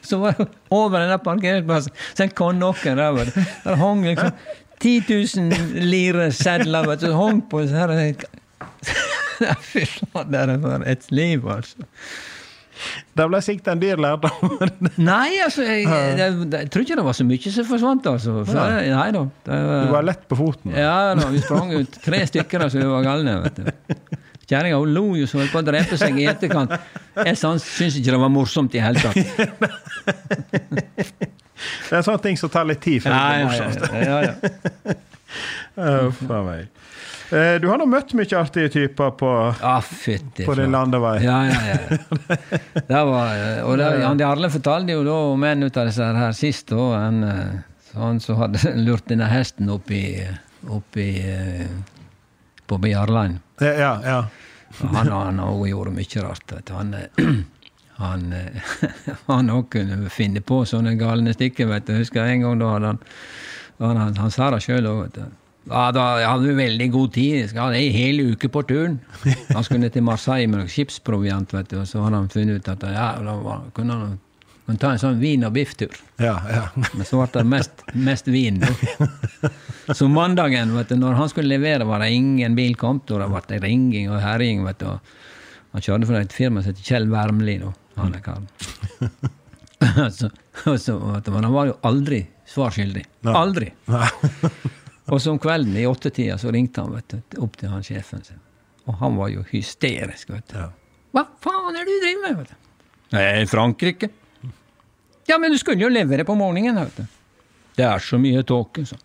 Så 0.00 0.22
var 0.22 0.38
det 0.38 0.46
over 0.72 1.02
den 1.02 1.12
der 1.12 1.20
parkeringsplassen, 1.20 1.92
så 2.16 2.28
kom 2.32 2.56
noen 2.60 2.96
der, 2.96 3.12
vet 3.18 3.34
du. 3.34 3.42
Der 3.66 3.76
hang 3.82 4.06
liksom 4.06 4.32
10 4.80 5.04
000 5.10 5.84
lire 5.90 6.30
sedler, 6.32 6.88
vet 6.88 7.04
du, 7.04 7.12
hang 7.12 7.42
på 7.50 7.66
her 7.68 7.92
Fy 9.38 9.84
er 9.84 10.56
for 10.58 10.88
et 10.88 11.12
liv, 11.14 11.44
altså. 11.46 11.86
Det 13.18 13.26
ble 13.26 13.40
sikkert 13.42 13.72
en 13.72 13.80
dyr 13.82 14.00
lærdom. 14.00 14.52
Nei, 15.10 15.38
altså, 15.42 15.64
jeg, 15.66 15.84
jeg, 15.86 16.12
jeg, 16.20 16.36
jeg 16.52 16.70
tror 16.72 16.84
ikke 16.84 16.98
det 17.00 17.04
var 17.08 17.16
så 17.18 17.26
mye 17.26 17.52
som 17.54 17.66
forsvant, 17.66 18.06
altså. 18.12 18.36
For, 18.46 18.58
Nei. 18.58 19.08
da. 19.14 19.24
Det 19.48 19.58
Du 19.58 19.92
var 19.94 20.06
lett 20.06 20.24
på 20.30 20.38
foten. 20.38 20.74
Ja 20.78 21.14
da, 21.18 21.26
vi 21.32 21.42
sprang 21.42 21.74
ut 21.74 21.98
tre 22.04 22.22
stykker 22.30 22.64
da, 22.64 22.70
så 22.70 22.80
vi 22.80 22.88
var 22.90 23.06
galne. 23.06 23.36
vet 23.46 23.58
du. 23.58 24.17
Kjerringa 24.48 24.78
lo 24.88 25.02
jo 25.18 25.26
så 25.28 25.38
holdt 25.42 25.52
på 25.52 25.60
å 25.60 25.66
drepe 25.66 25.98
seg 26.00 26.16
i 26.22 26.24
etterkant. 26.30 26.72
Jeg 27.20 27.36
syns 27.40 27.98
ikke 28.00 28.14
det 28.14 28.20
var 28.22 28.30
morsomt 28.32 28.72
i 28.74 28.80
hele 28.80 29.02
tatt. 29.02 29.18
Det 31.88 31.96
er 31.98 32.02
sånne 32.06 32.22
ting 32.22 32.36
som 32.38 32.50
tar 32.52 32.66
litt 32.68 32.80
tid 32.84 33.02
før 33.02 33.12
det 33.12 33.20
blir 33.28 33.46
morsomt. 33.48 33.78
ja, 34.06 34.18
ja. 34.28 34.34
Uff 36.08 36.20
a 36.30 36.40
meg. 36.46 36.68
Eh, 37.28 37.58
Du 37.60 37.66
har 37.68 37.76
nå 37.80 37.84
møtt 37.90 38.14
mye 38.16 38.38
artige 38.40 38.70
typer 38.72 39.10
på, 39.20 39.30
Ah, 39.60 39.82
fytti 39.84 40.46
på 40.48 40.54
din 40.56 40.72
landevei. 40.72 41.18
Ja, 41.26 41.42
ja, 41.44 41.58
ja. 41.74 41.78
Det 42.88 43.02
var, 43.10 43.34
eh, 43.34 43.60
og 43.68 43.76
det, 43.80 43.90
Jan 44.00 44.22
Jarle 44.22 44.48
fortalte 44.54 44.96
jo 44.96 45.02
da 45.04 45.16
om 45.34 45.44
en 45.44 45.66
av 45.68 45.74
disse 45.90 46.08
her 46.22 46.32
sist, 46.38 46.72
da, 46.72 46.86
en, 47.02 47.20
eh, 47.28 47.98
han 47.98 48.20
som 48.24 48.40
hadde 48.40 48.72
lurt 48.86 49.04
denne 49.12 49.28
hesten 49.28 49.68
opp 49.74 49.90
i, 49.92 50.04
opp 50.72 50.96
i 50.96 51.10
på 52.68 52.78
Bjarland. 52.82 53.40
Ja, 53.60 53.94
ja. 54.04 54.18
Han, 54.78 55.08
han 55.08 55.38
har 55.40 55.48
også 55.48 55.70
gjort 55.70 55.94
mye 55.96 56.24
rart. 56.24 56.52
Vet 56.52 56.68
du. 56.68 56.74
Han, 56.76 56.94
eh, 56.94 57.34
han, 58.04 58.32
eh, 58.36 58.70
han 59.32 59.50
også 59.50 59.72
kunne 59.78 60.12
finne 60.12 60.44
på 60.44 60.62
sånne 60.68 60.94
galne 61.00 61.34
stykker. 61.36 61.70
vet 61.72 61.88
du. 61.88 61.94
Jeg 61.96 62.06
husker 62.06 62.24
en 62.28 62.46
gang 62.46 62.62
da 62.62 62.72
hadde 62.76 62.94
han 62.94 63.04
Han, 63.78 63.96
han, 63.96 64.16
han 64.18 64.32
sa 64.34 64.48
det 64.50 64.64
sjøl 64.64 64.88
òg. 64.90 65.20
Ja, 65.68 65.90
da 65.94 66.04
hadde 66.24 66.48
vi 66.48 66.54
veldig 66.58 66.88
god 66.90 67.12
tid. 67.14 67.34
Jeg 67.42 67.50
skal 67.52 67.68
ha 67.68 67.78
ei 67.78 67.92
hel 67.94 68.22
uke 68.32 68.48
på 68.50 68.64
turen. 68.66 68.96
Han 69.54 69.62
skulle 69.62 69.90
til 69.92 70.02
Marseille 70.02 70.48
med 70.50 70.66
skipsproviant, 70.72 71.52
vet 71.54 71.70
du. 71.70 71.76
Og 71.82 71.86
så 71.86 72.02
hadde 72.02 72.22
han 72.22 72.30
funnet 72.32 72.58
ut 72.58 72.70
at 72.72 72.86
ja, 72.90 73.10
da 73.22 73.36
var, 73.44 73.68
kunne 73.76 73.98
han 74.00 74.16
kunne 74.68 74.80
ta 74.82 74.90
en 74.92 75.00
sånn 75.00 75.20
vin- 75.20 75.46
og 75.48 75.54
bifftur. 75.56 75.94
ja, 76.20 76.36
ja. 76.52 76.64
Men 76.76 77.06
så 77.08 77.22
ble 77.22 77.28
det 77.38 77.44
mest, 77.48 77.84
mest 77.94 78.26
vin. 78.28 78.60
Da. 78.60 79.48
Så 79.96 80.08
mandagen, 80.12 80.74
vet 80.76 80.90
du, 80.92 80.96
når 81.00 81.16
han 81.16 81.30
skulle 81.32 81.48
levere, 81.48 81.86
var 81.88 82.04
det 82.04 82.10
ingen 82.12 82.54
bil 82.58 82.76
kom. 82.76 83.00
Da 83.08 83.22
det 83.24 83.30
ble 83.48 83.60
ringing 83.64 84.10
og 84.12 84.20
herjing. 84.20 84.64
vet 84.66 84.82
du. 84.82 84.90
Han 85.72 85.84
kjørte 85.84 86.08
for 86.10 86.20
et 86.20 86.36
firma 86.36 86.60
som 86.62 86.74
heter 86.74 86.84
Kjell 86.84 87.08
Wermli. 87.08 87.58
da, 87.62 87.72
han 87.96 88.14
er 88.14 88.20
karen. 88.24 88.48
så, 90.18 90.30
så, 90.76 90.98
men 91.32 91.44
han 91.44 91.54
var 91.54 91.72
jo 91.72 91.78
aldri 91.88 92.20
svar 92.48 92.70
skyldig. 92.76 93.06
Aldri. 93.24 93.72
og 95.12 95.20
så 95.20 95.32
om 95.32 95.40
kvelden 95.40 95.76
i 95.80 95.86
åttetida 95.88 96.36
så 96.40 96.52
ringte 96.52 96.84
han 96.84 96.92
vet 96.96 97.16
du, 97.16 97.40
opp 97.44 97.56
til 97.56 97.72
han 97.72 97.84
sjefen 97.86 98.24
sin. 98.24 98.40
Og 98.88 99.00
han 99.00 99.16
var 99.16 99.32
jo 99.32 99.48
hysterisk. 99.48 100.30
vet 100.36 100.52
du. 100.52 100.60
Ja. 100.60 100.70
Hva 101.16 101.24
faen 101.40 101.76
er 101.76 101.84
det 101.88 101.92
du 101.96 102.04
driver 102.04 102.24
med? 102.26 102.40
vet 102.42 102.52
du? 102.52 102.64
Jeg 103.16 103.32
er 103.32 103.44
i 103.44 103.48
Frankrike. 103.48 104.12
Ja, 105.28 105.36
men 105.38 105.52
du 105.52 105.58
skulle 105.60 105.82
jo 105.84 105.88
levere 105.92 106.24
på 106.24 106.34
morgenen. 106.38 106.76
vet 106.80 106.96
du. 106.96 107.04
Det 107.78 107.84
er 107.86 107.98
så 108.02 108.18
mye 108.18 108.42
tåke, 108.48 108.82
sa. 108.88 108.96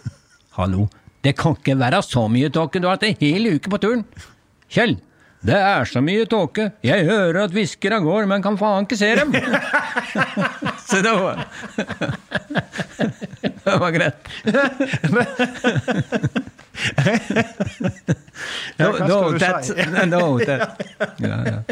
Hallo, 0.58 0.88
det 1.22 1.36
kan 1.38 1.54
ikke 1.58 1.76
være 1.78 2.00
så 2.02 2.24
mye 2.32 2.48
tåke, 2.54 2.80
du 2.80 2.86
har 2.88 2.94
hatt 2.96 3.04
en 3.06 3.16
hel 3.20 3.46
uke 3.58 3.68
på 3.70 3.78
turen. 3.82 4.04
Kjell, 4.72 4.96
det 5.46 5.54
er 5.60 5.84
så 5.86 6.00
mye 6.02 6.24
tåke, 6.26 6.70
jeg 6.82 7.04
hører 7.06 7.42
at 7.44 7.52
hviskere 7.54 8.00
går, 8.02 8.26
men 8.30 8.42
kan 8.42 8.56
faen 8.58 8.84
ikke 8.88 8.96
se 8.98 9.12
dem. 9.20 9.30
så 10.88 11.02
det 11.04 11.12
var 11.12 11.44
Det 13.66 13.76
var 13.84 13.90
greit. 13.94 14.20
Ja, 18.76 18.90
no, 19.08 19.38
tett. 19.38 19.64
si? 19.64 19.74
Da 20.10 20.18
var 20.20 20.44
tett. 20.44 20.86
Ja, 21.18 21.38
ja. 21.46 21.62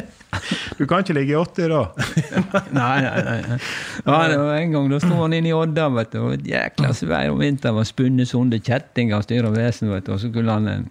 Du 0.78 0.86
kan 0.90 1.04
ikke 1.04 1.14
ligge 1.16 1.34
i 1.34 1.36
80 1.38 1.68
da. 1.70 1.82
Nei, 2.74 3.00
nei, 3.04 3.36
nei. 3.48 3.58
Ja, 4.06 4.18
en 4.56 4.72
gang 4.74 4.88
da 4.90 4.98
sto 5.02 5.14
han 5.20 5.36
inne 5.36 5.52
i 5.52 5.54
Odda, 5.56 5.86
vet 5.94 6.14
du, 6.14 6.20
og 6.26 6.48
jækla 6.48 6.90
svær 6.96 7.30
om 7.32 7.38
vinteren 7.42 7.76
var 7.78 7.86
spunnet 7.88 8.30
sunde 8.30 8.58
kjettinger 8.64 9.20
og 9.20 9.26
styr 9.28 9.46
og 9.48 9.54
vesen, 9.56 9.92
vet 9.92 10.08
du, 10.08 10.14
og 10.16 10.20
så 10.22 10.30
skulle 10.32 10.56
han 10.56 10.70
eh, 10.72 10.82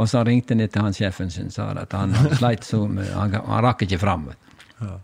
Og 0.00 0.08
så 0.10 0.24
ringte 0.26 0.56
han 0.56 0.64
til 0.66 0.82
han 0.82 0.96
sjefen 0.96 1.30
sin 1.30 1.50
sa 1.54 1.68
at 1.78 1.92
han 1.94 2.14
sleit 2.38 2.64
så 2.66 2.80
med 2.90 3.06
Han, 3.14 3.36
han 3.36 3.62
rakk 3.66 3.84
ikke 3.86 4.00
fram, 4.02 4.24
vet 4.30 4.40
du. 4.80 4.94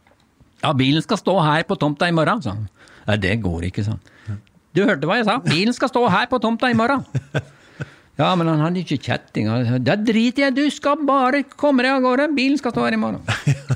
Ja, 0.64 0.72
bilen 0.76 1.02
skal 1.04 1.20
stå 1.20 1.36
her 1.40 1.62
på 1.68 1.76
tomta 1.80 2.08
i 2.08 2.12
morgen, 2.16 2.42
sa 2.42 2.56
han. 2.56 2.66
Nei, 3.06 3.16
det 3.22 3.36
går 3.44 3.68
ikke, 3.70 3.84
sa 3.86 3.96
han. 3.96 4.40
Du 4.76 4.84
hørte 4.86 5.08
hva 5.08 5.16
jeg 5.18 5.26
sa? 5.26 5.38
Bilen 5.44 5.74
skal 5.74 5.90
stå 5.90 6.04
her 6.10 6.26
på 6.30 6.38
tomta 6.42 6.68
i 6.70 6.76
morgen. 6.78 7.04
Ja, 8.20 8.34
men 8.36 8.50
han 8.50 8.60
hadde 8.60 8.82
ikke 8.82 8.98
kjetting. 9.00 9.48
Det 9.80 9.96
driter 10.04 10.48
jeg 10.48 10.56
du 10.58 10.66
skal 10.72 11.00
bare 11.08 11.40
komme 11.56 11.86
deg 11.86 11.94
av 11.94 12.04
gårde, 12.04 12.28
bilen 12.36 12.60
skal 12.60 12.74
stå 12.74 12.84
her 12.84 12.98
i 12.98 13.00
morgen. 13.00 13.22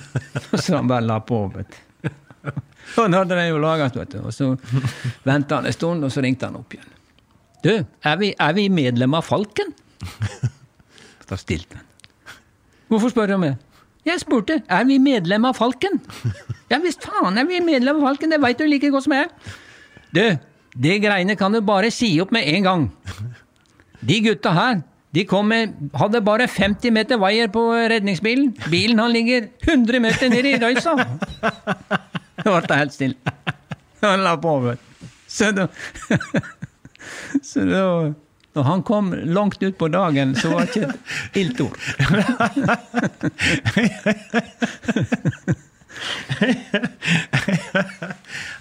Så 0.60 0.76
han 0.76 0.90
bare 0.90 1.06
la 1.08 1.16
på, 1.24 1.46
vet 1.54 1.80
han 2.94 3.14
hadde 3.16 3.36
de 3.38 3.46
jo 3.48 3.58
laget, 3.58 3.96
vet 3.96 4.14
du. 4.14 4.18
Og 4.22 4.34
så 4.34 4.50
venta 5.26 5.58
han 5.58 5.68
en 5.68 5.74
stund, 5.74 6.04
og 6.04 6.12
så 6.12 6.22
ringte 6.24 6.48
han 6.48 6.58
opp 6.58 6.76
igjen. 6.76 6.90
Du, 7.64 7.72
er 7.80 8.18
vi, 8.20 8.34
er 8.36 8.56
vi 8.56 8.68
medlem 8.72 9.16
av 9.16 9.26
Falken? 9.26 9.72
Da 11.24 11.38
stilte 11.40 11.78
han. 11.78 11.86
Hvorfor 12.92 13.08
spør 13.08 13.30
du 13.30 13.34
om 13.38 13.46
det? 13.46 13.54
Jeg 14.04 14.20
spurte 14.20 14.58
er 14.60 14.82
vi 14.84 14.98
medlem 15.00 15.46
av 15.48 15.56
Falken. 15.56 15.96
Ja 16.72 16.78
visst 16.80 17.04
faen 17.04 17.36
er 17.38 17.46
vi 17.48 17.60
medlem 17.64 18.00
av 18.00 18.10
Falken, 18.10 18.32
det 18.32 18.40
veit 18.42 18.60
du 18.60 18.66
like 18.68 18.90
godt 18.92 19.06
som 19.06 19.14
jeg. 19.16 19.30
Du, 20.16 20.22
de 20.84 20.94
greiene 21.00 21.36
kan 21.40 21.52
du 21.54 21.62
bare 21.64 21.90
si 21.92 22.10
opp 22.20 22.32
med 22.34 22.48
en 22.52 22.68
gang. 22.68 22.86
De 24.04 24.20
gutta 24.24 24.52
her, 24.54 24.82
de 25.14 25.24
kom 25.30 25.48
med, 25.48 25.74
hadde 25.94 26.20
bare 26.26 26.48
50 26.50 26.92
meter 26.94 27.20
vaier 27.22 27.48
på 27.52 27.62
redningsbilen. 27.92 28.50
Bilen 28.70 28.98
han 28.98 29.12
ligger 29.14 29.48
100 29.62 30.00
meter 30.02 30.32
nede 30.32 30.54
i 30.54 30.58
røysa. 30.60 30.96
Det 32.40 32.50
ble 32.50 32.78
helt 32.80 32.94
stille. 32.96 33.34
Han 34.02 34.24
la 34.26 34.34
på, 34.36 34.58
vet. 34.66 34.82
Så 35.30 35.52
da 35.54 35.68
Så 37.42 37.64
da 37.66 37.86
når 38.54 38.62
han 38.62 38.82
kom 38.86 39.08
langt 39.34 39.62
utpå 39.66 39.88
dagen, 39.90 40.36
så 40.38 40.52
var 40.52 40.60
det 40.60 40.76
ikke 40.76 40.86
et 40.86 41.38
ilt 41.42 41.60
ord. 41.64 41.78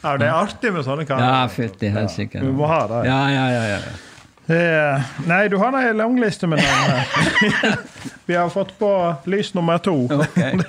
Ja, 0.04 0.18
det 0.20 0.28
er 0.28 0.34
artig 0.36 0.72
med 0.74 0.86
sånne 0.86 1.06
karer. 1.08 1.24
Ja, 1.26 1.48
fytti 1.52 1.90
helsike. 1.92 2.42
Vi 2.44 2.52
må 2.56 2.68
ha 2.70 2.82
det. 2.90 3.00
Ja, 3.10 3.20
ja, 3.34 3.46
ja, 3.52 3.64
ja. 3.74 3.80
Eh, 4.48 5.04
nei, 5.28 5.48
du 5.48 5.56
har 5.58 5.76
ei 5.80 5.94
langliste 5.96 6.48
med 6.52 6.60
navn. 6.60 7.04
Vi 8.26 8.36
har 8.36 8.50
fått 8.50 8.74
på 8.80 9.16
lys 9.26 9.54
nummer 9.54 9.78
to. 9.78 9.96
Okay. 10.12 10.60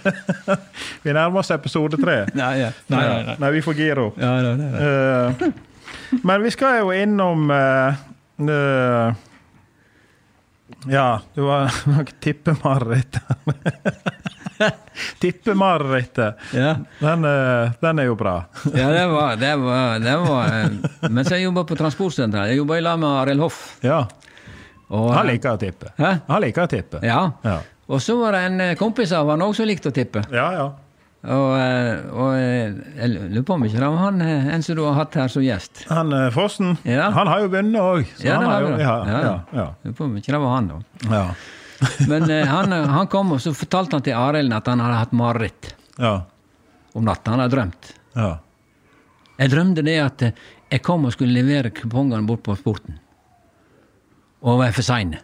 Vi 1.03 1.12
nærmer 1.12 1.43
oss 1.43 1.51
episode 1.51 1.99
tre. 1.99 2.20
Nei, 2.35 2.53
ja. 2.61 2.70
nei, 2.87 3.05
nei, 3.09 3.37
nei. 3.39 3.51
Vi 3.57 3.62
får 3.66 3.79
gire 3.79 4.09
opp. 4.09 4.18
Ja. 4.22 4.39
Eh, 4.55 5.49
men 6.22 6.43
vi 6.43 6.51
skal 6.55 6.79
jo 6.83 6.93
innom 6.95 7.51
eh, 7.51 8.03
eh, 8.47 9.14
Ja, 10.91 11.09
det 11.35 11.43
var 11.43 11.75
noe 11.91 12.07
tippemarerittet. 12.22 13.47
tippemarerittet. 15.23 16.37
Ja. 16.55 16.75
Den, 17.01 17.25
eh, 17.25 17.71
den 17.81 17.99
er 17.99 18.09
jo 18.11 18.15
bra. 18.19 18.37
ja, 18.75 18.89
det 18.95 19.07
var, 19.11 19.37
det 19.41 19.53
var, 19.63 19.99
det 20.05 20.17
var 20.25 20.55
eh, 20.61 21.11
Mens 21.11 21.31
jeg 21.35 21.45
jobba 21.47 21.65
på 21.69 21.79
transportsenteret, 21.79 22.53
jeg 22.53 22.61
jobba 22.63 22.79
i 22.79 22.85
lag 22.85 23.01
med 23.03 23.11
Arild 23.25 23.45
Hoff. 23.45 23.61
Ja. 23.85 24.05
Og, 24.95 25.11
Han 25.17 25.27
liker 25.31 25.57
å 25.57 25.61
tippe. 25.61 25.91
Hæ? 25.99 26.15
Han 26.29 26.43
liker 26.45 26.67
å 26.67 26.71
tippe. 26.71 27.01
Ja. 27.05 27.21
Ja. 27.45 27.59
Og 27.91 28.01
så 28.01 28.17
var 28.21 28.33
det 28.37 28.47
en 28.49 28.61
eh, 28.65 28.75
kompis 28.81 29.13
av 29.17 29.29
han 29.33 29.43
òg 29.45 29.55
som 29.57 29.69
likte 29.69 29.91
å 29.93 29.95
tippe. 29.97 30.23
Ja, 30.33 30.49
ja. 30.57 30.71
Og, 31.25 31.51
eh, 31.57 32.01
og 32.13 32.35
eh, 32.37 32.75
jeg 32.99 33.11
lurer 33.15 33.45
på 33.49 33.55
om 33.57 33.63
ikke 33.65 33.81
det 33.81 33.89
var 33.89 34.01
han 34.03 34.21
eh, 34.21 34.49
en 34.55 34.65
som 34.65 34.77
du 34.77 34.83
har 34.85 34.97
hatt 34.99 35.15
her 35.17 35.31
som 35.33 35.45
gjest. 35.45 35.87
Han 35.89 36.13
eh, 36.13 36.27
Fossen, 36.35 36.75
Ja. 36.85 37.07
han 37.17 37.31
har 37.33 37.45
jo 37.47 37.49
vunnet 37.55 37.81
òg. 37.81 38.11
Ja, 38.21 38.39
han 38.43 38.49
har 38.51 38.67
jo 38.67 38.73
ja, 38.77 38.79
Ja, 38.85 38.97
ja, 39.09 39.21
ja. 39.25 39.37
ja. 39.57 39.67
Lurer 39.87 39.97
på 39.97 40.05
om 40.09 40.17
ikke 40.21 40.35
det 40.37 40.41
var 40.45 40.53
han, 40.59 40.69
da. 40.73 40.81
ja. 41.17 41.25
Men 42.09 42.30
eh, 42.30 42.47
han, 42.49 42.72
han 42.72 43.07
kom, 43.12 43.32
og 43.37 43.41
så 43.43 43.53
fortalte 43.57 43.97
han 43.99 44.05
til 44.07 44.16
Arild 44.18 44.53
at 44.57 44.66
han 44.70 44.80
hadde 44.85 45.01
hatt 45.03 45.12
mareritt 45.16 45.70
ja. 45.99 46.14
om 46.95 47.05
natta. 47.07 47.30
Han 47.35 47.45
hadde 47.45 47.57
drømt. 47.57 47.95
ja. 48.14 48.32
Jeg 49.35 49.51
drømte 49.51 49.82
det 49.82 49.95
at 49.99 50.22
eh, 50.22 50.43
jeg 50.70 50.82
kom 50.87 51.09
og 51.09 51.12
skulle 51.14 51.35
levere 51.35 51.72
kupongene 51.74 52.22
bort 52.26 52.45
på 52.47 52.55
Sporten. 52.55 53.01
Og 54.47 54.61
var 54.61 54.70
for 54.76 54.87
sein. 54.87 55.16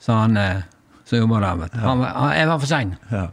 Så 0.00 0.16
han 0.16 0.36
eh, 0.40 0.62
så 1.04 1.20
jobba 1.20 1.40
der, 1.44 1.58
vet 1.64 1.74
du. 1.76 1.82
Jeg 1.82 2.48
var 2.48 2.58
for 2.62 2.66
sein. 2.70 2.94
ja. 3.12 3.26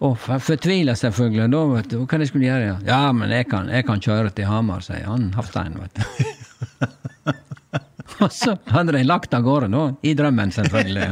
Og 0.00 0.14
for- 0.22 0.38
fortvila 0.38 0.94
selvfølgelig. 0.94 1.48
Da, 1.50 1.62
vet 1.74 1.88
du. 1.90 1.96
Hva 2.06 2.18
jeg 2.22 2.28
skulle 2.30 2.46
gjøre? 2.46 2.66
Ja, 2.66 2.76
ja 2.86 3.12
men 3.12 3.30
jeg 3.34 3.48
kan, 3.50 3.66
jeg 3.70 3.86
kan 3.86 3.98
kjøre 4.02 4.30
til 4.30 4.46
Hamar, 4.46 4.82
sier 4.86 5.06
han 5.10 5.32
Hafstein, 5.34 5.74
vet 5.74 5.98
du. 5.98 7.32
og 8.24 8.30
så 8.34 8.54
hadde 8.72 8.92
de 8.96 9.02
lagt 9.06 9.34
av 9.36 9.42
gårde, 9.46 9.68
da. 9.72 9.82
I 10.06 10.14
drømmen, 10.18 10.50
selvfølgelig. 10.54 11.10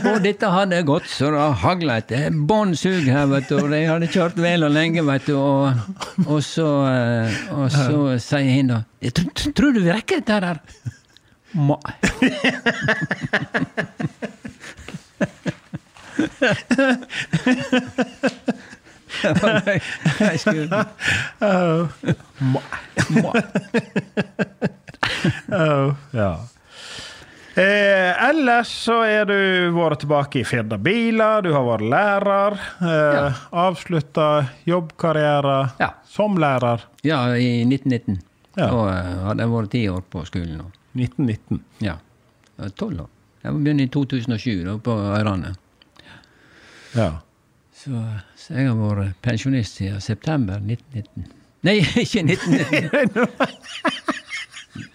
Og 0.00 0.20
dette 0.22 0.46
hadde 0.54 0.78
gått 0.86 1.08
så 1.10 1.32
det 1.34 1.46
hagla 1.64 1.96
et 1.98 2.12
bånn 2.46 2.76
sug 2.78 3.08
her, 3.10 3.26
vet 3.32 3.48
du. 3.50 3.56
Og 3.58 3.72
de 3.72 3.80
hadde 3.88 4.06
kjørt 4.14 4.38
vel 4.38 4.62
og 4.68 4.70
lenge, 4.76 5.02
vet 5.08 5.26
du. 5.26 5.34
Og, 5.34 5.74
og 6.28 6.38
så, 6.46 6.68
eh, 6.92 7.40
og 7.58 7.66
så 7.74 8.14
sier 8.22 8.52
hun 8.60 8.70
da 8.76 8.78
«Jeg 9.02 9.16
tr- 9.18 9.32
tr- 9.34 9.54
Tror 9.58 9.74
du 9.74 9.80
vi 9.82 9.90
rekker 9.90 10.22
dette 10.22 10.38
her? 10.38 10.62
Nei. 11.58 11.94
Jeg 20.20 20.38
skulle 20.40 20.84
Oh, 25.52 25.94
ja. 26.12 26.30
Eh, 27.54 28.28
ellers 28.28 28.68
så 28.86 29.00
er 29.04 29.24
du 29.26 29.34
vært 29.74 30.00
tilbake 30.04 30.40
i 30.40 30.44
Firda 30.46 30.78
Biler, 30.80 31.42
du 31.44 31.50
har 31.52 31.64
vært 31.66 31.86
lærer. 31.92 32.56
Eh, 32.80 33.14
Ja. 33.18 33.24
Avslutta 33.66 34.28
jobbkarriere 34.68 35.56
Ja. 35.80 35.90
som 36.08 36.38
lærer. 36.38 36.80
Ja, 37.02 37.24
i 37.36 37.64
1919. 37.66 38.20
Ja. 38.56 38.66
Da 38.70 38.84
eh, 38.92 39.16
hadde 39.26 39.42
jeg 39.44 39.50
vært 39.56 39.70
ti 39.74 39.82
år 39.90 40.04
på 40.10 40.22
skolen. 40.28 40.62
1919. 40.94 41.60
Ja. 41.84 41.96
Tolv 42.76 43.00
år. 43.06 43.10
Jeg 43.42 43.56
begynte 43.56 43.82
i 43.86 43.88
2007 43.88 44.64
da, 44.66 44.76
på 44.84 44.92
Øyrane. 45.16 45.54
Ja. 46.94 47.10
Så, 47.80 47.90
så 48.36 48.54
jeg 48.58 48.68
har 48.68 48.76
vært 48.76 49.14
pensjonist 49.24 49.78
siden 49.80 50.00
september 50.04 50.60
1919. 50.60 51.30
Nei, 51.64 51.78
ikke 52.04 52.24
1919! 52.24 54.19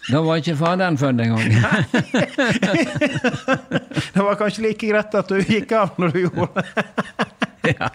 Da 0.10 0.22
var 0.24 0.40
ikke 0.40 0.56
faderen 0.56 0.98
født 0.98 1.22
engang. 1.22 1.42
Det 4.16 4.24
var 4.24 4.38
kanskje 4.40 4.64
like 4.70 4.88
greit 4.88 5.16
at 5.20 5.32
du 5.32 5.42
gikk 5.44 5.74
av 5.76 5.98
når 6.00 6.14
du 6.14 6.20
gjorde 6.24 6.64
det. 6.64 6.66
ja. 7.76 7.90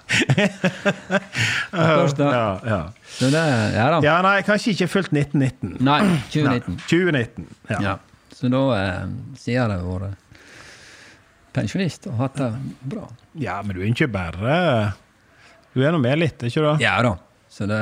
Først 1.70 2.18
da. 2.18 2.31
Ja, 2.35 2.49
ja. 2.66 2.81
Så 3.16 3.31
det, 3.33 3.45
ja 3.76 3.87
da. 3.95 4.01
ja, 4.05 4.16
nei, 4.26 4.37
kanskje 4.47 4.74
ikke 4.74 4.89
fullt 4.91 5.12
1919. 5.14 5.76
Nei, 5.87 6.01
2019. 6.35 6.74
Nei, 6.74 6.81
2019. 6.91 7.47
Ja. 7.70 7.78
Ja. 7.87 7.95
Så 8.35 8.51
da 8.53 8.62
eh, 8.76 9.07
sier 9.41 9.70
har 9.70 9.85
vært 9.85 10.16
pensjonist 11.57 12.07
og 12.11 12.18
hatt 12.20 12.39
det 12.39 12.51
bra. 12.93 13.09
ja, 13.43 13.59
men 13.64 13.74
du 13.76 13.83
er 13.83 13.91
ikke 13.91 14.07
bare 14.12 14.93
Du 15.74 15.83
er 15.83 15.93
nå 15.95 15.99
med 16.03 16.20
litt, 16.20 16.43
ikke 16.47 16.62
du? 16.62 16.70
Ja 16.85 16.99
da. 17.05 17.16
Så 17.51 17.66
det 17.70 17.81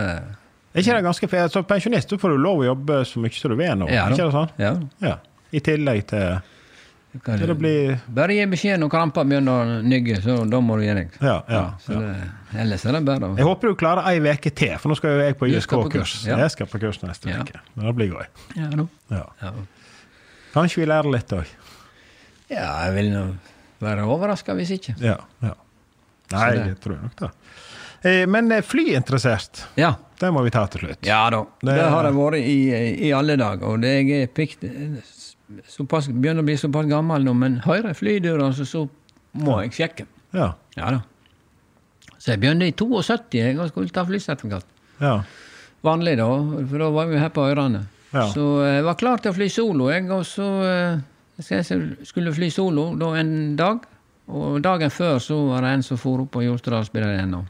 Er 0.74 0.82
ikke 0.82 0.94
det 0.98 1.04
ganske 1.06 1.28
fair? 1.32 1.48
Som 1.52 1.64
pensjonist 1.64 2.12
får 2.20 2.34
du 2.34 2.38
lov 2.44 2.60
å 2.62 2.66
jobbe 2.68 3.00
så 3.08 3.22
mye 3.22 3.32
som 3.34 3.50
du 3.54 3.56
vil 3.58 3.74
nå, 3.80 3.88
Ja 3.92 4.06
ikke 4.12 4.26
det 4.28 4.34
sånn? 4.36 4.50
Ja. 4.60 4.72
Ja. 5.02 5.16
I 5.52 5.60
tillegg 5.64 6.02
til 6.10 6.40
Kan 7.24 7.40
til 7.40 7.48
det 7.48 7.56
blir 7.58 7.94
Bare 8.14 8.34
gi 8.36 8.44
beskjed 8.52 8.78
når 8.82 8.90
krampa 8.92 9.24
begynner 9.24 9.62
å 9.64 9.78
nygge, 9.82 10.18
så 10.22 10.42
da 10.46 10.60
må 10.60 10.76
du 10.76 10.84
gi 10.84 10.92
deg. 10.98 11.14
Ja, 11.24 11.38
ja. 11.48 11.62
Ja. 11.88 12.02
det, 12.02 12.28
ellers 12.64 12.84
er 12.84 12.98
det 12.98 13.00
bare 13.08 13.30
å 13.32 13.38
Jeg 13.38 13.48
håper 13.48 13.72
du 13.72 13.78
klarer 13.80 14.04
ei 14.10 14.20
uke 14.20 14.52
til, 14.52 14.74
for 14.78 14.92
nå 14.92 14.98
skal 15.00 15.16
jo 15.16 15.24
jeg 15.24 15.38
på 15.40 15.48
ISK-kurs. 15.48 16.18
Jeg 16.28 16.50
skal 16.54 16.68
på 16.68 16.82
kurs 16.84 17.00
neste 17.02 17.32
Ja. 17.32 17.40
Men 17.74 17.88
Det 17.88 17.94
blir 17.96 18.12
gøy. 18.12 18.28
Ja, 18.60 18.68
no. 18.76 18.88
Ja. 19.10 19.24
Kanskje 20.52 20.82
vi 20.84 20.90
lærer 20.92 21.10
litt 21.16 21.32
òg. 21.32 21.48
ja, 22.52 22.68
jeg 22.86 22.94
vil 23.00 23.10
nå 23.16 23.24
være 23.80 24.04
overraska 24.04 24.54
hvis 24.58 24.70
ikke. 24.76 24.94
Ja, 25.00 25.16
ja. 25.44 25.54
Nei, 26.32 26.46
jeg 26.60 26.76
tror 26.84 27.00
nok 27.00 27.16
det. 27.16 27.30
Eh, 28.02 28.26
Men 28.26 28.52
eh, 28.52 28.62
flyinteressert, 28.62 29.64
Ja. 29.76 29.94
det 30.20 30.30
må 30.32 30.42
vi 30.44 30.50
ta 30.50 30.66
til 30.66 30.80
slutt. 30.86 31.02
Ja 31.06 31.28
da. 31.30 31.44
Det, 31.62 31.74
Det- 31.74 31.90
har 31.90 32.04
jeg 32.04 32.14
vært 32.14 32.38
i, 32.38 33.08
i 33.08 33.12
alle 33.12 33.36
dager. 33.36 33.64
Og 33.66 33.80
det 33.80 34.06
jeg 34.06 34.32
pikt, 34.34 34.64
såpass, 35.68 36.08
begynner 36.08 36.42
å 36.42 36.46
bli 36.46 36.56
såpass 36.56 36.86
gammel 36.90 37.24
nå, 37.24 37.34
men 37.34 37.60
hører 37.64 37.94
flydøra, 37.96 38.52
så, 38.54 38.64
så 38.66 38.88
må 39.38 39.60
jeg 39.64 39.72
sjekke. 39.72 40.06
Ja. 40.34 40.52
Ja 40.76 40.90
da. 40.90 41.00
Så 42.18 42.32
jeg 42.34 42.40
begynte 42.42 42.66
i 42.66 42.72
72 42.74 43.38
jeg 43.38 43.58
og 43.58 43.68
skulle 43.70 43.90
ta 43.94 44.04
flysertifikat. 44.04 44.64
ja. 45.00 45.20
Vanlig, 45.86 46.16
da, 46.18 46.24
for 46.66 46.78
da 46.82 46.88
var 46.90 47.06
vi 47.06 47.18
her 47.22 47.28
på 47.30 47.44
Øyrane. 47.46 47.84
Ja. 48.12 48.24
Så 48.34 48.64
jeg 48.66 48.82
var 48.82 48.96
klar 48.98 49.20
til 49.22 49.30
å 49.30 49.34
fly 49.36 49.46
solo, 49.48 49.86
jeg, 49.92 50.08
og 50.10 50.24
så 50.26 50.46
eh, 50.66 50.98
jeg 51.38 51.84
skulle 52.08 52.32
fly 52.34 52.48
solo 52.50 52.88
da 52.98 53.12
en 53.20 53.54
dag. 53.56 53.84
Og 54.26 54.56
dagen 54.60 54.90
før 54.90 55.20
så 55.22 55.36
var 55.48 55.62
det 55.62 55.70
en 55.76 55.84
som 55.86 55.96
for 55.96 56.24
opp 56.24 56.32
på 56.34 56.42
Jostedalsbyen. 56.42 57.36
Og 57.38 57.46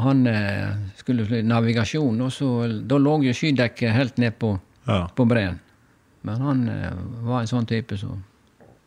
han 0.00 0.26
eh, 0.26 0.70
skulle 0.96 1.26
fly 1.28 1.42
navigasjon, 1.44 2.20
og 2.24 2.32
så, 2.32 2.50
da 2.88 2.96
lå 3.00 3.18
jo 3.26 3.34
skydekket 3.36 3.92
helt 3.92 4.20
ned 4.22 4.38
på, 4.40 4.54
ja. 4.88 5.02
på 5.12 5.26
breen. 5.28 5.58
Men 6.24 6.40
han 6.40 6.62
eh, 6.72 6.94
var 7.26 7.42
en 7.42 7.50
sånn 7.50 7.68
type 7.68 7.98
som 8.00 8.22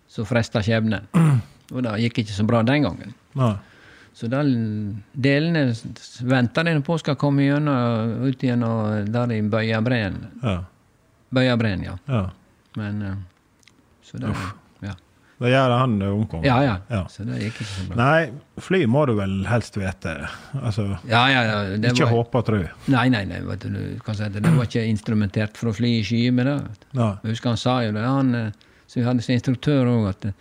så 0.09 0.25
fresta 0.25 0.63
skjebnen. 0.65 1.05
Og 1.75 1.83
det 1.83 1.97
gikk 2.05 2.21
ikke 2.23 2.33
så 2.33 2.45
bra 2.47 2.61
den 2.65 2.85
gangen. 2.87 3.11
Nei. 3.37 3.53
Så 4.17 4.29
da 4.31 4.39
delene 4.41 5.67
venter 6.25 6.65
de 6.65 6.79
på 6.81 6.95
skal 6.97 7.17
komme 7.19 7.43
gjennom, 7.45 8.23
ut 8.25 8.41
gjennom 8.41 9.11
der 9.13 9.33
i 9.35 9.41
Bøyabreen. 9.45 10.15
Ja. 10.41 10.55
Bøyabreen, 11.35 11.83
ja. 11.85 11.97
ja. 12.07 12.23
Men 12.79 13.03
eh, 13.03 13.19
Så 14.01 14.17
det 14.17 14.31
Ja. 14.31 14.47
Det 15.37 15.51
gjør 15.51 15.69
han 15.77 15.91
omkom. 16.01 16.41
Ja, 16.47 16.55
ja. 16.65 16.75
Ja. 16.89 17.03
Så 17.13 17.21
det 17.27 17.37
gikk 17.43 17.59
ikke 17.61 17.67
så 17.69 17.83
bra. 17.91 17.97
Nei, 17.99 18.61
fly 18.65 18.79
må 18.89 19.03
du 19.05 19.11
vel 19.19 19.35
helst 19.45 19.75
vite. 19.77 20.15
Altså, 20.57 20.87
Ja, 21.05 21.27
ja, 21.29 21.43
ja. 21.45 21.57
Det 21.77 21.91
ikke 21.93 22.07
var, 22.07 22.13
håpe 22.15 22.39
og 22.41 22.47
tro. 22.47 22.61
nei, 22.89 23.03
nei, 23.13 23.21
nei, 23.29 23.43
vet 23.45 23.67
du, 23.67 23.69
du 23.75 23.99
kan 24.05 24.17
si 24.17 24.25
det, 24.33 24.41
det 24.47 24.53
var 24.55 24.65
ikke 24.65 24.85
instrumentert 24.89 25.59
for 25.59 25.69
å 25.69 25.75
fly 25.77 25.91
i 25.99 26.03
skyer 26.07 26.33
med 26.33 26.49
det. 26.49 26.57
Ja. 26.97 27.11
Jeg 27.21 27.35
husker 27.35 27.53
han 27.53 27.61
sa 27.61 27.77
jo 27.85 27.93
det, 27.93 28.01
han 28.07 28.33
eh, 28.35 28.51
som 28.87 29.01
vi 29.01 29.05
hadde 29.05 29.21
som 29.27 29.35
instruktør 29.37 29.91
òg, 29.93 30.09
at 30.09 30.25
eh, 30.31 30.35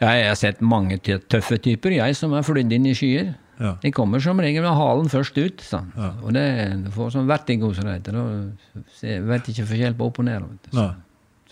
ja, 0.00 0.08
jeg 0.16 0.26
har 0.30 0.40
sett 0.40 0.64
mange 0.64 0.96
tøffe 1.04 1.60
typer, 1.62 1.92
jeg 2.00 2.16
som 2.16 2.32
har 2.32 2.42
flydd 2.48 2.72
inn 2.72 2.88
i 2.88 2.96
skyer. 2.96 3.34
Ja. 3.60 3.76
De 3.84 3.92
kommer 3.94 4.18
som 4.24 4.40
regel 4.42 4.64
med 4.64 4.72
halen 4.74 5.12
først 5.12 5.36
ut, 5.38 5.60
han. 5.76 5.92
Og 6.24 6.32
det 6.34 6.46
du 6.82 6.88
får 6.90 7.12
sånn 7.14 7.28
vertigo, 7.28 7.68
som 7.76 7.84
det 7.86 8.00
heter. 8.00 8.16
Da 8.16 9.20
vet 9.28 9.50
ikke 9.52 9.68
forskjell 9.68 9.94
på 10.00 10.08
opp 10.08 10.18
og 10.18 10.26
ned. 10.26 10.48
Så, 10.72 10.88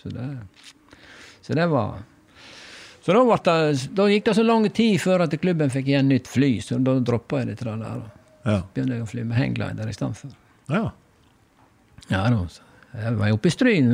så, 0.01 0.11
det, 0.17 0.25
så 1.45 1.55
det 1.55 1.69
var 1.71 2.01
Så 3.01 3.13
da, 3.17 3.37
det, 3.45 3.87
da 3.97 4.07
gikk 4.11 4.25
det 4.29 4.35
så 4.37 4.43
lang 4.45 4.67
tid 4.69 4.99
før 5.01 5.23
at 5.25 5.33
klubben 5.41 5.71
fikk 5.73 5.87
igjen 5.89 6.09
nytt 6.11 6.27
fly, 6.29 6.51
så 6.61 6.77
da 6.85 6.99
droppa 7.01 7.41
jeg 7.41 7.55
det 7.55 7.63
der. 7.65 7.77
Og 7.81 8.09
Ja. 8.45 8.61
begynte 8.73 8.95
jeg 8.97 9.03
å 9.03 9.09
fly 9.09 9.23
med 9.23 9.37
hangglider 9.37 9.89
i 9.89 9.93
stedet 9.93 10.17
for. 10.17 10.29
ja. 10.69 10.91
Ja 12.09 12.29
da. 12.29 12.45
Jeg 12.91 13.15
var 13.15 13.31
oppe 13.31 13.47
i 13.47 13.51
Stryn, 13.53 13.87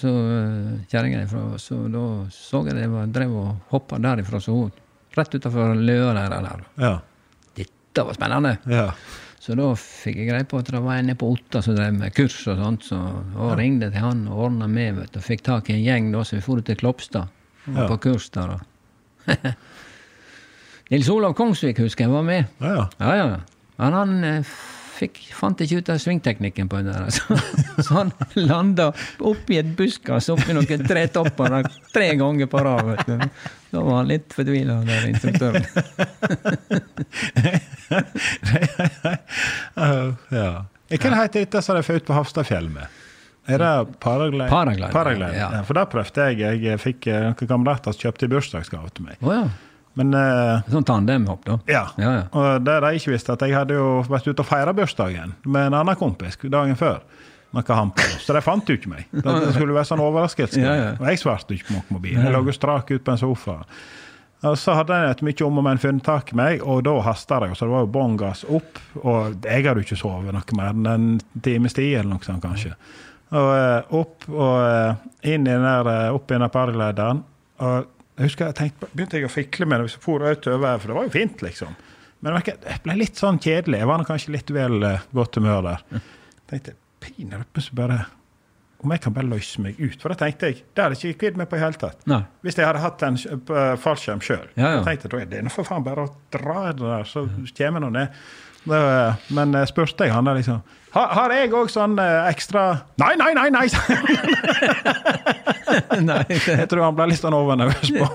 så 0.00 0.08
uh, 0.08 0.78
kjerringa 0.88 1.24
ifra, 1.26 1.58
så 1.60 1.82
da 1.92 2.04
så 2.32 2.62
jeg 2.64 2.78
det 2.78 2.86
var, 2.88 3.10
drev 3.12 3.34
og 3.36 3.50
hoppa 3.74 3.98
derifra, 4.00 4.40
så 4.40 4.54
hun 4.56 4.70
rett 5.16 5.34
utafor 5.36 5.74
løa 5.76 6.14
der. 6.16 6.32
der. 6.46 6.64
Ja. 6.80 6.94
Dette 7.54 8.06
var 8.06 8.16
spennende! 8.16 8.58
ja. 8.72 8.90
Så 9.46 9.54
da 9.54 9.68
fikk 9.78 10.16
jeg 10.18 10.26
greie 10.26 10.44
på 10.48 10.58
at 10.58 10.70
det 10.72 10.80
var 10.82 10.96
en 10.98 11.12
på 11.14 11.28
Otta 11.30 11.60
som 11.62 11.76
drev 11.76 11.92
med 11.94 12.14
kurs 12.16 12.34
og 12.50 12.56
sånt, 12.58 12.82
så 12.88 12.96
da 13.36 13.52
ringte 13.54 13.92
til 13.92 14.02
han 14.02 14.24
og 14.26 14.40
ordna 14.48 14.66
med, 14.66 14.96
vet 14.96 15.12
du, 15.14 15.20
og 15.20 15.26
fikk 15.28 15.44
tak 15.46 15.68
i 15.70 15.76
en 15.76 15.84
gjeng 15.84 16.08
da, 16.10 16.24
så 16.26 16.34
vi 16.34 16.42
for 16.42 16.64
til 16.66 16.74
Klopstad. 16.80 17.28
Ja. 17.66 17.88
på 17.88 17.98
kurs 17.98 18.30
der. 18.30 18.54
da. 18.54 19.52
Nils 20.90 21.08
Olav 21.10 21.34
Kongsvik 21.34 21.78
husker 21.82 22.06
jeg 22.06 22.12
var 22.14 22.22
med. 22.22 22.44
Ja, 22.62 22.74
ja. 22.76 22.88
Ja, 22.98 23.14
ja. 23.16 23.40
Han 23.82 24.24
eh, 24.24 24.56
fikk, 24.96 25.18
fant 25.36 25.60
ikke 25.60 25.80
ut 25.80 25.90
av 25.92 25.98
svingteknikken 26.00 26.68
på 26.70 26.80
den 26.80 26.92
der. 26.92 27.10
Så, 27.10 27.36
så 27.82 27.98
han 27.98 28.12
landa 28.38 28.92
oppi 29.18 29.58
et 29.60 29.68
buskas 29.76 30.30
oppi 30.32 30.54
noen 30.56 30.86
tretopper 30.88 31.52
der 31.52 31.68
tre 31.92 32.08
ganger 32.16 32.48
på 32.50 32.62
rad. 32.64 32.86
vet 32.92 33.06
du. 33.10 33.16
Da 33.74 33.82
var 33.82 33.98
han 33.98 34.08
litt 34.08 34.32
fortvila, 34.32 34.78
der 34.86 35.08
instruktøren. 35.10 35.64
Uh, 39.76 40.14
ja. 40.32 40.52
Hva 40.96 41.16
heter 41.18 41.42
dette 41.42 41.60
som 41.66 41.76
de 41.76 41.82
får 41.84 42.00
ut 42.00 42.06
på 42.08 42.16
Hafstadfjell 42.16 42.70
med? 42.72 42.86
Er 43.46 43.62
det 43.62 43.98
paraglide? 44.02 44.48
Paraglide, 44.50 44.90
Paraglide, 44.92 45.36
ja. 45.38 45.62
For 45.66 45.78
det 45.78 45.86
prøvde 45.92 46.26
jeg. 46.32 46.60
Jeg 46.64 46.82
fikk 46.82 47.06
eh, 47.12 47.28
noen 47.30 47.50
kamerater 47.50 47.94
som 47.94 48.06
kjøpte 48.08 48.26
i 48.26 48.32
bursdagsgave 48.32 48.90
til 48.96 49.06
meg. 49.06 49.20
Oh, 49.22 49.32
ja. 49.34 49.46
Men 49.96 50.12
uh, 50.12 50.66
Sånn 50.68 50.84
tandemhopp, 50.84 51.46
da. 51.46 51.54
ja. 51.70 51.84
Ja, 51.96 52.10
ja. 52.18 52.24
Og 52.36 52.66
det 52.66 52.74
de 52.84 52.90
ikke 52.98 53.14
visste, 53.14 53.32
at 53.32 53.44
jeg 53.46 53.56
hadde 53.56 53.78
jo 53.78 54.02
vært 54.10 54.26
ute 54.28 54.42
og 54.44 54.48
feira 54.48 54.74
bursdagen 54.76 55.32
med 55.46 55.70
en 55.70 55.78
annen 55.78 55.96
kompis 55.96 56.36
dagen 56.42 56.76
før. 56.76 57.00
Så 57.56 58.34
de 58.36 58.42
fant 58.44 58.68
jo 58.68 58.74
ikke 58.76 58.90
meg. 58.92 59.06
Det, 59.14 59.22
det 59.24 59.52
skulle 59.56 59.72
være 59.72 59.88
sånn 59.88 60.02
overraskelse. 60.04 60.60
Ja, 60.60 60.74
ja. 60.76 60.90
Og 60.98 61.06
jeg 61.08 61.22
svarte 61.22 61.56
ikke 61.56 61.70
på 61.70 61.78
noen 61.78 61.94
mobil. 61.96 62.18
Jeg 62.18 62.34
lå 62.34 62.42
jo 62.44 62.52
strak 62.52 62.90
ut 62.92 63.06
på 63.06 63.14
en 63.14 63.22
sofa. 63.22 63.62
Og 64.44 64.58
så 64.60 64.74
hadde 64.76 64.98
jeg 65.00 65.14
et 65.14 65.22
mye 65.24 65.44
om 65.46 65.60
og 65.62 65.64
men 65.64 65.80
funnet 65.80 66.04
tak 66.04 66.34
i 66.34 66.36
meg, 66.36 66.60
og 66.60 66.82
da 66.84 66.92
hasta 67.06 67.38
det. 67.40 67.54
Så 67.56 67.64
det 67.64 67.72
var 67.72 67.86
jo 67.86 67.92
bånn 67.94 68.18
gass 68.20 68.44
opp. 68.44 68.82
Og 69.00 69.38
jeg 69.46 69.64
hadde 69.64 69.80
jo 69.80 69.86
ikke 69.88 69.98
sovet 70.02 70.36
noe 70.36 70.58
mer 70.58 70.74
enn 70.74 70.90
en 70.92 71.06
times 71.46 71.76
tid, 71.78 71.94
eller 72.02 72.12
noe 72.12 72.26
sånt 72.26 72.44
kanskje. 72.44 72.74
Og 73.34 73.52
eh, 73.56 73.94
opp 73.98 74.26
og 74.30 74.56
eh, 74.62 75.06
inn 75.32 75.46
i 75.46 75.50
den 75.50 75.66
der, 75.66 75.90
eh, 75.90 76.14
opp 76.14 76.30
i 76.30 76.36
den 76.36 76.44
der 76.44 76.52
paraglideren. 76.54 77.22
Og 77.66 77.76
jeg 78.16 78.28
husker 78.28 78.50
jeg 78.50 78.58
tenkte, 78.60 78.90
begynte 78.92 79.18
jeg 79.18 79.28
å 79.28 79.32
fikle 79.32 79.66
med 79.68 79.80
det 79.80 79.88
hvis 79.88 79.96
jeg 79.98 80.04
for 80.04 80.24
utover, 80.24 80.78
for 80.80 80.92
det 80.92 80.98
var 80.98 81.08
jo 81.08 81.14
fint, 81.16 81.42
liksom. 81.44 81.78
Men 82.24 82.38
det 82.46 82.76
ble 82.84 82.96
litt 82.96 83.18
sånn 83.18 83.40
kjedelig. 83.42 83.80
Jeg 83.82 83.88
var 83.90 84.04
kanskje 84.08 84.34
litt 84.34 84.52
vel 84.54 84.86
godt 85.14 85.36
humør 85.38 85.66
der. 85.66 85.82
Jeg 85.90 86.46
tenkte 86.52 86.76
pinadø 87.02 87.64
bare 87.76 87.98
Om 88.80 88.92
jeg 88.92 89.02
kan 89.04 89.14
bare 89.16 89.28
løse 89.28 89.60
meg 89.64 89.78
ut. 89.80 89.98
For 90.00 90.12
det 90.12 90.18
tenkte 90.20 90.48
jeg, 90.50 90.62
det 90.76 90.82
hadde 90.84 90.96
jeg 91.00 91.14
ikke 91.14 91.20
kvidd 91.24 91.38
meg 91.40 91.48
på 91.50 91.58
i 91.58 91.60
hele 91.62 91.78
tatt. 91.80 92.02
Nei. 92.08 92.22
Hvis 92.44 92.58
jeg 92.60 92.66
hadde 92.68 92.82
hatt 92.82 93.04
en 93.06 93.16
uh, 93.16 93.76
fallskjerm 93.80 94.20
sjøl. 94.24 94.48
Ja, 94.54 94.74
ja. 94.76 94.82
tenkte 94.86 95.10
da 95.12 95.20
er 95.22 95.30
det 95.32 95.52
for 95.54 95.66
faen 95.66 95.84
bare 95.86 96.04
å 96.06 96.12
dra 96.34 96.58
i 96.68 96.74
det 96.76 96.84
der, 96.84 97.08
så 97.08 97.24
kommer 97.56 97.84
nå 97.84 97.92
ned. 97.96 98.20
Men 98.66 99.56
spurte 99.70 100.06
jeg 100.06 100.14
han 100.14 100.28
der 100.28 100.40
liksom 100.40 100.60
Har, 100.96 101.08
har 101.12 101.32
jeg 101.36 101.50
òg 101.52 101.68
sånn 101.68 101.98
eh, 102.00 102.28
ekstra 102.30 102.62
Nei, 103.02 103.12
nei, 103.20 103.32
nei! 103.36 103.48
nei! 103.52 103.66
Nei, 106.06 106.22
Jeg 106.30 106.68
tror 106.70 106.84
han 106.86 106.94
ble 106.96 107.08
litt 107.10 107.20
sånn 107.20 107.34
overnervøs 107.36 107.90
på 107.96 108.06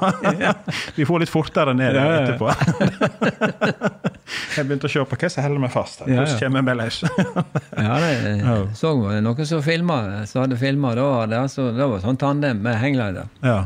Vi 0.97 1.05
får 1.05 1.21
litt 1.23 1.31
fortere 1.31 1.73
ned 1.77 1.93
Ja, 1.97 2.05
ja. 2.07 2.21
etterpå. 2.23 2.47
jeg 4.55 4.65
begynte 4.67 4.87
å 4.89 4.91
se 4.93 5.03
på 5.11 5.17
hva 5.19 5.29
som 5.31 5.43
holder 5.45 5.61
meg 5.65 5.73
fast. 5.73 6.01
her. 6.01 6.09
Hvordan 6.09 6.39
kommer 6.39 6.61
jeg 6.61 6.67
meg 6.69 6.79
løs? 6.79 6.97
ja, 7.03 7.99
det 8.01 8.11
Ja. 8.41 8.55
så 8.77 8.93
noen 9.21 9.45
som 9.49 9.61
filma, 9.65 9.97
som 10.29 10.41
hadde 10.45 10.57
filma. 10.61 10.93
Da 10.97 11.05
var 11.11 11.27
det 11.31 11.39
altså, 11.41 11.69
det 11.75 11.87
var 11.93 12.01
sånn 12.03 12.19
tandem 12.21 12.61
med 12.65 12.79
hangglider. 12.81 13.29
ja. 13.45 13.59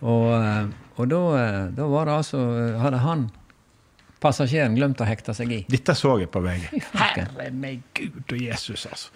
Og, 0.00 0.30
eh, 0.32 0.64
og 0.96 1.08
da, 1.12 1.18
eh, 1.36 1.64
da 1.76 1.84
var 1.92 2.06
det 2.08 2.12
altså 2.22 2.38
Hadde 2.80 2.98
han, 3.04 3.26
passasjeren, 4.20 4.74
glemt 4.76 5.00
å 5.00 5.06
hekte 5.08 5.34
seg 5.36 5.52
i. 5.52 5.60
Dette 5.70 5.94
så 5.98 6.18
jeg 6.20 6.30
på 6.32 6.42
VG. 6.44 6.68
Herre 7.00 7.50
meg 7.52 7.80
Gud 7.96 8.34
og 8.36 8.40
Jesus, 8.40 8.86
altså. 8.90 9.08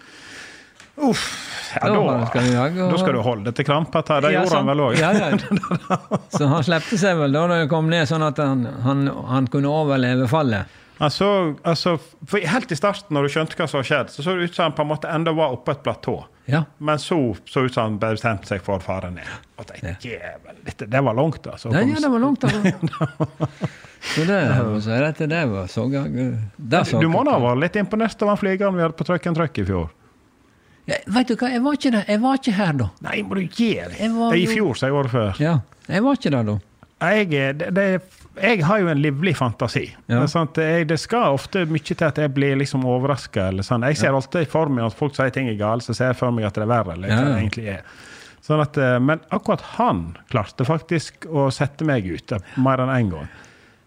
Uff. 0.95 1.23
Ja, 1.75 1.89
Da 1.91 1.95
da, 1.99 2.27
skal 2.31 2.45
du 2.47 2.53
jage, 2.55 2.83
og- 2.85 2.93
da 2.93 2.99
skal 3.03 3.17
du 3.17 3.23
holde 3.27 3.53
til 3.59 3.65
krampet 3.67 4.09
her. 4.15 4.21
Det 4.23 4.31
Ja, 4.33 4.45
gjorde 4.45 4.61
han 4.61 4.67
vel 4.71 4.83
òg. 4.85 4.99
Ja, 5.01 5.11
ja. 5.13 5.99
Så 6.31 6.47
han 6.47 6.63
slepte 6.63 6.99
seg 7.01 7.19
vel 7.19 7.33
da 7.35 7.47
det 7.51 7.69
kom 7.73 7.89
ned, 7.91 8.07
sånn 8.07 8.23
at 8.23 8.39
han, 8.39 8.63
han, 8.85 9.07
han 9.33 9.49
kunne 9.51 9.73
overleve 9.75 10.29
fallet. 10.31 10.71
Altså, 11.03 11.27
altså, 11.67 11.97
for 12.31 12.39
helt 12.47 12.71
i 12.71 12.77
starten, 12.79 13.11
når 13.17 13.27
du 13.27 13.33
skjønte 13.35 13.57
hva 13.59 13.67
som 13.67 13.81
hadde 13.81 13.89
skjedd, 13.91 14.13
så 14.15 14.23
så 14.23 14.37
det 14.39 14.47
ut 14.47 14.55
som 14.55 14.69
han 14.69 14.77
på 14.79 14.85
en 14.87 14.91
måte 14.93 15.11
enda 15.11 15.33
var 15.35 15.51
oppe 15.57 15.75
et 15.75 15.83
platå. 15.83 16.15
Ja. 16.47 16.61
Men 16.79 17.03
så 17.03 17.19
så 17.51 17.65
ut 17.67 17.75
som 17.75 17.89
han 17.89 17.97
bestemte 17.99 18.47
seg 18.47 18.63
for 18.63 18.79
å 18.79 18.85
fare 18.85 19.11
ned. 19.11 19.27
Og 19.59 19.67
tenkte, 19.67 19.97
jævel, 20.07 20.63
dette, 20.63 20.87
det 20.87 21.03
var 21.03 21.19
langt, 21.19 21.43
altså. 21.51 21.73
Kom- 21.75 21.91
ja, 21.91 21.99
det 22.07 22.13
var 22.15 22.23
langt, 22.23 22.47
altså. 22.47 23.69
Så 24.05 24.25
det, 24.29 24.39
så 24.85 24.97
dette, 25.01 25.27
det 25.31 25.43
var 25.49 25.67
så 25.73 25.85
det 25.91 26.03
du 27.01 27.07
må 27.09 27.23
da 27.25 27.39
ha 27.39 27.41
vært 27.43 27.63
litt 27.63 27.77
imponert 27.81 28.21
over 28.27 28.37
flygeren 28.41 28.77
vi 28.77 28.85
hadde 28.85 28.97
på 28.99 29.07
Truck 29.09 29.27
and 29.31 29.39
Truck 29.39 29.59
i 29.59 29.65
fjor. 29.65 29.89
ja, 30.91 30.99
Vet 31.17 31.31
du 31.33 31.35
hva, 31.41 31.49
jeg 31.55 31.63
var 31.65 31.79
ikke 31.79 31.93
der. 31.95 32.05
Jeg 32.13 32.21
var 32.23 32.37
ikke 32.41 32.53
her 32.59 32.73
da. 32.83 32.91
Nei, 33.07 33.23
må 33.25 33.39
du 33.39 33.47
gi 33.47 33.71
deg! 33.81 33.97
Jeg 33.99 34.13
var 34.19 34.37
I 34.37 34.45
fjor, 34.51 34.75
sa 34.77 34.91
jeg 34.91 34.99
året 35.01 35.15
før. 35.15 35.41
Ja, 35.41 35.55
jeg 35.89 36.05
var 36.05 36.19
ikke 36.21 36.35
der 36.37 36.45
da. 36.53 36.59
Jeg, 37.05 37.33
er- 37.35 37.57
det, 37.59 37.71
det, 37.77 37.87
jeg 38.41 38.63
har 38.65 38.81
jo 38.81 38.89
en 38.93 39.01
livlig 39.03 39.35
fantasi. 39.37 39.87
Ja. 40.09 40.21
Det, 40.25 40.63
er 40.63 40.79
jeg, 40.79 40.89
det 40.93 40.99
skal 41.03 41.35
ofte 41.37 41.65
mye 41.69 41.85
til 41.97 42.05
at 42.07 42.21
jeg 42.23 42.33
blir 42.37 42.57
liksom 42.61 42.85
overraska. 42.89 43.49
Sånn. 43.67 43.85
Jeg 43.89 43.99
ser 44.01 44.15
alltid 44.17 44.49
for 44.53 44.69
meg 44.73 44.87
at 44.87 44.97
folk 44.97 45.17
sier 45.17 45.33
ting 45.35 45.49
er 45.51 45.59
galt, 45.61 45.85
så 45.85 45.95
ser 45.97 46.13
jeg 46.13 46.21
for 46.21 46.33
meg 46.35 46.47
at 46.49 46.57
det 46.61 46.65
er 46.65 46.71
verre. 46.71 46.97
Eller 46.97 47.09
Ja, 47.13 47.19
ja. 47.21 47.25
det 47.33 47.41
egentlig 47.43 47.67
er. 47.79 47.83
Sånn 48.45 48.61
at, 48.61 48.77
eh, 48.77 48.99
men 49.01 49.21
akkurat 49.33 49.63
han 49.79 50.01
klarte 50.33 50.67
faktisk 50.69 51.25
å 51.33 51.47
sette 51.53 51.85
meg 51.89 52.05
ut 52.05 52.35
mer 52.61 52.83
enn 52.85 52.93
én 52.93 52.99
en 53.07 53.13
gang. 53.17 53.29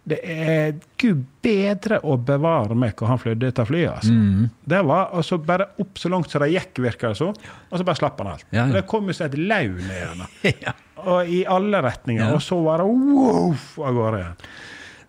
Det 0.08 0.18
er 0.24 0.78
gud 1.02 1.24
bedre 1.44 1.98
å 2.08 2.16
bevare 2.16 2.76
meg 2.80 2.94
hvor 2.96 3.10
han 3.12 3.20
flydde 3.20 3.50
dette 3.50 3.66
flyet. 3.68 3.90
Altså. 3.98 4.14
Mm. 4.16 4.46
Det 4.72 4.80
var 4.88 5.12
altså 5.20 5.40
bare 5.44 5.68
opp 5.84 6.00
så 6.00 6.12
langt 6.14 6.32
som 6.32 6.44
det 6.46 6.54
gikk, 6.54 6.80
virker 6.86 7.12
det 7.12 7.20
så, 7.20 7.28
og 7.34 7.74
så 7.74 7.88
bare 7.88 8.00
slapp 8.00 8.22
han 8.24 8.32
alt. 8.32 8.46
Ja, 8.50 8.62
ja. 8.62 8.78
Det 8.78 8.86
kom 8.88 9.10
jo 9.12 9.18
som 9.18 9.28
et 9.28 9.38
laug 9.42 9.82
ned. 9.84 10.24
Ja. 10.64 10.74
Og 11.08 11.30
i 11.30 11.44
alle 11.46 11.82
retninger. 11.84 12.32
Og 12.34 12.42
så 12.42 12.58
var 12.64 12.82
det 12.82 12.88
wow 12.88 13.52
av 13.86 14.00
gårde 14.00 14.22
igjen. 14.22 14.40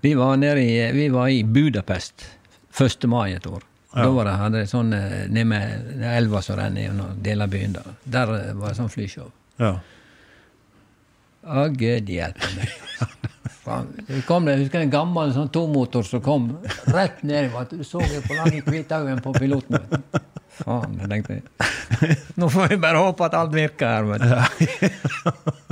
Vi 0.04 0.12
var 0.18 0.36
nede 0.36 0.62
i, 0.66 0.74
vi 0.92 1.06
var 1.14 1.30
i 1.32 1.40
Budapest 1.44 2.26
1. 2.78 3.06
mai 3.10 3.32
et 3.32 3.46
år. 3.46 3.62
Ja. 3.94 4.02
Da 4.02 4.10
var 4.14 4.28
det, 4.28 4.34
hadde 4.42 4.60
jeg 4.62 4.70
sånn 4.70 4.92
eh, 4.94 5.24
nede 5.32 5.46
med 5.48 6.04
elva 6.10 6.42
som 6.44 6.58
renner 6.58 6.84
gjennom 6.84 7.22
deler 7.24 7.48
av 7.48 7.54
byen. 7.54 7.78
Der, 7.78 7.96
der 8.18 8.34
eh, 8.36 8.52
var 8.58 8.74
det 8.74 8.78
sånn 8.82 8.92
flyshow. 8.92 9.30
Ja. 9.62 9.72
Å, 11.48 11.64
gud 11.72 12.12
hjelpe 12.12 12.52
meg. 12.58 12.76
Det 14.08 14.22
kom 14.26 14.44
det, 14.48 14.56
husker 14.62 14.80
en 14.84 14.90
gammel 14.92 15.32
sånn 15.36 15.50
tomotor 15.54 16.06
som 16.08 16.22
kom 16.24 16.48
rett 16.94 17.22
ned. 17.26 17.52
Du 17.70 17.84
så 17.84 18.00
det 18.04 18.22
på 18.26 18.36
lange 18.38 18.62
hvitaugen 18.66 19.20
på 19.24 19.32
piloten. 19.36 19.84
Faen, 20.58 20.96
jeg 20.98 21.10
tenkte 21.12 21.36
jeg. 21.38 22.16
Nå 22.40 22.48
får 22.50 22.72
vi 22.72 22.78
bare 22.82 22.98
håpe 23.04 23.26
at 23.28 23.34
alt 23.38 23.52
virker 23.54 23.86
her. 23.86 24.08
vet 24.08 24.24
du. 24.24 24.88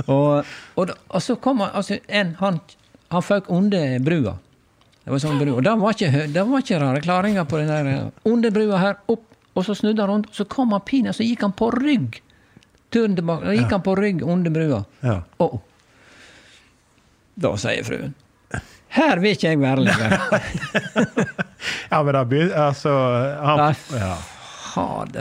Og, 0.07 0.45
og, 0.79 0.91
og 1.11 1.21
så 1.23 1.35
kom 1.43 1.59
han 1.65 1.73
altså, 1.75 1.97
en, 2.07 2.29
Han, 2.39 2.59
han 3.11 3.25
føk 3.25 3.49
under 3.51 3.97
brua. 4.05 4.37
Det 5.03 5.11
var 5.13 5.21
sånn 5.23 5.39
bru. 5.39 5.53
Og 5.57 5.63
det 5.63 5.73
var 5.79 5.95
ikke, 5.95 6.23
det 6.35 6.45
var 6.47 6.63
ikke 6.63 6.79
rare 6.83 7.01
klaringer 7.03 7.45
på 7.47 7.59
den 7.61 7.69
der. 7.71 7.89
eh, 7.91 8.31
Under 8.31 8.51
brua 8.55 8.79
her, 8.81 8.97
opp, 9.11 9.23
og 9.55 9.63
så 9.67 9.75
snudde 9.75 10.03
han 10.03 10.11
rundt. 10.11 10.31
Så 10.35 10.45
kom 10.51 10.71
han 10.75 10.83
pinadø, 10.87 11.15
så 11.15 11.27
gikk 11.27 11.43
han 11.47 11.53
på 11.55 11.69
rygg. 11.75 12.21
Turen 12.91 13.15
tilbake. 13.19 13.47
Da 13.49 13.55
gikk 13.55 13.71
han 13.75 13.83
på 13.83 13.95
rygg 13.99 14.23
under 14.23 14.51
brua. 14.55 14.81
Og 15.43 15.45
Å, 15.47 15.61
Da 17.37 17.53
sier 17.61 17.85
fruen 17.85 18.15
Her 18.97 19.19
vil 19.21 19.35
ikke 19.35 19.51
jeg 19.51 19.59
være 19.61 19.83
lenger. 19.83 20.13
ja, 21.91 21.99
men 22.01 22.17
begynte 22.31 22.63
Altså 22.63 22.93
han, 23.43 23.61
ja. 23.93 24.15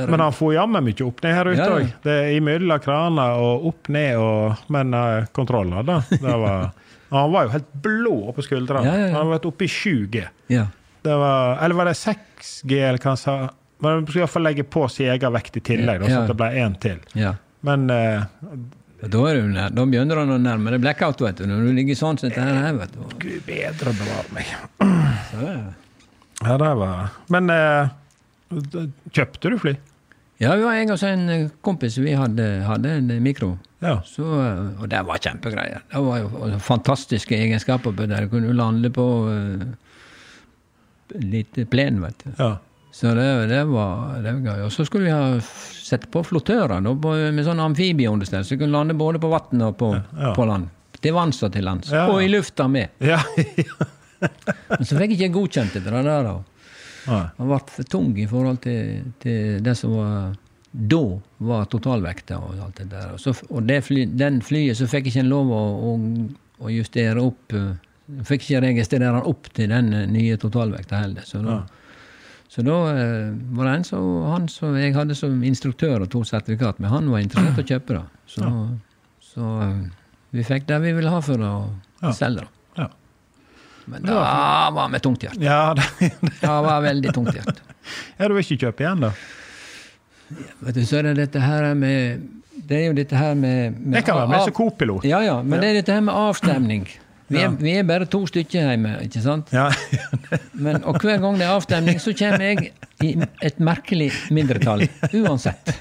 Men 0.06 0.20
han 0.20 0.34
får 0.36 0.54
jammen 0.54 0.84
mye 0.84 1.04
opp 1.06 1.22
ned 1.24 1.34
her 1.34 1.50
ute 1.50 1.58
Ja, 1.60 1.78
ja. 1.80 1.90
Det 2.04 2.16
er 2.22 2.32
imellom 2.36 2.80
kraner 2.84 3.40
og 3.40 3.66
opp 3.70 3.90
ned 3.92 4.20
og 4.20 4.72
Men 4.72 4.94
uh, 4.94 5.26
kontrollen, 5.36 5.78
da. 5.88 6.00
Det 6.12 6.38
var, 6.44 6.70
han 7.14 7.32
var 7.34 7.48
jo 7.48 7.54
helt 7.56 7.70
blå 7.84 8.16
på 8.36 8.44
skuldrene. 8.44 8.86
Ja, 8.86 9.06
ja. 9.06 9.12
Han 9.14 9.22
har 9.24 9.36
vært 9.36 9.48
oppe 9.48 9.66
i 9.66 9.70
7G. 9.72 10.24
Ja. 10.52 10.66
Det 11.06 11.16
var, 11.22 11.58
eller 11.64 11.78
var 11.78 11.88
det 11.90 11.96
6G, 12.00 12.78
eller 12.82 12.98
hva 13.00 13.12
han 13.14 13.20
sa? 13.20 13.36
Men 13.84 14.04
du 14.04 14.10
skulle 14.10 14.24
iallfall 14.24 14.46
legge 14.46 14.64
på 14.66 14.86
sin 14.90 15.12
egen 15.12 15.34
vekt 15.36 15.58
i 15.60 15.62
tillegg, 15.68 16.02
da, 16.02 16.08
så 16.10 16.22
det 16.30 16.36
ble 16.38 16.48
én 16.64 16.78
til. 16.82 17.02
ja. 17.18 17.34
Men 17.66 17.90
eh, 17.90 18.22
Da, 19.12 19.22
du 19.32 19.56
da 19.56 19.86
begynner 19.86 20.22
han 20.22 20.34
å 20.34 20.38
nærme 20.40 20.72
deg 20.74 20.84
blackout, 20.84 21.20
vet 21.24 21.40
du. 21.40 21.46
Når 21.50 21.66
du 21.66 21.74
ligger 21.76 21.98
sånn 21.98 22.20
som 22.20 22.30
dette 22.30 22.44
her, 22.44 22.76
vet 22.78 22.94
du. 22.94 23.02
gud 23.22 23.42
bedre 23.46 23.94
bevare 23.96 24.36
meg. 24.36 24.54
Så, 25.30 25.42
ja. 25.42 25.58
Ja, 26.44 26.56
det 26.60 26.72
var 26.76 27.14
Men 27.32 27.48
eh, 27.50 27.94
kjøpte 29.16 29.52
du 29.52 29.56
fly? 29.58 29.72
Ja, 30.36 30.52
vi 30.52 30.66
var 30.66 30.76
jeg 30.76 30.90
og 30.92 30.98
så 31.00 31.08
en 31.14 31.30
eh, 31.32 31.46
kompis, 31.64 31.96
vi 32.02 32.12
hadde, 32.16 32.44
hadde 32.68 32.92
en 32.98 33.10
eh, 33.14 33.22
mikro. 33.24 33.54
Ja. 33.80 33.98
Så, 34.04 34.26
eh, 34.42 34.82
og 34.82 34.90
det 34.92 35.00
var 35.08 35.22
kjempegreier. 35.24 35.84
Det 35.92 36.02
var 36.04 36.20
jo 36.20 36.60
fantastiske 36.60 37.36
egenskaper 37.38 37.96
på 37.96 38.04
det. 38.04 38.20
Du 38.26 38.34
kunne 38.34 38.52
lande 38.56 38.90
på 38.92 39.06
uh, 39.30 39.64
lite 41.16 41.64
plen, 41.72 42.02
vet 42.04 42.24
du. 42.24 42.30
ja. 42.36 42.56
Så 42.96 43.10
det, 43.12 43.26
det, 43.50 43.58
var, 43.68 44.14
det 44.24 44.32
var 44.38 44.54
gøy. 44.54 44.62
Og 44.64 44.72
så 44.72 44.86
skulle 44.88 45.04
vi 45.04 45.12
ha 45.12 45.40
sett 45.44 46.06
på 46.14 46.22
flottører 46.24 46.80
da, 46.80 46.94
med 46.96 47.44
sånn 47.44 47.60
amfibieunderstell, 47.60 48.46
så 48.46 48.54
vi 48.54 48.62
kunne 48.62 48.72
lande 48.72 48.96
både 48.96 49.20
på 49.20 49.28
vann 49.28 49.66
og 49.66 49.74
på, 49.80 49.90
Ja. 50.16 50.32
på 50.36 50.46
land. 50.48 50.70
Til 51.04 51.12
vanns 51.12 51.42
og 51.44 51.52
til 51.52 51.66
lands. 51.68 51.90
Ja. 51.92 52.06
Og 52.08 52.22
i 52.24 52.30
lufta 52.32 52.68
med. 52.72 52.94
Ja. 53.12 53.20
Men 54.70 54.86
så 54.88 54.96
fikk 54.96 55.12
jeg 55.12 55.18
ikke 55.26 55.34
godkjent 55.34 55.74
det 55.76 55.82
der. 55.92 56.06
da. 56.24 56.36
Han 57.06 57.50
ble 57.50 57.58
for 57.68 57.84
tung 57.92 58.14
i 58.18 58.24
forhold 58.30 58.62
til, 58.64 59.04
til 59.22 59.60
det 59.62 59.76
som 59.76 59.92
var 59.98 60.32
da 60.76 61.02
var 61.46 61.68
totalvekta 61.72 62.36
og 62.40 62.56
alt 62.64 62.80
det 62.80 62.88
der. 62.92 63.12
Og, 63.14 63.20
så, 63.20 63.32
og 63.48 63.64
det 63.68 63.78
fly, 63.86 64.06
den 64.12 64.40
flyet 64.44 64.76
så 64.80 64.88
fikk 64.90 65.06
jeg 65.08 65.14
ikke 65.22 65.28
lov 65.30 65.52
å, 65.56 65.60
å, 65.92 65.94
å 66.64 66.72
justere 66.72 67.22
opp 67.22 67.56
eh, 67.56 67.74
Fikk 68.22 68.44
ikke 68.44 68.60
registrere 68.62 69.08
den 69.10 69.24
opp 69.26 69.48
til 69.56 69.72
den 69.72 69.88
eh, 69.96 70.04
nye 70.06 70.36
totalvekta 70.38 71.00
heller. 71.00 71.24
Så 71.26 71.40
da, 71.42 71.56
så 72.48 72.62
da 72.62 72.74
eh, 72.94 73.30
var 73.56 73.66
det 73.68 73.72
en 73.80 73.84
som 73.84 74.04
han 74.30 74.48
som 74.52 74.76
jeg 74.78 74.94
hadde 74.94 75.16
som 75.18 75.38
instruktør 75.44 76.04
og 76.04 76.10
tok 76.12 76.26
sertifikat 76.28 76.78
med, 76.80 76.90
han 76.92 77.08
var 77.10 77.24
interessert 77.24 77.58
i 77.58 77.64
å 77.64 77.70
kjøpe 77.74 77.96
det. 77.98 78.04
Så, 78.30 78.50
så 79.32 79.48
eh, 79.64 79.80
vi 80.36 80.44
fikk 80.46 80.68
det 80.68 80.78
vi 80.84 80.92
ville 80.96 81.10
ha 81.12 81.20
for 81.24 81.42
å 81.42 81.54
Ja. 82.02 82.12
selge 82.12 82.44
det. 82.44 82.48
Ja. 82.76 82.88
Men 83.86 84.02
da 84.04 84.20
var 84.74 84.90
vi 84.92 84.98
tungthjert. 85.00 85.38
Ja, 85.40 85.74
det, 85.78 86.12
Det 86.20 86.46
var 86.46 86.82
veldig 86.84 87.12
tungt 87.14 87.32
tungthjert. 87.34 87.62
ja, 88.18 88.28
du 88.28 88.34
vil 88.34 88.44
ikke 88.44 88.66
kjøpe 88.66 88.84
igjen, 88.84 89.04
da? 89.06 89.12
Vet 90.66 90.74
du, 90.74 90.82
så 90.86 90.98
er 91.00 91.08
det 91.10 91.16
dette 91.20 91.38
her 91.40 91.68
med 91.78 92.24
Det 92.66 92.78
er 92.80 92.86
jo 92.88 92.94
dette 92.98 93.14
her 93.14 93.34
med, 93.38 93.76
med 93.78 94.00
Jeg 94.00 94.06
kan 94.08 94.16
være 94.18 94.30
med 94.32 94.42
som 94.48 94.54
co-pilot. 94.56 95.04
Ja, 95.06 95.20
ja, 95.22 95.36
men 95.42 95.60
det 95.62 95.68
er 95.70 95.78
dette 95.80 95.94
her 95.94 96.02
med 96.02 96.14
avstemning. 96.18 96.86
Vi 97.28 97.40
er, 97.42 97.54
vi 97.58 97.72
er 97.74 97.86
bare 97.86 98.06
to 98.06 98.20
stykker 98.28 98.68
hjemme, 98.70 98.92
ikke 99.02 99.20
sant? 99.24 99.50
Ja. 99.54 99.66
Men, 100.64 100.78
og 100.86 101.00
hver 101.02 101.18
gang 101.22 101.40
det 101.40 101.46
er 101.48 101.54
avstemning, 101.56 101.98
så 102.02 102.14
kommer 102.14 102.44
jeg 102.52 102.70
i 103.02 103.16
et 103.44 103.58
merkelig 103.58 104.12
mindretall. 104.34 104.86
Uansett. 105.10 105.72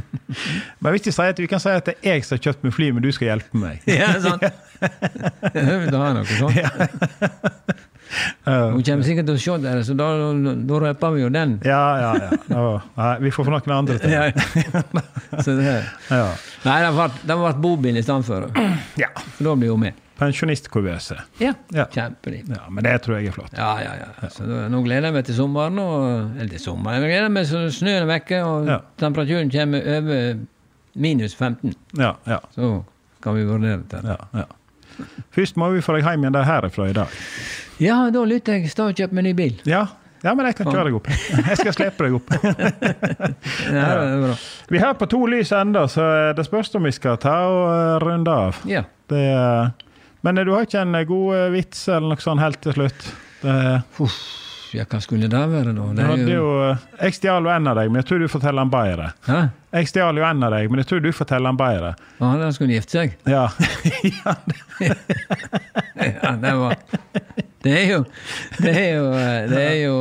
Men 0.84 0.92
hvis 0.92 1.06
de 1.06 1.14
sier 1.14 1.32
at 1.32 1.40
vi 1.40 1.48
kan 1.48 1.62
si 1.62 1.72
at 1.72 1.88
det 1.88 1.96
er 2.02 2.18
jeg 2.18 2.26
som 2.26 2.36
har 2.36 2.44
kjøpt 2.48 2.66
meg 2.66 2.76
fly, 2.76 2.90
men 2.92 3.04
du 3.04 3.10
skal 3.14 3.32
hjelpe 3.32 3.60
meg. 3.60 3.80
Ja, 3.94 4.12
sant? 4.20 4.44
Da 4.44 6.00
er 6.02 6.16
noe 6.18 6.26
sånt. 6.28 6.56
Hun 8.44 8.82
kommer 8.84 9.06
sikkert 9.06 9.28
til 9.30 9.38
å 9.38 9.40
se 9.40 9.56
det, 9.62 9.74
så 9.88 9.96
da, 9.96 10.08
da 10.68 10.80
røper 10.84 11.14
vi 11.16 11.24
jo 11.24 11.30
den. 11.32 11.56
Ja, 11.64 11.80
ja, 12.02 12.12
ja. 12.26 12.60
Å, 12.60 13.08
vi 13.24 13.32
får 13.32 13.48
få 13.48 13.54
noen 13.54 13.76
andre 13.78 13.96
til. 14.02 14.12
Ja. 14.12 14.28
Så 15.40 15.56
det. 15.56 15.78
Ja. 16.10 16.26
Nei, 16.66 16.78
det 16.84 16.92
har 16.92 17.14
har 17.24 17.44
vært 17.46 17.62
bobil 17.64 17.96
i 17.96 18.04
stedet 18.04 18.26
for. 18.28 18.50
ja. 19.00 19.14
For 19.38 19.48
da 19.48 19.56
blir 19.62 19.72
hun 19.72 19.86
med. 19.88 20.03
Pensjonistkuvøse. 20.18 21.16
Ja. 21.42 21.52
Ja. 21.74 21.84
Kjempeliv. 21.90 22.46
Ja, 22.54 22.64
men 22.70 22.84
det 22.86 22.92
tror 23.02 23.16
jeg 23.18 23.32
er 23.32 23.34
flott. 23.34 23.54
Ja, 23.58 23.72
ja, 23.82 23.94
ja. 23.98 24.28
Så 24.30 24.46
da, 24.46 24.64
nå 24.70 24.82
gleder 24.86 25.08
jeg 25.10 25.16
meg 25.16 25.24
til 25.26 25.34
sommeren. 25.38 25.78
Og, 25.82 26.04
eller 26.38 26.52
til 26.54 26.62
sommeren. 26.62 27.02
Jeg 27.02 27.10
gleder 27.16 27.32
meg 27.34 27.48
så 27.50 27.64
snøen 27.74 28.02
er 28.04 28.10
vekke, 28.12 28.42
og 28.46 28.68
Ja. 28.70 28.78
temperaturen 29.02 29.50
kommer 29.50 29.82
over 29.96 30.38
minus 30.94 31.34
15. 31.34 31.74
Ja, 31.98 32.12
ja, 32.30 32.38
Så 32.54 32.84
kan 33.24 33.34
vi 33.34 33.44
vurdere 33.48 33.80
det. 33.90 34.04
ja, 34.04 34.16
ja. 34.38 34.44
Først 35.34 35.56
må 35.58 35.72
vi 35.74 35.80
få 35.82 35.96
deg 35.96 36.04
hjem 36.06 36.22
igjen 36.22 36.34
der 36.36 36.46
herifra 36.46 36.86
i 36.88 36.94
dag. 36.94 37.10
Ja, 37.82 37.96
da 38.14 38.22
lytter 38.24 38.60
jeg. 38.60 38.70
Skal 38.70 38.94
kjøpe 38.94 39.16
meg 39.18 39.24
ny 39.26 39.32
bil. 39.34 39.56
Ja, 39.66 39.80
ja 40.22 40.34
men 40.38 40.46
jeg 40.46 40.54
kan 40.60 40.68
kjøre 40.70 40.84
deg 40.92 40.94
opp. 41.00 41.08
Jeg 41.10 41.56
skal 41.58 41.74
slippe 41.74 42.06
deg 42.06 42.14
opp. 42.20 42.30
Ja, 43.74 43.88
det 43.98 44.12
er 44.12 44.20
bra. 44.22 44.36
Vi 44.70 44.78
har 44.78 44.94
på 44.94 45.08
to 45.10 45.24
lys 45.26 45.50
ennå, 45.52 45.86
så 45.90 46.06
det 46.36 46.44
spørs 46.46 46.70
om 46.78 46.86
vi 46.86 46.92
skal 46.94 47.18
ta 47.18 47.34
og 47.50 47.64
eh, 47.72 47.96
runde 48.06 48.30
av. 48.30 48.60
Ja. 48.70 48.84
Det, 49.10 49.24
men 50.24 50.38
eh, 50.38 50.46
du 50.46 50.54
har 50.54 50.64
ikke 50.66 50.80
en 50.80 50.96
eh, 50.96 51.04
god 51.08 51.36
eh, 51.36 51.50
vits 51.54 51.84
eller 51.88 52.14
noe 52.14 52.24
sånt 52.24 52.42
helt 52.42 52.60
til 52.64 52.76
slutt? 52.78 53.06
Det, 53.42 53.54
Uff, 54.00 54.18
ja, 54.74 54.86
hva 54.88 54.98
skulle 55.04 55.28
det 55.30 55.42
være, 55.52 55.74
da? 55.76 55.88
Det 55.94 56.06
er 56.24 56.32
jo, 56.32 56.48
jeg 56.98 57.16
stjal 57.18 57.46
jo 57.46 57.52
en 57.52 57.70
av 57.70 57.78
deg, 57.78 57.92
men 57.92 58.00
jeg 58.00 58.08
tror 58.08 58.24
du 58.24 58.28
forteller 58.32 58.64
den 58.64 58.72
bedre. 58.72 59.10
Hæ? 59.28 59.40
Jeg 59.76 59.90
stjal 59.90 60.18
jo 60.18 60.24
en 60.26 60.46
av 60.46 60.54
deg, 60.56 60.70
men 60.70 60.82
jeg 60.82 60.88
tror 60.90 61.02
du 61.04 61.10
forteller 61.14 61.52
den 61.52 61.60
bedre. 61.60 61.94
Og 62.18 62.26
han 62.30 62.56
skulle 62.56 62.78
gifte 62.78 63.02
seg? 63.02 63.18
Ja. 63.28 63.48
Ja, 65.94 66.32
det 66.36 66.50
var 66.58 66.74
Det 67.62 67.70
er 67.72 67.84
jo 67.88 68.00
Det 68.58 68.72
er 68.74 68.88
jo, 68.98 69.04
det 69.48 69.60
er 69.62 69.76
jo 69.78 69.94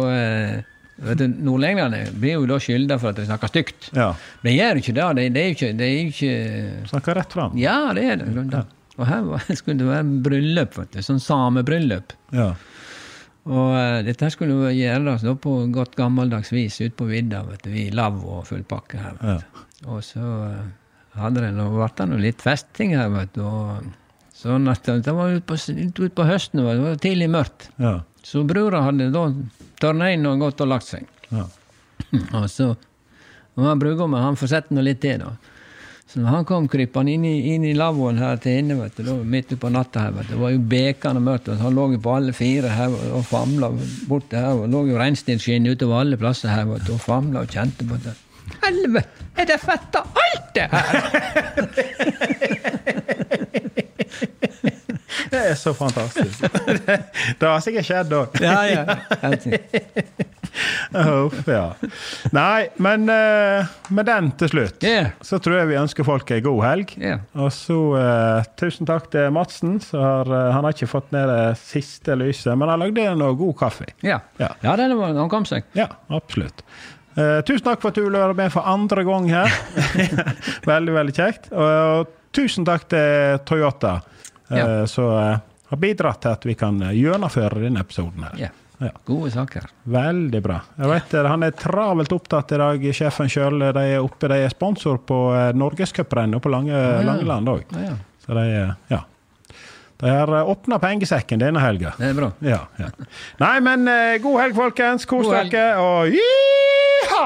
vet 1.04 1.22
du, 1.22 1.28
Nordlendingene 1.45 2.02
blir 2.20 2.40
jo 2.40 2.48
da 2.50 2.58
skylda 2.62 2.98
for 3.00 3.14
at 3.14 3.22
de 3.22 3.28
snakker 3.28 3.52
stygt. 3.52 3.91
ja. 3.95 4.10
Men 4.41 4.50
de 4.50 4.56
gjør 4.58 4.82
ikke 4.82 4.95
det. 4.98 5.06
De, 5.20 5.28
de, 5.38 5.44
er 5.86 5.94
jo 5.94 6.08
ikke 6.10 6.34
Snakker 6.90 7.20
rett 7.22 7.36
fram. 7.38 7.56
Ja, 7.60 7.78
det 7.95 8.08
er 8.10 8.20
det. 8.24 8.48
det. 8.52 8.64
Og 8.99 9.07
her 9.10 9.26
skulle 9.60 9.80
det 9.82 9.90
være 9.90 10.22
bryllup, 10.26 10.78
vet 10.78 10.94
du. 10.95 11.02
Sånn 11.06 11.22
samebryllup. 11.24 12.15
Ja. 12.36 12.52
Og 13.44 13.74
eh, 13.76 13.98
dette 14.07 14.30
skulle 14.32 14.56
jo 14.56 14.70
gjøres 14.72 15.26
da 15.26 15.34
på 15.36 15.56
godt 15.74 15.98
gammeldags 15.99 16.53
vis 16.56 16.80
ute 16.82 16.94
på 16.99 17.10
vidda, 17.10 17.41
vet 17.49 17.65
du, 17.65 17.74
i 17.76 17.90
lav 17.95 18.22
og 18.22 18.45
full 18.48 18.64
pakke 18.68 19.02
her. 19.02 19.18
Vet 19.20 19.44
du. 19.44 19.65
Og 19.91 20.06
så 20.06 20.24
eh, 20.48 20.72
hadde 21.20 21.44
det 21.44 21.52
nå 21.57 21.68
vært 21.76 21.99
det 21.99 22.10
nå 22.11 22.22
litt 22.22 22.44
festing 22.44 22.95
her, 22.95 23.11
vet 23.14 23.34
du. 23.36 23.44
Og, 23.48 23.91
sånn 24.38 24.72
at 24.72 24.88
det 25.06 25.14
var 25.15 25.36
utpå 25.36 25.57
ut 25.57 26.15
på 26.15 26.30
høsten, 26.30 26.64
vet 26.64 26.80
du, 26.80 26.84
det 26.84 26.88
var 26.88 27.03
tidlig 27.03 27.30
mørkt. 27.34 27.70
Ja. 27.84 27.98
Så 28.24 28.45
brura 28.48 28.86
hadde 28.86 29.11
da 29.11 29.28
tørna 29.84 30.14
inn 30.15 30.26
og 30.30 30.45
gått 30.45 30.64
og 30.64 30.72
lagt 30.72 30.88
seg. 30.88 31.10
Ja. 31.34 31.49
Og 32.40 32.48
så 32.52 32.74
og 33.53 33.68
han 33.68 33.82
brudgommen 33.82 34.22
han 34.24 34.38
får 34.40 34.49
sett 34.49 34.72
noe 34.74 34.86
litt 34.86 35.02
til, 35.03 35.22
da. 35.22 35.53
Så 36.14 36.22
når 36.22 36.30
han 36.30 36.44
kom 36.45 36.68
krypende 36.69 37.10
inn 37.10 37.23
i, 37.26 37.56
inn 37.56 37.64
i 37.65 37.72
lavvoen 37.73 38.19
her 38.22 38.38
til 38.41 38.60
henne, 38.60 38.76
vet 38.77 38.99
du, 39.02 39.15
midt 39.26 39.49
på 39.57 39.69
natta 39.73 40.03
her, 40.03 40.11
vet 40.14 40.27
du, 40.30 40.35
det 40.35 40.41
var 40.44 40.52
jo 40.53 40.60
bekende 40.69 41.23
mørkt, 41.26 41.49
han 41.57 41.73
lå 41.73 41.88
jo 41.95 42.02
på 42.06 42.14
alle 42.14 42.35
fire 42.38 42.69
her 42.69 42.94
og 43.18 43.26
famla 43.26 43.72
borti 44.06 44.38
her, 44.38 44.53
og 44.61 44.69
lå 44.69 44.84
jo 44.91 44.99
reinsdyrskinn 45.02 45.65
utover 45.72 46.03
alle 46.03 46.19
plasser 46.22 46.53
her, 46.53 46.69
vet 46.69 46.85
du, 46.85 46.94
og 46.94 47.02
famla 47.02 47.41
og 47.41 47.49
kjente 47.49 47.81
på 47.90 47.98
det. 48.06 48.14
Helvete, 48.61 49.26
er 49.41 49.45
det 49.49 49.57
fett 49.64 49.98
av 49.98 50.06
alt 50.27 50.53
det 50.53 50.68
her?! 50.76 50.94
Det 55.34 55.41
er 55.49 55.55
så 55.57 55.73
fantastisk. 55.73 56.43
det 57.39 57.47
har 57.47 57.61
sikkert 57.65 57.88
skjedd 57.88 58.11
òg. 58.14 58.35
Ja, 58.43 58.60
ja. 58.69 58.84
Uff, 61.23 61.39
ja. 61.49 61.64
Nei, 62.35 62.68
men 62.77 63.07
uh, 63.10 63.72
med 63.89 64.05
den 64.05 64.30
til 64.38 64.51
slutt, 64.51 64.85
yeah. 64.85 65.10
så 65.26 65.39
tror 65.41 65.57
jeg 65.57 65.72
vi 65.72 65.80
ønsker 65.81 66.05
folk 66.05 66.30
ei 66.35 66.43
god 66.45 66.61
helg. 66.68 66.93
Yeah. 67.01 67.23
Og 67.34 67.49
så 67.55 67.80
uh, 67.97 68.45
tusen 68.60 68.89
takk 68.89 69.10
til 69.14 69.34
Madsen. 69.34 69.80
Så 69.81 69.97
har, 69.97 70.30
uh, 70.30 70.51
han 70.53 70.68
har 70.68 70.77
ikke 70.77 70.91
fått 70.91 71.10
ned 71.15 71.26
det 71.31 71.57
siste 71.64 72.18
lyset, 72.19 72.53
men 72.53 72.69
han 72.69 72.85
lagde 72.85 73.10
noe 73.18 73.34
god 73.39 73.57
kaffe. 73.65 73.89
Ja, 74.05 74.22
Ja. 74.38 74.53
ja 74.61 74.77
den 74.77 74.93
var, 74.99 75.18
han 75.18 75.31
kom 75.34 75.49
seg. 75.49 75.65
Ja, 75.77 75.89
absolutt. 76.14 76.61
Tusen 77.14 77.65
takk 77.65 77.81
for 77.81 77.93
at 77.93 77.97
du 77.97 78.05
ville 78.05 78.18
være 78.18 78.34
med 78.38 78.49
for 78.53 78.65
andre 78.65 79.03
gang 79.05 79.27
her. 79.30 79.51
veldig, 80.72 80.93
veldig 80.95 81.14
kjekt. 81.14 81.51
Og, 81.53 82.10
tusen 82.34 82.65
takk 82.65 82.88
til 82.89 83.38
Toyota, 83.45 83.99
Ja. 84.49 84.88
som 84.88 85.11
eh, 85.18 85.38
har 85.74 85.78
bidratt 85.78 86.22
til 86.22 86.36
at 86.36 86.45
vi 86.45 86.53
kan 86.60 86.82
eh, 86.84 86.98
gjennomføre 86.98 87.64
denne 87.64 87.82
episoden 87.84 88.24
her. 88.28 88.36
Ja. 88.48 88.52
Ja. 88.84 88.90
Gode 89.06 89.32
saker. 89.32 89.64
Veldig 89.84 90.41
bra. 90.44 90.57
Jeg 90.76 90.90
vet, 90.90 91.14
ja. 91.15 91.24
Han 91.32 91.45
er 91.45 91.53
travelt 91.56 92.11
opptatt 92.11 92.52
i 92.52 92.60
dag, 92.60 92.86
sjefen 92.98 93.30
sjøl. 93.32 93.60
De 93.76 93.84
er 93.95 94.03
oppe, 94.03 94.28
de 94.32 94.41
er 94.44 94.52
sponsor 94.52 94.99
på 95.07 95.20
eh, 95.38 95.53
Norgescuprennet 95.56 96.44
på 96.44 96.52
Lange, 96.52 96.76
ja. 96.76 97.02
Langeland 97.07 97.49
òg. 97.53 97.64
Ja, 97.78 97.94
ja. 97.94 97.95
Så 98.26 98.36
de, 98.38 98.44
ja. 98.91 98.99
de 100.03 100.11
har 100.11 100.34
åpna 100.41 100.80
pengesekken 100.84 101.41
denne 101.44 101.64
helga. 101.64 101.94
Det 101.99 102.11
er 102.11 102.20
bra. 102.20 102.30
Ja, 102.44 102.61
ja. 102.80 102.91
Nei, 103.44 103.56
men 103.64 103.88
eh, 103.91 104.20
god 104.24 104.41
helg, 104.44 104.56
folkens. 104.60 105.07
Kos 105.10 105.28
dere, 105.32 105.65
og 105.80 106.07
jiha! 106.11 107.26